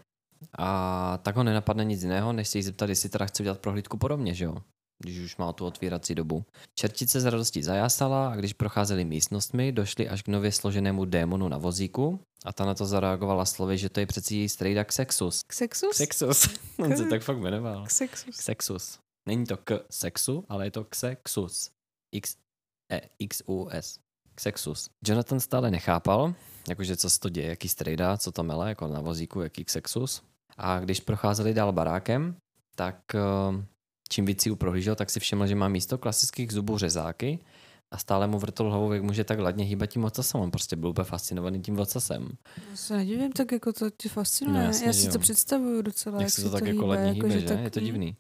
a 0.59 1.19
tak 1.23 1.37
ho 1.37 1.43
nenapadne 1.43 1.85
nic 1.85 2.03
jiného, 2.03 2.33
než 2.33 2.49
se 2.49 2.59
jí 2.59 2.63
zeptat, 2.63 2.89
jestli 2.89 3.09
teda 3.09 3.27
chce 3.27 3.43
udělat 3.43 3.59
prohlídku 3.59 3.97
podobně, 3.97 4.35
že 4.35 4.45
jo? 4.45 4.57
když 4.99 5.19
už 5.19 5.37
má 5.37 5.53
tu 5.53 5.67
otvírací 5.67 6.15
dobu. 6.15 6.45
Čertice 6.75 7.21
z 7.21 7.25
radostí 7.25 7.63
zajásala 7.63 8.29
a 8.29 8.37
když 8.37 8.53
procházeli 8.53 9.05
místnostmi, 9.05 9.73
došli 9.73 10.09
až 10.09 10.23
k 10.23 10.29
nově 10.29 10.53
složenému 10.53 11.05
démonu 11.05 11.49
na 11.49 11.59
vozíku 11.59 12.21
a 12.45 12.53
ta 12.53 12.65
na 12.65 12.75
to 12.75 12.87
zareagovala 12.87 13.45
slovy, 13.45 13.79
že 13.79 13.89
to 13.89 14.01
je 14.01 14.07
přeci 14.07 14.37
její 14.37 14.49
strejda 14.49 14.85
Xexus. 14.85 15.43
Xexus? 15.43 15.91
Xexus. 15.91 16.49
On 16.79 16.97
se 16.97 17.05
tak 17.05 17.23
fakt 17.23 17.39
jmenoval. 17.39 17.85
Xexus. 17.87 18.37
Xexus. 18.37 18.99
Není 19.29 19.47
to 19.47 19.57
k 19.57 19.85
sexu, 19.91 20.45
ale 20.49 20.67
je 20.67 20.71
to 20.71 20.85
Xexus. 20.85 21.71
X, 22.17 22.37
e, 22.93 23.01
X, 23.19 23.43
U, 23.49 23.69
S. 23.71 23.99
Xexus. 24.35 24.91
Jonathan 25.07 25.41
stále 25.41 25.71
nechápal, 25.71 26.35
jakože 26.69 26.97
co 26.97 27.11
se 27.11 27.21
to 27.21 27.29
děje, 27.29 27.49
jaký 27.49 27.69
strejda, 27.69 28.17
co 28.17 28.33
to 28.33 28.43
mele, 28.43 28.69
jako 28.69 28.87
na 28.87 29.01
vozíku, 29.01 29.41
jaký 29.41 29.65
Xexus. 29.65 30.23
A 30.57 30.81
když 30.81 31.01
procházeli 31.01 31.55
dál 31.55 31.73
barákem, 31.73 32.37
tak 32.77 32.97
eh, 33.15 33.65
čím 34.09 34.27
víc 34.27 34.43
si 34.43 34.57
prohlížel, 34.57 34.95
tak 34.95 35.11
si 35.11 35.21
všiml, 35.21 35.47
že 35.47 35.55
má 35.55 35.69
místo 35.69 35.99
klasických 35.99 36.53
zubů 36.53 36.79
řezáky 36.79 37.39
a 37.91 37.99
stále 37.99 38.27
mu 38.27 38.39
vrtol 38.39 38.71
hlavou, 38.71 38.93
jak 38.93 39.03
může 39.03 39.25
tak 39.25 39.39
ladně 39.39 39.65
hýbat 39.65 39.91
tím 39.91 40.05
ocasem. 40.05 40.41
On 40.41 40.51
prostě 40.51 40.77
byl 40.77 40.91
úplně 40.91 41.05
fascinovaný 41.05 41.63
tím 41.63 41.79
ocasem. 41.79 42.29
Já 42.71 42.77
se 42.77 42.97
nedivím, 42.97 43.33
tak 43.33 43.53
jako 43.53 43.73
to 43.73 43.91
tě 43.91 44.09
fascinuje. 44.09 44.61
No 44.61 44.67
jasně, 44.67 44.87
Já 44.87 44.93
si 44.93 45.07
jo. 45.07 45.13
to 45.13 45.19
představuju 45.19 45.83
docela. 45.83 46.21
Jak 46.21 46.31
se 46.31 46.43
to 46.43 46.51
tak 46.51 46.67
jako 46.67 46.87
ladně 46.87 47.11
hýbe, 47.11 47.41
že? 47.41 47.55
Je 47.63 47.71
to 47.71 47.81
divný. 47.81 48.17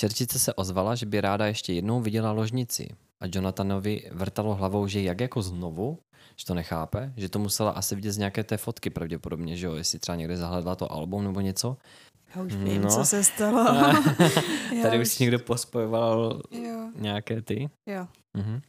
Čerčice 0.00 0.38
se 0.38 0.54
ozvala, 0.54 0.94
že 0.94 1.06
by 1.06 1.20
ráda 1.20 1.46
ještě 1.46 1.72
jednou 1.72 2.00
viděla 2.00 2.32
ložnici. 2.32 2.88
A 3.20 3.24
Jonathanovi 3.34 4.02
vrtalo 4.12 4.54
hlavou, 4.54 4.86
že 4.86 5.02
jak 5.02 5.20
jako 5.20 5.42
znovu, 5.42 5.98
že 6.36 6.46
to 6.46 6.54
nechápe, 6.54 7.12
že 7.16 7.28
to 7.28 7.38
musela 7.38 7.70
asi 7.70 7.94
vidět 7.94 8.12
z 8.12 8.18
nějaké 8.18 8.44
té 8.44 8.56
fotky 8.56 8.90
pravděpodobně, 8.90 9.56
že 9.56 9.66
jo, 9.66 9.74
jestli 9.74 9.98
třeba 9.98 10.16
někde 10.16 10.36
zahledla 10.36 10.76
to 10.76 10.92
album 10.92 11.24
nebo 11.24 11.40
něco. 11.40 11.76
Já 12.36 12.42
už 12.42 12.54
vím, 12.54 12.82
No. 12.82 12.88
co 12.90 13.04
se 13.04 13.24
stalo. 13.24 13.64
Tady 14.82 15.00
už 15.00 15.08
si 15.08 15.22
někdo 15.22 15.38
pospojoval 15.38 16.40
Jo, 16.50 16.88
nějaké 16.96 17.42
ty. 17.42 17.70
jo. 17.86 18.06
Mhm. 18.34 18.60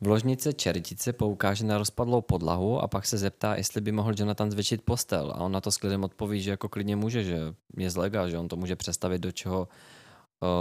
V 0.00 0.06
ložnice 0.06 0.52
čertice 0.52 1.12
poukáže 1.12 1.64
na 1.64 1.78
rozpadlou 1.78 2.20
podlahu 2.20 2.80
a 2.80 2.88
pak 2.88 3.06
se 3.06 3.18
zeptá, 3.18 3.54
jestli 3.56 3.80
by 3.80 3.92
mohl 3.92 4.12
Jonathan 4.16 4.50
zvětšit 4.50 4.82
postel. 4.82 5.32
A 5.34 5.40
on 5.40 5.52
na 5.52 5.60
to 5.60 5.70
s 5.70 5.76
klidem 5.76 6.04
odpoví, 6.04 6.40
že 6.42 6.50
jako 6.50 6.68
klidně 6.68 6.96
může, 6.96 7.24
že 7.24 7.38
je 7.76 7.90
zlega, 7.90 8.28
že 8.28 8.38
on 8.38 8.48
to 8.48 8.56
může 8.56 8.76
přestavit 8.76 9.20
do 9.22 9.32
čeho 9.32 9.68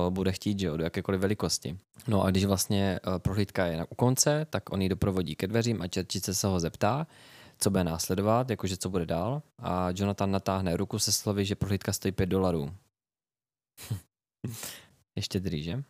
bude 0.09 0.31
chtít, 0.31 0.59
že 0.59 0.67
jo, 0.67 0.77
do 0.77 0.83
jakékoliv 0.83 1.21
velikosti. 1.21 1.77
No 2.07 2.23
a 2.23 2.29
když 2.29 2.45
vlastně 2.45 2.99
uh, 3.07 3.17
prohlídka 3.17 3.65
je 3.65 3.77
na 3.77 3.85
u 3.89 3.95
konce, 3.95 4.47
tak 4.49 4.71
on 4.71 4.81
ji 4.81 4.89
doprovodí 4.89 5.35
ke 5.35 5.47
dveřím 5.47 5.81
a 5.81 5.87
čertice 5.87 6.35
se 6.35 6.47
ho 6.47 6.59
zeptá, 6.59 7.07
co 7.59 7.69
bude 7.69 7.83
následovat, 7.83 8.49
jakože 8.49 8.77
co 8.77 8.89
bude 8.89 9.05
dál. 9.05 9.41
A 9.59 9.87
Jonathan 9.95 10.31
natáhne 10.31 10.77
ruku 10.77 10.99
se 10.99 11.11
slovy, 11.11 11.45
že 11.45 11.55
prohlídka 11.55 11.93
stojí 11.93 12.11
5 12.11 12.25
dolarů. 12.25 12.71
Ještě 15.15 15.39
drý, 15.39 15.63
že? 15.63 15.83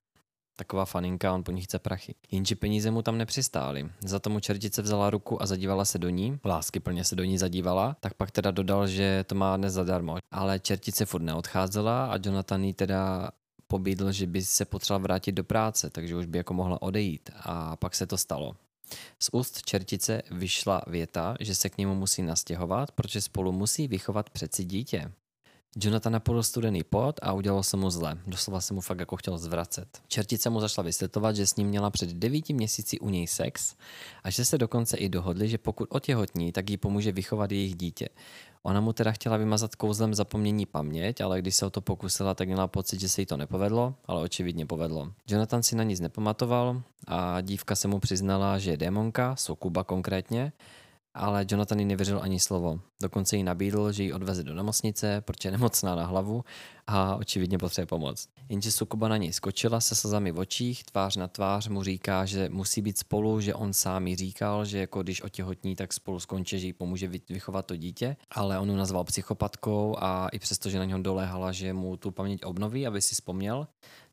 Taková 0.59 0.85
faninka, 0.85 1.33
on 1.33 1.43
po 1.43 1.51
ní 1.51 1.61
chce 1.61 1.79
prachy. 1.79 2.15
Jenže 2.31 2.55
peníze 2.55 2.91
mu 2.91 3.01
tam 3.01 3.17
nepřistály. 3.17 3.89
Za 3.99 4.19
tomu 4.19 4.39
čertice 4.39 4.81
vzala 4.81 5.09
ruku 5.09 5.41
a 5.41 5.45
zadívala 5.45 5.85
se 5.85 5.97
do 5.97 6.09
ní. 6.09 6.39
Lásky 6.45 6.79
plně 6.79 7.03
se 7.03 7.15
do 7.15 7.23
ní 7.23 7.38
zadívala. 7.38 7.95
Tak 7.99 8.13
pak 8.13 8.31
teda 8.31 8.51
dodal, 8.51 8.88
že 8.88 9.23
to 9.27 9.35
má 9.35 9.57
dnes 9.57 9.73
zadarmo. 9.73 10.17
Ale 10.31 10.59
čertice 10.59 11.05
furt 11.05 11.21
neodcházela 11.21 12.05
a 12.05 12.17
Jonathan 12.23 12.63
jí 12.63 12.73
teda 12.73 13.31
pobídl, 13.68 14.11
že 14.11 14.28
by 14.28 14.41
se 14.41 14.65
potřeboval 14.65 15.01
vrátit 15.01 15.32
do 15.32 15.43
práce, 15.43 15.89
takže 15.89 16.15
už 16.15 16.26
by 16.26 16.38
jako 16.38 16.53
mohla 16.53 16.82
odejít. 16.82 17.30
A 17.36 17.76
pak 17.76 17.95
se 17.95 18.07
to 18.07 18.18
stalo. 18.18 18.55
Z 19.20 19.30
úst 19.32 19.61
čertice 19.61 20.22
vyšla 20.32 20.82
věta, 20.88 21.36
že 21.39 21.55
se 21.55 21.70
k 21.70 21.78
němu 21.78 21.95
musí 21.95 22.22
nastěhovat, 22.22 22.91
protože 22.91 23.22
spolu 23.22 23.51
musí 23.51 23.88
vychovat 23.88 24.30
přeci 24.30 24.65
dítě. 24.65 25.11
Jonathan 25.80 26.13
napadl 26.13 26.43
studený 26.43 26.84
pot 26.84 27.19
a 27.21 27.34
udělalo 27.34 27.63
se 27.63 27.78
mu 27.78 27.89
zle. 27.89 28.17
Doslova 28.28 28.61
se 28.61 28.73
mu 28.73 28.82
fakt 28.82 28.99
jako 28.99 29.15
chtěl 29.15 29.38
zvracet. 29.38 30.01
Čertice 30.07 30.49
mu 30.49 30.59
zašla 30.59 30.84
vysvětlovat, 30.84 31.36
že 31.36 31.47
s 31.47 31.55
ním 31.55 31.67
měla 31.67 31.89
před 31.89 32.09
devíti 32.09 32.53
měsíci 32.53 32.99
u 32.99 33.09
něj 33.09 33.28
sex 33.28 33.75
a 34.23 34.30
že 34.30 34.45
se 34.45 34.57
dokonce 34.57 34.97
i 34.97 35.09
dohodli, 35.09 35.47
že 35.47 35.57
pokud 35.57 35.88
otěhotní, 35.91 36.51
tak 36.51 36.69
jí 36.69 36.78
pomůže 36.78 37.11
vychovat 37.11 37.51
jejich 37.51 37.75
dítě. 37.75 38.09
Ona 38.63 38.82
mu 38.82 38.93
teda 38.93 39.11
chtěla 39.11 39.38
vymazat 39.38 39.75
kouzlem 39.75 40.13
zapomnění 40.13 40.65
paměť, 40.65 41.21
ale 41.21 41.41
když 41.41 41.55
se 41.55 41.65
o 41.65 41.69
to 41.69 41.82
pokusila, 41.82 42.34
tak 42.34 42.47
měla 42.47 42.67
pocit, 42.67 42.99
že 42.99 43.09
se 43.09 43.21
jí 43.21 43.25
to 43.25 43.38
nepovedlo, 43.38 43.95
ale 44.05 44.21
očividně 44.21 44.65
povedlo. 44.65 45.11
Jonathan 45.28 45.63
si 45.63 45.75
na 45.75 45.84
nic 45.84 45.99
nepamatoval 45.99 46.82
a 47.07 47.41
dívka 47.41 47.75
se 47.75 47.88
mu 47.88 47.99
přiznala, 47.99 48.59
že 48.59 48.71
je 48.71 48.78
démonka, 48.78 49.36
Sokuba 49.36 49.84
konkrétně, 49.84 50.51
ale 51.18 51.45
Jonathan 51.51 51.80
jí 51.80 51.86
nevěřil 51.86 52.20
ani 52.22 52.39
slovo. 52.39 52.80
Dokonce 53.01 53.38
jí 53.38 53.43
nabídl, 53.43 53.91
že 53.91 54.03
ji 54.03 54.13
odveze 54.13 54.43
do 54.43 54.53
nemocnice, 54.53 55.22
protože 55.22 55.47
je 55.47 55.51
nemocná 55.51 55.95
na 55.95 56.05
hlavu 56.05 56.43
a 56.88 57.15
očividně 57.15 57.57
potřebuje 57.57 57.86
pomoc. 57.88 58.28
Jenže 58.49 58.72
Sukuba 58.72 59.07
na 59.07 59.18
něj 59.18 59.34
skočila 59.34 59.82
se 59.82 59.95
slzami 59.95 60.32
v 60.32 60.39
očích, 60.39 60.84
tvář 60.84 61.15
na 61.15 61.28
tvář 61.28 61.68
mu 61.68 61.84
říká, 61.84 62.26
že 62.26 62.49
musí 62.49 62.82
být 62.82 62.97
spolu, 62.97 63.41
že 63.41 63.53
on 63.53 63.74
sám 63.74 64.07
jí 64.07 64.15
říkal, 64.15 64.65
že 64.65 64.80
jako 64.80 65.03
když 65.03 65.22
otěhotní, 65.22 65.76
tak 65.76 65.93
spolu 65.93 66.20
skončí, 66.20 66.59
že 66.59 66.68
jí 66.68 66.74
pomůže 66.74 67.07
vy- 67.07 67.22
vychovat 67.30 67.65
to 67.65 67.76
dítě, 67.76 68.18
ale 68.32 68.59
on 68.59 68.70
ji 68.70 68.76
nazval 68.76 69.03
psychopatkou 69.03 69.95
a 69.99 70.28
i 70.28 70.39
přesto, 70.39 70.70
že 70.70 70.80
na 70.80 70.86
něho 70.86 71.01
doléhala, 71.01 71.51
že 71.51 71.74
mu 71.74 71.97
tu 71.97 72.11
paměť 72.11 72.43
obnoví, 72.45 72.88
aby 72.88 73.01
si 73.01 73.15
vzpomněl, 73.15 73.68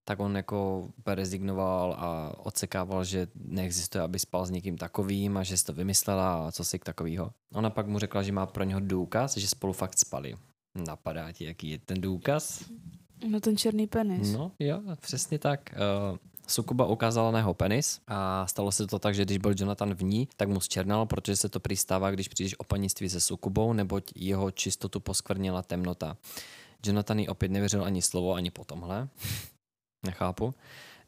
tak 0.04 0.20
on 0.20 0.36
jako 0.36 0.88
rezignoval 1.06 1.96
a 1.98 2.38
odsekával, 2.38 3.04
že 3.04 3.28
neexistuje, 3.34 4.02
aby 4.02 4.18
spal 4.18 4.46
s 4.46 4.50
někým 4.50 4.76
takovým 4.76 5.36
a 5.36 5.42
že 5.42 5.56
si 5.56 5.64
to 5.64 5.72
vymyslela 5.72 6.46
a 6.46 6.52
co 6.52 6.64
si 6.64 6.78
k 6.78 6.84
takovýho. 6.84 7.30
Ona 7.54 7.70
pak 7.70 7.86
mu 7.86 7.98
řekla, 7.98 8.22
že 8.22 8.32
má 8.32 8.46
pro 8.46 8.64
něho 8.64 8.80
důkaz, 8.80 9.36
že 9.36 9.48
spolu 9.48 9.72
fakt 9.72 9.98
spali. 9.98 10.34
Napadá 10.86 11.32
ti, 11.32 11.44
jaký 11.44 11.70
je 11.70 11.78
ten 11.78 12.00
důkaz? 12.00 12.64
No 13.28 13.40
ten 13.40 13.56
černý 13.56 13.86
penis. 13.86 14.32
No, 14.32 14.52
jo, 14.58 14.80
přesně 15.00 15.38
tak. 15.38 15.74
Uh, 16.10 16.18
Sukuba 16.46 16.86
ukázala 16.86 17.30
na 17.30 17.38
jeho 17.38 17.54
penis 17.54 18.00
a 18.06 18.46
stalo 18.46 18.72
se 18.72 18.86
to 18.86 18.98
tak, 18.98 19.14
že 19.14 19.24
když 19.24 19.38
byl 19.38 19.54
Jonathan 19.56 19.94
v 19.94 20.02
ní, 20.02 20.28
tak 20.36 20.48
mu 20.48 20.60
zčernal, 20.60 21.06
protože 21.06 21.36
se 21.36 21.48
to 21.48 21.60
přistává, 21.60 22.10
když 22.10 22.28
přijdeš 22.28 22.58
o 22.58 22.64
panictví 22.64 23.08
se 23.08 23.20
Sukubou, 23.20 23.72
neboť 23.72 24.12
jeho 24.16 24.50
čistotu 24.50 25.00
poskvrnila 25.00 25.62
temnota. 25.62 26.16
Jonathan 26.86 27.18
jí 27.18 27.28
opět 27.28 27.52
nevěřil 27.52 27.84
ani 27.84 28.02
slovo, 28.02 28.34
ani 28.34 28.50
po 28.50 28.64
tomhle. 28.64 29.08
Nechápu. 30.04 30.54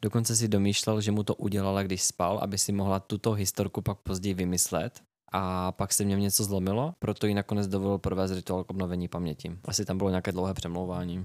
Dokonce 0.01 0.35
si 0.35 0.47
domýšlel, 0.47 1.01
že 1.01 1.11
mu 1.11 1.23
to 1.23 1.35
udělala, 1.35 1.83
když 1.83 2.03
spal, 2.03 2.39
aby 2.41 2.57
si 2.57 2.71
mohla 2.71 2.99
tuto 2.99 3.31
historku 3.31 3.81
pak 3.81 3.97
později 3.97 4.33
vymyslet. 4.33 5.01
A 5.31 5.71
pak 5.71 5.93
se 5.93 6.05
něm 6.05 6.19
něco 6.19 6.43
zlomilo, 6.43 6.93
proto 6.99 7.27
jí 7.27 7.33
nakonec 7.33 7.67
dovolil 7.67 7.97
provést 7.97 8.31
rituál 8.31 8.63
k 8.63 8.69
obnovení 8.69 9.07
paměti. 9.07 9.51
Asi 9.65 9.85
tam 9.85 9.97
bylo 9.97 10.09
nějaké 10.09 10.31
dlouhé 10.31 10.53
přemlouvání. 10.53 11.17
Uh, 11.19 11.23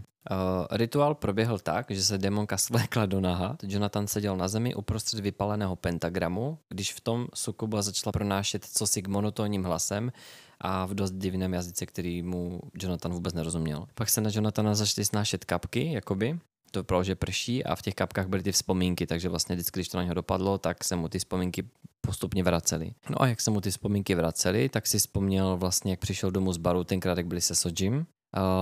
rituál 0.71 1.15
proběhl 1.15 1.59
tak, 1.59 1.87
že 1.91 2.05
se 2.05 2.19
démonka 2.19 2.57
svlékla 2.57 3.07
do 3.07 3.21
naha. 3.21 3.57
Jonathan 3.63 4.07
seděl 4.07 4.37
na 4.37 4.49
zemi 4.49 4.75
uprostřed 4.75 5.21
vypaleného 5.21 5.77
pentagramu, 5.77 6.59
když 6.69 6.93
v 6.93 7.01
tom 7.01 7.27
Sukuba 7.35 7.83
začala 7.83 8.13
pronášet 8.13 8.65
cosi 8.65 9.03
k 9.03 9.09
monotónním 9.09 9.65
hlasem 9.65 10.13
a 10.61 10.87
v 10.87 10.95
dost 10.95 11.13
divném 11.13 11.53
jazyce, 11.53 11.87
který 11.87 12.23
mu 12.23 12.61
Jonathan 12.75 13.13
vůbec 13.13 13.35
nerozuměl. 13.35 13.87
Pak 13.95 14.11
se 14.11 14.21
na 14.21 14.31
Jonathana 14.33 14.75
začaly 14.75 15.05
snášet 15.05 15.45
kapky, 15.45 15.93
jakoby, 15.93 16.39
to 16.73 16.81
vypadalo, 16.81 17.05
že 17.05 17.15
prší 17.15 17.65
a 17.65 17.77
v 17.77 17.83
těch 17.83 17.95
kapkách 17.95 18.27
byly 18.27 18.43
ty 18.43 18.53
vzpomínky, 18.53 19.07
takže 19.07 19.29
vlastně 19.29 19.55
vždycky, 19.55 19.81
když 19.81 19.89
to 19.89 19.97
na 19.97 20.03
něho 20.03 20.15
dopadlo, 20.15 20.59
tak 20.59 20.85
se 20.85 20.97
mu 20.97 21.09
ty 21.09 21.19
vzpomínky 21.19 21.65
postupně 22.01 22.43
vracely. 22.43 22.95
No 23.11 23.23
a 23.23 23.27
jak 23.27 23.41
se 23.41 23.51
mu 23.51 23.61
ty 23.61 23.71
vzpomínky 23.71 24.15
vracely, 24.15 24.69
tak 24.69 24.87
si 24.87 24.99
vzpomněl 24.99 25.57
vlastně, 25.57 25.93
jak 25.93 26.01
přišel 26.01 26.31
domů 26.31 26.53
z 26.53 26.57
baru, 26.57 26.85
tenkrát, 26.85 27.19
jak 27.19 27.27
byli 27.27 27.41
se 27.41 27.55
Sojim, 27.55 27.95
uh, 27.97 28.03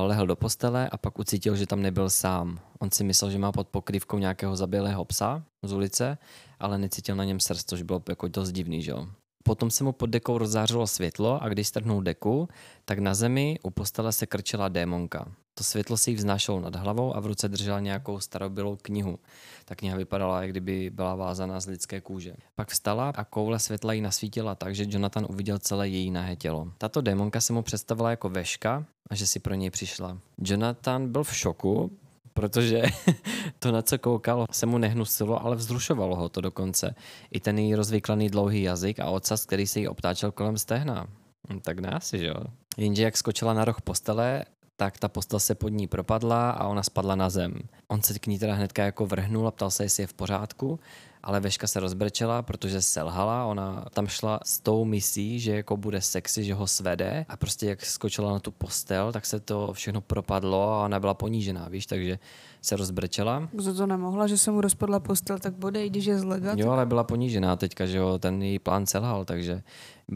lehl 0.06 0.26
do 0.26 0.36
postele 0.36 0.88
a 0.88 0.96
pak 0.96 1.18
ucítil, 1.18 1.56
že 1.56 1.66
tam 1.66 1.82
nebyl 1.82 2.10
sám. 2.10 2.60
On 2.78 2.90
si 2.90 3.04
myslel, 3.04 3.30
že 3.30 3.38
má 3.38 3.52
pod 3.52 3.68
pokrývkou 3.68 4.18
nějakého 4.18 4.56
zabělého 4.56 5.04
psa 5.04 5.42
z 5.62 5.72
ulice, 5.72 6.18
ale 6.60 6.78
necítil 6.78 7.16
na 7.16 7.24
něm 7.24 7.40
srst, 7.40 7.68
což 7.68 7.82
bylo 7.82 8.02
jako 8.08 8.28
dost 8.28 8.52
divný, 8.52 8.82
že 8.82 8.90
jo. 8.90 9.06
Potom 9.42 9.70
se 9.70 9.84
mu 9.84 9.92
pod 9.92 10.06
dekou 10.06 10.38
rozzářilo 10.38 10.86
světlo 10.86 11.42
a 11.42 11.48
když 11.48 11.68
strhnul 11.68 12.02
deku, 12.02 12.48
tak 12.84 12.98
na 12.98 13.14
zemi 13.14 13.58
u 13.62 13.70
postele 13.70 14.12
se 14.12 14.26
krčela 14.26 14.68
démonka. 14.68 15.32
To 15.54 15.64
světlo 15.64 15.96
si 15.96 16.10
jí 16.10 16.16
vznášelo 16.16 16.60
nad 16.60 16.76
hlavou 16.76 17.16
a 17.16 17.20
v 17.20 17.26
ruce 17.26 17.48
držela 17.48 17.80
nějakou 17.80 18.20
starobylou 18.20 18.76
knihu. 18.82 19.18
Ta 19.64 19.74
kniha 19.74 19.96
vypadala, 19.96 20.42
jak 20.42 20.50
kdyby 20.50 20.90
byla 20.90 21.14
vázaná 21.14 21.60
z 21.60 21.66
lidské 21.66 22.00
kůže. 22.00 22.34
Pak 22.54 22.68
vstala 22.68 23.12
a 23.16 23.24
koule 23.24 23.58
světla 23.58 23.92
jí 23.92 24.00
nasvítila 24.00 24.54
tak, 24.54 24.74
že 24.74 24.86
Jonathan 24.88 25.26
uviděl 25.30 25.58
celé 25.58 25.88
její 25.88 26.10
nahé 26.10 26.36
tělo. 26.36 26.72
Tato 26.78 27.00
démonka 27.00 27.40
se 27.40 27.52
mu 27.52 27.62
představila 27.62 28.10
jako 28.10 28.28
veška 28.28 28.84
a 29.10 29.14
že 29.14 29.26
si 29.26 29.40
pro 29.40 29.54
něj 29.54 29.70
přišla. 29.70 30.18
Jonathan 30.38 31.12
byl 31.12 31.24
v 31.24 31.36
šoku, 31.36 31.90
protože 32.34 32.82
to, 33.58 33.72
na 33.72 33.82
co 33.82 33.98
koukal, 33.98 34.46
se 34.50 34.66
mu 34.66 34.78
nehnusilo, 34.78 35.44
ale 35.44 35.56
vzrušovalo 35.56 36.16
ho 36.16 36.28
to 36.28 36.40
dokonce. 36.40 36.94
I 37.30 37.40
ten 37.40 37.58
její 37.58 37.74
rozvyklaný 37.74 38.28
dlouhý 38.28 38.62
jazyk 38.62 39.00
a 39.00 39.06
ocas, 39.06 39.46
který 39.46 39.66
se 39.66 39.80
jí 39.80 39.88
obtáčel 39.88 40.32
kolem 40.32 40.58
stehna. 40.58 41.06
Hm, 41.52 41.60
Tak 41.60 41.84
asi, 41.84 42.18
že 42.18 42.26
jo? 42.26 42.44
Jenže 42.76 43.02
jak 43.02 43.16
skočila 43.16 43.54
na 43.54 43.64
roh 43.64 43.82
postele, 43.82 44.44
tak 44.80 44.98
ta 44.98 45.08
postel 45.08 45.40
se 45.40 45.54
pod 45.54 45.68
ní 45.68 45.86
propadla 45.86 46.50
a 46.50 46.66
ona 46.66 46.82
spadla 46.82 47.14
na 47.14 47.30
zem. 47.30 47.54
On 47.88 48.02
se 48.02 48.18
k 48.18 48.26
ní 48.26 48.38
teda 48.38 48.54
hnedka 48.54 48.84
jako 48.84 49.06
vrhnul 49.06 49.48
a 49.48 49.50
ptal 49.50 49.70
se, 49.70 49.84
jestli 49.84 50.02
je 50.02 50.06
v 50.06 50.14
pořádku 50.14 50.80
ale 51.22 51.40
Veška 51.40 51.66
se 51.66 51.80
rozbrečela, 51.80 52.42
protože 52.42 52.82
selhala, 52.82 53.44
ona 53.44 53.84
tam 53.90 54.06
šla 54.06 54.40
s 54.44 54.60
tou 54.60 54.84
misí, 54.84 55.40
že 55.40 55.52
jako 55.52 55.76
bude 55.76 56.00
sexy, 56.00 56.44
že 56.44 56.54
ho 56.54 56.66
svede 56.66 57.26
a 57.28 57.36
prostě 57.36 57.66
jak 57.66 57.86
skočila 57.86 58.32
na 58.32 58.38
tu 58.38 58.50
postel, 58.50 59.12
tak 59.12 59.26
se 59.26 59.40
to 59.40 59.72
všechno 59.72 60.00
propadlo 60.00 60.72
a 60.72 60.84
ona 60.84 61.00
byla 61.00 61.14
ponížená, 61.14 61.68
víš, 61.68 61.86
takže 61.86 62.18
se 62.62 62.76
rozbrečela. 62.76 63.48
Za 63.58 63.74
to 63.74 63.86
nemohla, 63.86 64.26
že 64.26 64.38
se 64.38 64.50
mu 64.50 64.60
rozpadla 64.60 65.00
postel, 65.00 65.38
tak 65.38 65.54
bude, 65.54 65.88
když 65.88 66.04
je 66.04 66.18
zlega. 66.18 66.54
Jo, 66.56 66.70
ale 66.70 66.86
byla 66.86 67.04
ponížená 67.04 67.56
teďka, 67.56 67.86
že 67.86 67.98
jo, 67.98 68.18
ten 68.18 68.42
její 68.42 68.58
plán 68.58 68.86
selhal, 68.86 69.24
takže 69.24 69.62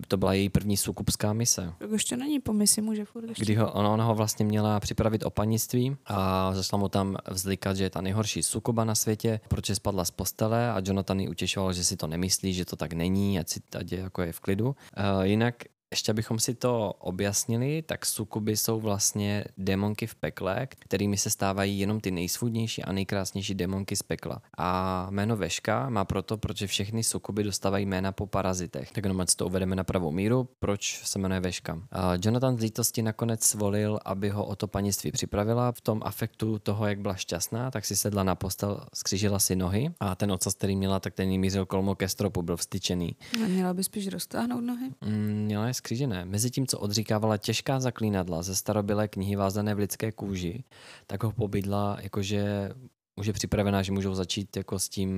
to 0.08 0.16
byla 0.16 0.32
její 0.32 0.48
první 0.48 0.76
sukupská 0.76 1.32
mise. 1.32 1.72
Tak 1.78 1.90
ještě 1.90 2.16
není 2.16 2.40
po 2.40 2.52
misi, 2.52 2.80
může 2.80 3.04
furt 3.04 3.28
ještě. 3.28 3.44
Kdy 3.44 3.54
ho, 3.54 3.72
ona, 3.72 3.90
ona 3.90 4.04
ho 4.04 4.14
vlastně 4.14 4.44
měla 4.44 4.80
připravit 4.80 5.24
o 5.24 5.30
panictví 5.30 5.96
a 6.06 6.50
zašla 6.54 6.78
mu 6.78 6.88
tam 6.88 7.16
vzlikat, 7.30 7.76
že 7.76 7.84
je 7.84 7.90
ta 7.90 8.00
nejhorší 8.00 8.42
sukuba 8.42 8.84
na 8.84 8.94
světě, 8.94 9.40
proč 9.48 9.70
spadla 9.74 10.04
z 10.04 10.10
postele 10.10 10.72
a 10.72 10.82
Jonathan 10.84 11.20
ji 11.20 11.28
utěšoval, 11.28 11.72
že 11.72 11.84
si 11.84 11.96
to 11.96 12.06
nemyslí, 12.06 12.54
že 12.54 12.64
to 12.64 12.76
tak 12.76 12.92
není, 12.92 13.38
ať 13.38 13.48
si 13.48 13.60
ať 13.78 13.92
je, 13.92 13.98
jako 13.98 14.22
je 14.22 14.32
v 14.32 14.40
klidu. 14.40 14.66
Uh, 14.66 15.22
jinak 15.22 15.54
ještě 15.94 16.12
abychom 16.12 16.38
si 16.38 16.54
to 16.54 16.92
objasnili, 16.98 17.82
tak 17.82 18.06
sukuby 18.06 18.56
jsou 18.56 18.80
vlastně 18.80 19.44
démonky 19.58 20.06
v 20.06 20.14
pekle, 20.14 20.66
kterými 20.66 21.16
se 21.16 21.30
stávají 21.30 21.78
jenom 21.78 22.00
ty 22.00 22.10
nejsvůdnější 22.10 22.82
a 22.82 22.92
nejkrásnější 22.92 23.54
démonky 23.54 23.96
z 23.96 24.02
pekla. 24.02 24.42
A 24.58 25.06
jméno 25.10 25.36
Veška 25.36 25.88
má 25.88 26.04
proto, 26.04 26.38
protože 26.38 26.66
všechny 26.66 27.02
sukuby 27.02 27.44
dostávají 27.44 27.86
jména 27.86 28.12
po 28.12 28.26
parazitech. 28.26 28.92
Tak 28.92 29.04
jenom 29.04 29.26
to 29.36 29.46
uvedeme 29.46 29.76
na 29.76 29.84
pravou 29.84 30.10
míru, 30.10 30.48
proč 30.58 31.00
se 31.04 31.18
jmenuje 31.18 31.40
Veška. 31.40 31.82
A 31.92 32.12
Jonathan 32.22 32.56
z 32.56 32.60
lítosti 32.60 33.02
nakonec 33.02 33.44
svolil, 33.44 33.98
aby 34.04 34.28
ho 34.28 34.46
o 34.46 34.56
to 34.56 34.66
panictví 34.66 35.12
připravila. 35.12 35.72
V 35.72 35.80
tom 35.80 36.00
afektu 36.04 36.58
toho, 36.58 36.86
jak 36.86 37.00
byla 37.00 37.14
šťastná, 37.14 37.70
tak 37.70 37.84
si 37.84 37.96
sedla 37.96 38.22
na 38.22 38.34
postel, 38.34 38.86
skřížila 38.94 39.38
si 39.38 39.56
nohy 39.56 39.90
a 40.00 40.14
ten 40.14 40.32
ocas, 40.32 40.54
který 40.54 40.76
měla, 40.76 41.00
tak 41.00 41.14
ten 41.14 41.30
jí 41.30 41.38
mířil 41.38 41.66
kolmo 41.66 41.94
ke 41.94 42.08
stropu, 42.08 42.42
byl 42.42 42.56
vstyčený. 42.56 43.16
Měla 43.46 43.74
by 43.74 43.84
spíš 43.84 44.08
roztáhnout 44.08 44.64
nohy? 44.64 44.90
Mm, 45.00 45.44
měla 45.44 45.66
je 45.66 45.74
skřížené. 45.84 46.24
Mezitím, 46.24 46.66
co 46.66 46.78
odříkávala 46.78 47.36
těžká 47.36 47.80
zaklínadla 47.80 48.42
ze 48.42 48.56
starobylé 48.56 49.08
knihy 49.08 49.36
vázané 49.36 49.74
v 49.74 49.78
lidské 49.78 50.12
kůži, 50.12 50.64
tak 51.06 51.22
ho 51.22 51.32
pobydla, 51.32 51.98
jakože 52.00 52.70
už 53.16 53.26
je 53.26 53.32
připravená, 53.32 53.82
že 53.82 53.92
můžou 53.92 54.14
začít 54.14 54.56
jako 54.56 54.78
s 54.78 54.88
tím 54.88 55.12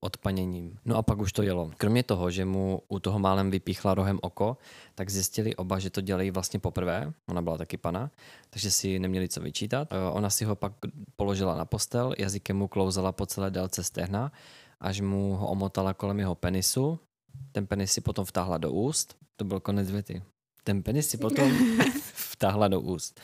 odpaněním. 0.00 0.78
No 0.84 0.96
a 0.96 1.02
pak 1.02 1.18
už 1.18 1.32
to 1.32 1.42
jelo. 1.42 1.70
Kromě 1.76 2.02
toho, 2.02 2.30
že 2.30 2.44
mu 2.44 2.82
u 2.88 2.98
toho 2.98 3.18
málem 3.18 3.50
vypíchla 3.50 3.94
rohem 3.94 4.18
oko, 4.22 4.56
tak 4.94 5.10
zjistili 5.10 5.56
oba, 5.56 5.78
že 5.78 5.90
to 5.90 6.00
dělají 6.00 6.30
vlastně 6.30 6.58
poprvé. 6.60 7.12
Ona 7.28 7.42
byla 7.42 7.58
taky 7.58 7.76
pana, 7.76 8.10
takže 8.50 8.70
si 8.70 8.98
neměli 8.98 9.28
co 9.28 9.40
vyčítat. 9.40 9.92
E, 9.92 9.96
ona 10.10 10.30
si 10.30 10.44
ho 10.44 10.56
pak 10.56 10.72
položila 11.16 11.56
na 11.56 11.64
postel, 11.64 12.14
jazykem 12.18 12.56
mu 12.56 12.68
klouzala 12.68 13.12
po 13.12 13.26
celé 13.26 13.50
délce 13.50 13.84
stehna, 13.84 14.32
až 14.80 15.00
mu 15.00 15.36
ho 15.36 15.46
omotala 15.48 15.94
kolem 15.94 16.18
jeho 16.18 16.34
penisu. 16.34 16.98
Ten 17.52 17.66
penis 17.66 17.92
si 17.92 18.00
potom 18.00 18.24
vtáhla 18.24 18.58
do 18.58 18.72
úst 18.72 19.21
to 19.36 19.44
byl 19.44 19.60
konec 19.60 19.90
věty. 19.90 20.22
Ten 20.64 20.82
penis 20.82 21.08
si 21.08 21.18
potom 21.18 21.52
vtáhla 22.14 22.68
do 22.68 22.80
úst. 22.80 23.20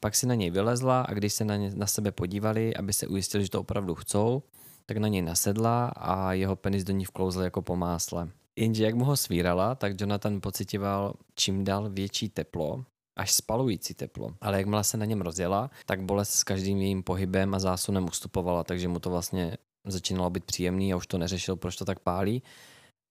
Pak 0.00 0.14
si 0.14 0.26
na 0.26 0.34
něj 0.34 0.50
vylezla 0.50 1.00
a 1.00 1.12
když 1.12 1.32
se 1.32 1.44
na, 1.44 1.56
ně, 1.56 1.70
na 1.74 1.86
sebe 1.86 2.12
podívali, 2.12 2.76
aby 2.76 2.92
se 2.92 3.06
ujistili, 3.06 3.44
že 3.44 3.50
to 3.50 3.60
opravdu 3.60 3.94
chcou, 3.94 4.42
tak 4.86 4.96
na 4.96 5.08
něj 5.08 5.22
nasedla 5.22 5.86
a 5.86 6.32
jeho 6.32 6.56
penis 6.56 6.84
do 6.84 6.92
ní 6.92 7.04
vklouzl 7.04 7.42
jako 7.42 7.62
po 7.62 7.76
másle. 7.76 8.28
Jenže 8.56 8.84
jak 8.84 8.94
mu 8.94 9.04
ho 9.04 9.16
svírala, 9.16 9.74
tak 9.74 10.00
Jonathan 10.00 10.40
pocitoval 10.40 11.14
čím 11.34 11.64
dál 11.64 11.90
větší 11.90 12.28
teplo, 12.28 12.84
až 13.16 13.32
spalující 13.32 13.94
teplo. 13.94 14.34
Ale 14.40 14.58
jakmile 14.58 14.84
se 14.84 14.96
na 14.96 15.04
něm 15.04 15.20
rozjela, 15.20 15.70
tak 15.86 16.02
bolest 16.02 16.30
s 16.30 16.44
každým 16.44 16.78
jejím 16.78 17.02
pohybem 17.02 17.54
a 17.54 17.58
zásunem 17.58 18.04
ustupovala, 18.04 18.64
takže 18.64 18.88
mu 18.88 18.98
to 18.98 19.10
vlastně 19.10 19.56
začínalo 19.86 20.30
být 20.30 20.44
příjemný 20.44 20.92
a 20.92 20.96
už 20.96 21.06
to 21.06 21.18
neřešil, 21.18 21.56
proč 21.56 21.76
to 21.76 21.84
tak 21.84 21.98
pálí 21.98 22.42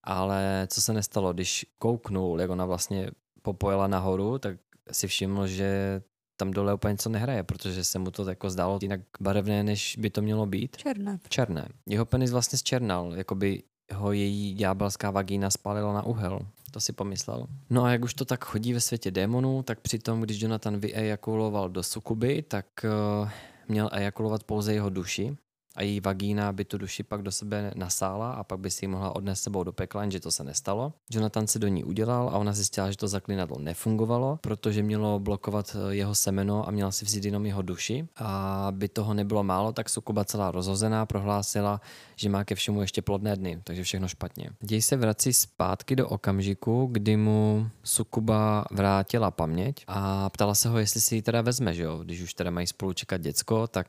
ale 0.09 0.67
co 0.69 0.81
se 0.81 0.93
nestalo, 0.93 1.33
když 1.33 1.65
kouknul, 1.79 2.41
jak 2.41 2.49
ona 2.49 2.65
vlastně 2.65 3.11
popojela 3.41 3.87
nahoru, 3.87 4.39
tak 4.39 4.57
si 4.91 5.07
všiml, 5.07 5.47
že 5.47 6.01
tam 6.37 6.51
dole 6.51 6.73
úplně 6.73 6.91
něco 6.91 7.09
nehraje, 7.09 7.43
protože 7.43 7.83
se 7.83 7.99
mu 7.99 8.11
to 8.11 8.29
jako 8.29 8.49
zdálo 8.49 8.79
jinak 8.81 9.01
barevné, 9.19 9.63
než 9.63 9.95
by 9.99 10.09
to 10.09 10.21
mělo 10.21 10.45
být. 10.45 10.77
Černé. 10.77 11.19
Černé. 11.29 11.67
Jeho 11.85 12.05
penis 12.05 12.31
vlastně 12.31 12.57
zčernal, 12.57 13.13
jako 13.15 13.35
by 13.35 13.63
ho 13.93 14.11
její 14.11 14.53
ďábelská 14.53 15.11
vagína 15.11 15.49
spálila 15.49 15.93
na 15.93 16.03
uhel. 16.03 16.39
To 16.71 16.79
si 16.79 16.93
pomyslel. 16.93 17.47
No 17.69 17.83
a 17.83 17.91
jak 17.91 18.03
už 18.03 18.13
to 18.13 18.25
tak 18.25 18.45
chodí 18.45 18.73
ve 18.73 18.81
světě 18.81 19.11
démonů, 19.11 19.63
tak 19.63 19.79
přitom, 19.79 20.21
když 20.21 20.41
Jonathan 20.41 20.77
vyejakuloval 20.77 21.69
do 21.69 21.83
sukuby, 21.83 22.41
tak 22.41 22.65
uh, 22.83 23.29
měl 23.67 23.89
ejakulovat 23.93 24.43
pouze 24.43 24.73
jeho 24.73 24.89
duši 24.89 25.37
a 25.79 25.83
její 25.83 25.99
vagína 25.99 26.51
by 26.51 26.65
tu 26.65 26.77
duši 26.77 27.03
pak 27.03 27.21
do 27.21 27.31
sebe 27.31 27.71
nasála 27.75 28.31
a 28.31 28.43
pak 28.43 28.59
by 28.59 28.71
si 28.71 28.85
ji 28.85 28.87
mohla 28.87 29.15
odnést 29.15 29.41
sebou 29.41 29.63
do 29.63 29.71
pekla, 29.71 30.01
jenže 30.01 30.19
to 30.19 30.31
se 30.31 30.43
nestalo. 30.43 30.93
Jonathan 31.11 31.47
se 31.47 31.59
do 31.59 31.67
ní 31.67 31.83
udělal 31.83 32.29
a 32.29 32.37
ona 32.37 32.53
zjistila, 32.53 32.91
že 32.91 32.97
to 32.97 33.07
zaklinadlo 33.07 33.59
nefungovalo, 33.59 34.39
protože 34.41 34.83
mělo 34.83 35.19
blokovat 35.19 35.75
eh, 35.75 35.95
jeho 35.95 36.15
semeno 36.15 36.67
a 36.67 36.71
měla 36.71 36.91
si 36.91 37.05
vzít 37.05 37.25
jenom 37.25 37.45
jeho 37.45 37.61
duši. 37.61 38.07
A 38.15 38.67
by 38.71 38.87
toho 38.87 39.13
nebylo 39.13 39.43
málo, 39.43 39.71
tak 39.71 39.89
Sukuba 39.89 40.25
celá 40.25 40.51
rozhozená 40.51 41.05
prohlásila, 41.05 41.81
že 42.15 42.29
má 42.29 42.43
ke 42.43 42.55
všemu 42.55 42.81
ještě 42.81 43.01
plodné 43.01 43.35
dny, 43.35 43.61
takže 43.63 43.83
všechno 43.83 44.07
špatně. 44.07 44.49
Děj 44.61 44.81
se 44.81 44.95
vrací 44.95 45.33
zpátky 45.33 45.95
do 45.95 46.07
okamžiku, 46.07 46.89
kdy 46.91 47.17
mu 47.17 47.69
Sukuba 47.83 48.65
vrátila 48.71 49.31
paměť 49.31 49.83
a 49.87 50.29
ptala 50.29 50.55
se 50.55 50.69
ho, 50.69 50.77
jestli 50.77 51.01
si 51.01 51.15
ji 51.15 51.21
teda 51.21 51.41
vezme, 51.41 51.73
že 51.73 51.83
jo? 51.83 51.97
Když 52.03 52.21
už 52.21 52.33
teda 52.33 52.51
mají 52.51 52.67
spolu 52.67 52.93
čekat 52.93 53.21
děcko, 53.21 53.67
tak 53.67 53.87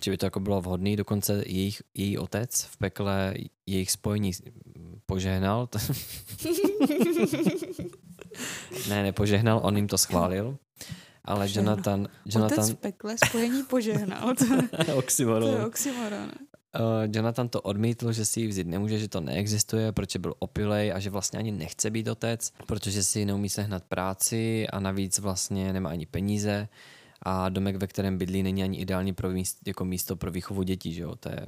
či 0.00 0.10
eh, 0.10 0.12
by 0.12 0.16
to 0.16 0.26
jako 0.26 0.40
bylo 0.40 0.60
vhodné, 0.60 0.89
dokonce 0.96 1.42
jejich, 1.46 1.82
její 1.94 2.18
otec 2.18 2.64
v 2.64 2.76
pekle 2.76 3.34
jejich 3.66 3.90
spojení 3.90 4.32
požehnal. 5.06 5.68
ne, 8.88 9.02
nepožehnal, 9.02 9.60
on 9.62 9.76
jim 9.76 9.88
to 9.88 9.98
schválil. 9.98 10.58
Ale 11.24 11.48
Jonathan... 11.50 12.08
Jonathan... 12.26 12.58
Otec 12.58 12.70
v 12.70 12.74
pekle 12.74 13.16
spojení 13.26 13.62
požehnal. 13.62 14.34
oxymoron. 14.94 15.50
To 15.50 15.58
je 15.58 15.66
oxymoron. 15.66 16.30
Uh, 16.78 17.12
Jonathan 17.14 17.48
to 17.48 17.60
odmítl, 17.60 18.12
že 18.12 18.24
si 18.24 18.40
ji 18.40 18.46
vzít 18.46 18.66
nemůže, 18.66 18.98
že 18.98 19.08
to 19.08 19.20
neexistuje, 19.20 19.92
protože 19.92 20.18
byl 20.18 20.34
opilej 20.38 20.92
a 20.92 20.98
že 20.98 21.10
vlastně 21.10 21.38
ani 21.38 21.52
nechce 21.52 21.90
být 21.90 22.08
otec, 22.08 22.52
protože 22.66 23.02
si 23.02 23.24
neumí 23.24 23.48
sehnat 23.48 23.84
práci 23.84 24.68
a 24.68 24.80
navíc 24.80 25.18
vlastně 25.18 25.72
nemá 25.72 25.90
ani 25.90 26.06
peníze 26.06 26.68
a 27.22 27.48
domek, 27.48 27.76
ve 27.76 27.86
kterém 27.86 28.18
bydlí, 28.18 28.42
není 28.42 28.62
ani 28.62 28.78
ideální 28.78 29.12
pro 29.12 29.30
míst, 29.30 29.58
jako 29.66 29.84
místo 29.84 30.16
pro 30.16 30.30
výchovu 30.30 30.62
dětí, 30.62 30.92
že 30.92 31.02
jo? 31.02 31.16
To 31.16 31.28
je 31.28 31.46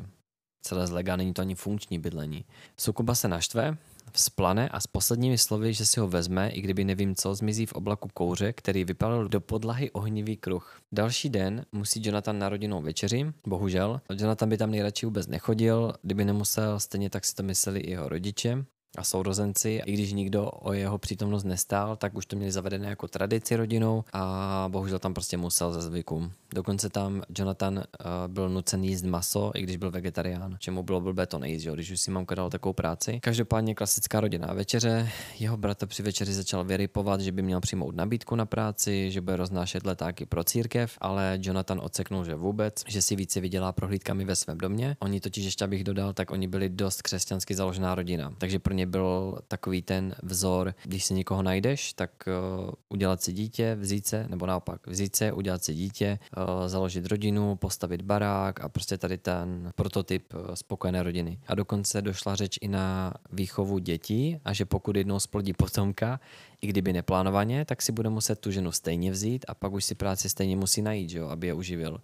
celé 0.62 0.86
zlega, 0.86 1.16
není 1.16 1.32
to 1.32 1.42
ani 1.42 1.54
funkční 1.54 1.98
bydlení. 1.98 2.44
Sukuba 2.76 3.14
se 3.14 3.28
naštve, 3.28 3.76
vzplane 4.12 4.68
a 4.68 4.80
s 4.80 4.86
posledními 4.86 5.38
slovy, 5.38 5.74
že 5.74 5.86
si 5.86 6.00
ho 6.00 6.08
vezme, 6.08 6.50
i 6.50 6.60
kdyby 6.60 6.84
nevím 6.84 7.14
co, 7.14 7.34
zmizí 7.34 7.66
v 7.66 7.72
oblaku 7.72 8.08
kouře, 8.14 8.52
který 8.52 8.84
vypalil 8.84 9.28
do 9.28 9.40
podlahy 9.40 9.90
ohnivý 9.90 10.36
kruh. 10.36 10.80
Další 10.92 11.28
den 11.28 11.66
musí 11.72 12.02
Jonathan 12.04 12.38
na 12.38 12.48
rodinnou 12.48 12.82
večeři, 12.82 13.32
bohužel. 13.46 14.00
Jonathan 14.10 14.48
by 14.48 14.56
tam 14.58 14.70
nejradši 14.70 15.06
vůbec 15.06 15.26
nechodil, 15.26 15.92
kdyby 16.02 16.24
nemusel, 16.24 16.80
stejně 16.80 17.10
tak 17.10 17.24
si 17.24 17.34
to 17.34 17.42
mysleli 17.42 17.80
i 17.80 17.90
jeho 17.90 18.08
rodiče 18.08 18.64
a 18.98 19.04
sourozenci. 19.04 19.82
I 19.86 19.92
když 19.92 20.12
nikdo 20.12 20.50
o 20.50 20.72
jeho 20.72 20.98
přítomnost 20.98 21.44
nestál, 21.44 21.96
tak 21.96 22.14
už 22.14 22.26
to 22.26 22.36
měli 22.36 22.52
zavedené 22.52 22.88
jako 22.88 23.08
tradici 23.08 23.56
rodinou 23.56 24.04
a 24.12 24.64
bohužel 24.68 24.98
tam 24.98 25.14
prostě 25.14 25.36
musel 25.36 25.72
ze 25.72 25.80
zvyku. 25.82 26.30
Dokonce 26.54 26.88
tam 26.88 27.22
Jonathan 27.38 27.76
uh, 27.76 27.82
byl 28.26 28.48
nucen 28.48 28.84
jíst 28.84 29.02
maso, 29.02 29.52
i 29.54 29.62
když 29.62 29.76
byl 29.76 29.90
vegetarián, 29.90 30.56
čemu 30.58 30.82
bylo 30.82 31.00
blbé 31.00 31.26
to 31.26 31.38
nejíst, 31.38 31.66
jo, 31.66 31.74
když 31.74 31.90
už 31.90 32.00
si 32.00 32.10
mamka 32.10 32.34
dal 32.34 32.50
takovou 32.50 32.72
práci. 32.72 33.20
Každopádně 33.22 33.74
klasická 33.74 34.20
rodinná 34.20 34.52
večeře. 34.52 35.08
Jeho 35.38 35.56
bratr 35.56 35.86
při 35.86 36.02
večeři 36.02 36.34
začal 36.34 36.64
vyrypovat, 36.64 37.20
že 37.20 37.32
by 37.32 37.42
měl 37.42 37.60
přijmout 37.60 37.96
nabídku 37.96 38.36
na 38.36 38.46
práci, 38.46 39.10
že 39.10 39.20
bude 39.20 39.36
roznášet 39.36 39.86
letáky 39.86 40.26
pro 40.26 40.44
církev, 40.44 40.98
ale 41.00 41.38
Jonathan 41.42 41.80
odseknul, 41.82 42.24
že 42.24 42.34
vůbec, 42.34 42.74
že 42.86 43.02
si 43.02 43.16
více 43.16 43.40
vydělá 43.40 43.72
prohlídkami 43.72 44.24
ve 44.24 44.36
svém 44.36 44.58
domě. 44.58 44.96
Oni 45.00 45.20
totiž 45.20 45.44
ještě, 45.44 45.64
abych 45.64 45.84
dodal, 45.84 46.12
tak 46.12 46.30
oni 46.30 46.48
byli 46.48 46.68
dost 46.68 47.02
křesťansky 47.02 47.54
založená 47.54 47.94
rodina. 47.94 48.34
Takže 48.38 48.58
pro 48.58 48.74
ně 48.74 48.81
byl 48.86 49.38
takový 49.48 49.82
ten 49.82 50.14
vzor, 50.22 50.74
když 50.84 51.04
si 51.04 51.14
někoho 51.14 51.42
najdeš, 51.42 51.92
tak 51.92 52.10
uh, 52.26 52.70
udělat 52.88 53.22
si 53.22 53.32
dítě, 53.32 53.76
vzít 53.80 54.06
se, 54.06 54.26
nebo 54.28 54.46
naopak, 54.46 54.86
vzít 54.86 55.16
se, 55.16 55.32
udělat 55.32 55.64
si 55.64 55.74
dítě, 55.74 56.18
uh, 56.36 56.68
založit 56.68 57.06
rodinu, 57.06 57.56
postavit 57.56 58.02
barák 58.02 58.60
a 58.60 58.68
prostě 58.68 58.98
tady 58.98 59.18
ten 59.18 59.72
prototyp 59.74 60.34
uh, 60.34 60.54
spokojené 60.54 61.02
rodiny. 61.02 61.38
A 61.46 61.54
dokonce 61.54 62.02
došla 62.02 62.34
řeč 62.34 62.58
i 62.60 62.68
na 62.68 63.14
výchovu 63.32 63.78
dětí 63.78 64.38
a 64.44 64.52
že 64.52 64.64
pokud 64.64 64.96
jednou 64.96 65.20
splodí 65.20 65.52
potomka, 65.52 66.20
i 66.62 66.66
kdyby 66.66 66.92
neplánovaně, 66.92 67.64
tak 67.64 67.82
si 67.82 67.92
bude 67.92 68.08
muset 68.08 68.38
tu 68.38 68.50
ženu 68.50 68.72
stejně 68.72 69.10
vzít 69.10 69.44
a 69.48 69.54
pak 69.54 69.72
už 69.72 69.84
si 69.84 69.94
práci 69.94 70.28
stejně 70.28 70.56
musí 70.56 70.82
najít, 70.82 71.10
že 71.10 71.18
jo, 71.18 71.28
aby 71.28 71.46
je 71.46 71.54
uživil. 71.54 72.00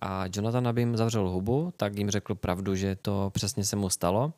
A 0.00 0.24
Jonathan, 0.36 0.68
aby 0.68 0.80
jim 0.80 0.96
zavřel 0.96 1.30
hubu, 1.30 1.72
tak 1.76 1.98
jim 1.98 2.10
řekl 2.10 2.34
pravdu, 2.34 2.74
že 2.74 2.96
to 2.96 3.30
přesně 3.34 3.64
se 3.64 3.76
mu 3.76 3.90
stalo 3.90 4.32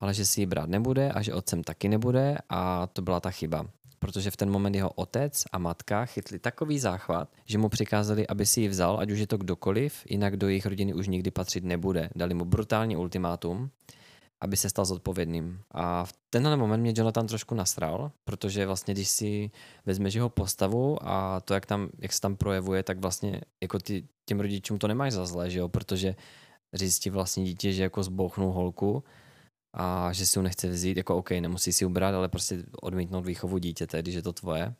ale 0.00 0.14
že 0.14 0.26
si 0.26 0.40
ji 0.40 0.46
brát 0.46 0.68
nebude 0.68 1.12
a 1.12 1.22
že 1.22 1.34
otcem 1.34 1.62
taky 1.64 1.88
nebude 1.88 2.38
a 2.48 2.86
to 2.86 3.02
byla 3.02 3.20
ta 3.20 3.30
chyba. 3.30 3.66
Protože 3.98 4.30
v 4.30 4.36
ten 4.36 4.50
moment 4.50 4.74
jeho 4.74 4.90
otec 4.90 5.44
a 5.52 5.58
matka 5.58 6.04
chytli 6.04 6.38
takový 6.38 6.78
záchvat, 6.78 7.28
že 7.46 7.58
mu 7.58 7.68
přikázali, 7.68 8.26
aby 8.26 8.46
si 8.46 8.60
ji 8.60 8.68
vzal, 8.68 9.00
ať 9.00 9.10
už 9.10 9.18
je 9.18 9.26
to 9.26 9.38
kdokoliv, 9.38 10.02
jinak 10.10 10.36
do 10.36 10.48
jejich 10.48 10.66
rodiny 10.66 10.94
už 10.94 11.08
nikdy 11.08 11.30
patřit 11.30 11.64
nebude. 11.64 12.10
Dali 12.16 12.34
mu 12.34 12.44
brutální 12.44 12.96
ultimátum 12.96 13.70
aby 14.40 14.56
se 14.56 14.70
stal 14.70 14.84
zodpovědným. 14.84 15.60
A 15.70 16.04
v 16.04 16.12
tenhle 16.30 16.56
moment 16.56 16.80
mě 16.80 16.92
Jonathan 16.96 17.26
trošku 17.26 17.54
nasral, 17.54 18.12
protože 18.24 18.66
vlastně 18.66 18.94
když 18.94 19.08
si 19.08 19.50
vezmeš 19.86 20.14
jeho 20.14 20.28
postavu 20.28 20.98
a 21.02 21.40
to, 21.40 21.54
jak, 21.54 21.66
tam, 21.66 21.88
jak 21.98 22.12
se 22.12 22.20
tam 22.20 22.36
projevuje, 22.36 22.82
tak 22.82 22.98
vlastně 22.98 23.40
jako 23.62 23.78
ty, 23.78 24.08
těm 24.28 24.40
rodičům 24.40 24.78
to 24.78 24.88
nemáš 24.88 25.12
za 25.12 25.26
zlé, 25.26 25.50
že 25.50 25.58
jo? 25.58 25.68
protože 25.68 26.14
říct 26.74 26.98
ti 26.98 27.10
vlastně 27.10 27.44
dítě, 27.44 27.72
že 27.72 27.82
jako 27.82 28.02
zbouchnou 28.02 28.52
holku 28.52 29.04
a 29.76 30.12
že 30.12 30.26
si 30.26 30.38
ho 30.38 30.42
nechce 30.42 30.68
vzít, 30.68 30.96
jako 30.96 31.16
OK, 31.16 31.30
nemusí 31.30 31.72
si 31.72 31.84
ubrat, 31.84 32.14
ale 32.14 32.28
prostě 32.28 32.64
odmítnout 32.82 33.26
výchovu 33.26 33.58
dítěte, 33.58 34.02
když 34.02 34.14
je 34.14 34.22
to 34.22 34.32
tvoje. 34.32 34.74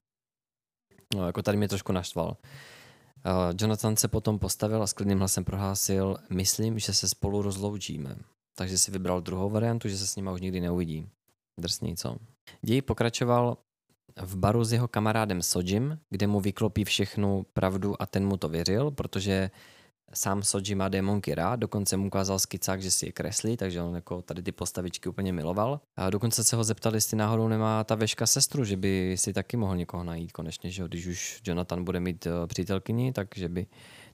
No, 1.15 1.27
jako 1.27 1.43
tady 1.43 1.59
mě 1.59 1.69
trošku 1.69 1.93
naštval. 1.93 2.37
Uh, 3.27 3.33
Jonathan 3.61 3.97
se 3.97 4.09
potom 4.09 4.39
postavil 4.39 4.83
a 4.83 4.87
s 4.87 4.93
klidným 4.93 5.19
hlasem 5.19 5.45
prohlásil, 5.45 6.17
myslím, 6.31 6.79
že 6.79 6.95
se 6.95 7.09
spolu 7.09 7.43
rozloučíme. 7.43 8.17
Takže 8.59 8.79
si 8.79 8.91
vybral 8.91 9.21
druhou 9.21 9.51
variantu, 9.51 9.89
že 9.89 9.99
se 9.99 10.07
s 10.07 10.17
nima 10.17 10.33
už 10.33 10.41
nikdy 10.41 10.61
neuvidí. 10.61 11.07
Drsný, 11.59 11.97
co? 11.97 12.17
Děj 12.63 12.83
pokračoval 12.83 13.57
v 14.23 14.37
baru 14.37 14.65
s 14.65 14.73
jeho 14.73 14.89
kamarádem 14.89 15.43
Sojim, 15.43 15.99
kde 16.11 16.27
mu 16.27 16.41
vyklopí 16.41 16.85
všechnu 16.85 17.47
pravdu 17.53 18.03
a 18.03 18.07
ten 18.07 18.27
mu 18.27 18.37
to 18.37 18.49
věřil, 18.49 18.91
protože 18.91 19.51
sám 20.15 20.43
Soji 20.43 20.75
má 20.75 20.89
démonky 20.89 21.35
rád, 21.35 21.57
dokonce 21.57 21.97
mu 21.97 22.07
ukázal 22.07 22.39
skicák, 22.39 22.83
že 22.83 22.91
si 22.91 23.07
je 23.07 23.13
kreslí, 23.13 23.57
takže 23.57 23.83
on 23.83 23.95
jako 23.95 24.23
tady 24.23 24.43
ty 24.43 24.53
postavičky 24.53 25.09
úplně 25.09 25.33
miloval. 25.33 25.81
A 25.97 26.11
dokonce 26.11 26.45
se 26.45 26.57
ho 26.57 26.65
zeptali, 26.65 26.97
jestli 26.97 27.17
náhodou 27.17 27.49
nemá 27.49 27.85
ta 27.85 27.95
veška 27.95 28.27
sestru, 28.27 28.65
že 28.65 28.77
by 28.77 29.15
si 29.19 29.33
taky 29.33 29.57
mohl 29.57 29.77
někoho 29.77 30.05
najít 30.05 30.33
konečně, 30.33 30.71
že 30.71 30.85
když 30.85 31.07
už 31.07 31.41
Jonathan 31.45 31.85
bude 31.85 32.01
mít 32.01 32.27
uh, 32.27 32.33
přítelkyni, 32.47 33.13
takže 33.13 33.49
by 33.49 33.67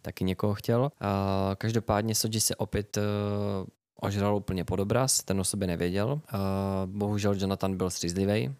taky 0.02 0.24
někoho 0.24 0.54
chtěl. 0.54 0.92
A 1.00 1.50
každopádně 1.58 2.14
Soji 2.14 2.40
se 2.40 2.56
opět 2.56 2.96
uh, 2.96 3.02
ožral 4.04 4.36
úplně 4.36 4.64
pod 4.64 4.80
obraz, 4.80 5.22
ten 5.22 5.40
o 5.40 5.44
sobě 5.44 5.68
nevěděl. 5.68 6.12
Uh, 6.12 6.40
bohužel 6.86 7.34
Jonathan 7.34 7.76
byl 7.76 7.90
střízlivý, 7.90 8.54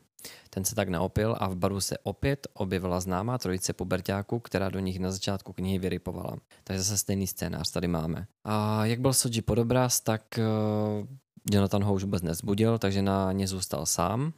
ten 0.50 0.64
se 0.64 0.74
tak 0.74 0.88
naopil 0.88 1.36
a 1.38 1.48
v 1.48 1.56
baru 1.56 1.80
se 1.80 1.98
opět 1.98 2.46
objevila 2.54 3.00
známá 3.00 3.38
trojice 3.38 3.72
pubertáků, 3.72 4.40
která 4.40 4.68
do 4.68 4.78
nich 4.78 4.98
na 4.98 5.10
začátku 5.10 5.52
knihy 5.52 5.78
vyrypovala. 5.78 6.36
Takže 6.64 6.82
zase 6.82 6.98
stejný 6.98 7.26
scénář 7.26 7.70
tady 7.70 7.88
máme. 7.88 8.26
A 8.44 8.86
jak 8.86 9.00
byl 9.00 9.12
Soji 9.12 9.42
pod 9.42 9.58
obraz, 9.58 10.00
tak 10.00 10.22
uh, 10.38 11.06
Jonathan 11.50 11.84
ho 11.84 11.94
už 11.94 12.04
vůbec 12.04 12.22
nezbudil, 12.22 12.78
takže 12.78 13.02
na 13.02 13.32
ně 13.32 13.48
zůstal 13.48 13.86
sám. 13.86 14.32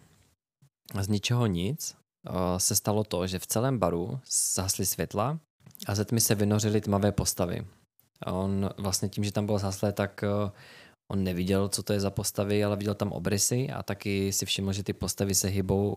A 0.95 1.03
z 1.03 1.09
ničeho 1.09 1.47
nic 1.47 1.95
uh, 2.31 2.37
se 2.57 2.77
stalo 2.77 3.05
to, 3.05 3.27
že 3.27 3.39
v 3.39 3.47
celém 3.47 3.79
baru 3.79 4.21
zhasly 4.31 4.87
světla 4.87 5.39
a 5.87 5.95
ze 5.95 6.05
tmy 6.05 6.21
se 6.21 6.35
vynořily 6.35 6.81
tmavé 6.81 7.13
postavy. 7.13 7.67
A 8.23 8.33
on 8.33 8.71
vlastně 8.77 9.09
tím, 9.09 9.25
že 9.25 9.33
tam 9.33 9.47
bylo 9.47 9.59
zhaslé, 9.59 9.93
tak 9.93 10.25
uh, 10.45 10.51
on 11.09 11.25
neviděl, 11.25 11.69
co 11.69 11.83
to 11.83 11.93
je 11.93 12.01
za 12.01 12.11
postavy, 12.11 12.65
ale 12.65 12.77
viděl 12.77 12.95
tam 12.95 13.13
obrysy 13.13 13.69
a 13.71 13.83
taky 13.83 14.33
si 14.33 14.47
všiml, 14.47 14.73
že 14.73 14.83
ty 14.83 14.93
postavy 14.93 15.35
se 15.35 15.49
hybou. 15.49 15.97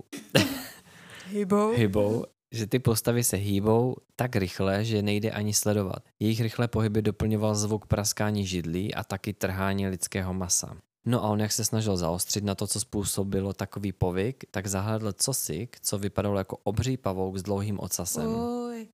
hybou? 1.32 1.72
hybou 1.76 2.26
že 2.52 2.68
ty 2.68 2.80
postavy 2.80 3.24
se 3.24 3.38
hýbou 3.38 3.96
tak 4.16 4.36
rychle, 4.36 4.86
že 4.86 5.02
nejde 5.02 5.32
ani 5.32 5.54
sledovat. 5.54 6.04
Jejich 6.20 6.42
rychlé 6.42 6.68
pohyby 6.68 7.02
doplňoval 7.02 7.56
zvuk 7.56 7.86
praskání 7.86 8.46
židlí 8.46 8.96
a 8.96 9.04
taky 9.04 9.34
trhání 9.34 9.88
lidského 9.88 10.34
masa. 10.34 10.78
No 11.06 11.24
a 11.24 11.30
on 11.30 11.40
jak 11.40 11.52
se 11.52 11.66
snažil 11.66 11.98
zaostřit 11.98 12.44
na 12.44 12.56
to, 12.56 12.68
co 12.68 12.80
způsobilo 12.80 13.54
takový 13.54 13.92
povyk, 13.92 14.44
tak 14.52 14.68
zahledl 14.68 15.12
cosi, 15.12 15.68
co 15.82 15.98
vypadalo 15.98 16.38
jako 16.38 16.58
obří 16.64 16.98
pavouk 16.98 17.38
s 17.38 17.44
dlouhým 17.44 17.80
ocasem. 17.80 18.28
Uj, 18.28 18.88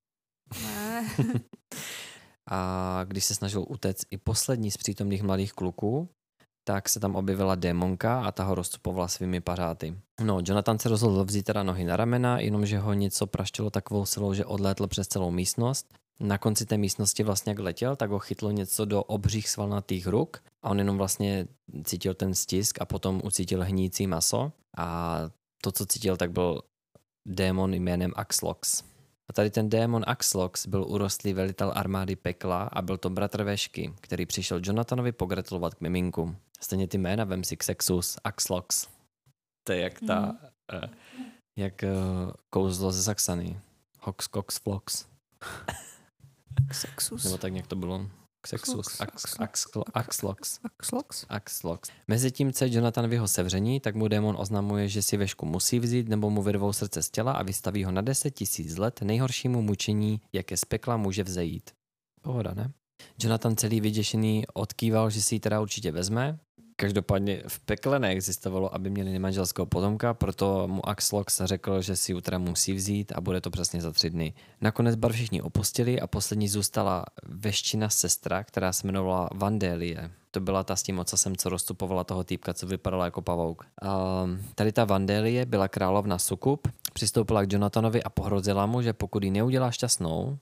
ne. 0.63 1.09
a 2.49 3.01
když 3.03 3.25
se 3.25 3.35
snažil 3.35 3.65
utéct 3.67 4.05
i 4.11 4.17
poslední 4.17 4.71
z 4.71 4.77
přítomných 4.77 5.23
mladých 5.23 5.53
kluků, 5.53 6.09
tak 6.63 6.89
se 6.89 6.99
tam 6.99 7.15
objevila 7.15 7.55
démonka 7.55 8.21
a 8.21 8.31
ta 8.31 8.43
ho 8.43 8.55
rozcupovala 8.55 9.07
svými 9.07 9.41
pařáty. 9.41 9.97
No, 10.23 10.39
Jonathan 10.43 10.79
se 10.79 10.89
rozhodl 10.89 11.25
vzít 11.25 11.43
teda 11.43 11.63
nohy 11.63 11.83
na 11.83 11.97
ramena, 11.97 12.39
jenomže 12.39 12.79
ho 12.79 12.93
něco 12.93 13.27
praštilo 13.27 13.69
takovou 13.69 14.05
silou, 14.05 14.33
že 14.33 14.45
odlétl 14.45 14.87
přes 14.87 15.07
celou 15.07 15.31
místnost. 15.31 15.93
Na 16.19 16.37
konci 16.37 16.65
té 16.65 16.77
místnosti 16.77 17.23
vlastně 17.23 17.49
jak 17.49 17.59
letěl, 17.59 17.95
tak 17.95 18.09
ho 18.09 18.19
chytlo 18.19 18.51
něco 18.51 18.85
do 18.85 19.03
obřích 19.03 19.49
svalnatých 19.49 20.07
ruk 20.07 20.43
a 20.63 20.69
on 20.69 20.79
jenom 20.79 20.97
vlastně 20.97 21.47
cítil 21.83 22.13
ten 22.13 22.35
stisk 22.35 22.81
a 22.81 22.85
potom 22.85 23.21
ucítil 23.23 23.63
hnící 23.63 24.07
maso 24.07 24.51
a 24.77 25.19
to, 25.61 25.71
co 25.71 25.85
cítil, 25.85 26.17
tak 26.17 26.31
byl 26.31 26.61
démon 27.27 27.73
jménem 27.73 28.11
Axlox. 28.15 28.83
A 29.29 29.33
tady 29.33 29.49
ten 29.49 29.69
démon 29.69 30.03
Axlox 30.07 30.67
byl 30.67 30.85
urostlý 30.87 31.33
velitel 31.33 31.73
armády 31.75 32.15
pekla 32.15 32.63
a 32.63 32.81
byl 32.81 32.97
to 32.97 33.09
bratr 33.09 33.43
Vešky, 33.43 33.93
který 34.01 34.25
přišel 34.25 34.61
Jonathanovi 34.63 35.11
pogratulovat 35.11 35.73
k 35.73 35.81
miminku. 35.81 36.35
Stejně 36.59 36.87
ty 36.87 36.97
jména, 36.97 37.23
vem 37.23 37.43
si 37.43 37.57
Xexus, 37.57 38.17
Axlox. 38.23 38.87
To 39.63 39.73
je 39.73 39.79
jak 39.79 39.99
ta, 40.07 40.19
mm. 40.19 40.37
uh, 40.73 40.89
jak 41.55 41.83
uh, 41.83 42.31
kouzlo 42.49 42.91
ze 42.91 43.03
Saxany. 43.03 43.59
Hox, 43.99 44.27
Cox, 44.33 44.59
Flox. 44.59 45.05
Xexus. 46.69 47.23
Nebo 47.23 47.37
tak 47.37 47.53
nějak 47.53 47.67
to 47.67 47.75
bylo. 47.75 48.09
Xexus, 48.45 49.01
Axlox. 49.93 50.59
Axlox. 50.63 51.25
Axlox. 51.29 51.91
Mezitím 52.07 52.53
se 52.53 52.69
Jonathan 52.69 53.07
v 53.07 53.13
jeho 53.13 53.27
sevření, 53.27 53.79
tak 53.79 53.95
mu 53.95 54.07
démon 54.07 54.35
oznamuje, 54.39 54.87
že 54.87 55.01
si 55.01 55.17
vešku 55.17 55.45
musí 55.45 55.79
vzít 55.79 56.09
nebo 56.09 56.29
mu 56.29 56.41
vyrvou 56.41 56.73
srdce 56.73 57.03
z 57.03 57.09
těla 57.09 57.31
a 57.31 57.43
vystaví 57.43 57.83
ho 57.83 57.91
na 57.91 58.01
10 58.01 58.31
tisíc 58.31 58.77
let 58.77 59.01
nejhoršímu 59.01 59.61
mučení, 59.61 60.21
jaké 60.33 60.57
z 60.57 60.65
pekla 60.65 60.97
může 60.97 61.23
vzejít. 61.23 61.71
Pohoda, 62.21 62.53
ne? 62.53 62.71
Jonathan 63.19 63.55
celý 63.55 63.81
vyděšený 63.81 64.43
odkýval, 64.53 65.09
že 65.09 65.21
si 65.21 65.35
ji 65.35 65.39
teda 65.39 65.61
určitě 65.61 65.91
vezme, 65.91 66.39
Každopádně 66.77 67.43
v 67.47 67.59
pekle 67.59 67.99
neexistovalo, 67.99 68.75
aby 68.75 68.89
měli 68.89 69.11
nemanželského 69.11 69.65
potomka, 69.65 70.13
proto 70.13 70.67
mu 70.67 70.89
Axlox 70.89 71.41
řekl, 71.43 71.81
že 71.81 71.95
si 71.95 72.11
ji 72.11 72.21
musí 72.37 72.73
vzít 72.73 73.11
a 73.15 73.21
bude 73.21 73.41
to 73.41 73.49
přesně 73.49 73.81
za 73.81 73.91
tři 73.91 74.09
dny. 74.09 74.33
Nakonec 74.61 74.95
bar 74.95 75.11
všichni 75.11 75.41
opustili 75.41 75.99
a 75.99 76.07
poslední 76.07 76.49
zůstala 76.49 77.05
veština 77.23 77.89
sestra, 77.89 78.43
která 78.43 78.73
se 78.73 78.87
jmenovala 78.87 79.29
Vandélie. 79.33 80.11
To 80.31 80.39
byla 80.39 80.63
ta 80.63 80.75
s 80.75 80.83
tím 80.83 80.99
ocasem, 80.99 81.35
co 81.35 81.49
rozstupovala 81.49 82.03
toho 82.03 82.23
týpka, 82.23 82.53
co 82.53 82.67
vypadala 82.67 83.05
jako 83.05 83.21
pavouk. 83.21 83.63
Um, 83.63 84.43
tady 84.55 84.71
ta 84.71 84.85
Vandélie 84.85 85.45
byla 85.45 85.67
královna 85.67 86.19
Sukup, 86.19 86.67
přistoupila 86.93 87.45
k 87.45 87.53
Jonathanovi 87.53 88.03
a 88.03 88.09
pohrozila 88.09 88.65
mu, 88.65 88.81
že 88.81 88.93
pokud 88.93 89.23
ji 89.23 89.31
neudělá 89.31 89.71
šťastnou, 89.71 90.37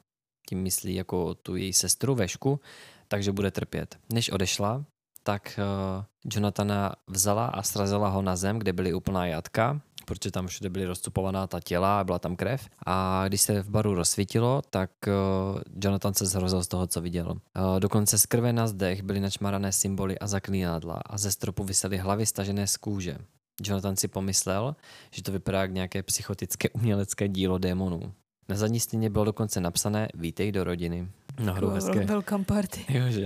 tím 0.50 0.62
myslí 0.62 0.96
jako 0.96 1.36
tu 1.36 1.56
její 1.56 1.74
sestru 1.74 2.16
Vešku, 2.16 2.60
takže 3.08 3.32
bude 3.32 3.52
trpět. 3.52 3.98
Než 4.14 4.30
odešla, 4.30 4.86
tak 5.24 5.60
uh, 5.60 6.04
Jonathana 6.34 6.96
vzala 7.08 7.48
a 7.48 7.64
srazila 7.64 8.10
ho 8.10 8.22
na 8.22 8.36
zem, 8.36 8.60
kde 8.60 8.74
byly 8.74 8.94
úplná 8.94 9.26
jatka, 9.26 9.82
protože 10.06 10.32
tam 10.32 10.48
všude 10.48 10.70
byly 10.70 10.86
rozcupovaná 10.86 11.48
ta 11.48 11.60
těla 11.60 12.00
a 12.00 12.04
byla 12.04 12.20
tam 12.20 12.36
krev. 12.36 12.70
A 12.86 13.24
když 13.28 13.42
se 13.42 13.62
v 13.62 13.70
baru 13.70 13.96
rozsvítilo, 13.96 14.62
tak 14.70 14.92
uh, 15.08 15.62
Jonathan 15.84 16.14
se 16.14 16.26
zhrozil 16.26 16.64
z 16.64 16.68
toho, 16.68 16.88
co 16.88 17.02
viděl. 17.02 17.32
Uh, 17.32 17.80
dokonce 17.80 18.20
z 18.20 18.26
krve 18.26 18.54
na 18.54 18.68
zdech 18.68 19.04
byly 19.04 19.20
načmarané 19.20 19.72
symboly 19.72 20.20
a 20.20 20.28
zaklínadla 20.28 21.02
a 21.06 21.18
ze 21.18 21.32
stropu 21.32 21.64
vysely 21.64 21.98
hlavy 21.98 22.26
stažené 22.26 22.68
z 22.68 22.78
kůže. 22.78 23.18
Jonathan 23.62 23.96
si 23.96 24.08
pomyslel, 24.08 24.76
že 25.12 25.24
to 25.24 25.32
vypadá 25.32 25.62
jak 25.62 25.72
nějaké 25.72 26.04
psychotické 26.04 26.70
umělecké 26.70 27.28
dílo 27.28 27.58
démonů. 27.58 28.14
Na 28.50 28.56
zadní 28.56 28.80
stěně 28.80 29.10
bylo 29.10 29.26
dokonce 29.26 29.62
napsané 29.62 30.08
Vítej 30.14 30.52
do 30.52 30.64
rodiny. 30.64 31.08
Nahoru 31.40 31.70
hezké. 31.70 32.00
Welcome 32.00 32.46
party. 32.46 32.86
Jože. 32.98 33.24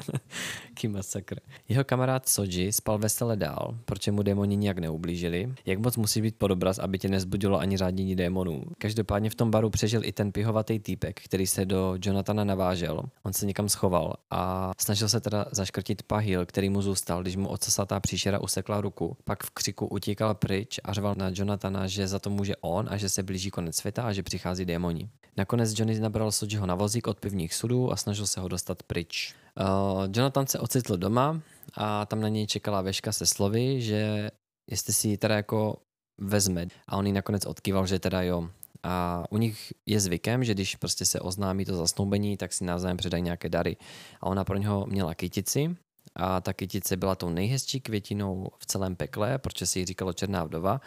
Ký 0.74 0.88
masakr. 0.88 1.40
Jeho 1.68 1.84
kamarád 1.84 2.28
Soji 2.28 2.72
spal 2.72 2.98
vesele 2.98 3.36
dál, 3.36 3.78
protože 3.84 4.12
mu 4.12 4.22
démoni 4.22 4.56
nijak 4.56 4.78
neublížili. 4.78 5.54
Jak 5.66 5.78
moc 5.78 5.96
musí 5.96 6.22
být 6.22 6.36
pod 6.38 6.50
obraz, 6.50 6.78
aby 6.78 6.98
tě 6.98 7.08
nezbudilo 7.08 7.58
ani 7.58 7.76
řádění 7.76 8.16
démonů. 8.16 8.62
Každopádně 8.78 9.30
v 9.30 9.34
tom 9.34 9.50
baru 9.50 9.70
přežil 9.70 10.04
i 10.04 10.12
ten 10.12 10.32
pihovatý 10.32 10.78
týpek, 10.78 11.20
který 11.24 11.46
se 11.46 11.64
do 11.64 11.94
Jonathana 12.04 12.44
navážel. 12.44 13.02
On 13.22 13.32
se 13.32 13.46
někam 13.46 13.68
schoval 13.68 14.14
a 14.30 14.72
snažil 14.80 15.08
se 15.08 15.20
teda 15.20 15.44
zaškrtit 15.52 16.02
pahil, 16.02 16.46
který 16.46 16.70
mu 16.70 16.82
zůstal, 16.82 17.22
když 17.22 17.36
mu 17.36 17.48
ocasatá 17.48 18.00
příšera 18.00 18.40
usekla 18.40 18.80
ruku. 18.80 19.16
Pak 19.24 19.44
v 19.44 19.50
křiku 19.50 19.86
utíkal 19.86 20.34
pryč 20.34 20.80
a 20.84 20.92
řval 20.92 21.14
na 21.18 21.30
Jonathana, 21.34 21.86
že 21.86 22.08
za 22.08 22.18
to 22.18 22.30
může 22.30 22.56
on 22.60 22.86
a 22.90 22.96
že 22.96 23.08
se 23.08 23.22
blíží 23.22 23.50
konec 23.50 23.76
světa 23.76 24.02
a 24.02 24.12
že 24.12 24.22
přichází 24.22 24.64
démoni. 24.64 25.08
Nakonec 25.36 25.78
Johnny 25.78 26.00
nabral 26.00 26.32
Sojiho 26.32 26.66
na 26.66 26.74
vozík 26.74 27.06
od 27.06 27.18
pivních 27.32 27.54
sudů 27.54 27.92
a 27.92 27.96
snažil 27.96 28.26
se 28.26 28.40
ho 28.40 28.48
dostat 28.48 28.82
pryč. 28.82 29.34
Uh, 29.60 30.04
Jonathan 30.12 30.46
se 30.46 30.58
ocitl 30.58 30.96
doma 30.96 31.40
a 31.74 32.06
tam 32.06 32.20
na 32.20 32.28
něj 32.28 32.46
čekala 32.46 32.82
veška 32.82 33.12
se 33.12 33.26
slovy, 33.26 33.80
že 33.80 34.30
jestli 34.70 34.92
si 34.92 35.08
ji 35.08 35.16
teda 35.16 35.36
jako 35.36 35.76
vezme. 36.20 36.66
A 36.88 36.96
on 36.96 37.06
ji 37.06 37.12
nakonec 37.12 37.46
odkýval, 37.46 37.86
že 37.86 37.98
teda 37.98 38.22
jo. 38.22 38.48
A 38.82 39.24
u 39.30 39.38
nich 39.38 39.72
je 39.86 40.00
zvykem, 40.00 40.44
že 40.44 40.54
když 40.54 40.76
prostě 40.76 41.04
se 41.04 41.20
oznámí 41.20 41.64
to 41.64 41.76
zasnoubení, 41.76 42.36
tak 42.36 42.52
si 42.52 42.64
navzájem 42.64 42.96
předají 42.96 43.22
nějaké 43.22 43.48
dary. 43.48 43.76
A 44.20 44.26
ona 44.26 44.44
pro 44.44 44.56
něho 44.56 44.86
měla 44.86 45.14
kytici 45.14 45.76
a 46.16 46.40
ta 46.40 46.52
kytice 46.52 46.96
byla 46.96 47.14
tou 47.14 47.30
nejhezčí 47.30 47.80
květinou 47.80 48.50
v 48.58 48.66
celém 48.66 48.96
pekle, 48.96 49.38
protože 49.38 49.66
si 49.66 49.78
ji 49.78 49.84
říkalo 49.84 50.12
Černá 50.12 50.44
vdova. 50.44 50.80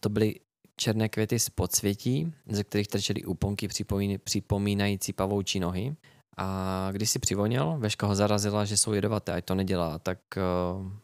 To 0.00 0.08
byly 0.08 0.34
černé 0.82 1.08
květy 1.08 1.38
z 1.38 1.48
podsvětí, 1.50 2.32
ze 2.46 2.64
kterých 2.64 2.88
trčely 2.88 3.24
úponky 3.24 3.68
připomínající 4.24 5.12
pavoučí 5.12 5.60
nohy 5.60 5.96
A 6.36 6.88
když 6.92 7.10
si 7.10 7.18
přivonil, 7.18 7.76
Veška 7.78 8.06
ho 8.06 8.14
zarazila, 8.14 8.64
že 8.64 8.76
jsou 8.76 8.92
jedovaté, 8.92 9.32
ať 9.32 9.44
to 9.44 9.54
nedělá, 9.54 9.98
tak 9.98 10.18
uh, 10.36 10.42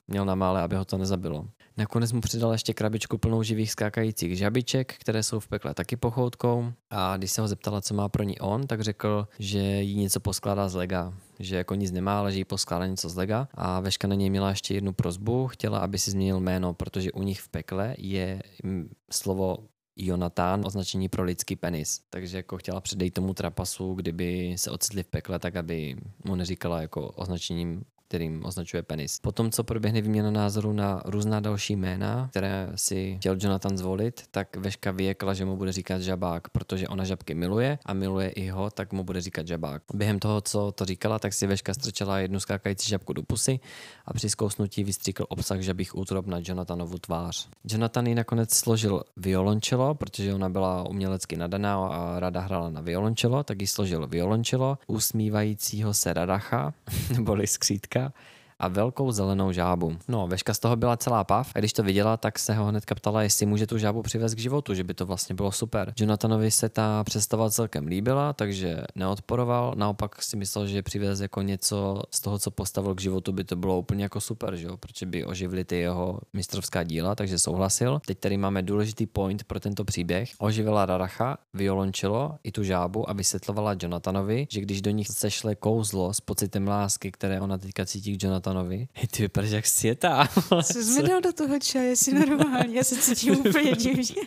měl 0.08 0.24
na 0.24 0.34
mále, 0.34 0.62
aby 0.62 0.76
ho 0.76 0.84
to 0.84 0.98
nezabilo. 0.98 1.48
Nakonec 1.78 2.12
mu 2.12 2.20
přidal 2.20 2.52
ještě 2.52 2.74
krabičku 2.74 3.18
plnou 3.18 3.42
živých 3.42 3.70
skákajících 3.70 4.38
žabiček, 4.38 4.94
které 4.94 5.22
jsou 5.22 5.40
v 5.40 5.48
pekle 5.48 5.74
taky 5.74 5.96
pochoutkou. 5.96 6.72
A 6.90 7.16
když 7.16 7.30
se 7.30 7.40
ho 7.40 7.48
zeptala, 7.48 7.80
co 7.80 7.94
má 7.94 8.08
pro 8.08 8.22
ní 8.22 8.38
on, 8.38 8.66
tak 8.66 8.80
řekl, 8.80 9.28
že 9.38 9.58
jí 9.58 9.96
něco 9.96 10.20
poskládá 10.20 10.68
z 10.68 10.74
lega. 10.74 11.14
Že 11.38 11.56
jako 11.56 11.74
nic 11.74 11.90
nemá, 11.90 12.18
ale 12.18 12.32
že 12.32 12.38
jí 12.38 12.44
poskládá 12.44 12.86
něco 12.86 13.08
z 13.08 13.16
lega. 13.16 13.48
A 13.54 13.80
Veška 13.80 14.08
na 14.08 14.14
něj 14.14 14.30
měla 14.30 14.48
ještě 14.48 14.74
jednu 14.74 14.92
prozbu, 14.92 15.46
chtěla, 15.46 15.78
aby 15.78 15.98
si 15.98 16.10
změnil 16.10 16.40
jméno, 16.40 16.74
protože 16.74 17.12
u 17.12 17.22
nich 17.22 17.40
v 17.40 17.48
pekle 17.48 17.94
je 17.98 18.42
mm, 18.62 18.90
slovo 19.12 19.56
Jonatán 19.96 20.66
označení 20.66 21.08
pro 21.08 21.22
lidský 21.22 21.56
penis. 21.56 22.00
Takže 22.10 22.36
jako 22.36 22.58
chtěla 22.58 22.80
předejít 22.80 23.14
tomu 23.14 23.34
trapasu, 23.34 23.94
kdyby 23.94 24.54
se 24.56 24.70
ocitli 24.70 25.02
v 25.02 25.08
pekle, 25.08 25.38
tak 25.38 25.56
aby 25.56 25.96
mu 26.24 26.34
neříkala 26.34 26.80
jako 26.80 27.08
označením 27.08 27.84
kterým 28.08 28.44
označuje 28.44 28.82
penis. 28.82 29.20
Potom, 29.20 29.50
co 29.50 29.64
proběhne 29.64 30.00
výměna 30.00 30.30
názoru 30.30 30.72
na 30.72 31.02
různá 31.04 31.40
další 31.40 31.76
jména, 31.76 32.28
které 32.30 32.72
si 32.74 33.16
chtěl 33.20 33.36
Jonathan 33.40 33.78
zvolit, 33.78 34.22
tak 34.30 34.56
Veška 34.56 34.90
vyjekla, 34.90 35.34
že 35.34 35.44
mu 35.44 35.56
bude 35.56 35.72
říkat 35.72 36.02
žabák, 36.02 36.48
protože 36.48 36.88
ona 36.88 37.04
žabky 37.04 37.34
miluje 37.34 37.78
a 37.86 37.94
miluje 37.94 38.28
i 38.28 38.48
ho, 38.48 38.70
tak 38.70 38.92
mu 38.92 39.04
bude 39.04 39.20
říkat 39.20 39.46
žabák. 39.46 39.82
Během 39.94 40.18
toho, 40.18 40.40
co 40.40 40.72
to 40.72 40.84
říkala, 40.84 41.18
tak 41.18 41.32
si 41.32 41.46
Veška 41.46 41.74
strčela 41.74 42.18
jednu 42.18 42.40
skákající 42.40 42.88
žabku 42.88 43.12
do 43.12 43.22
pusy 43.22 43.60
a 44.06 44.12
při 44.12 44.30
zkousnutí 44.30 44.84
vystříkl 44.84 45.26
obsah 45.28 45.60
žabých 45.60 45.96
útrop 45.96 46.26
na 46.26 46.38
Jonathanovu 46.42 46.98
tvář. 46.98 47.48
Jonathan 47.64 48.06
ji 48.06 48.14
nakonec 48.14 48.54
složil 48.54 49.02
violončelo, 49.16 49.94
protože 49.94 50.34
ona 50.34 50.48
byla 50.48 50.88
umělecky 50.88 51.36
nadaná 51.36 51.88
a 51.88 52.20
rada 52.20 52.40
hrála 52.40 52.70
na 52.70 52.80
violončelo, 52.80 53.44
tak 53.44 53.60
ji 53.60 53.66
složil 53.66 54.06
violončelo, 54.06 54.78
usmívajícího 54.86 55.94
se 55.94 56.12
Radacha, 56.12 56.74
neboli 57.12 57.46
skřítka 57.46 57.97
veška 57.98 58.37
a 58.58 58.68
velkou 58.68 59.12
zelenou 59.12 59.52
žábu. 59.52 59.96
No, 60.08 60.26
veška 60.26 60.54
z 60.54 60.58
toho 60.58 60.76
byla 60.76 60.96
celá 60.96 61.24
pav 61.24 61.52
a 61.54 61.58
když 61.58 61.72
to 61.72 61.82
viděla, 61.82 62.16
tak 62.16 62.38
se 62.38 62.54
ho 62.54 62.64
hnedka 62.64 62.94
ptala, 62.94 63.22
jestli 63.22 63.46
může 63.46 63.66
tu 63.66 63.78
žábu 63.78 64.02
přivést 64.02 64.34
k 64.34 64.38
životu, 64.38 64.74
že 64.74 64.84
by 64.84 64.94
to 64.94 65.06
vlastně 65.06 65.34
bylo 65.34 65.52
super. 65.52 65.92
Jonathanovi 65.98 66.50
se 66.50 66.68
ta 66.68 67.04
představa 67.04 67.50
celkem 67.50 67.86
líbila, 67.86 68.32
takže 68.32 68.82
neodporoval, 68.94 69.74
naopak 69.76 70.22
si 70.22 70.36
myslel, 70.36 70.66
že 70.66 70.82
přivez 70.82 71.20
jako 71.20 71.42
něco 71.42 72.02
z 72.10 72.20
toho, 72.20 72.38
co 72.38 72.50
postavil 72.50 72.94
k 72.94 73.00
životu, 73.00 73.32
by 73.32 73.44
to 73.44 73.56
bylo 73.56 73.78
úplně 73.78 74.02
jako 74.02 74.20
super, 74.20 74.56
že 74.56 74.66
jo? 74.66 74.76
protože 74.76 75.06
by 75.06 75.24
oživili 75.24 75.64
ty 75.64 75.76
jeho 75.76 76.20
mistrovská 76.32 76.82
díla, 76.82 77.14
takže 77.14 77.38
souhlasil. 77.38 78.00
Teď 78.06 78.18
tady 78.18 78.36
máme 78.36 78.62
důležitý 78.62 79.06
point 79.06 79.44
pro 79.44 79.60
tento 79.60 79.84
příběh. 79.84 80.30
Oživila 80.38 80.86
Raracha, 80.86 81.38
violončelo 81.54 82.34
i 82.44 82.52
tu 82.52 82.62
žábu 82.62 83.10
a 83.10 83.12
vysvětlovala 83.12 83.76
Jonathanovi, 83.82 84.46
že 84.50 84.60
když 84.60 84.82
do 84.82 84.90
nich 84.90 85.08
sešle 85.08 85.54
kouzlo 85.54 86.14
s 86.14 86.20
pocitem 86.20 86.68
lásky, 86.68 87.12
které 87.12 87.40
ona 87.40 87.58
teďka 87.58 87.86
cítí 87.86 88.18
k 88.18 88.22
Jonathan 88.22 88.47
Jonathanovi. 88.48 88.88
Hej, 88.92 89.06
ty 89.06 89.22
vypadáš 89.22 89.50
jak 89.50 89.66
světá. 89.66 90.28
Co 90.48 90.82
jsi 90.82 91.02
mi 91.02 91.08
dal 91.08 91.20
do 91.20 91.32
toho 91.32 91.58
čaje, 91.58 91.96
jsi 91.96 92.14
normální, 92.14 92.74
já 92.74 92.84
se 92.84 92.96
cítím 92.96 93.38
úplně 93.38 93.72
divně. 93.72 94.22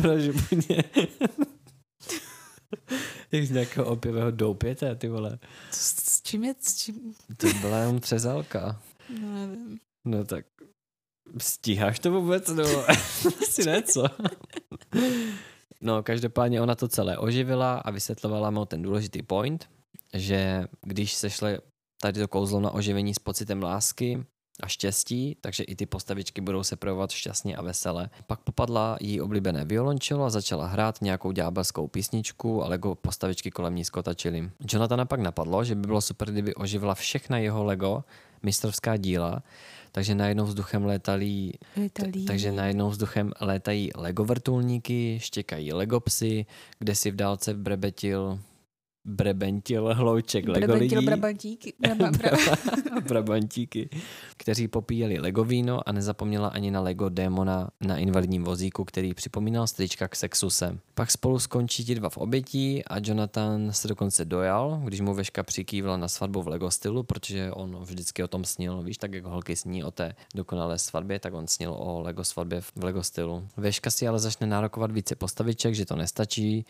Proč 0.00 0.22
mě? 0.50 0.84
Jak 3.32 3.44
z 3.44 3.50
nějakého 3.50 3.86
opěvého 3.86 4.30
doupěte, 4.30 4.94
ty 4.94 5.08
vole. 5.08 5.38
S, 5.70 6.12
s 6.12 6.22
čím 6.22 6.44
je, 6.44 6.54
s 6.60 6.76
čím? 6.76 7.14
To 7.36 7.46
byla 7.60 7.78
jenom 7.78 7.98
třezalka. 8.00 8.82
No 9.20 9.34
nevím. 9.34 9.78
No 10.04 10.24
tak 10.24 10.46
stíháš 11.38 11.98
to 11.98 12.10
vůbec, 12.10 12.48
nebo 12.48 12.90
asi 13.42 13.64
ne, 13.66 13.82
co? 13.82 14.04
No, 15.80 16.02
každopádně 16.02 16.60
ona 16.60 16.74
to 16.74 16.88
celé 16.88 17.18
oživila 17.18 17.78
a 17.78 17.90
vysvětlovala 17.90 18.50
mu 18.50 18.64
ten 18.64 18.82
důležitý 18.82 19.22
point, 19.22 19.68
že 20.14 20.64
když 20.82 21.14
se 21.14 21.30
šle 21.30 21.58
tady 22.00 22.20
to 22.20 22.28
kouzlo 22.28 22.60
na 22.60 22.70
oživení 22.70 23.14
s 23.14 23.18
pocitem 23.18 23.62
lásky 23.62 24.24
a 24.62 24.66
štěstí, 24.68 25.36
takže 25.40 25.62
i 25.64 25.76
ty 25.76 25.86
postavičky 25.86 26.40
budou 26.40 26.62
se 26.62 26.76
projevovat 26.76 27.10
šťastně 27.10 27.56
a 27.56 27.62
vesele. 27.62 28.10
Pak 28.26 28.40
popadla 28.40 28.96
jí 29.00 29.20
oblíbené 29.20 29.64
violončelo 29.64 30.24
a 30.24 30.30
začala 30.30 30.66
hrát 30.66 31.02
nějakou 31.02 31.32
ďábelskou 31.32 31.88
písničku 31.88 32.64
a 32.64 32.68
Lego 32.68 32.94
postavičky 32.94 33.50
kolem 33.50 33.74
ní 33.74 33.84
skotačily. 33.84 34.50
Jonathana 34.72 35.04
pak 35.04 35.20
napadlo, 35.20 35.64
že 35.64 35.74
by 35.74 35.80
bylo 35.80 36.00
super, 36.00 36.30
kdyby 36.30 36.54
oživila 36.54 36.94
všechna 36.94 37.38
jeho 37.38 37.64
Lego 37.64 38.04
mistrovská 38.42 38.96
díla, 38.96 39.42
takže 39.92 40.14
najednou 40.14 40.44
vzduchem 40.44 40.84
létalí, 40.84 41.52
Létalí. 41.76 42.24
takže 42.24 42.52
najednou 42.52 42.90
vzduchem 42.90 43.32
létají 43.40 43.90
Lego 43.96 44.24
vrtulníky, 44.24 45.18
štěkají 45.22 45.72
Lego 45.72 46.00
psy, 46.00 46.46
kde 46.78 46.94
si 46.94 47.10
v 47.10 47.16
dálce 47.16 47.54
brebetil 47.54 48.38
brebentil 49.08 49.94
hlouček 49.94 50.48
Lego 50.48 50.66
Brebentil 50.66 50.98
lidí. 50.98 51.06
brabantíky. 51.06 51.72
Braba, 51.80 52.10
braba. 52.10 52.56
Brabantíky, 53.08 53.88
kteří 54.36 54.68
popíjeli 54.68 55.18
Lego 55.18 55.44
víno 55.44 55.88
a 55.88 55.92
nezapomněla 55.92 56.48
ani 56.48 56.70
na 56.70 56.80
Lego 56.80 57.08
démona 57.08 57.70
na 57.80 57.96
invalidním 57.96 58.44
vozíku, 58.44 58.84
který 58.84 59.14
připomínal 59.14 59.66
strička 59.66 60.08
k 60.08 60.16
sexuse. 60.16 60.78
Pak 60.94 61.10
spolu 61.10 61.38
skončí 61.38 61.84
ti 61.84 61.94
dva 61.94 62.08
v 62.08 62.16
obětí 62.16 62.84
a 62.84 62.96
Jonathan 63.02 63.72
se 63.72 63.88
dokonce 63.88 64.24
dojal, 64.24 64.80
když 64.84 65.00
mu 65.00 65.14
Veška 65.14 65.42
přikývla 65.42 65.96
na 65.96 66.08
svatbu 66.08 66.42
v 66.42 66.48
Lego 66.48 66.70
stylu, 66.70 67.02
protože 67.02 67.52
on 67.52 67.76
vždycky 67.82 68.22
o 68.22 68.28
tom 68.28 68.44
snil, 68.44 68.82
víš, 68.82 68.98
tak 68.98 69.12
jako 69.12 69.28
holky 69.28 69.56
sní 69.56 69.84
o 69.84 69.90
té 69.90 70.14
dokonalé 70.34 70.78
svatbě, 70.78 71.18
tak 71.18 71.34
on 71.34 71.46
snil 71.46 71.72
o 71.78 72.00
Lego 72.00 72.24
svatbě 72.24 72.60
v 72.60 72.84
Lego 72.84 73.02
stylu. 73.02 73.48
Veška 73.56 73.90
si 73.90 74.08
ale 74.08 74.18
začne 74.18 74.46
nárokovat 74.46 74.92
více 74.92 75.16
postaviček, 75.16 75.74
že 75.74 75.86
to 75.86 75.96
nestačí, 75.96 76.64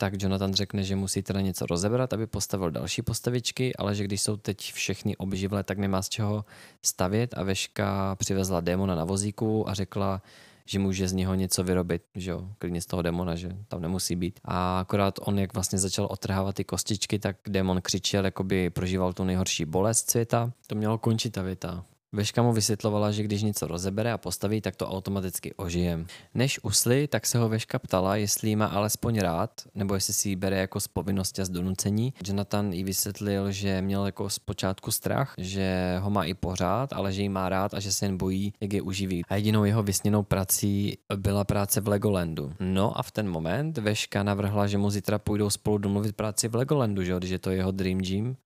tak 0.00 0.22
Jonathan 0.22 0.54
řekne, 0.54 0.82
že 0.82 0.96
musí 0.96 1.22
teda 1.22 1.40
něco 1.40 1.66
rozebrat, 1.66 2.12
aby 2.12 2.26
postavil 2.26 2.70
další 2.70 3.02
postavičky, 3.02 3.76
ale 3.76 3.94
že 3.94 4.04
když 4.04 4.22
jsou 4.22 4.36
teď 4.36 4.72
všechny 4.72 5.16
obživlé, 5.16 5.64
tak 5.64 5.78
nemá 5.78 6.02
z 6.02 6.08
čeho 6.08 6.44
stavět 6.82 7.34
a 7.36 7.42
Veška 7.42 8.16
přivezla 8.16 8.60
démona 8.60 8.94
na 8.94 9.04
vozíku 9.04 9.68
a 9.68 9.74
řekla, 9.74 10.22
že 10.66 10.78
může 10.78 11.08
z 11.08 11.12
něho 11.12 11.34
něco 11.34 11.64
vyrobit, 11.64 12.02
že 12.14 12.30
jo, 12.30 12.48
klidně 12.58 12.80
z 12.80 12.86
toho 12.86 13.02
démona, 13.02 13.36
že 13.36 13.56
tam 13.68 13.82
nemusí 13.82 14.16
být. 14.16 14.40
A 14.44 14.80
akorát 14.80 15.14
on, 15.22 15.38
jak 15.38 15.54
vlastně 15.54 15.78
začal 15.78 16.08
otrhávat 16.10 16.54
ty 16.54 16.64
kostičky, 16.64 17.18
tak 17.18 17.36
démon 17.48 17.80
křičel, 17.82 18.24
jako 18.24 18.44
by 18.44 18.70
prožíval 18.70 19.12
tu 19.12 19.24
nejhorší 19.24 19.64
bolest 19.64 20.10
světa. 20.10 20.52
To 20.66 20.74
mělo 20.74 20.98
končit 20.98 21.30
ta 21.30 21.42
věta. 21.42 21.84
Veška 22.12 22.42
mu 22.42 22.52
vysvětlovala, 22.52 23.10
že 23.10 23.22
když 23.22 23.42
něco 23.42 23.66
rozebere 23.66 24.12
a 24.12 24.18
postaví, 24.18 24.60
tak 24.60 24.76
to 24.76 24.88
automaticky 24.88 25.54
ožije. 25.54 26.06
Než 26.34 26.60
usly, 26.62 27.08
tak 27.08 27.26
se 27.26 27.38
ho 27.38 27.48
Veška 27.48 27.78
ptala, 27.78 28.16
jestli 28.16 28.56
má 28.56 28.66
alespoň 28.66 29.18
rád, 29.18 29.50
nebo 29.74 29.94
jestli 29.94 30.14
si 30.14 30.28
ji 30.28 30.36
bere 30.36 30.56
jako 30.58 30.80
z 30.80 30.88
povinnosti 30.88 31.42
a 31.42 31.44
z 31.44 31.48
donucení. 31.48 32.14
Jonathan 32.26 32.72
jí 32.72 32.84
vysvětlil, 32.84 33.52
že 33.52 33.82
měl 33.82 34.06
jako 34.06 34.30
zpočátku 34.30 34.90
strach, 34.90 35.34
že 35.38 35.96
ho 36.00 36.10
má 36.10 36.24
i 36.24 36.34
pořád, 36.34 36.92
ale 36.92 37.12
že 37.12 37.22
ji 37.22 37.28
má 37.28 37.48
rád 37.48 37.74
a 37.74 37.80
že 37.80 37.92
se 37.92 38.06
jen 38.06 38.16
bojí, 38.16 38.52
jak 38.60 38.72
je 38.72 38.82
uživí. 38.82 39.22
A 39.28 39.36
jedinou 39.36 39.64
jeho 39.64 39.82
vysněnou 39.82 40.22
prací 40.22 40.98
byla 41.16 41.44
práce 41.44 41.80
v 41.80 41.88
Legolandu. 41.88 42.52
No 42.60 42.98
a 42.98 43.02
v 43.02 43.10
ten 43.10 43.28
moment 43.28 43.78
Veška 43.78 44.22
navrhla, 44.22 44.66
že 44.66 44.78
mu 44.78 44.90
zítra 44.90 45.18
půjdou 45.18 45.50
spolu 45.50 45.78
domluvit 45.78 46.16
práci 46.16 46.48
v 46.48 46.54
Legolandu, 46.54 47.04
že 47.04 47.14
když 47.18 47.30
je 47.30 47.38
to 47.38 47.50
jeho 47.50 47.70
dream 47.70 47.98
gym. 47.98 48.36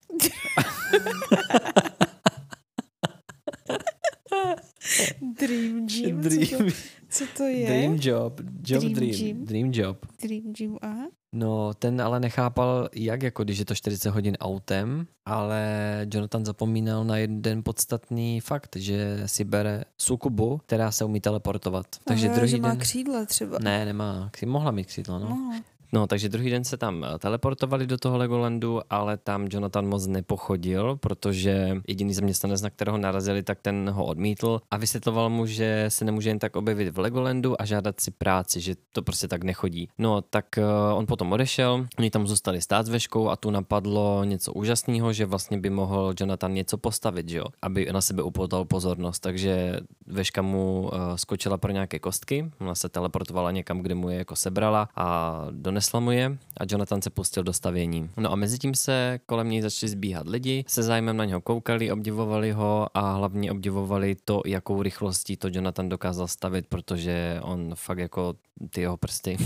Dream 5.38 5.86
Gym. 5.86 6.20
Dream, 6.20 6.46
Co, 6.46 6.58
to, 6.58 6.64
co 7.08 7.24
to 7.36 7.42
je? 7.44 7.66
dream 7.66 7.98
job. 8.00 8.40
Job 8.66 8.80
Dream 8.80 8.94
dream. 8.94 9.12
gym? 9.12 9.44
Dream 9.44 9.70
job. 9.72 10.06
Dream 10.22 10.52
Gym, 10.52 10.76
aha. 10.82 11.06
No, 11.36 11.74
ten 11.74 12.00
ale 12.02 12.20
nechápal, 12.20 12.88
jak 12.94 13.22
jako 13.22 13.44
když 13.44 13.58
je 13.58 13.64
to 13.64 13.74
40 13.74 14.10
hodin 14.10 14.36
autem, 14.40 15.06
ale 15.26 15.66
Jonathan 16.12 16.44
zapomínal 16.44 17.04
na 17.04 17.16
jeden 17.16 17.62
podstatný 17.62 18.40
fakt, 18.40 18.76
že 18.76 19.22
si 19.26 19.44
bere 19.44 19.84
sukubu, 20.00 20.60
která 20.66 20.90
se 20.90 21.04
umí 21.04 21.20
teleportovat. 21.20 21.86
Takže 22.04 22.26
Aha, 22.26 22.36
druhý 22.36 22.50
že 22.50 22.56
má 22.60 22.68
den... 22.68 22.78
křídla 22.78 23.26
třeba. 23.26 23.58
Ne, 23.62 23.84
nemá. 23.84 24.30
Mohla 24.46 24.70
mít 24.70 24.86
křídlo, 24.86 25.18
no. 25.18 25.28
No. 25.28 25.60
No, 25.92 26.06
takže 26.06 26.28
druhý 26.28 26.50
den 26.50 26.64
se 26.64 26.76
tam 26.76 27.04
eh, 27.04 27.18
teleportovali 27.18 27.86
do 27.86 27.98
toho 27.98 28.18
Legolandu, 28.18 28.80
ale 28.90 29.16
tam 29.16 29.46
Jonathan 29.50 29.86
moc 29.86 30.06
nepochodil, 30.06 30.96
protože 30.96 31.76
jediný 31.88 32.14
zaměstnanec, 32.14 32.62
na 32.62 32.70
kterého 32.70 32.98
narazili, 32.98 33.42
tak 33.42 33.60
ten 33.60 33.90
ho 33.90 34.04
odmítl 34.04 34.60
a 34.70 34.76
vysvětloval 34.76 35.30
mu, 35.30 35.46
že 35.46 35.84
se 35.88 36.04
nemůže 36.04 36.30
jen 36.30 36.38
tak 36.38 36.56
objevit 36.56 36.90
v 36.90 36.98
Legolandu 36.98 37.62
a 37.62 37.64
žádat 37.64 38.00
si 38.00 38.10
práci, 38.10 38.60
že 38.60 38.74
to 38.92 39.02
prostě 39.02 39.28
tak 39.28 39.42
nechodí. 39.42 39.88
No, 39.98 40.22
tak 40.22 40.46
uh, 40.58 40.98
on 40.98 41.06
potom 41.06 41.32
odešel, 41.32 41.86
oni 41.98 42.10
tam 42.10 42.26
zůstali 42.26 42.60
stát 42.60 42.86
s 42.86 42.88
Veškou 42.88 43.28
a 43.28 43.36
tu 43.36 43.50
napadlo 43.50 44.24
něco 44.24 44.52
úžasného, 44.52 45.12
že 45.12 45.26
vlastně 45.26 45.58
by 45.58 45.70
mohl 45.70 46.14
Jonathan 46.20 46.54
něco 46.54 46.78
postavit, 46.78 47.28
že 47.28 47.38
jo, 47.38 47.44
aby 47.62 47.88
na 47.92 48.00
sebe 48.00 48.22
upoutal 48.22 48.64
pozornost, 48.64 49.20
takže 49.20 49.80
Veška 50.06 50.42
mu 50.42 50.82
uh, 50.82 51.16
skočila 51.16 51.58
pro 51.58 51.72
nějaké 51.72 51.98
kostky, 51.98 52.50
ona 52.60 52.74
se 52.74 52.88
teleportovala 52.88 53.50
někam, 53.50 53.80
kde 53.80 53.94
mu 53.94 54.10
je 54.10 54.18
jako 54.18 54.36
sebrala 54.36 54.88
a 54.96 55.38
donesla 55.50 55.83
mu 56.00 56.10
je 56.10 56.38
a 56.56 56.64
Jonathan 56.70 57.02
se 57.02 57.10
pustil 57.10 57.42
do 57.42 57.52
stavění. 57.52 58.10
No 58.16 58.32
a 58.32 58.36
mezi 58.36 58.58
tím 58.58 58.74
se 58.74 59.20
kolem 59.26 59.48
něj 59.48 59.62
začali 59.62 59.90
zbíhat 59.90 60.28
lidi, 60.28 60.64
se 60.68 60.82
zájmem 60.82 61.16
na 61.16 61.24
něho 61.24 61.40
koukali, 61.40 61.92
obdivovali 61.92 62.52
ho 62.52 62.88
a 62.94 63.12
hlavně 63.12 63.52
obdivovali 63.52 64.16
to, 64.24 64.42
jakou 64.46 64.82
rychlostí 64.82 65.36
to 65.36 65.48
Jonathan 65.50 65.88
dokázal 65.88 66.28
stavit, 66.28 66.66
protože 66.66 67.38
on 67.42 67.74
fakt 67.74 67.98
jako 67.98 68.34
ty 68.70 68.80
jeho 68.80 68.96
prsty 68.96 69.36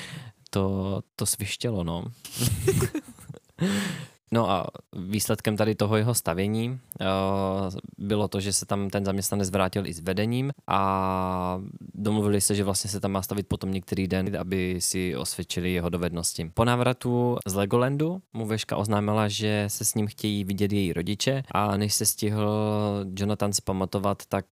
to, 0.50 1.00
to 1.16 1.26
svištělo, 1.26 1.84
no. 1.84 2.04
No 4.32 4.50
a 4.50 4.66
výsledkem 4.92 5.56
tady 5.56 5.74
toho 5.74 5.96
jeho 5.96 6.14
stavění 6.14 6.68
uh, 6.70 7.06
bylo 7.98 8.28
to, 8.28 8.40
že 8.40 8.52
se 8.52 8.66
tam 8.66 8.90
ten 8.90 9.04
zaměstnanec 9.04 9.50
vrátil 9.50 9.86
i 9.86 9.92
s 9.92 10.00
vedením 10.00 10.52
a 10.66 11.60
domluvili 11.94 12.40
se, 12.40 12.54
že 12.54 12.64
vlastně 12.64 12.90
se 12.90 13.00
tam 13.00 13.12
má 13.12 13.22
stavit 13.22 13.48
potom 13.48 13.72
některý 13.72 14.08
den, 14.08 14.36
aby 14.36 14.76
si 14.78 15.16
osvědčili 15.16 15.72
jeho 15.72 15.88
dovednosti. 15.88 16.50
Po 16.54 16.64
návratu 16.64 17.36
z 17.46 17.54
Legolandu 17.54 18.22
mu 18.32 18.46
Veška 18.46 18.76
oznámila, 18.76 19.28
že 19.28 19.64
se 19.68 19.84
s 19.84 19.94
ním 19.94 20.06
chtějí 20.06 20.44
vidět 20.44 20.72
její 20.72 20.92
rodiče 20.92 21.42
a 21.52 21.76
než 21.76 21.94
se 21.94 22.06
stihl 22.06 22.50
Jonathan 23.16 23.52
zpamatovat, 23.52 24.22
tak 24.28 24.44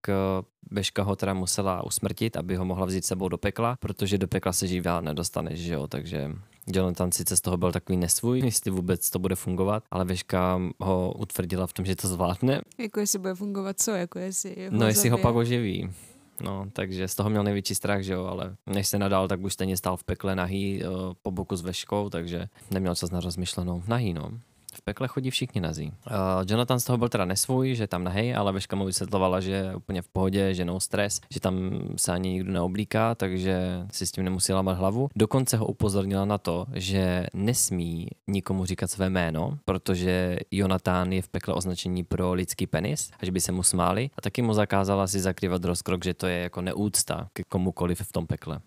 Veška 0.71 1.03
ho 1.03 1.17
teda 1.17 1.35
musela 1.35 1.87
usmrtit, 1.87 2.37
aby 2.37 2.57
ho 2.57 2.65
mohla 2.65 2.87
vzít 2.87 3.05
sebou 3.05 3.29
do 3.29 3.39
pekla, 3.39 3.77
protože 3.81 4.19
do 4.19 4.29
pekla 4.29 4.53
se 4.53 4.67
živá 4.67 5.01
nedostaneš, 5.01 5.61
že 5.61 5.75
jo, 5.75 5.87
takže 5.87 6.31
Jonathan 6.67 7.13
sice 7.13 7.37
z 7.37 7.41
toho 7.41 7.57
byl 7.57 7.73
takový 7.73 7.99
nesvůj, 7.99 8.41
jestli 8.45 8.71
vůbec 8.71 9.11
to 9.11 9.19
bude 9.19 9.35
fungovat, 9.35 9.83
ale 9.91 10.05
Veška 10.05 10.61
ho 10.79 11.13
utvrdila 11.13 11.67
v 11.67 11.73
tom, 11.73 11.85
že 11.85 11.97
to 11.97 12.09
zvládne. 12.09 12.61
Jako 12.79 13.01
jestli 13.01 13.19
bude 13.19 13.35
fungovat 13.35 13.81
co, 13.81 13.91
jako 13.91 14.19
jestli 14.19 14.51
ho 14.51 14.79
No 14.79 14.87
jestli 14.87 15.09
ho 15.09 15.19
pak 15.19 15.35
oživí. 15.35 15.91
No, 16.41 16.67
takže 16.73 17.09
z 17.09 17.15
toho 17.15 17.31
měl 17.31 17.43
největší 17.43 17.75
strach, 17.75 18.03
že 18.03 18.13
jo, 18.13 18.25
ale 18.25 18.57
než 18.67 18.89
se 18.89 18.99
nadal, 18.99 19.29
tak 19.29 19.41
už 19.41 19.53
stejně 19.53 19.77
stál 19.77 19.97
v 19.97 20.05
pekle 20.05 20.37
nahý 20.37 20.83
uh, 20.83 21.15
po 21.23 21.31
boku 21.31 21.57
s 21.57 21.63
veškou, 21.63 22.11
takže 22.11 22.49
neměl 22.71 22.95
čas 22.95 23.11
na 23.11 23.21
rozmyšlenou. 23.21 23.83
Nahý, 23.89 24.13
no. 24.13 24.31
V 24.78 24.82
pekle 24.82 25.09
chodí 25.09 25.31
všichni 25.31 25.61
nazí. 25.61 25.86
Uh, 25.86 26.12
Jonathan 26.47 26.81
z 26.81 26.85
toho 26.85 26.98
byl 26.98 27.09
teda 27.09 27.24
nesvůj, 27.24 27.74
že 27.74 27.86
tam 27.86 28.05
nahej, 28.05 28.36
ale 28.36 28.53
Veška 28.53 28.77
mu 28.77 28.85
vysvětlovala, 28.85 29.40
že 29.40 29.53
je 29.53 29.77
úplně 29.77 30.03
v 30.03 30.09
pohodě, 30.09 30.55
že 30.55 30.65
no 30.65 30.81
stres, 30.81 31.20
že 31.31 31.40
tam 31.40 31.81
se 31.97 32.12
ani 32.12 32.31
nikdo 32.31 32.53
neoblíká, 32.53 33.15
takže 33.15 33.86
si 33.93 34.07
s 34.07 34.12
tím 34.12 34.24
nemusí 34.24 34.53
lámat 34.53 34.78
hlavu. 34.78 35.09
Dokonce 35.16 35.57
ho 35.57 35.66
upozornila 35.66 36.24
na 36.24 36.39
to, 36.39 36.66
že 36.74 37.27
nesmí 37.35 38.09
nikomu 38.27 38.65
říkat 38.65 38.90
své 38.90 39.11
jméno, 39.11 39.59
protože 39.65 40.39
Jonathan 40.51 41.12
je 41.12 41.23
v 41.23 41.28
pekle 41.28 41.55
označení 41.55 42.05
pro 42.05 42.32
lidský 42.32 42.66
penis, 42.66 43.11
až 43.20 43.31
by 43.31 43.40
se 43.40 43.53
mu 43.53 43.62
smáli. 43.62 44.11
A 44.16 44.20
taky 44.20 44.43
mu 44.43 44.53
zakázala 44.53 45.07
si 45.07 45.20
zakrývat 45.20 45.65
rozkrok, 45.65 46.05
že 46.05 46.15
to 46.15 46.27
je 46.27 46.39
jako 46.39 46.62
neúcta 46.62 47.28
ke 47.32 47.43
komukoliv 47.43 48.01
v 48.01 48.12
tom 48.12 48.27
pekle. 48.27 48.61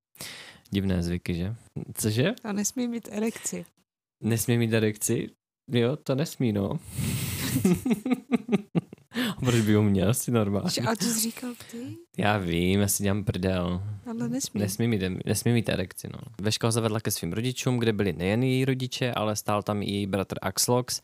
Divné 0.70 1.02
zvyky, 1.02 1.34
že? 1.34 1.54
Cože? 1.94 2.34
A 2.44 2.52
nesmí 2.52 2.88
mít 2.88 3.08
erekci. 3.12 3.64
Nesmí 4.22 4.58
mít 4.58 4.72
erekci? 4.72 5.30
Jo, 5.68 5.96
to 5.96 6.14
nesmí, 6.14 6.52
no. 6.52 6.78
Proč 9.40 9.60
by 9.60 9.74
ho 9.74 9.82
měl 9.82 10.14
si 10.14 10.30
normálně? 10.30 10.82
A 10.88 10.96
to 10.96 11.04
jsi 11.04 11.20
říkal 11.20 11.54
ty? 11.70 11.78
Já 12.18 12.38
vím, 12.38 12.80
já 12.80 12.88
si 12.88 13.02
dělám 13.02 13.24
prdel. 13.24 13.82
Ale 14.06 14.28
nesmí. 14.28 14.60
Nesmí 14.60 14.88
mít, 14.88 15.02
nesmí 15.26 15.52
mít 15.52 15.68
erekci, 15.68 16.08
no. 16.12 16.18
Veška 16.40 16.66
ho 16.66 16.72
zavedla 16.72 17.00
ke 17.00 17.10
svým 17.10 17.32
rodičům, 17.32 17.78
kde 17.78 17.92
byli 17.92 18.12
nejen 18.12 18.42
její 18.42 18.64
rodiče, 18.64 19.12
ale 19.12 19.36
stál 19.36 19.62
tam 19.62 19.82
i 19.82 19.90
její 19.90 20.06
bratr 20.06 20.36
Axlox 20.42 21.00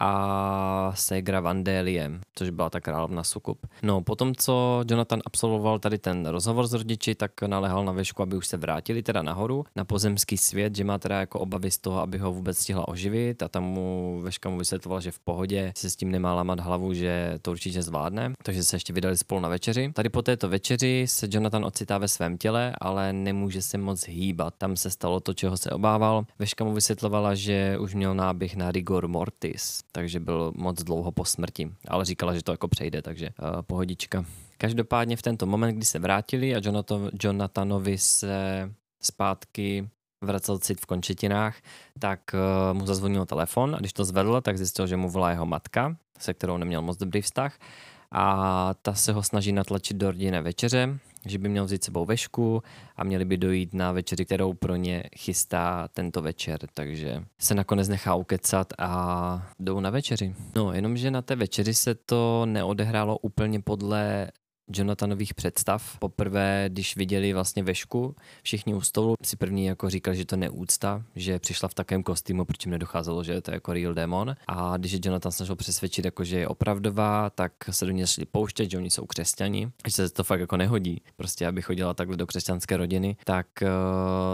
a 0.00 0.92
Segra 0.94 1.40
Vandelie, 1.40 2.10
což 2.34 2.50
byla 2.50 2.70
ta 2.70 2.80
královna 2.80 3.24
Sukup. 3.24 3.66
No, 3.82 4.00
potom, 4.00 4.34
co 4.34 4.84
Jonathan 4.90 5.20
absolvoval 5.26 5.78
tady 5.78 5.98
ten 5.98 6.26
rozhovor 6.26 6.66
s 6.66 6.72
rodiči, 6.72 7.14
tak 7.14 7.42
naléhal 7.42 7.84
na 7.84 7.92
Vešku, 7.92 8.22
aby 8.22 8.36
už 8.36 8.46
se 8.46 8.56
vrátili 8.56 9.02
teda 9.02 9.22
nahoru 9.22 9.64
na 9.76 9.84
pozemský 9.84 10.38
svět, 10.38 10.76
že 10.76 10.84
má 10.84 10.98
teda 10.98 11.20
jako 11.20 11.40
obavy 11.40 11.70
z 11.70 11.78
toho, 11.78 12.00
aby 12.00 12.18
ho 12.18 12.32
vůbec 12.32 12.58
stihla 12.58 12.88
oživit 12.88 13.42
a 13.42 13.48
tam 13.48 13.64
mu 13.64 14.20
Veška 14.22 14.48
mu 14.48 14.58
vysvětloval, 14.58 15.00
že 15.00 15.10
v 15.10 15.18
pohodě 15.18 15.72
se 15.76 15.90
s 15.90 15.96
tím 15.96 16.10
nemá 16.10 16.34
lamat 16.34 16.60
hlavu, 16.60 16.94
že 16.94 17.38
to 17.42 17.50
určitě 17.50 17.82
zvládne, 17.82 18.34
takže 18.42 18.64
se 18.64 18.76
ještě 18.76 18.92
vydali 18.92 19.16
spolu 19.16 19.40
na 19.40 19.48
večeři. 19.48 19.92
Tady 19.92 20.08
po 20.08 20.22
této 20.22 20.48
večeři 20.48 21.04
se 21.08 21.26
Jonathan 21.30 21.64
ocitá 21.64 21.98
ve 21.98 22.08
svém 22.08 22.38
těle, 22.38 22.72
ale 22.80 23.12
nemůže 23.12 23.62
se 23.62 23.78
moc 23.78 24.08
hýbat. 24.08 24.54
Tam 24.58 24.76
se 24.76 24.90
stalo 24.90 25.20
to, 25.20 25.34
čeho 25.34 25.56
se 25.56 25.70
obával. 25.70 26.24
Veška 26.38 26.64
mu 26.64 26.72
vysvětlovala, 26.72 27.34
že 27.34 27.78
už 27.78 27.94
měl 27.94 28.14
náběh 28.14 28.56
na 28.56 28.72
rigor 28.72 29.08
mortis, 29.08 29.81
takže 29.92 30.20
byl 30.20 30.52
moc 30.56 30.82
dlouho 30.82 31.12
po 31.12 31.24
smrti, 31.24 31.70
ale 31.88 32.04
říkala, 32.04 32.34
že 32.34 32.42
to 32.42 32.52
jako 32.52 32.68
přejde, 32.68 33.02
takže 33.02 33.28
uh, 33.28 33.62
pohodička. 33.62 34.24
Každopádně 34.58 35.16
v 35.16 35.22
tento 35.22 35.46
moment, 35.46 35.76
kdy 35.76 35.84
se 35.84 35.98
vrátili 35.98 36.54
a 36.54 36.60
Jonathan, 36.64 37.10
Jonathanovi 37.22 37.98
se 37.98 38.70
zpátky 39.02 39.88
vracel 40.24 40.58
cit 40.58 40.80
v 40.80 40.86
končetinách, 40.86 41.56
tak 41.98 42.20
uh, 42.34 42.78
mu 42.78 42.86
zazvonil 42.86 43.26
telefon 43.26 43.74
a 43.74 43.78
když 43.78 43.92
to 43.92 44.04
zvedl, 44.04 44.40
tak 44.40 44.58
zjistil, 44.58 44.86
že 44.86 44.96
mu 44.96 45.08
volá 45.08 45.30
jeho 45.30 45.46
matka, 45.46 45.96
se 46.18 46.34
kterou 46.34 46.56
neměl 46.56 46.82
moc 46.82 46.96
dobrý 46.96 47.22
vztah 47.22 47.58
a 48.12 48.74
ta 48.82 48.94
se 48.94 49.12
ho 49.12 49.22
snaží 49.22 49.52
natlačit 49.52 49.96
do 49.96 50.10
rodinné 50.10 50.42
večeře, 50.42 50.98
že 51.26 51.38
by 51.38 51.48
měl 51.48 51.64
vzít 51.64 51.84
sebou 51.84 52.04
vešku 52.04 52.62
a 52.96 53.04
měli 53.04 53.24
by 53.24 53.36
dojít 53.36 53.74
na 53.74 53.92
večeři, 53.92 54.24
kterou 54.24 54.54
pro 54.54 54.76
ně 54.76 55.04
chystá 55.16 55.88
tento 55.94 56.22
večer, 56.22 56.60
takže 56.74 57.24
se 57.38 57.54
nakonec 57.54 57.88
nechá 57.88 58.14
ukecat 58.14 58.72
a 58.78 59.42
jdou 59.58 59.80
na 59.80 59.90
večeři. 59.90 60.34
No, 60.56 60.72
jenomže 60.72 61.10
na 61.10 61.22
té 61.22 61.36
večeři 61.36 61.74
se 61.74 61.94
to 61.94 62.46
neodehrálo 62.46 63.18
úplně 63.18 63.60
podle 63.60 64.28
Jonathanových 64.74 65.34
představ. 65.34 65.98
Poprvé, 65.98 66.64
když 66.68 66.96
viděli 66.96 67.32
vlastně 67.32 67.62
vešku, 67.62 68.16
všichni 68.42 68.74
u 68.74 68.80
stolu 68.80 69.14
si 69.22 69.36
první 69.36 69.66
jako 69.66 69.90
říkali, 69.90 70.16
že 70.16 70.24
to 70.24 70.36
neúcta, 70.36 71.02
že 71.16 71.38
přišla 71.38 71.68
v 71.68 71.74
takovém 71.74 72.02
kostýmu, 72.02 72.44
proč 72.44 72.66
jim 72.66 72.70
nedocházelo, 72.70 73.24
že 73.24 73.40
to 73.40 73.50
je 73.50 73.54
jako 73.54 73.72
real 73.72 73.94
demon. 73.94 74.36
A 74.46 74.76
když 74.76 74.92
je 74.92 74.98
Jonathan 75.04 75.32
snažil 75.32 75.56
přesvědčit, 75.56 76.04
jako, 76.04 76.24
že 76.24 76.38
je 76.38 76.48
opravdová, 76.48 77.30
tak 77.30 77.52
se 77.70 77.86
do 77.86 77.92
ní 77.92 78.06
šli 78.06 78.24
pouštět, 78.24 78.70
že 78.70 78.78
oni 78.78 78.90
jsou 78.90 79.06
křesťani, 79.06 79.70
že 79.86 79.92
se 79.92 80.10
to 80.10 80.24
fakt 80.24 80.40
jako 80.40 80.56
nehodí, 80.56 81.02
prostě 81.16 81.46
aby 81.46 81.62
chodila 81.62 81.94
takhle 81.94 82.16
do 82.16 82.26
křesťanské 82.26 82.76
rodiny, 82.76 83.16
tak 83.24 83.46
uh, 83.62 83.68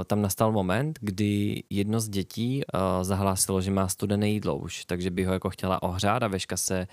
tam 0.04 0.22
nastal 0.22 0.52
moment, 0.52 0.98
kdy 1.02 1.62
jedno 1.70 2.00
z 2.00 2.08
dětí 2.08 2.62
uh, 2.74 2.80
zahlásilo, 3.04 3.60
že 3.60 3.70
má 3.70 3.88
studené 3.88 4.28
jídlo 4.28 4.56
už, 4.56 4.84
takže 4.84 5.10
by 5.10 5.24
ho 5.24 5.32
jako 5.32 5.50
chtěla 5.50 5.82
ohřát 5.82 6.22
a 6.22 6.28
veška 6.28 6.56
se 6.56 6.86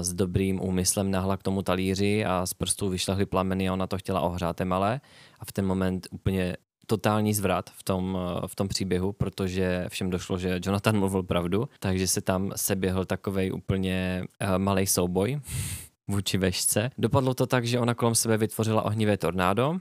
s 0.00 0.14
dobrým 0.14 0.60
úmyslem 0.60 1.10
nahla 1.10 1.36
k 1.36 1.42
tomu 1.42 1.62
talíři 1.62 2.24
a 2.24 2.46
z 2.46 2.54
prstů 2.54 2.88
vyšlehly 2.88 3.26
plameny 3.26 3.68
a 3.68 3.72
ona 3.72 3.86
to 3.86 3.98
chtěla 3.98 4.20
ohřát 4.20 4.60
malé 4.60 5.00
a 5.40 5.44
v 5.44 5.52
ten 5.52 5.66
moment 5.66 6.06
úplně 6.10 6.56
totální 6.86 7.34
zvrat 7.34 7.70
v 7.70 7.82
tom, 7.82 8.18
v 8.46 8.54
tom 8.54 8.68
příběhu, 8.68 9.12
protože 9.12 9.86
všem 9.88 10.10
došlo, 10.10 10.38
že 10.38 10.60
Jonathan 10.62 10.98
mluvil 10.98 11.22
pravdu, 11.22 11.68
takže 11.78 12.08
se 12.08 12.20
tam 12.20 12.52
seběhl 12.56 13.04
takovej 13.04 13.52
úplně 13.52 14.24
uh, 14.42 14.58
malý 14.58 14.86
souboj 14.86 15.40
vůči 16.08 16.38
vešce. 16.38 16.90
Dopadlo 16.98 17.34
to 17.34 17.46
tak, 17.46 17.66
že 17.66 17.78
ona 17.78 17.94
kolem 17.94 18.14
sebe 18.14 18.36
vytvořila 18.36 18.82
ohnivé 18.82 19.16
tornádo, 19.16 19.78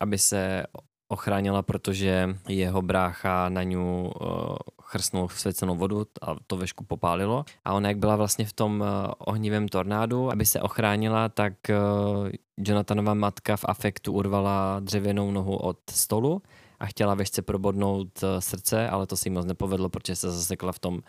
aby 0.00 0.18
se 0.18 0.64
ochránila, 1.08 1.62
protože 1.62 2.36
jeho 2.48 2.82
brácha 2.82 3.48
na 3.48 3.62
ňu 3.62 4.12
uh, 4.20 4.56
chrstnul 4.92 5.28
svěcenou 5.28 5.76
vodu 5.76 6.06
a 6.22 6.36
to 6.46 6.56
vešku 6.56 6.84
popálilo. 6.84 7.44
A 7.64 7.72
ona, 7.72 7.88
jak 7.88 7.98
byla 7.98 8.16
vlastně 8.16 8.44
v 8.44 8.52
tom 8.52 8.80
uh, 8.80 8.86
ohnivém 9.18 9.68
tornádu, 9.68 10.30
aby 10.30 10.46
se 10.46 10.60
ochránila, 10.60 11.28
tak 11.28 11.52
uh, 11.70 12.28
Jonathanova 12.58 13.14
matka 13.14 13.56
v 13.56 13.64
afektu 13.68 14.12
urvala 14.12 14.80
dřevěnou 14.80 15.30
nohu 15.30 15.56
od 15.56 15.78
stolu 15.90 16.42
a 16.80 16.86
chtěla 16.86 17.14
vešce 17.14 17.42
probodnout 17.42 18.22
uh, 18.22 18.28
srdce, 18.38 18.88
ale 18.88 19.06
to 19.06 19.16
se 19.16 19.28
jí 19.28 19.32
moc 19.32 19.46
nepovedlo, 19.46 19.88
protože 19.88 20.16
se 20.16 20.30
zasekla 20.30 20.72
v 20.72 20.78
tom 20.78 21.00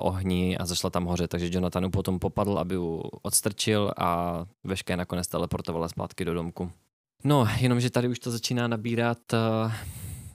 ohni 0.00 0.58
a 0.58 0.66
zašla 0.66 0.90
tam 0.90 1.04
hoře, 1.04 1.28
takže 1.28 1.48
Jonathanu 1.52 1.90
potom 1.90 2.18
popadl, 2.18 2.58
aby 2.58 2.74
ju 2.74 3.02
odstrčil 3.22 3.92
a 3.96 4.42
veška 4.64 4.92
je 4.92 4.96
nakonec 4.96 5.26
teleportovala 5.26 5.88
zpátky 5.88 6.24
do 6.24 6.34
domku. 6.34 6.70
No, 7.24 7.48
jenomže 7.58 7.90
tady 7.90 8.08
už 8.08 8.18
to 8.18 8.30
začíná 8.30 8.68
nabírat 8.68 9.18
uh, 9.32 9.72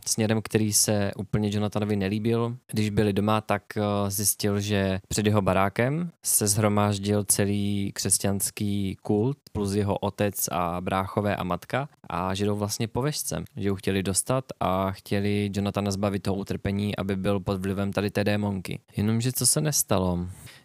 směrem, 0.07 0.41
který 0.41 0.73
se 0.73 1.11
úplně 1.17 1.49
Jonathanovi 1.53 1.95
nelíbil. 1.95 2.57
Když 2.71 2.89
byli 2.89 3.13
doma, 3.13 3.41
tak 3.41 3.63
uh, 3.77 4.09
zjistil, 4.09 4.59
že 4.59 4.99
před 5.07 5.25
jeho 5.25 5.41
barákem 5.41 6.11
se 6.23 6.47
zhromáždil 6.47 7.23
celý 7.23 7.91
křesťanský 7.95 8.97
kult 9.01 9.37
plus 9.51 9.73
jeho 9.73 9.97
otec 9.97 10.47
a 10.51 10.81
bráchové 10.81 11.35
a 11.35 11.43
matka 11.43 11.89
a 12.09 12.33
že 12.33 12.45
jdou 12.45 12.55
vlastně 12.55 12.87
po 12.87 13.01
vešce, 13.01 13.43
že 13.57 13.69
ho 13.69 13.75
chtěli 13.75 14.03
dostat 14.03 14.45
a 14.59 14.91
chtěli 14.91 15.51
Jonathana 15.53 15.91
zbavit 15.91 16.23
toho 16.23 16.35
utrpení, 16.35 16.95
aby 16.97 17.15
byl 17.15 17.39
pod 17.39 17.61
vlivem 17.61 17.93
tady 17.93 18.11
té 18.11 18.23
démonky. 18.23 18.79
Jenomže 18.97 19.31
co 19.31 19.47
se 19.47 19.61
nestalo? 19.61 20.19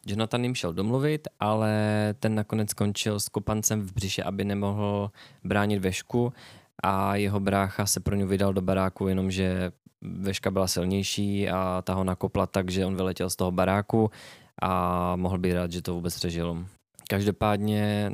Jonathan 0.07 0.45
jim 0.45 0.55
šel 0.55 0.73
domluvit, 0.73 1.29
ale 1.41 1.75
ten 2.19 2.35
nakonec 2.35 2.71
skončil 2.71 3.21
s 3.21 3.29
kopancem 3.29 3.81
v 3.81 3.93
břiše, 3.93 4.23
aby 4.23 4.45
nemohl 4.45 5.11
bránit 5.45 5.79
vešku 5.79 6.33
a 6.82 7.16
jeho 7.16 7.40
brácha 7.40 7.86
se 7.86 8.01
pro 8.01 8.15
ně 8.15 8.27
vydal 8.27 8.52
do 8.52 8.62
baráku, 8.62 9.09
jenomže 9.09 9.73
veška 10.01 10.51
byla 10.51 10.66
silnější 10.66 11.48
a 11.48 11.82
ta 11.86 11.94
ho 11.94 12.05
nakopla 12.05 12.47
tak, 12.47 12.70
že 12.70 12.86
on 12.86 12.97
vyletěl 12.97 13.31
z 13.31 13.36
toho 13.36 13.51
baráku 13.51 14.11
a 14.62 15.16
mohl 15.16 15.39
být 15.39 15.52
rád, 15.52 15.73
že 15.73 15.82
to 15.82 15.94
vůbec 15.94 16.15
přežil. 16.15 16.66
Každopádně 17.09 18.11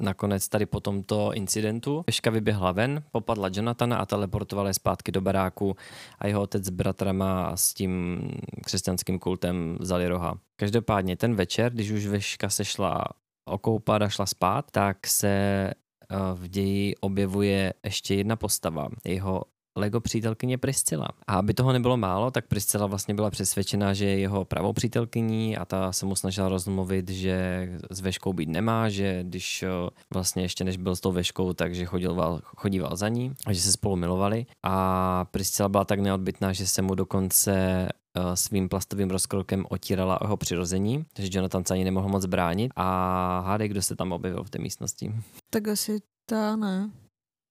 Nakonec 0.00 0.48
tady 0.48 0.66
po 0.66 0.80
tomto 0.80 1.32
incidentu 1.34 2.04
Veška 2.06 2.30
vyběhla 2.30 2.72
ven, 2.72 3.02
popadla 3.10 3.50
Jonathana 3.52 3.96
a 3.96 4.06
teleportovala 4.06 4.68
je 4.68 4.74
zpátky 4.74 5.12
do 5.12 5.20
baráku 5.20 5.76
a 6.18 6.26
jeho 6.26 6.42
otec 6.42 6.64
s 6.64 6.70
bratrama 6.70 7.56
s 7.56 7.74
tím 7.74 8.20
křesťanským 8.64 9.18
kultem 9.18 9.76
vzali 9.80 10.08
roha. 10.08 10.38
Každopádně 10.60 11.16
ten 11.16 11.34
večer, 11.34 11.72
když 11.72 11.90
už 11.90 12.06
Veška 12.06 12.50
se 12.50 12.64
šla 12.64 13.04
okoupat 13.48 14.02
a 14.02 14.08
šla 14.08 14.26
spát, 14.26 14.70
tak 14.70 15.06
se 15.06 15.70
v 16.34 16.48
ději 16.48 16.94
objevuje 16.96 17.72
ještě 17.84 18.14
jedna 18.14 18.36
postava, 18.36 18.88
jeho 19.04 19.42
Lego 19.76 20.00
přítelkyně 20.00 20.58
Priscila. 20.58 21.08
A 21.26 21.34
aby 21.34 21.54
toho 21.54 21.72
nebylo 21.72 21.96
málo, 21.96 22.30
tak 22.30 22.46
Priscila 22.46 22.86
vlastně 22.86 23.14
byla 23.14 23.30
přesvědčena, 23.30 23.94
že 23.94 24.04
je 24.04 24.18
jeho 24.18 24.44
pravou 24.44 24.72
přítelkyní 24.72 25.56
a 25.56 25.64
ta 25.64 25.92
se 25.92 26.06
mu 26.06 26.16
snažila 26.16 26.48
rozmluvit, 26.48 27.10
že 27.10 27.68
s 27.90 28.00
Veškou 28.00 28.32
být 28.32 28.48
nemá, 28.48 28.88
že 28.88 29.24
když 29.24 29.64
vlastně 30.14 30.42
ještě 30.42 30.64
než 30.64 30.76
byl 30.76 30.96
s 30.96 31.00
tou 31.00 31.12
Veškou, 31.12 31.52
takže 31.52 31.84
chodíval, 31.84 32.40
chodíval 32.44 32.96
za 32.96 33.08
ní 33.08 33.32
a 33.46 33.52
že 33.52 33.60
se 33.60 33.72
spolu 33.72 33.96
milovali. 33.96 34.46
A 34.62 35.24
Priscila 35.30 35.68
byla 35.68 35.84
tak 35.84 36.00
neodbitná, 36.00 36.52
že 36.52 36.66
se 36.66 36.82
mu 36.82 36.94
dokonce 36.94 37.88
svým 38.34 38.68
plastovým 38.68 39.10
rozkrokem 39.10 39.66
otírala 39.68 40.20
o 40.20 40.24
jeho 40.24 40.36
přirození, 40.36 41.04
takže 41.12 41.30
Jonathan 41.34 41.64
se 41.64 41.74
ani 41.74 41.84
nemohl 41.84 42.08
moc 42.08 42.26
bránit. 42.26 42.72
A 42.76 43.42
hádej, 43.46 43.68
kdo 43.68 43.82
se 43.82 43.96
tam 43.96 44.12
objevil 44.12 44.44
v 44.44 44.50
té 44.50 44.58
místnosti. 44.58 45.12
Tak 45.50 45.68
asi 45.68 45.98
ta 46.26 46.56
ne. 46.56 46.90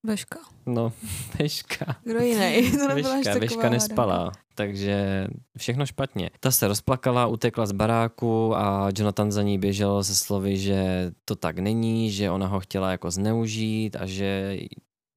Veška. 0.06 0.40
No, 0.66 0.94
Veška. 1.40 1.96
Kdo 2.04 2.20
jiný? 2.20 2.72
To 2.72 2.96
Veška, 2.96 3.40
Veška 3.40 3.70
nespala, 3.70 4.32
takže 4.56 5.28
všechno 5.58 5.86
špatně. 5.86 6.30
Ta 6.40 6.52
se 6.52 6.68
rozplakala, 6.68 7.28
utekla 7.28 7.66
z 7.66 7.72
baráku 7.72 8.56
a 8.56 8.90
Jonathan 8.98 9.32
za 9.32 9.42
ní 9.42 9.60
běžel 9.60 10.04
se 10.04 10.16
slovy, 10.16 10.58
že 10.58 11.12
to 11.26 11.36
tak 11.36 11.60
není, 11.60 12.12
že 12.12 12.32
ona 12.32 12.48
ho 12.48 12.60
chtěla 12.60 12.92
jako 12.92 13.12
zneužít 13.12 13.96
a 13.96 14.06
že 14.06 14.58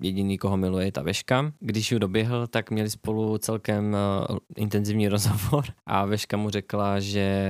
jediný, 0.03 0.39
koho 0.39 0.57
miluje, 0.57 0.87
je 0.87 0.93
ta 0.93 1.03
Veška. 1.03 1.53
Když 1.61 1.93
ji 1.93 1.99
doběhl, 1.99 2.47
tak 2.47 2.71
měli 2.71 2.91
spolu 2.91 3.39
celkem 3.39 3.97
uh, 4.31 4.37
intenzivní 4.57 5.09
rozhovor 5.15 5.65
a 5.87 6.05
Veška 6.05 6.37
mu 6.37 6.51
řekla, 6.51 7.01
že 7.01 7.49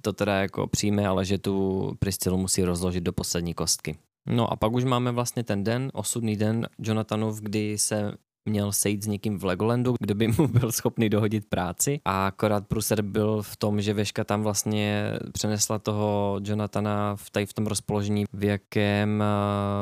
to 0.00 0.12
teda 0.12 0.40
jako 0.40 0.66
přijme, 0.66 1.06
ale 1.06 1.24
že 1.24 1.38
tu 1.38 1.92
Priscilu 1.98 2.36
musí 2.36 2.64
rozložit 2.64 3.04
do 3.04 3.12
poslední 3.12 3.54
kostky. 3.54 3.96
No 4.26 4.52
a 4.52 4.56
pak 4.56 4.72
už 4.72 4.84
máme 4.84 5.12
vlastně 5.12 5.44
ten 5.44 5.64
den, 5.64 5.90
osudný 5.92 6.36
den 6.36 6.66
Jonathanův, 6.78 7.40
kdy 7.40 7.78
se 7.78 8.12
měl 8.46 8.72
sejít 8.72 9.02
s 9.02 9.06
někým 9.06 9.38
v 9.38 9.44
Legolandu, 9.44 9.94
kdo 10.00 10.14
by 10.14 10.28
mu 10.28 10.48
byl 10.48 10.72
schopný 10.72 11.08
dohodit 11.08 11.44
práci 11.48 12.00
a 12.04 12.26
akorát 12.26 12.66
pruser 12.66 13.02
byl 13.02 13.42
v 13.42 13.56
tom, 13.56 13.80
že 13.80 13.94
Veška 13.94 14.24
tam 14.24 14.42
vlastně 14.42 15.12
přenesla 15.32 15.78
toho 15.78 16.40
Jonathana 16.44 17.16
v, 17.16 17.30
tady 17.30 17.46
v 17.46 17.52
tom 17.52 17.66
rozpoložení, 17.66 18.24
v 18.32 18.44
jakém 18.44 19.22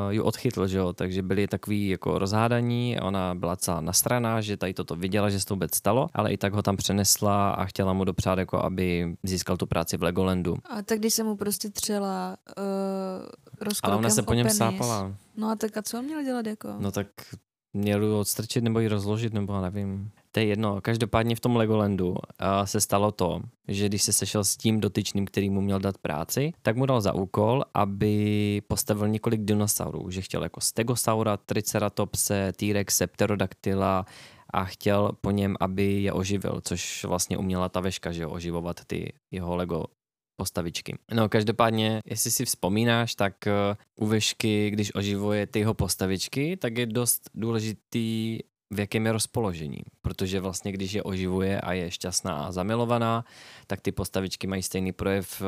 uh, 0.06 0.12
ju 0.12 0.22
odchytl, 0.22 0.66
že 0.66 0.78
jo? 0.78 0.92
takže 0.92 1.22
byli 1.22 1.46
takový 1.46 1.88
jako 1.88 2.18
rozhádaní, 2.18 3.00
ona 3.00 3.34
byla 3.34 3.56
celá 3.56 3.80
nasraná, 3.80 4.40
že 4.40 4.56
tady 4.56 4.74
toto 4.74 4.96
viděla, 4.96 5.30
že 5.30 5.40
se 5.40 5.46
to 5.46 5.54
vůbec 5.54 5.74
stalo, 5.74 6.08
ale 6.14 6.32
i 6.32 6.36
tak 6.36 6.52
ho 6.52 6.62
tam 6.62 6.76
přenesla 6.76 7.50
a 7.50 7.64
chtěla 7.64 7.92
mu 7.92 8.04
dopřát, 8.04 8.38
jako 8.38 8.64
aby 8.64 9.16
získal 9.22 9.56
tu 9.56 9.66
práci 9.66 9.96
v 9.96 10.02
Legolandu. 10.02 10.56
A 10.64 10.82
tak 10.82 10.98
když 10.98 11.14
se 11.14 11.24
mu 11.24 11.36
prostě 11.36 11.70
třela 11.70 12.36
uh, 12.58 12.64
rozkrokem 13.60 13.92
Ale 13.92 13.98
ona 13.98 14.10
se 14.10 14.22
po 14.22 14.34
něm 14.34 14.50
sápala. 14.50 15.14
No 15.36 15.50
a 15.50 15.56
tak 15.56 15.76
a 15.76 15.82
co 15.82 15.98
on 15.98 16.04
měl 16.04 16.22
dělat 16.22 16.46
jako? 16.46 16.68
No 16.78 16.90
tak 16.92 17.06
měl 17.72 18.02
ji 18.02 18.10
odstrčit 18.10 18.64
nebo 18.64 18.80
ji 18.80 18.88
rozložit, 18.88 19.32
nebo 19.32 19.60
nevím. 19.60 20.10
To 20.32 20.40
je 20.40 20.46
jedno. 20.46 20.80
Každopádně 20.80 21.36
v 21.36 21.40
tom 21.40 21.56
Legolandu 21.56 22.08
uh, 22.08 22.16
se 22.64 22.80
stalo 22.80 23.12
to, 23.12 23.40
že 23.68 23.86
když 23.86 24.02
se 24.02 24.12
sešel 24.12 24.44
s 24.44 24.56
tím 24.56 24.80
dotyčným, 24.80 25.26
který 25.26 25.50
mu 25.50 25.60
měl 25.60 25.78
dát 25.78 25.98
práci, 25.98 26.52
tak 26.62 26.76
mu 26.76 26.86
dal 26.86 27.00
za 27.00 27.12
úkol, 27.12 27.64
aby 27.74 28.62
postavil 28.68 29.08
několik 29.08 29.40
dinosaurů. 29.40 30.10
Že 30.10 30.22
chtěl 30.22 30.42
jako 30.42 30.60
Stegosaura, 30.60 31.36
Triceratopse, 31.36 32.52
T-Rexe, 32.56 33.06
Pterodactyla 33.06 34.06
a 34.50 34.64
chtěl 34.64 35.12
po 35.20 35.30
něm, 35.30 35.56
aby 35.60 36.02
je 36.02 36.12
oživil, 36.12 36.60
což 36.64 37.04
vlastně 37.04 37.38
uměla 37.38 37.68
ta 37.68 37.80
veška, 37.80 38.12
že 38.12 38.22
jo, 38.22 38.30
oživovat 38.30 38.84
ty 38.84 39.12
jeho 39.30 39.56
Lego 39.56 39.84
postavičky. 40.36 40.98
No 41.14 41.28
každopádně, 41.28 42.00
jestli 42.04 42.30
si 42.30 42.44
vzpomínáš, 42.44 43.14
tak 43.14 43.34
uh, 43.46 44.06
u 44.06 44.06
Vešky, 44.06 44.70
když 44.70 44.94
oživuje 44.94 45.46
ty 45.46 45.58
jeho 45.58 45.74
postavičky, 45.74 46.56
tak 46.56 46.78
je 46.78 46.86
dost 46.86 47.30
důležitý 47.34 48.38
v 48.72 48.80
jakém 48.80 49.06
je 49.06 49.12
rozpoložení, 49.12 49.78
protože 50.02 50.40
vlastně 50.40 50.72
když 50.72 50.92
je 50.92 51.02
oživuje 51.02 51.60
a 51.60 51.72
je 51.72 51.90
šťastná 51.90 52.44
a 52.44 52.52
zamilovaná, 52.52 53.24
tak 53.66 53.80
ty 53.80 53.92
postavičky 53.92 54.46
mají 54.46 54.62
stejný 54.62 54.92
projev 54.92 55.40
uh, 55.40 55.46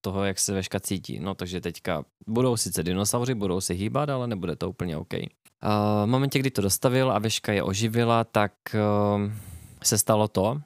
toho, 0.00 0.24
jak 0.24 0.38
se 0.38 0.52
Veška 0.52 0.80
cítí. 0.80 1.20
No 1.20 1.34
takže 1.34 1.60
teďka 1.60 2.04
budou 2.26 2.56
sice 2.56 2.82
dinosauři, 2.82 3.34
budou 3.34 3.60
se 3.60 3.74
hýbat, 3.74 4.08
ale 4.08 4.26
nebude 4.26 4.56
to 4.56 4.70
úplně 4.70 4.96
OK. 4.96 5.12
Uh, 5.14 5.20
v 6.04 6.06
momentě, 6.06 6.38
kdy 6.38 6.50
to 6.50 6.62
dostavil 6.62 7.12
a 7.12 7.18
Veška 7.18 7.52
je 7.52 7.62
oživila, 7.62 8.24
tak 8.24 8.52
se 9.82 9.98
stalo 9.98 10.28
to, 10.28 10.60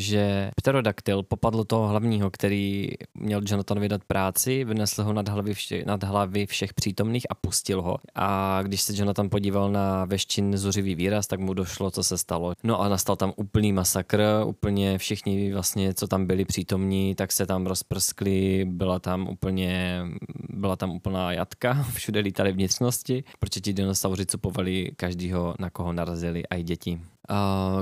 že 0.00 0.50
pterodaktyl 0.56 1.22
popadl 1.22 1.64
toho 1.64 1.88
hlavního, 1.88 2.30
který 2.30 2.88
měl 3.14 3.40
Jonathan 3.46 3.80
vydat 3.80 4.04
práci, 4.04 4.64
vynesl 4.64 5.02
ho 5.02 5.12
nad 5.12 5.28
hlavy, 5.28 5.54
vše, 5.54 5.82
nad 5.86 6.04
hlavy 6.04 6.46
všech 6.46 6.74
přítomných 6.74 7.26
a 7.30 7.34
pustil 7.34 7.82
ho. 7.82 7.96
A 8.14 8.58
když 8.62 8.82
se 8.82 8.92
Jonathan 8.96 9.28
podíval 9.30 9.70
na 9.70 10.04
veščin 10.04 10.56
zuřivý 10.56 10.94
výraz, 10.94 11.26
tak 11.26 11.40
mu 11.40 11.54
došlo, 11.54 11.90
co 11.90 12.02
se 12.02 12.18
stalo. 12.18 12.52
No 12.64 12.80
a 12.80 12.88
nastal 12.88 13.16
tam 13.16 13.32
úplný 13.36 13.72
masakr, 13.72 14.22
úplně 14.46 14.98
všichni 14.98 15.52
vlastně, 15.52 15.94
co 15.94 16.06
tam 16.06 16.26
byli 16.26 16.44
přítomní, 16.44 17.14
tak 17.14 17.32
se 17.32 17.46
tam 17.46 17.66
rozprskli, 17.66 18.64
byla 18.64 18.98
tam 18.98 19.28
úplně, 19.28 20.02
byla 20.50 20.76
tam 20.76 20.90
úplná 20.90 21.32
jatka, 21.32 21.82
všude 21.94 22.20
lítali 22.20 22.52
vnitřnosti, 22.52 23.24
protože 23.38 23.60
ti 23.60 23.72
dinosauři 23.72 24.26
cupovali 24.26 24.90
každýho, 24.96 25.54
na 25.58 25.70
koho 25.70 25.92
narazili, 25.92 26.46
a 26.46 26.54
i 26.56 26.62
děti. 26.62 27.00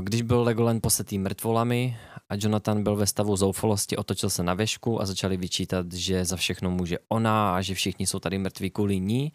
Když 0.00 0.22
byl 0.22 0.42
Legoland 0.42 0.82
posetý 0.82 1.18
mrtvolami 1.18 1.96
a 2.28 2.34
Jonathan 2.38 2.82
byl 2.82 2.96
ve 2.96 3.06
stavu 3.06 3.36
zoufalosti, 3.36 3.96
otočil 3.96 4.30
se 4.30 4.42
na 4.42 4.54
věšku 4.54 5.02
a 5.02 5.06
začali 5.06 5.36
vyčítat, 5.36 5.92
že 5.92 6.24
za 6.24 6.36
všechno 6.36 6.70
může 6.70 6.98
ona 7.08 7.56
a 7.56 7.60
že 7.60 7.74
všichni 7.74 8.06
jsou 8.06 8.18
tady 8.18 8.38
mrtví 8.38 8.70
kvůli 8.70 9.00
ní. 9.00 9.32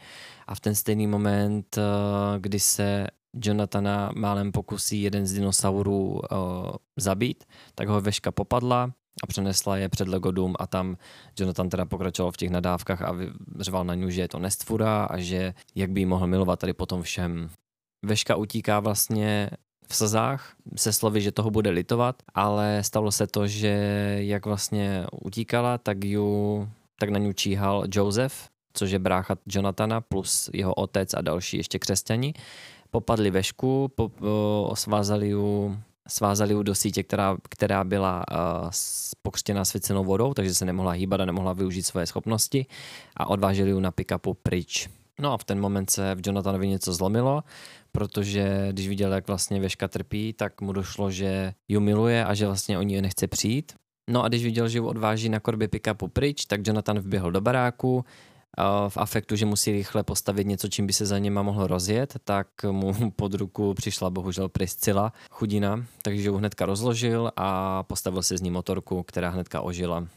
A 0.48 0.56
v 0.56 0.60
ten 0.60 0.76
stejný 0.76 1.08
moment, 1.08 1.78
eh, 1.78 1.82
kdy 2.40 2.60
se 2.60 3.08
Jonathana 3.34 4.12
málem 4.16 4.52
pokusí 4.52 5.02
jeden 5.02 5.28
z 5.28 5.34
dinosaurů 5.34 6.12
uh, 6.12 6.20
zabít, 6.98 7.44
tak 7.76 7.88
ho 7.88 8.02
veška 8.02 8.32
popadla 8.32 8.92
a 9.24 9.28
přenesla 9.28 9.78
je 9.78 9.90
před 9.90 10.08
Legodum 10.08 10.56
a 10.60 10.68
tam 10.68 10.98
Jonathan 11.40 11.70
teda 11.70 11.86
pokračoval 11.86 12.32
v 12.32 12.38
těch 12.38 12.50
nadávkách 12.50 13.02
a 13.02 13.16
řval 13.60 13.84
na 13.86 13.96
ní, 13.96 14.12
že 14.12 14.22
je 14.22 14.28
to 14.28 14.40
nestvura 14.40 15.04
a 15.06 15.18
že 15.18 15.54
jak 15.76 15.92
by 15.92 16.02
jí 16.02 16.06
mohl 16.06 16.28
milovat 16.28 16.60
tady 16.60 16.74
potom 16.74 17.02
všem. 17.02 17.50
Veška 18.06 18.36
utíká 18.36 18.80
vlastně 18.80 19.50
v 19.92 19.96
slzách 19.96 20.56
se 20.76 20.94
slovy, 20.94 21.22
že 21.22 21.32
toho 21.32 21.52
bude 21.52 21.70
litovat, 21.70 22.16
ale 22.34 22.84
stalo 22.84 23.12
se 23.12 23.28
to, 23.28 23.48
že 23.48 23.74
jak 24.20 24.46
vlastně 24.46 25.06
utíkala, 25.12 25.78
tak, 25.78 26.04
ju, 26.04 26.70
tak 27.00 27.10
na 27.10 27.20
ní 27.20 27.34
číhal 27.34 27.84
Joseph, 27.92 28.34
což 28.74 28.92
je 28.92 29.00
brácha 29.00 29.36
Jonathana 29.48 30.02
plus 30.02 30.50
jeho 30.54 30.74
otec 30.74 31.14
a 31.14 31.22
další 31.22 31.58
ještě 31.58 31.80
křesťani. 31.80 32.34
Popadli 32.92 33.32
vešku, 33.32 33.92
po, 33.96 34.12
o, 34.22 34.76
svázali 34.76 35.30
ju 35.30 35.78
svázali 36.08 36.54
ju 36.54 36.64
do 36.64 36.76
sítě, 36.76 37.04
která, 37.04 37.38
která 37.50 37.84
byla 37.84 38.26
uh, 38.32 38.70
pokřtěná 39.22 39.66
svěcenou 39.66 40.04
vodou, 40.04 40.34
takže 40.34 40.56
se 40.56 40.66
nemohla 40.66 40.92
hýbat 40.92 41.22
a 41.22 41.26
nemohla 41.26 41.54
využít 41.54 41.84
svoje 41.84 42.06
schopnosti 42.06 42.66
a 43.18 43.30
odváželi 43.30 43.70
ju 43.70 43.80
na 43.80 43.92
pick-upu 43.92 44.36
pryč. 44.44 44.90
No 45.20 45.34
a 45.34 45.38
v 45.38 45.44
ten 45.44 45.60
moment 45.60 45.90
se 45.90 46.16
v 46.16 46.22
Jonathanovi 46.26 46.68
něco 46.68 46.94
zlomilo, 46.94 47.44
protože 47.92 48.68
když 48.72 48.88
viděl, 48.88 49.14
jak 49.14 49.28
vlastně 49.28 49.60
Veška 49.60 49.88
trpí, 49.88 50.34
tak 50.34 50.62
mu 50.62 50.74
došlo, 50.74 51.12
že 51.12 51.54
ju 51.68 51.80
miluje 51.80 52.26
a 52.26 52.34
že 52.34 52.46
vlastně 52.46 52.78
o 52.78 52.82
ní 52.82 53.02
nechce 53.02 53.28
přijít. 53.28 53.74
No 54.10 54.24
a 54.24 54.28
když 54.28 54.44
viděl, 54.44 54.68
že 54.68 54.78
ju 54.78 54.88
odváží 54.88 55.30
na 55.30 55.40
korbě 55.40 55.68
pick-upu 55.68 56.08
pryč, 56.08 56.46
tak 56.46 56.68
Jonathan 56.68 57.00
vběhl 57.00 57.32
do 57.32 57.42
baráku, 57.42 58.06
v 58.90 58.98
afektu, 58.98 59.36
že 59.36 59.46
musí 59.46 59.72
rychle 59.72 60.04
postavit 60.04 60.48
něco, 60.48 60.68
čím 60.68 60.88
by 60.88 60.94
se 60.94 61.06
za 61.06 61.18
něma 61.18 61.42
mohl 61.42 61.68
rozjet, 61.68 62.16
tak 62.24 62.48
mu 62.72 63.12
pod 63.16 63.34
ruku 63.34 63.74
přišla 63.74 64.10
bohužel 64.10 64.50
Priscila, 64.50 65.14
chudina, 65.30 65.86
takže 66.02 66.28
ju 66.28 66.38
hnedka 66.38 66.66
rozložil 66.66 67.32
a 67.36 67.84
postavil 67.84 68.24
si 68.24 68.38
z 68.38 68.42
ní 68.42 68.52
motorku, 68.52 69.04
která 69.04 69.30
hnedka 69.30 69.62
ožila. 69.62 70.08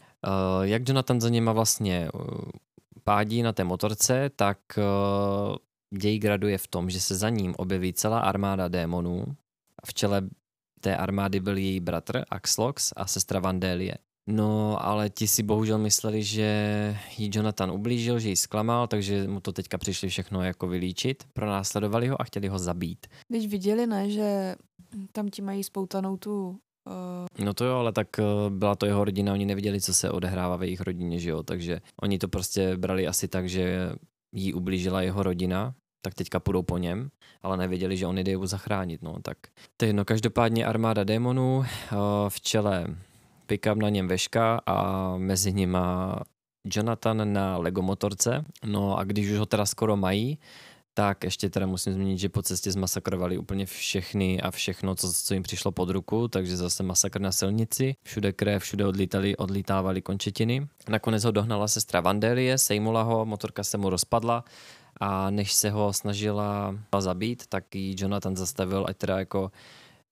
Jak 0.63 0.89
Jonathan 0.89 1.21
za 1.21 1.29
něma 1.29 1.53
vlastně 1.53 2.09
pádí 3.05 3.43
na 3.43 3.53
té 3.53 3.65
motorce, 3.65 4.31
tak 4.37 4.59
uh, 4.77 5.57
děj 5.99 6.19
graduje 6.19 6.59
v 6.59 6.67
tom, 6.67 6.91
že 6.91 7.01
se 7.01 7.15
za 7.15 7.29
ním 7.29 7.55
objeví 7.57 7.93
celá 7.93 8.19
armáda 8.19 8.69
démonů. 8.69 9.25
V 9.87 9.95
čele 9.95 10.23
té 10.81 10.97
armády 10.97 11.41
byl 11.41 11.57
její 11.57 11.81
bratr 11.81 12.25
Axlox 12.31 12.93
a 12.97 13.07
sestra 13.07 13.41
Vandelie. 13.41 13.95
No, 14.31 14.85
ale 14.87 15.11
ti 15.11 15.29
si 15.29 15.43
bohužel 15.43 15.79
mysleli, 15.79 16.23
že 16.23 16.97
jí 17.19 17.31
Jonathan 17.35 17.71
ublížil, 17.71 18.19
že 18.19 18.29
ji 18.29 18.37
zklamal, 18.37 18.87
takže 18.87 19.29
mu 19.29 19.41
to 19.41 19.53
teďka 19.53 19.79
přišli 19.79 20.09
všechno 20.09 20.43
jako 20.43 20.67
vylíčit. 20.67 21.25
Pronásledovali 21.33 22.09
ho 22.09 22.21
a 22.21 22.25
chtěli 22.25 22.49
ho 22.49 22.59
zabít. 22.59 23.07
Když 23.29 23.47
viděli, 23.47 23.87
ne, 23.87 24.11
že 24.11 24.55
tam 25.13 25.29
ti 25.29 25.43
mají 25.43 25.65
spoutanou 25.65 26.17
tu 26.17 26.59
Uh... 26.87 27.45
No 27.45 27.55
to 27.55 27.65
jo, 27.65 27.77
ale 27.77 27.93
tak 27.93 28.09
uh, 28.19 28.53
byla 28.53 28.75
to 28.75 28.87
jeho 28.87 29.05
rodina, 29.05 29.33
oni 29.33 29.45
neviděli, 29.45 29.81
co 29.81 29.95
se 29.95 30.11
odehrává 30.11 30.57
ve 30.57 30.67
jejich 30.67 30.81
rodině, 30.81 31.19
že 31.19 31.31
jo, 31.31 31.43
takže 31.43 31.81
oni 32.03 32.19
to 32.19 32.29
prostě 32.29 32.77
brali 32.77 33.07
asi 33.07 33.29
tak, 33.29 33.49
že 33.49 33.93
jí 34.35 34.55
ublížila 34.55 35.03
jeho 35.03 35.23
rodina, 35.23 35.75
tak 36.05 36.15
teďka 36.15 36.41
půjdou 36.41 36.63
po 36.63 36.79
něm, 36.79 37.11
ale 37.43 37.57
nevěděli, 37.57 37.97
že 37.97 38.07
on 38.07 38.19
jde 38.19 38.31
jeho 38.31 38.47
zachránit, 38.47 39.03
no 39.03 39.17
tak. 39.23 39.39
To 39.77 39.87
no, 39.93 40.05
každopádně 40.05 40.67
armáda 40.67 41.05
démonů, 41.05 41.57
uh, 41.57 41.65
v 42.29 42.41
čele 42.41 42.87
pick-up 43.47 43.79
na 43.79 43.89
něm 43.89 44.09
veška 44.09 44.61
a 44.67 45.17
mezi 45.17 45.53
nima 45.53 46.17
Jonathan 46.65 47.33
na 47.33 47.57
Lego 47.57 47.83
motorce, 47.83 48.45
no 48.65 48.99
a 48.99 49.05
když 49.05 49.31
už 49.31 49.39
ho 49.39 49.47
teda 49.47 49.67
skoro 49.67 49.97
mají, 49.97 50.39
tak 50.95 51.25
ještě 51.25 51.51
teda 51.51 51.67
musím 51.67 51.93
zmínit, 51.93 52.19
že 52.19 52.29
po 52.29 52.43
cestě 52.43 52.73
zmasakrovali 52.73 53.39
úplně 53.39 53.67
všechny 53.67 54.41
a 54.41 54.51
všechno, 54.51 54.95
co, 54.95 55.13
co 55.13 55.35
jim 55.35 55.43
přišlo 55.43 55.73
pod 55.73 55.91
ruku, 55.91 56.29
takže 56.29 56.57
zase 56.57 56.83
masakr 56.83 57.21
na 57.21 57.33
silnici, 57.33 57.97
všude 58.03 58.33
krev, 58.33 58.63
všude 58.63 58.87
odlítali, 58.87 59.37
odlítávali 59.37 60.03
končetiny. 60.03 60.67
Nakonec 60.89 61.25
ho 61.25 61.31
dohnala 61.31 61.69
sestra 61.69 62.01
Vandelie, 62.01 62.59
sejmula 62.59 63.03
ho, 63.03 63.25
motorka 63.25 63.65
se 63.65 63.79
mu 63.79 63.91
rozpadla 63.91 64.45
a 65.01 65.31
než 65.31 65.53
se 65.53 65.71
ho 65.71 65.93
snažila 65.93 66.79
zabít, 66.99 67.47
tak 67.47 67.75
ji 67.75 67.95
Jonathan 67.99 68.37
zastavil, 68.37 68.87
ať 68.89 68.97
teda 68.97 69.19
jako 69.19 69.51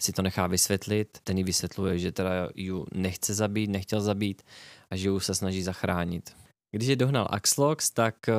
si 0.03 0.13
to 0.13 0.23
nechá 0.23 0.47
vysvětlit. 0.47 1.19
Ten 1.25 1.39
jí 1.39 1.45
vysvětluje, 1.45 1.99
že 1.99 2.13
teda 2.13 2.49
ju 2.55 2.87
nechce 2.95 3.35
zabít, 3.35 3.71
nechtěl 3.71 4.01
zabít 4.01 4.43
a 4.91 4.97
že 4.97 5.09
ju 5.09 5.21
se 5.21 5.35
snaží 5.35 5.63
zachránit. 5.63 6.31
Když 6.75 6.89
je 6.89 6.97
dohnal 6.97 7.29
Axlox, 7.31 7.91
tak 7.91 8.29
eh, 8.29 8.35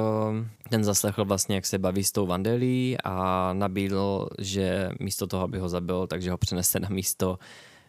ten 0.70 0.84
zaslechl 0.84 1.26
vlastně, 1.26 1.56
jak 1.56 1.66
se 1.66 1.78
baví 1.78 2.04
s 2.04 2.12
tou 2.12 2.26
Vandelí 2.26 2.98
a 3.04 3.50
nabídl, 3.54 4.30
že 4.40 4.90
místo 5.00 5.28
toho, 5.28 5.44
aby 5.44 5.60
ho 5.60 5.70
zabil, 5.70 6.08
takže 6.08 6.32
ho 6.32 6.38
přenese 6.38 6.80
na 6.80 6.90
místo, 6.90 7.40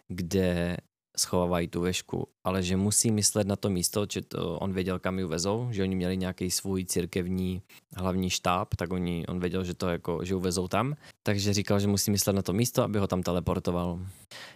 kde 0.09 0.76
schovávají 1.16 1.69
tu 1.69 1.81
vešku, 1.81 2.28
ale 2.45 2.62
že 2.62 2.77
musí 2.77 3.11
myslet 3.11 3.47
na 3.47 3.57
to 3.57 3.70
místo, 3.70 4.07
že 4.12 4.23
to 4.23 4.59
on 4.59 4.73
věděl, 4.73 4.99
kam 4.99 5.19
ji 5.19 5.24
vezou, 5.24 5.69
že 5.70 5.82
oni 5.82 5.97
měli 5.97 6.16
nějaký 6.16 6.51
svůj 6.51 6.85
církevní 6.85 7.62
hlavní 7.97 8.31
štáb, 8.31 8.74
tak 8.77 8.93
oni, 8.93 9.27
on 9.27 9.41
věděl, 9.41 9.65
že 9.65 9.74
to 9.74 9.89
jako, 9.89 10.24
že 10.24 10.35
ji 10.35 10.41
vezou 10.41 10.69
tam, 10.69 10.95
takže 11.23 11.55
říkal, 11.55 11.81
že 11.81 11.86
musí 11.86 12.11
myslet 12.11 12.32
na 12.32 12.43
to 12.43 12.53
místo, 12.53 12.82
aby 12.82 12.99
ho 12.99 13.07
tam 13.07 13.23
teleportoval. 13.23 14.01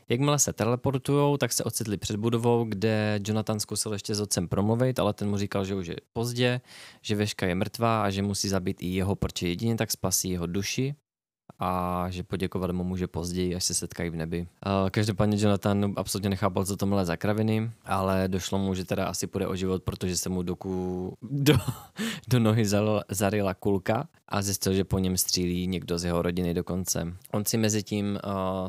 Jakmile 0.09 0.39
se 0.39 0.52
teleportujou, 0.52 1.36
tak 1.36 1.52
se 1.52 1.64
ocitli 1.64 1.97
před 1.97 2.16
budovou, 2.16 2.64
kde 2.64 3.20
Jonathan 3.26 3.60
zkusil 3.60 3.93
ještě 3.93 4.14
s 4.14 4.20
otcem 4.20 4.48
promluvit, 4.48 4.98
ale 4.98 5.12
ten 5.12 5.30
mu 5.30 5.36
říkal, 5.36 5.64
že 5.64 5.74
už 5.74 5.86
je 5.86 5.97
pozdě, 6.12 6.60
že 7.02 7.16
veška 7.16 7.47
je 7.47 7.55
mrtvá 7.55 8.02
a 8.02 8.10
že 8.10 8.22
musí 8.22 8.48
zabít 8.48 8.82
i 8.82 8.86
jeho, 8.86 9.16
protože 9.16 9.48
jedině 9.48 9.76
tak 9.76 9.90
spasí 9.90 10.30
jeho 10.30 10.47
duši 10.47 10.94
a 11.58 12.06
že 12.10 12.22
poděkovat 12.22 12.70
mu 12.70 12.84
může 12.84 13.06
později, 13.06 13.54
až 13.54 13.64
se 13.64 13.74
setkají 13.74 14.10
v 14.10 14.16
nebi. 14.16 14.48
Každopádně 14.90 15.36
Jonathan 15.40 15.92
absolutně 15.96 16.30
nechápal, 16.30 16.64
co 16.64 16.76
to 16.76 16.86
mělo 16.86 17.04
za 17.04 17.16
kraviny, 17.16 17.70
ale 17.84 18.28
došlo 18.28 18.58
mu, 18.58 18.74
že 18.74 18.84
teda 18.84 19.06
asi 19.06 19.26
půjde 19.26 19.46
o 19.46 19.56
život, 19.56 19.82
protože 19.82 20.16
se 20.16 20.28
mu 20.28 20.42
doku, 20.42 21.12
do, 21.22 21.54
do 22.28 22.38
nohy 22.40 22.64
zarila 23.08 23.54
kulka 23.54 24.08
a 24.28 24.42
zjistil, 24.42 24.72
že 24.72 24.84
po 24.84 24.98
něm 24.98 25.16
střílí 25.16 25.66
někdo 25.66 25.98
z 25.98 26.04
jeho 26.04 26.22
rodiny 26.22 26.54
dokonce. 26.54 27.14
On 27.32 27.44
si 27.44 27.56
mezi 27.56 27.82
tím 27.82 28.18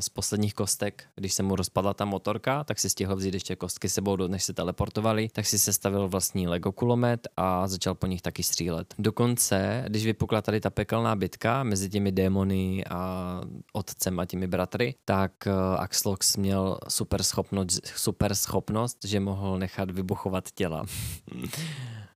z 0.00 0.08
posledních 0.08 0.54
kostek, 0.54 1.04
když 1.14 1.34
se 1.34 1.42
mu 1.42 1.56
rozpadla 1.56 1.94
ta 1.94 2.04
motorka, 2.04 2.64
tak 2.64 2.78
si 2.78 2.90
stihl 2.90 3.16
vzít 3.16 3.34
ještě 3.34 3.56
kostky 3.56 3.88
sebou, 3.88 4.16
než 4.16 4.44
se 4.44 4.52
teleportovali, 4.52 5.28
tak 5.32 5.46
si 5.46 5.58
sestavil 5.58 6.08
vlastní 6.08 6.48
Lego 6.48 6.72
kulomet 6.72 7.28
a 7.36 7.68
začal 7.68 7.94
po 7.94 8.06
nich 8.06 8.22
taky 8.22 8.42
střílet. 8.42 8.94
Dokonce, 8.98 9.84
když 9.88 10.04
vypukla 10.04 10.42
tady 10.42 10.60
ta 10.60 10.70
pekelná 10.70 11.16
bitka 11.16 11.62
mezi 11.62 11.90
těmi 11.90 12.12
démony 12.12 12.69
a 12.90 13.40
otcem 13.72 14.20
a 14.20 14.26
těmi 14.26 14.46
bratry, 14.46 14.94
tak 15.04 15.32
uh, 15.46 15.52
Axlox 15.80 16.36
měl 16.36 16.78
super 16.88 17.22
schopnost, 17.22 17.86
super 17.86 18.34
schopnost, 18.34 19.04
že 19.04 19.20
mohl 19.20 19.58
nechat 19.58 19.90
vybuchovat 19.90 20.50
těla. 20.54 20.84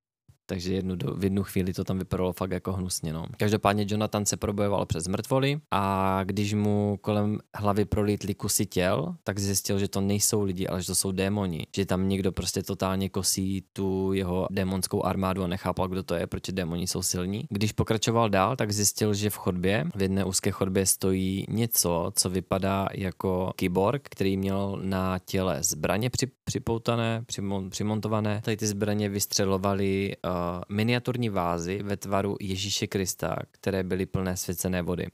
takže 0.46 0.74
jednu, 0.74 0.96
v 1.14 1.24
jednu 1.24 1.42
chvíli 1.42 1.72
to 1.72 1.84
tam 1.84 1.98
vypadalo 1.98 2.32
fakt 2.32 2.50
jako 2.50 2.72
hnusně. 2.72 3.12
No. 3.12 3.26
Každopádně 3.36 3.86
Jonathan 3.88 4.26
se 4.26 4.36
probojoval 4.36 4.86
přes 4.86 5.08
mrtvoly 5.08 5.60
a 5.70 6.20
když 6.24 6.54
mu 6.54 6.98
kolem 7.00 7.38
hlavy 7.56 7.84
prolítly 7.84 8.34
kusy 8.34 8.66
těl, 8.66 9.14
tak 9.24 9.38
zjistil, 9.38 9.78
že 9.78 9.88
to 9.88 10.00
nejsou 10.00 10.42
lidi, 10.42 10.66
ale 10.66 10.80
že 10.80 10.86
to 10.86 10.94
jsou 10.94 11.12
démoni. 11.12 11.66
Že 11.76 11.86
tam 11.86 12.08
někdo 12.08 12.32
prostě 12.32 12.62
totálně 12.62 13.08
kosí 13.08 13.64
tu 13.72 14.12
jeho 14.12 14.46
démonskou 14.50 15.04
armádu 15.04 15.42
a 15.44 15.46
nechápal, 15.46 15.88
kdo 15.88 16.02
to 16.02 16.14
je, 16.14 16.26
protože 16.26 16.52
démoni 16.52 16.86
jsou 16.86 17.02
silní. 17.02 17.44
Když 17.50 17.72
pokračoval 17.72 18.30
dál, 18.30 18.56
tak 18.56 18.72
zjistil, 18.72 19.14
že 19.14 19.30
v 19.30 19.36
chodbě, 19.36 19.84
v 19.94 20.02
jedné 20.02 20.24
úzké 20.24 20.50
chodbě 20.50 20.86
stojí 20.86 21.44
něco, 21.48 22.12
co 22.16 22.30
vypadá 22.30 22.88
jako 22.94 23.52
kyborg, 23.56 24.02
který 24.10 24.36
měl 24.36 24.80
na 24.82 25.18
těle 25.18 25.62
zbraně 25.62 26.10
při, 26.10 26.26
připoutané, 26.44 27.22
přimon, 27.26 27.70
přimontované. 27.70 28.40
Tady 28.44 28.56
ty 28.56 28.66
zbraně 28.66 29.08
vystřelovaly 29.08 30.16
uh, 30.24 30.33
miniaturní 30.68 31.28
vázy 31.28 31.82
ve 31.82 31.96
tvaru 31.96 32.36
Ježíše 32.40 32.86
Krista, 32.86 33.36
které 33.50 33.82
byly 33.82 34.06
plné 34.06 34.36
svěcené 34.36 34.82
vody. 34.82 35.06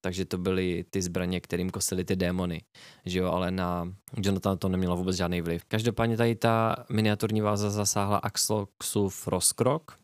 Takže 0.00 0.24
to 0.24 0.38
byly 0.38 0.84
ty 0.90 1.02
zbraně, 1.02 1.40
kterým 1.40 1.70
kosili 1.70 2.04
ty 2.04 2.16
démony. 2.16 2.62
Že 3.06 3.18
jo, 3.18 3.30
ale 3.30 3.50
na 3.50 3.92
Jonathan 4.16 4.58
to 4.58 4.68
nemělo 4.68 4.96
vůbec 4.96 5.16
žádný 5.16 5.40
vliv. 5.40 5.64
Každopádně 5.64 6.16
tady 6.16 6.34
ta 6.34 6.76
miniaturní 6.92 7.40
váza 7.40 7.70
zasáhla 7.70 8.18
Axloxův 8.18 9.26
rozkrok, 9.26 9.98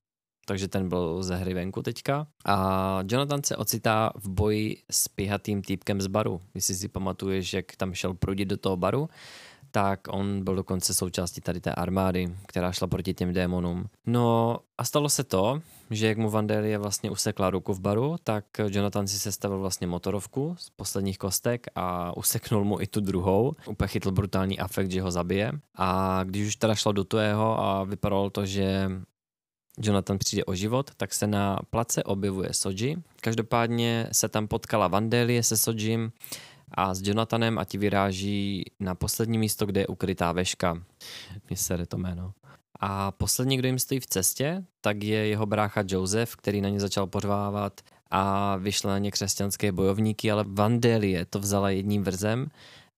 takže 0.47 0.69
ten 0.69 0.89
byl 0.89 1.23
ze 1.23 1.37
hry 1.37 1.55
venku 1.55 1.83
teďka. 1.83 2.27
A 2.45 2.99
Jonathan 3.09 3.43
se 3.43 3.57
ocitá 3.57 4.13
v 4.15 4.29
boji 4.29 4.83
s 4.91 5.09
pihatým 5.09 5.63
týpkem 5.63 6.01
z 6.01 6.07
baru. 6.07 6.41
Jestli 6.55 6.75
si 6.75 6.89
pamatuješ, 6.89 7.53
jak 7.53 7.77
tam 7.77 7.95
šel 7.95 8.15
prudit 8.15 8.49
do 8.49 8.57
toho 8.57 8.77
baru, 8.77 9.09
tak 9.71 10.01
on 10.09 10.45
byl 10.45 10.57
dokonce 10.57 10.95
součástí 10.95 11.41
tady 11.41 11.61
té 11.61 11.75
armády, 11.75 12.35
která 12.47 12.73
šla 12.73 12.87
proti 12.87 13.15
těm 13.15 13.33
démonům. 13.33 13.85
No 14.07 14.59
a 14.79 14.85
stalo 14.85 15.09
se 15.09 15.25
to, 15.25 15.61
že 15.91 16.07
jak 16.07 16.19
mu 16.19 16.31
Vandelie 16.31 16.79
vlastně 16.79 17.11
usekla 17.11 17.51
ruku 17.51 17.75
v 17.75 17.81
baru, 17.81 18.17
tak 18.25 18.45
Jonathan 18.67 19.07
si 19.07 19.19
sestavil 19.19 19.59
vlastně 19.59 19.87
motorovku 19.87 20.57
z 20.59 20.71
posledních 20.71 21.19
kostek 21.19 21.67
a 21.75 22.17
useknul 22.17 22.65
mu 22.65 22.81
i 22.81 22.87
tu 22.87 23.01
druhou. 23.01 23.53
Úplně 23.67 23.89
chytl 23.89 24.11
brutální 24.11 24.59
afekt, 24.59 24.91
že 24.91 25.03
ho 25.03 25.11
zabije. 25.11 25.53
A 25.75 26.21
když 26.25 26.49
už 26.49 26.57
teda 26.57 26.75
šlo 26.75 26.93
do 26.93 27.05
tvého 27.05 27.61
a 27.61 27.85
vypadalo 27.85 28.31
to, 28.31 28.47
že 28.47 28.91
Jonathan 29.79 30.19
přijde 30.19 30.45
o 30.45 30.55
život, 30.55 30.91
tak 30.97 31.15
se 31.15 31.27
na 31.27 31.59
place 31.71 32.03
objevuje 32.03 32.53
Soji. 32.53 32.97
Každopádně 33.21 34.09
se 34.13 34.29
tam 34.29 34.49
potkala 34.49 34.89
Vandelie 34.89 35.43
se 35.43 35.57
Sojim 35.57 36.13
a 36.71 36.95
s 36.95 37.03
Jonathanem 37.03 37.59
a 37.59 37.65
ti 37.65 37.79
vyráží 37.79 38.65
na 38.81 38.95
poslední 38.95 39.39
místo, 39.39 39.67
kde 39.67 39.81
je 39.81 39.87
ukrytá 39.87 40.33
veška. 40.33 40.83
Mně 41.49 41.57
se 41.57 41.87
to 41.87 41.97
jméno. 41.99 42.33
A 42.81 43.11
poslední, 43.11 43.57
kdo 43.57 43.69
jim 43.69 43.79
stojí 43.79 44.01
v 44.01 44.07
cestě, 44.07 44.65
tak 44.81 45.03
je 45.03 45.27
jeho 45.27 45.47
brácha 45.47 45.85
Joseph, 45.89 46.37
který 46.37 46.61
na 46.61 46.69
ně 46.69 46.81
začal 46.81 47.07
pořvávat 47.07 47.81
a 48.11 48.57
vyšla 48.57 48.91
na 48.91 48.99
ně 48.99 49.11
křesťanské 49.11 49.73
bojovníky, 49.73 50.31
ale 50.31 50.45
Vandelie 50.49 51.25
to 51.25 51.39
vzala 51.39 51.71
jedním 51.71 52.03
vrzem 52.03 52.49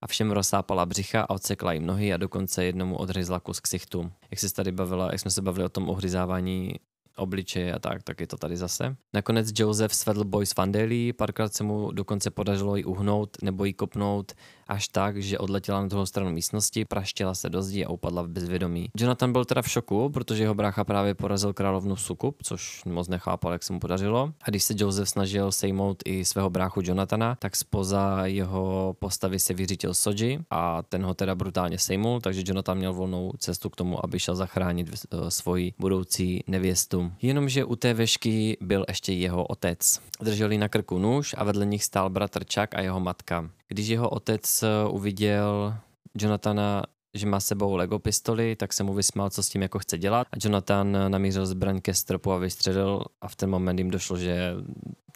a 0.03 0.07
všem 0.07 0.31
rozsápala 0.31 0.87
břicha 0.87 1.23
a 1.23 1.31
odsekla 1.31 1.73
jim 1.73 1.87
nohy 1.87 2.13
a 2.13 2.17
dokonce 2.17 2.65
jednomu 2.65 2.97
odřezla 2.97 3.41
kus 3.41 3.61
ksichtu. 3.61 4.13
Jak 4.31 4.41
se 4.41 4.55
tady 4.55 4.73
bavila, 4.73 5.09
jak 5.13 5.21
jsme 5.21 5.31
se 5.31 5.43
bavili 5.43 5.65
o 5.65 5.69
tom 5.69 5.91
ohryzávání 5.91 6.75
obličeje 7.23 7.73
a 7.73 7.79
tak, 7.79 8.03
tak 8.03 8.21
je 8.21 8.27
to 8.27 8.37
tady 8.37 8.57
zase. 8.57 8.97
Nakonec 9.15 9.53
Joseph 9.59 9.95
svedl 9.95 10.25
boj 10.25 10.47
s 10.47 10.57
Vandelí, 10.57 11.13
párkrát 11.13 11.55
se 11.55 11.65
mu 11.65 11.93
dokonce 11.93 12.31
podařilo 12.31 12.77
ji 12.77 12.85
uhnout 12.85 13.37
nebo 13.43 13.65
ji 13.65 13.73
kopnout 13.73 14.33
až 14.69 14.89
tak, 14.89 15.23
že 15.23 15.39
odletěla 15.39 15.81
na 15.81 15.87
druhou 15.87 16.07
stranu 16.07 16.31
místnosti, 16.31 16.85
praštěla 16.85 17.35
se 17.35 17.51
do 17.51 17.63
zdi 17.63 17.85
a 17.85 17.91
upadla 17.91 18.23
v 18.23 18.29
bezvědomí. 18.29 18.89
Jonathan 18.97 19.33
byl 19.33 19.45
teda 19.45 19.63
v 19.63 19.71
šoku, 19.71 20.11
protože 20.11 20.43
jeho 20.43 20.55
brácha 20.55 20.85
právě 20.85 21.15
porazil 21.15 21.53
královnu 21.53 21.97
Sukup, 21.97 22.43
což 22.43 22.85
moc 22.85 23.09
nechápal, 23.09 23.53
jak 23.53 23.63
se 23.63 23.73
mu 23.73 23.81
podařilo. 23.81 24.33
A 24.43 24.51
když 24.51 24.65
se 24.65 24.75
Joseph 24.77 25.09
snažil 25.09 25.53
sejmout 25.53 26.03
i 26.05 26.25
svého 26.25 26.51
bráchu 26.51 26.81
Jonathana, 26.85 27.37
tak 27.39 27.57
spoza 27.57 28.27
jeho 28.27 28.97
postavy 28.99 29.39
se 29.39 29.55
vyřítil 29.55 29.95
Soji 29.95 30.39
a 30.51 30.83
ten 30.83 31.05
ho 31.05 31.15
teda 31.15 31.35
brutálně 31.35 31.79
sejmul, 31.79 32.21
takže 32.21 32.43
Jonathan 32.47 32.79
měl 32.79 32.93
volnou 32.93 33.33
cestu 33.39 33.71
k 33.71 33.77
tomu, 33.77 34.05
aby 34.05 34.19
šel 34.19 34.37
zachránit 34.37 34.91
eh, 34.91 35.31
svoji 35.31 35.73
budoucí 35.79 36.45
nevěstu. 36.47 37.13
Jenomže 37.23 37.65
u 37.65 37.77
té 37.77 37.95
vešky 37.95 38.57
byl 38.61 38.85
ještě 38.89 39.13
jeho 39.13 39.45
otec. 39.45 40.01
Drželi 40.21 40.59
na 40.59 40.69
krku 40.69 40.99
nůž 40.99 41.35
a 41.39 41.45
vedle 41.45 41.67
nich 41.67 41.85
stál 41.85 42.11
bratr 42.11 42.45
Chuck 42.45 42.75
a 42.75 42.81
jeho 42.81 43.01
matka. 43.01 43.51
Když 43.73 43.89
jeho 43.89 44.09
otec 44.09 44.63
eh, 44.63 44.89
uviděl 44.89 45.75
Jonathana 46.19 46.83
že 47.15 47.27
má 47.27 47.41
sebou 47.41 47.77
Lego 47.77 47.99
pistoli, 47.99 48.57
tak 48.57 48.73
se 48.73 48.83
mu 48.83 48.95
vysmál, 48.95 49.31
co 49.31 49.43
s 49.43 49.49
tím 49.49 49.63
jako 49.63 49.79
chce 49.79 49.99
dělat. 49.99 50.27
A 50.33 50.37
Jonathan 50.45 50.99
namířil 51.09 51.47
zbraň 51.47 51.81
ke 51.81 51.95
stropu 51.95 52.33
a 52.33 52.39
vystřelil 52.39 53.05
a 53.21 53.29
v 53.29 53.37
ten 53.37 53.51
moment 53.51 53.79
jim 53.79 53.91
došlo, 53.91 54.19
že 54.19 54.55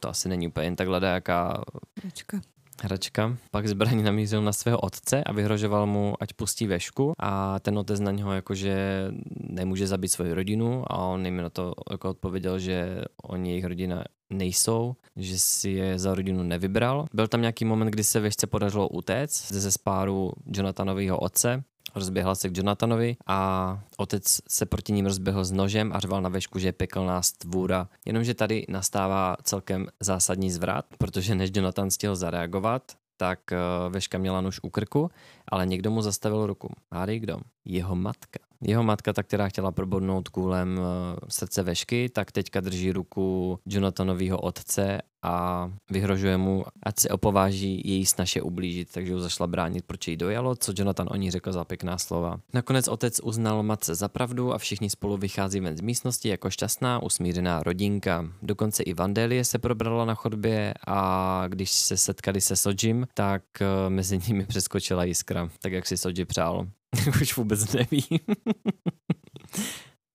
to 0.00 0.08
asi 0.08 0.28
není 0.28 0.48
úplně 0.48 0.66
jen 0.66 0.76
takhle 0.76 1.06
jaká 1.06 1.64
hračka. 2.02 2.40
hračka. 2.82 3.36
Pak 3.50 3.68
zbraň 3.68 4.04
namířil 4.04 4.42
na 4.42 4.52
svého 4.52 4.78
otce 4.78 5.24
a 5.24 5.32
vyhrožoval 5.32 5.86
mu, 5.86 6.14
ať 6.20 6.32
pustí 6.32 6.66
vešku 6.66 7.12
a 7.18 7.60
ten 7.60 7.78
otec 7.78 8.00
na 8.00 8.10
něho 8.10 8.32
jakože 8.32 9.06
nemůže 9.48 9.86
zabít 9.86 10.12
svoji 10.12 10.32
rodinu 10.32 10.84
a 10.86 10.96
on 10.96 11.24
jim 11.24 11.36
na 11.36 11.50
to 11.50 11.72
jako 11.90 12.10
odpověděl, 12.10 12.58
že 12.58 13.04
oni 13.22 13.50
jejich 13.50 13.64
rodina 13.64 14.04
nejsou, 14.30 14.96
že 15.16 15.38
si 15.38 15.70
je 15.70 15.98
za 15.98 16.14
rodinu 16.14 16.42
nevybral. 16.42 17.06
Byl 17.14 17.28
tam 17.28 17.40
nějaký 17.40 17.64
moment, 17.64 17.90
kdy 17.90 18.04
se 18.04 18.20
vešce 18.20 18.46
podařilo 18.46 18.88
utéct 18.88 19.52
ze 19.52 19.72
spáru 19.72 20.32
Jonathanového 20.46 21.18
otce, 21.18 21.64
rozběhla 21.94 22.34
se 22.34 22.48
k 22.48 22.56
Jonathanovi 22.56 23.16
a 23.26 23.80
otec 23.96 24.40
se 24.48 24.66
proti 24.66 24.92
ním 24.92 25.06
rozběhl 25.06 25.44
s 25.44 25.52
nožem 25.52 25.92
a 25.92 26.00
řval 26.00 26.22
na 26.22 26.28
vešku, 26.28 26.58
že 26.58 26.68
je 26.68 26.72
pekelná 26.72 27.22
stvůra. 27.22 27.88
Jenomže 28.04 28.34
tady 28.34 28.66
nastává 28.68 29.36
celkem 29.42 29.86
zásadní 30.00 30.50
zvrat, 30.50 30.84
protože 30.98 31.34
než 31.34 31.50
Jonathan 31.54 31.90
stihl 31.90 32.16
zareagovat, 32.16 32.82
tak 33.16 33.52
eh, 33.52 33.58
veška 33.88 34.18
měla 34.18 34.40
nůž 34.40 34.60
u 34.62 34.70
krku, 34.70 35.10
ale 35.48 35.66
někdo 35.66 35.90
mu 35.90 36.02
zastavil 36.02 36.46
ruku. 36.46 36.72
Hádej 36.92 37.20
kdo? 37.20 37.38
Jeho 37.64 37.96
matka. 37.96 38.45
Jeho 38.60 38.82
matka, 38.82 39.12
ta, 39.12 39.22
která 39.22 39.48
chtěla 39.48 39.72
probodnout 39.72 40.28
kůlem 40.28 40.80
eh, 40.80 41.16
srdce 41.28 41.62
vešky, 41.62 42.08
tak 42.08 42.32
teďka 42.32 42.60
drží 42.60 42.92
ruku 42.92 43.58
Jonathanového 43.66 44.38
otce 44.38 45.00
a 45.22 45.70
vyhrožuje 45.90 46.36
mu, 46.36 46.64
ať 46.82 47.00
se 47.00 47.08
opováží 47.08 47.82
její 47.84 48.06
snaše 48.06 48.42
ublížit, 48.42 48.92
takže 48.92 49.14
ho 49.14 49.20
zašla 49.20 49.46
bránit, 49.46 49.84
proč 49.86 50.08
jí 50.08 50.16
dojalo, 50.16 50.56
co 50.56 50.72
Jonathan 50.76 51.08
o 51.10 51.16
ní 51.16 51.30
řekl 51.30 51.52
za 51.52 51.64
pěkná 51.64 51.98
slova. 51.98 52.40
Nakonec 52.54 52.88
otec 52.88 53.20
uznal 53.22 53.62
matce 53.62 53.94
za 53.94 54.08
pravdu 54.08 54.54
a 54.54 54.58
všichni 54.58 54.90
spolu 54.90 55.16
vychází 55.16 55.60
ven 55.60 55.76
z 55.76 55.80
místnosti 55.80 56.28
jako 56.28 56.50
šťastná, 56.50 57.02
usmířená 57.02 57.62
rodinka. 57.62 58.24
Dokonce 58.42 58.82
i 58.82 58.94
Vandelie 58.94 59.44
se 59.44 59.58
probrala 59.58 60.04
na 60.04 60.14
chodbě 60.14 60.74
a 60.86 61.44
když 61.48 61.72
se 61.72 61.96
setkali 61.96 62.40
se 62.40 62.56
Sojim, 62.56 63.06
tak 63.14 63.42
eh, 63.60 63.90
mezi 63.90 64.20
nimi 64.28 64.46
přeskočila 64.46 65.04
jiskra, 65.04 65.48
tak 65.60 65.72
jak 65.72 65.86
si 65.86 65.96
Soji 65.96 66.24
přál. 66.24 66.66
Už 67.22 67.36
vůbec 67.36 67.72
neví. 67.72 68.04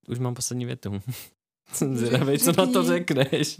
Už 0.07 0.19
mám 0.19 0.33
poslední 0.33 0.65
větu. 0.65 1.01
Jsem 1.73 1.97
zvědavý, 1.97 2.39
co 2.39 2.51
na 2.51 2.65
to 2.65 2.83
řekneš. 2.83 3.57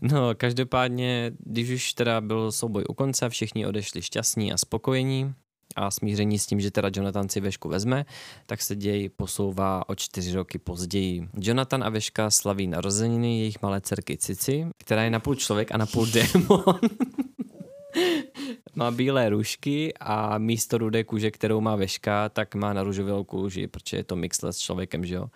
No, 0.00 0.34
každopádně, 0.34 1.32
když 1.38 1.70
už 1.70 1.92
teda 1.92 2.20
byl 2.20 2.52
souboj 2.52 2.84
u 2.88 2.94
konce, 2.94 3.28
všichni 3.28 3.66
odešli 3.66 4.02
šťastní 4.02 4.52
a 4.52 4.56
spokojení 4.56 5.34
a 5.76 5.90
smíření 5.90 6.38
s 6.38 6.46
tím, 6.46 6.60
že 6.60 6.70
teda 6.70 6.90
Jonathan 6.96 7.28
si 7.28 7.40
Vešku 7.40 7.68
vezme, 7.68 8.04
tak 8.46 8.62
se 8.62 8.76
děj 8.76 9.08
posouvá 9.08 9.88
o 9.88 9.94
čtyři 9.94 10.34
roky 10.34 10.58
později. 10.58 11.28
Jonathan 11.40 11.84
a 11.84 11.88
Veška 11.88 12.30
slaví 12.30 12.66
narozeniny 12.66 13.38
jejich 13.38 13.62
malé 13.62 13.80
dcerky 13.80 14.16
Cici, 14.16 14.66
která 14.78 15.04
je 15.04 15.10
napůl 15.10 15.34
člověk 15.34 15.72
a 15.72 15.76
napůl 15.76 16.06
démon. 16.06 16.64
má 18.74 18.90
bílé 18.90 19.28
růžky 19.28 19.94
a 20.00 20.38
místo 20.38 20.78
rudé 20.78 21.04
kůže, 21.04 21.30
kterou 21.30 21.60
má 21.60 21.76
Veška, 21.76 22.28
tak 22.28 22.54
má 22.54 22.72
na 22.72 22.82
růžovou 22.82 23.24
kůži, 23.24 23.66
protože 23.66 23.96
je 23.96 24.04
to 24.04 24.16
mix 24.16 24.44
s 24.44 24.58
člověkem, 24.58 25.04
že 25.04 25.14
jo. 25.14 25.26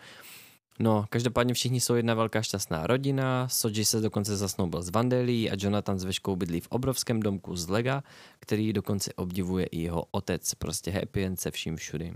No, 0.80 1.04
každopádně 1.08 1.54
všichni 1.54 1.80
jsou 1.80 1.94
jedna 1.94 2.14
velká 2.14 2.42
šťastná 2.42 2.86
rodina, 2.86 3.48
Soji 3.48 3.84
se 3.84 4.00
dokonce 4.00 4.36
zasnoubil 4.36 4.82
s 4.82 4.90
Vandelí 4.90 5.50
a 5.50 5.56
Jonathan 5.58 5.98
s 5.98 6.04
Veškou 6.04 6.36
bydlí 6.36 6.60
v 6.60 6.68
obrovském 6.68 7.20
domku 7.20 7.56
z 7.56 7.68
Lega, 7.68 8.02
který 8.40 8.72
dokonce 8.72 9.12
obdivuje 9.12 9.66
i 9.66 9.80
jeho 9.80 10.04
otec, 10.10 10.54
prostě 10.54 10.90
happy 10.90 11.24
end 11.24 11.40
se 11.40 11.50
vším 11.50 11.76
všudy. 11.76 12.12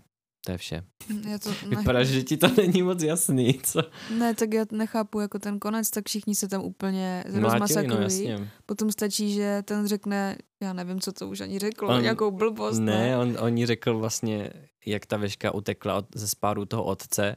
To 0.46 0.52
je 0.52 0.58
vše. 0.58 0.82
Já 1.28 1.38
to 1.38 1.50
Vypadá, 1.68 2.04
že 2.04 2.22
ti 2.22 2.36
to 2.36 2.48
není 2.56 2.82
moc 2.82 3.02
jasný, 3.02 3.60
co? 3.62 3.82
Ne, 4.18 4.34
tak 4.34 4.54
já 4.54 4.64
nechápu 4.72 5.20
jako 5.20 5.38
ten 5.38 5.58
konec, 5.58 5.90
tak 5.90 6.08
všichni 6.08 6.34
se 6.34 6.48
tam 6.48 6.62
úplně 6.64 7.24
Mlátili, 7.40 7.86
no 7.86 7.96
jasně. 7.96 8.50
Potom 8.66 8.92
stačí, 8.92 9.34
že 9.34 9.62
ten 9.64 9.86
řekne, 9.86 10.36
já 10.62 10.72
nevím, 10.72 11.00
co 11.00 11.12
to 11.12 11.28
už 11.28 11.40
ani 11.40 11.58
řekl, 11.58 11.86
On- 11.86 12.02
nějakou 12.02 12.30
blbost. 12.30 12.78
Ne, 12.78 13.18
on, 13.18 13.36
on 13.40 13.58
jí 13.58 13.66
řekl 13.66 13.98
vlastně, 13.98 14.50
jak 14.86 15.06
ta 15.06 15.16
Veška 15.16 15.54
utekla 15.54 15.94
od, 15.94 16.06
ze 16.14 16.28
spáru 16.28 16.64
toho 16.64 16.84
otce, 16.84 17.36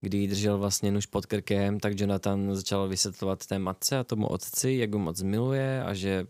kdy 0.00 0.18
jí 0.18 0.28
držel 0.28 0.58
vlastně 0.58 0.90
nůž 0.90 1.06
pod 1.06 1.26
krkem, 1.26 1.80
tak 1.80 2.00
Jonathan 2.00 2.54
začal 2.54 2.88
vysvětlovat 2.88 3.46
té 3.46 3.58
matce 3.58 3.98
a 3.98 4.04
tomu 4.04 4.26
otci, 4.26 4.70
jak 4.72 4.92
ho 4.92 4.98
moc 4.98 5.22
miluje 5.22 5.82
a 5.84 5.94
že, 5.94 6.26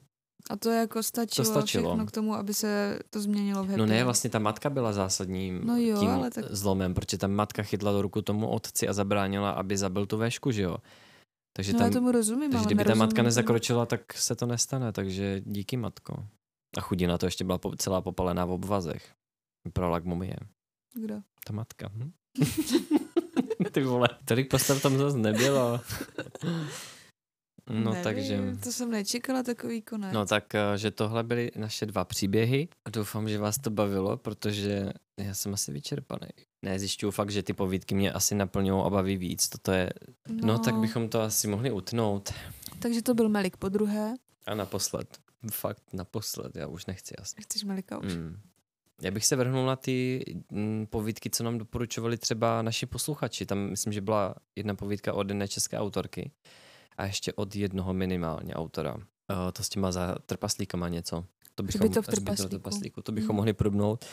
A 0.51 0.57
to 0.57 0.71
jako 0.71 1.03
stačilo, 1.03 1.45
To 1.47 1.51
stačilo. 1.61 1.91
všechno 1.91 2.07
k 2.07 2.11
tomu, 2.11 2.35
aby 2.35 2.55
se 2.55 2.99
to 3.11 3.21
změnilo 3.21 3.65
v 3.65 3.67
happy 3.69 3.79
no 3.79 3.87
ne, 3.87 4.05
vlastně 4.05 4.31
ta 4.31 4.39
matka 4.39 4.71
byla 4.71 4.93
zásadním 4.93 5.61
No 5.67 5.77
jo, 5.77 6.01
tím 6.01 6.11
ale 6.11 6.31
tak- 6.31 6.45
zlomem, 6.51 6.95
protože 6.95 7.19
ta 7.19 7.27
matka 7.27 7.63
chytla 7.63 7.93
do 7.93 8.03
ruku 8.03 8.23
tomu 8.23 8.49
otci 8.49 8.89
a 8.89 8.93
zabránila, 8.93 9.51
aby 9.51 9.77
zabil 9.77 10.07
tu 10.07 10.17
Vešku, 10.17 10.51
že 10.51 10.63
jo. 10.63 10.77
Takže, 11.57 11.73
No 11.73 11.79
tam, 11.79 11.87
já 11.89 11.93
tomu 11.93 12.13
rozumím, 12.13 12.51
takže 12.51 12.57
ale 12.59 12.67
kdyby 12.67 12.85
ta 12.85 12.95
matka 12.95 13.23
nezakročila, 13.23 13.87
tak 13.87 14.13
se 14.15 14.35
to 14.37 14.47
nestane, 14.47 14.93
takže 14.93 15.41
díky 15.47 15.77
matko. 15.77 16.27
A 16.77 16.81
chudina 16.81 17.19
to 17.19 17.27
ještě 17.27 17.45
byla 17.45 17.59
po- 17.59 17.77
celá 17.77 18.01
popalená 18.01 18.45
v 18.45 18.51
obvazech. 18.51 19.13
Vypadala 19.65 19.97
jak 19.97 20.05
mumie. 20.05 20.37
Kdo? 20.95 21.15
Ta 21.47 21.53
matka. 21.53 21.89
Hm? 21.95 22.11
Ty 23.73 23.83
vole, 23.85 24.09
tolik 24.25 24.51
postav 24.51 24.83
tam 24.83 24.99
zase 24.99 25.19
nebylo. 25.19 25.81
No 27.71 27.91
Nevím, 27.91 28.05
takže... 28.05 28.57
To 28.65 28.73
jsem 28.73 28.91
nečekala 28.91 29.43
takový 29.43 29.83
konec. 29.83 30.15
No 30.15 30.27
tak, 30.27 30.55
eh, 30.55 30.79
že 30.79 30.91
tohle 30.91 31.23
byly 31.23 31.51
naše 31.57 31.87
dva 31.87 32.05
příběhy. 32.05 32.69
Doufám, 32.91 33.29
že 33.29 33.39
vás 33.39 33.59
to 33.59 33.71
bavilo, 33.71 34.17
protože 34.17 34.93
já 35.17 35.35
jsem 35.35 35.55
asi 35.55 35.73
vyčerpaný. 35.73 36.29
Ne, 36.63 36.79
zjišťuju 36.79 37.13
fakt, 37.13 37.31
že 37.31 37.43
ty 37.43 37.53
povídky 37.53 37.95
mě 37.95 38.13
asi 38.13 38.35
naplňují 38.35 38.83
a 38.85 38.91
baví 38.91 39.17
víc. 39.17 39.49
Toto 39.49 39.73
je... 39.73 39.91
No. 40.29 40.47
no 40.47 40.59
tak 40.59 40.75
bychom 40.75 41.09
to 41.09 41.21
asi 41.21 41.49
mohli 41.49 41.71
utnout. 41.71 42.33
Takže 42.79 43.03
to 43.03 43.15
byl 43.15 43.29
Melik 43.29 43.57
po 43.57 43.69
druhé. 43.69 44.15
A 44.47 44.55
naposled. 44.55 45.19
Fakt 45.53 45.83
naposled, 45.93 46.57
já 46.57 46.67
už 46.67 46.87
nechci 46.87 47.17
asi. 47.17 47.37
Chceš 47.43 47.65
Melika 47.65 47.99
už? 47.99 48.15
Mm. 48.15 48.41
Já 49.03 49.11
bych 49.11 49.27
se 49.27 49.37
vrhnul 49.37 49.67
na 49.67 49.77
ty 49.77 50.25
mm, 50.51 50.87
povídky, 50.91 51.31
co 51.31 51.45
nám 51.45 51.59
doporučovali 51.59 52.19
třeba 52.19 52.63
naši 52.63 52.87
posluchači. 52.87 53.47
Tam 53.47 53.59
myslím, 53.59 53.93
že 53.93 54.01
byla 54.01 54.35
jedna 54.57 54.75
povídka 54.75 55.13
od 55.13 55.29
jedné 55.29 55.49
české 55.49 55.79
autorky 55.79 56.31
a 56.97 57.05
ještě 57.07 57.33
od 57.33 57.57
jednoho 57.57 57.95
minimálně 57.95 58.55
autora. 58.55 58.95
Uh, 58.95 59.03
to 59.53 59.63
s 59.63 59.69
těma 59.69 59.93
za 59.93 60.15
trpaslíkama 60.27 60.89
něco. 60.89 61.25
To 61.55 61.63
bychom, 61.63 61.81
Hřbitov 61.81 62.09
hřbitov 62.09 62.51
trpaslíků. 62.51 63.03
To 63.03 63.13
bychom 63.13 63.29
Mhm. 63.29 63.37
mohli 63.37 63.53
probnout. 63.53 64.05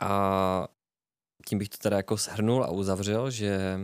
A 0.00 0.68
tím 1.46 1.58
bych 1.58 1.68
to 1.68 1.76
teda 1.78 1.96
jako 1.96 2.16
shrnul 2.16 2.64
a 2.64 2.70
uzavřel, 2.70 3.30
že 3.30 3.80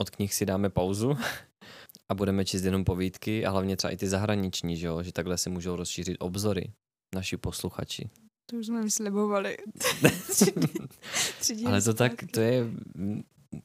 od 0.00 0.10
knih 0.10 0.34
si 0.34 0.46
dáme 0.46 0.70
pauzu 0.70 1.16
a 2.08 2.14
budeme 2.14 2.44
číst 2.44 2.62
jenom 2.64 2.84
povídky 2.84 3.46
a 3.46 3.50
hlavně 3.50 3.76
třeba 3.76 3.90
i 3.90 3.96
ty 3.96 4.08
zahraniční, 4.08 4.76
že, 4.76 4.86
jo? 4.86 5.02
že 5.02 5.12
takhle 5.12 5.38
si 5.38 5.50
můžou 5.50 5.76
rozšířit 5.76 6.16
obzory 6.20 6.72
naši 7.14 7.36
posluchači. 7.36 8.10
To 8.50 8.56
už 8.56 8.66
jsme 8.66 8.90
slibovali. 8.90 9.56
Tři 11.40 11.54
Ale 11.66 11.82
to 11.82 11.94
tak, 11.94 12.12
to 12.32 12.40
je 12.40 12.66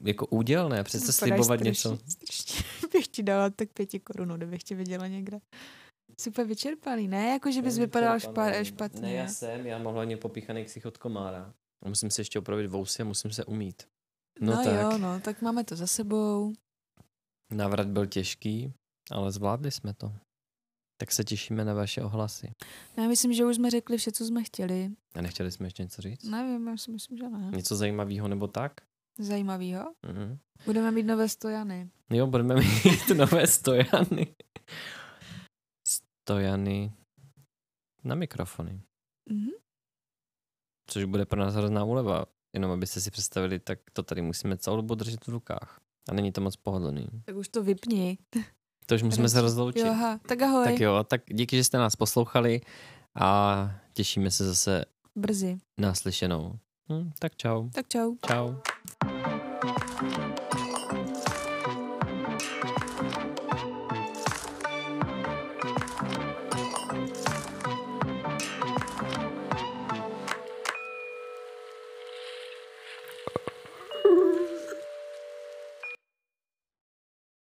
jako 0.02 0.26
údělné, 0.26 0.84
přece 0.84 1.14
slibovat 1.14 1.60
něco. 1.60 1.98
strašně. 2.08 2.64
bych 2.94 3.08
ti 3.08 3.24
dala 3.24 3.50
tak 3.50 3.70
pěti 3.74 4.00
korun, 4.00 4.30
kdybych 4.30 4.64
tě 4.64 4.76
viděla 4.76 5.08
někde. 5.08 5.40
Super 6.20 6.46
vyčerpaný, 6.48 7.08
ne? 7.08 7.30
Jako, 7.30 7.52
že 7.52 7.62
bys 7.62 7.78
vypadal 7.78 8.18
špa- 8.18 8.64
špatně. 8.64 9.02
Ne, 9.02 9.14
já 9.14 9.28
jsem, 9.28 9.66
já 9.66 9.78
mám 9.78 9.94
hlavně 9.94 10.18
popíchaný 10.18 10.66
ksich 10.66 10.86
od 10.86 10.98
komára. 10.98 11.54
Musím 11.86 12.12
si 12.12 12.22
ještě 12.22 12.40
opravit 12.40 12.68
vousy 12.68 13.02
a 13.02 13.06
musím 13.06 13.32
se 13.32 13.46
umít. 13.46 13.84
No, 14.42 14.56
no 14.56 14.64
tak, 14.64 14.82
jo, 14.82 14.98
no, 14.98 15.20
tak 15.20 15.42
máme 15.42 15.64
to 15.64 15.76
za 15.76 15.88
sebou. 15.88 16.54
návrat 17.52 17.88
byl 17.88 18.06
těžký, 18.06 18.74
ale 19.12 19.32
zvládli 19.32 19.72
jsme 19.72 19.94
to. 19.94 20.14
Tak 21.02 21.12
se 21.12 21.24
těšíme 21.24 21.66
na 21.66 21.74
vaše 21.74 22.02
ohlasy. 22.02 22.52
Já 22.98 23.08
myslím, 23.08 23.34
že 23.34 23.46
už 23.46 23.56
jsme 23.56 23.70
řekli 23.72 23.98
vše, 23.98 24.12
co 24.12 24.26
jsme 24.26 24.44
chtěli. 24.44 24.90
A 25.16 25.22
nechtěli 25.22 25.52
jsme 25.52 25.68
ještě 25.68 25.84
něco 25.84 26.02
říct? 26.02 26.24
Nevím, 26.24 26.68
já 26.68 26.78
si 26.78 26.92
myslím, 26.92 27.18
že 27.18 27.30
ne. 27.30 27.52
Něco 27.56 27.76
zajímavého 27.76 28.28
nebo 28.28 28.48
tak? 28.48 28.82
Zajímavýho. 29.20 29.94
Mhm. 30.06 30.38
Budeme 30.66 30.92
mít 30.92 31.04
nové 31.04 31.30
stojany. 31.30 31.90
Jo, 32.10 32.28
budeme 32.28 32.56
mít 32.86 33.10
nové 33.18 33.48
stojany. 33.48 34.36
Stojany 35.88 36.94
na 38.04 38.16
mikrofony. 38.16 38.82
Mhm. 39.30 39.50
Což 40.90 41.04
bude 41.04 41.26
pro 41.26 41.40
nás 41.40 41.54
hrozná 41.56 41.84
úleva. 41.84 42.26
Jenom 42.54 42.72
abyste 42.72 43.02
si 43.02 43.12
představili, 43.12 43.60
tak 43.60 43.80
to 43.94 44.04
tady 44.04 44.22
musíme 44.22 44.58
celou 44.58 44.76
dobu 44.76 44.96
držet 44.96 45.28
v 45.28 45.30
rukách. 45.30 45.80
A 46.10 46.14
není 46.14 46.32
to 46.32 46.42
moc 46.42 46.56
pohodlný. 46.56 47.08
Tak 47.26 47.36
už 47.36 47.48
to 47.50 47.64
vypni. 47.64 48.18
To 48.86 48.96
už 48.96 49.04
musíme 49.04 49.30
se 49.30 49.42
rozloučit. 49.42 49.82
Jo, 49.82 49.92
aha. 49.92 50.20
Tak 50.28 50.42
ahoj. 50.42 50.66
Tak 50.66 50.80
jo, 50.80 51.04
tak 51.04 51.22
díky, 51.28 51.56
že 51.58 51.64
jste 51.64 51.78
nás 51.78 51.96
poslouchali 51.96 52.62
a 53.22 53.72
těšíme 53.94 54.32
se 54.32 54.46
zase 54.46 54.86
Brzy. 55.16 55.58
na 55.78 55.94
slyšenou. 55.94 56.60
Hm, 56.92 57.12
tak 57.20 57.36
čau. 57.36 57.70
Tak 57.70 57.88
čau. 57.88 58.16
Čau. 58.28 58.56
Thank 59.62 60.18
you. 60.18 60.29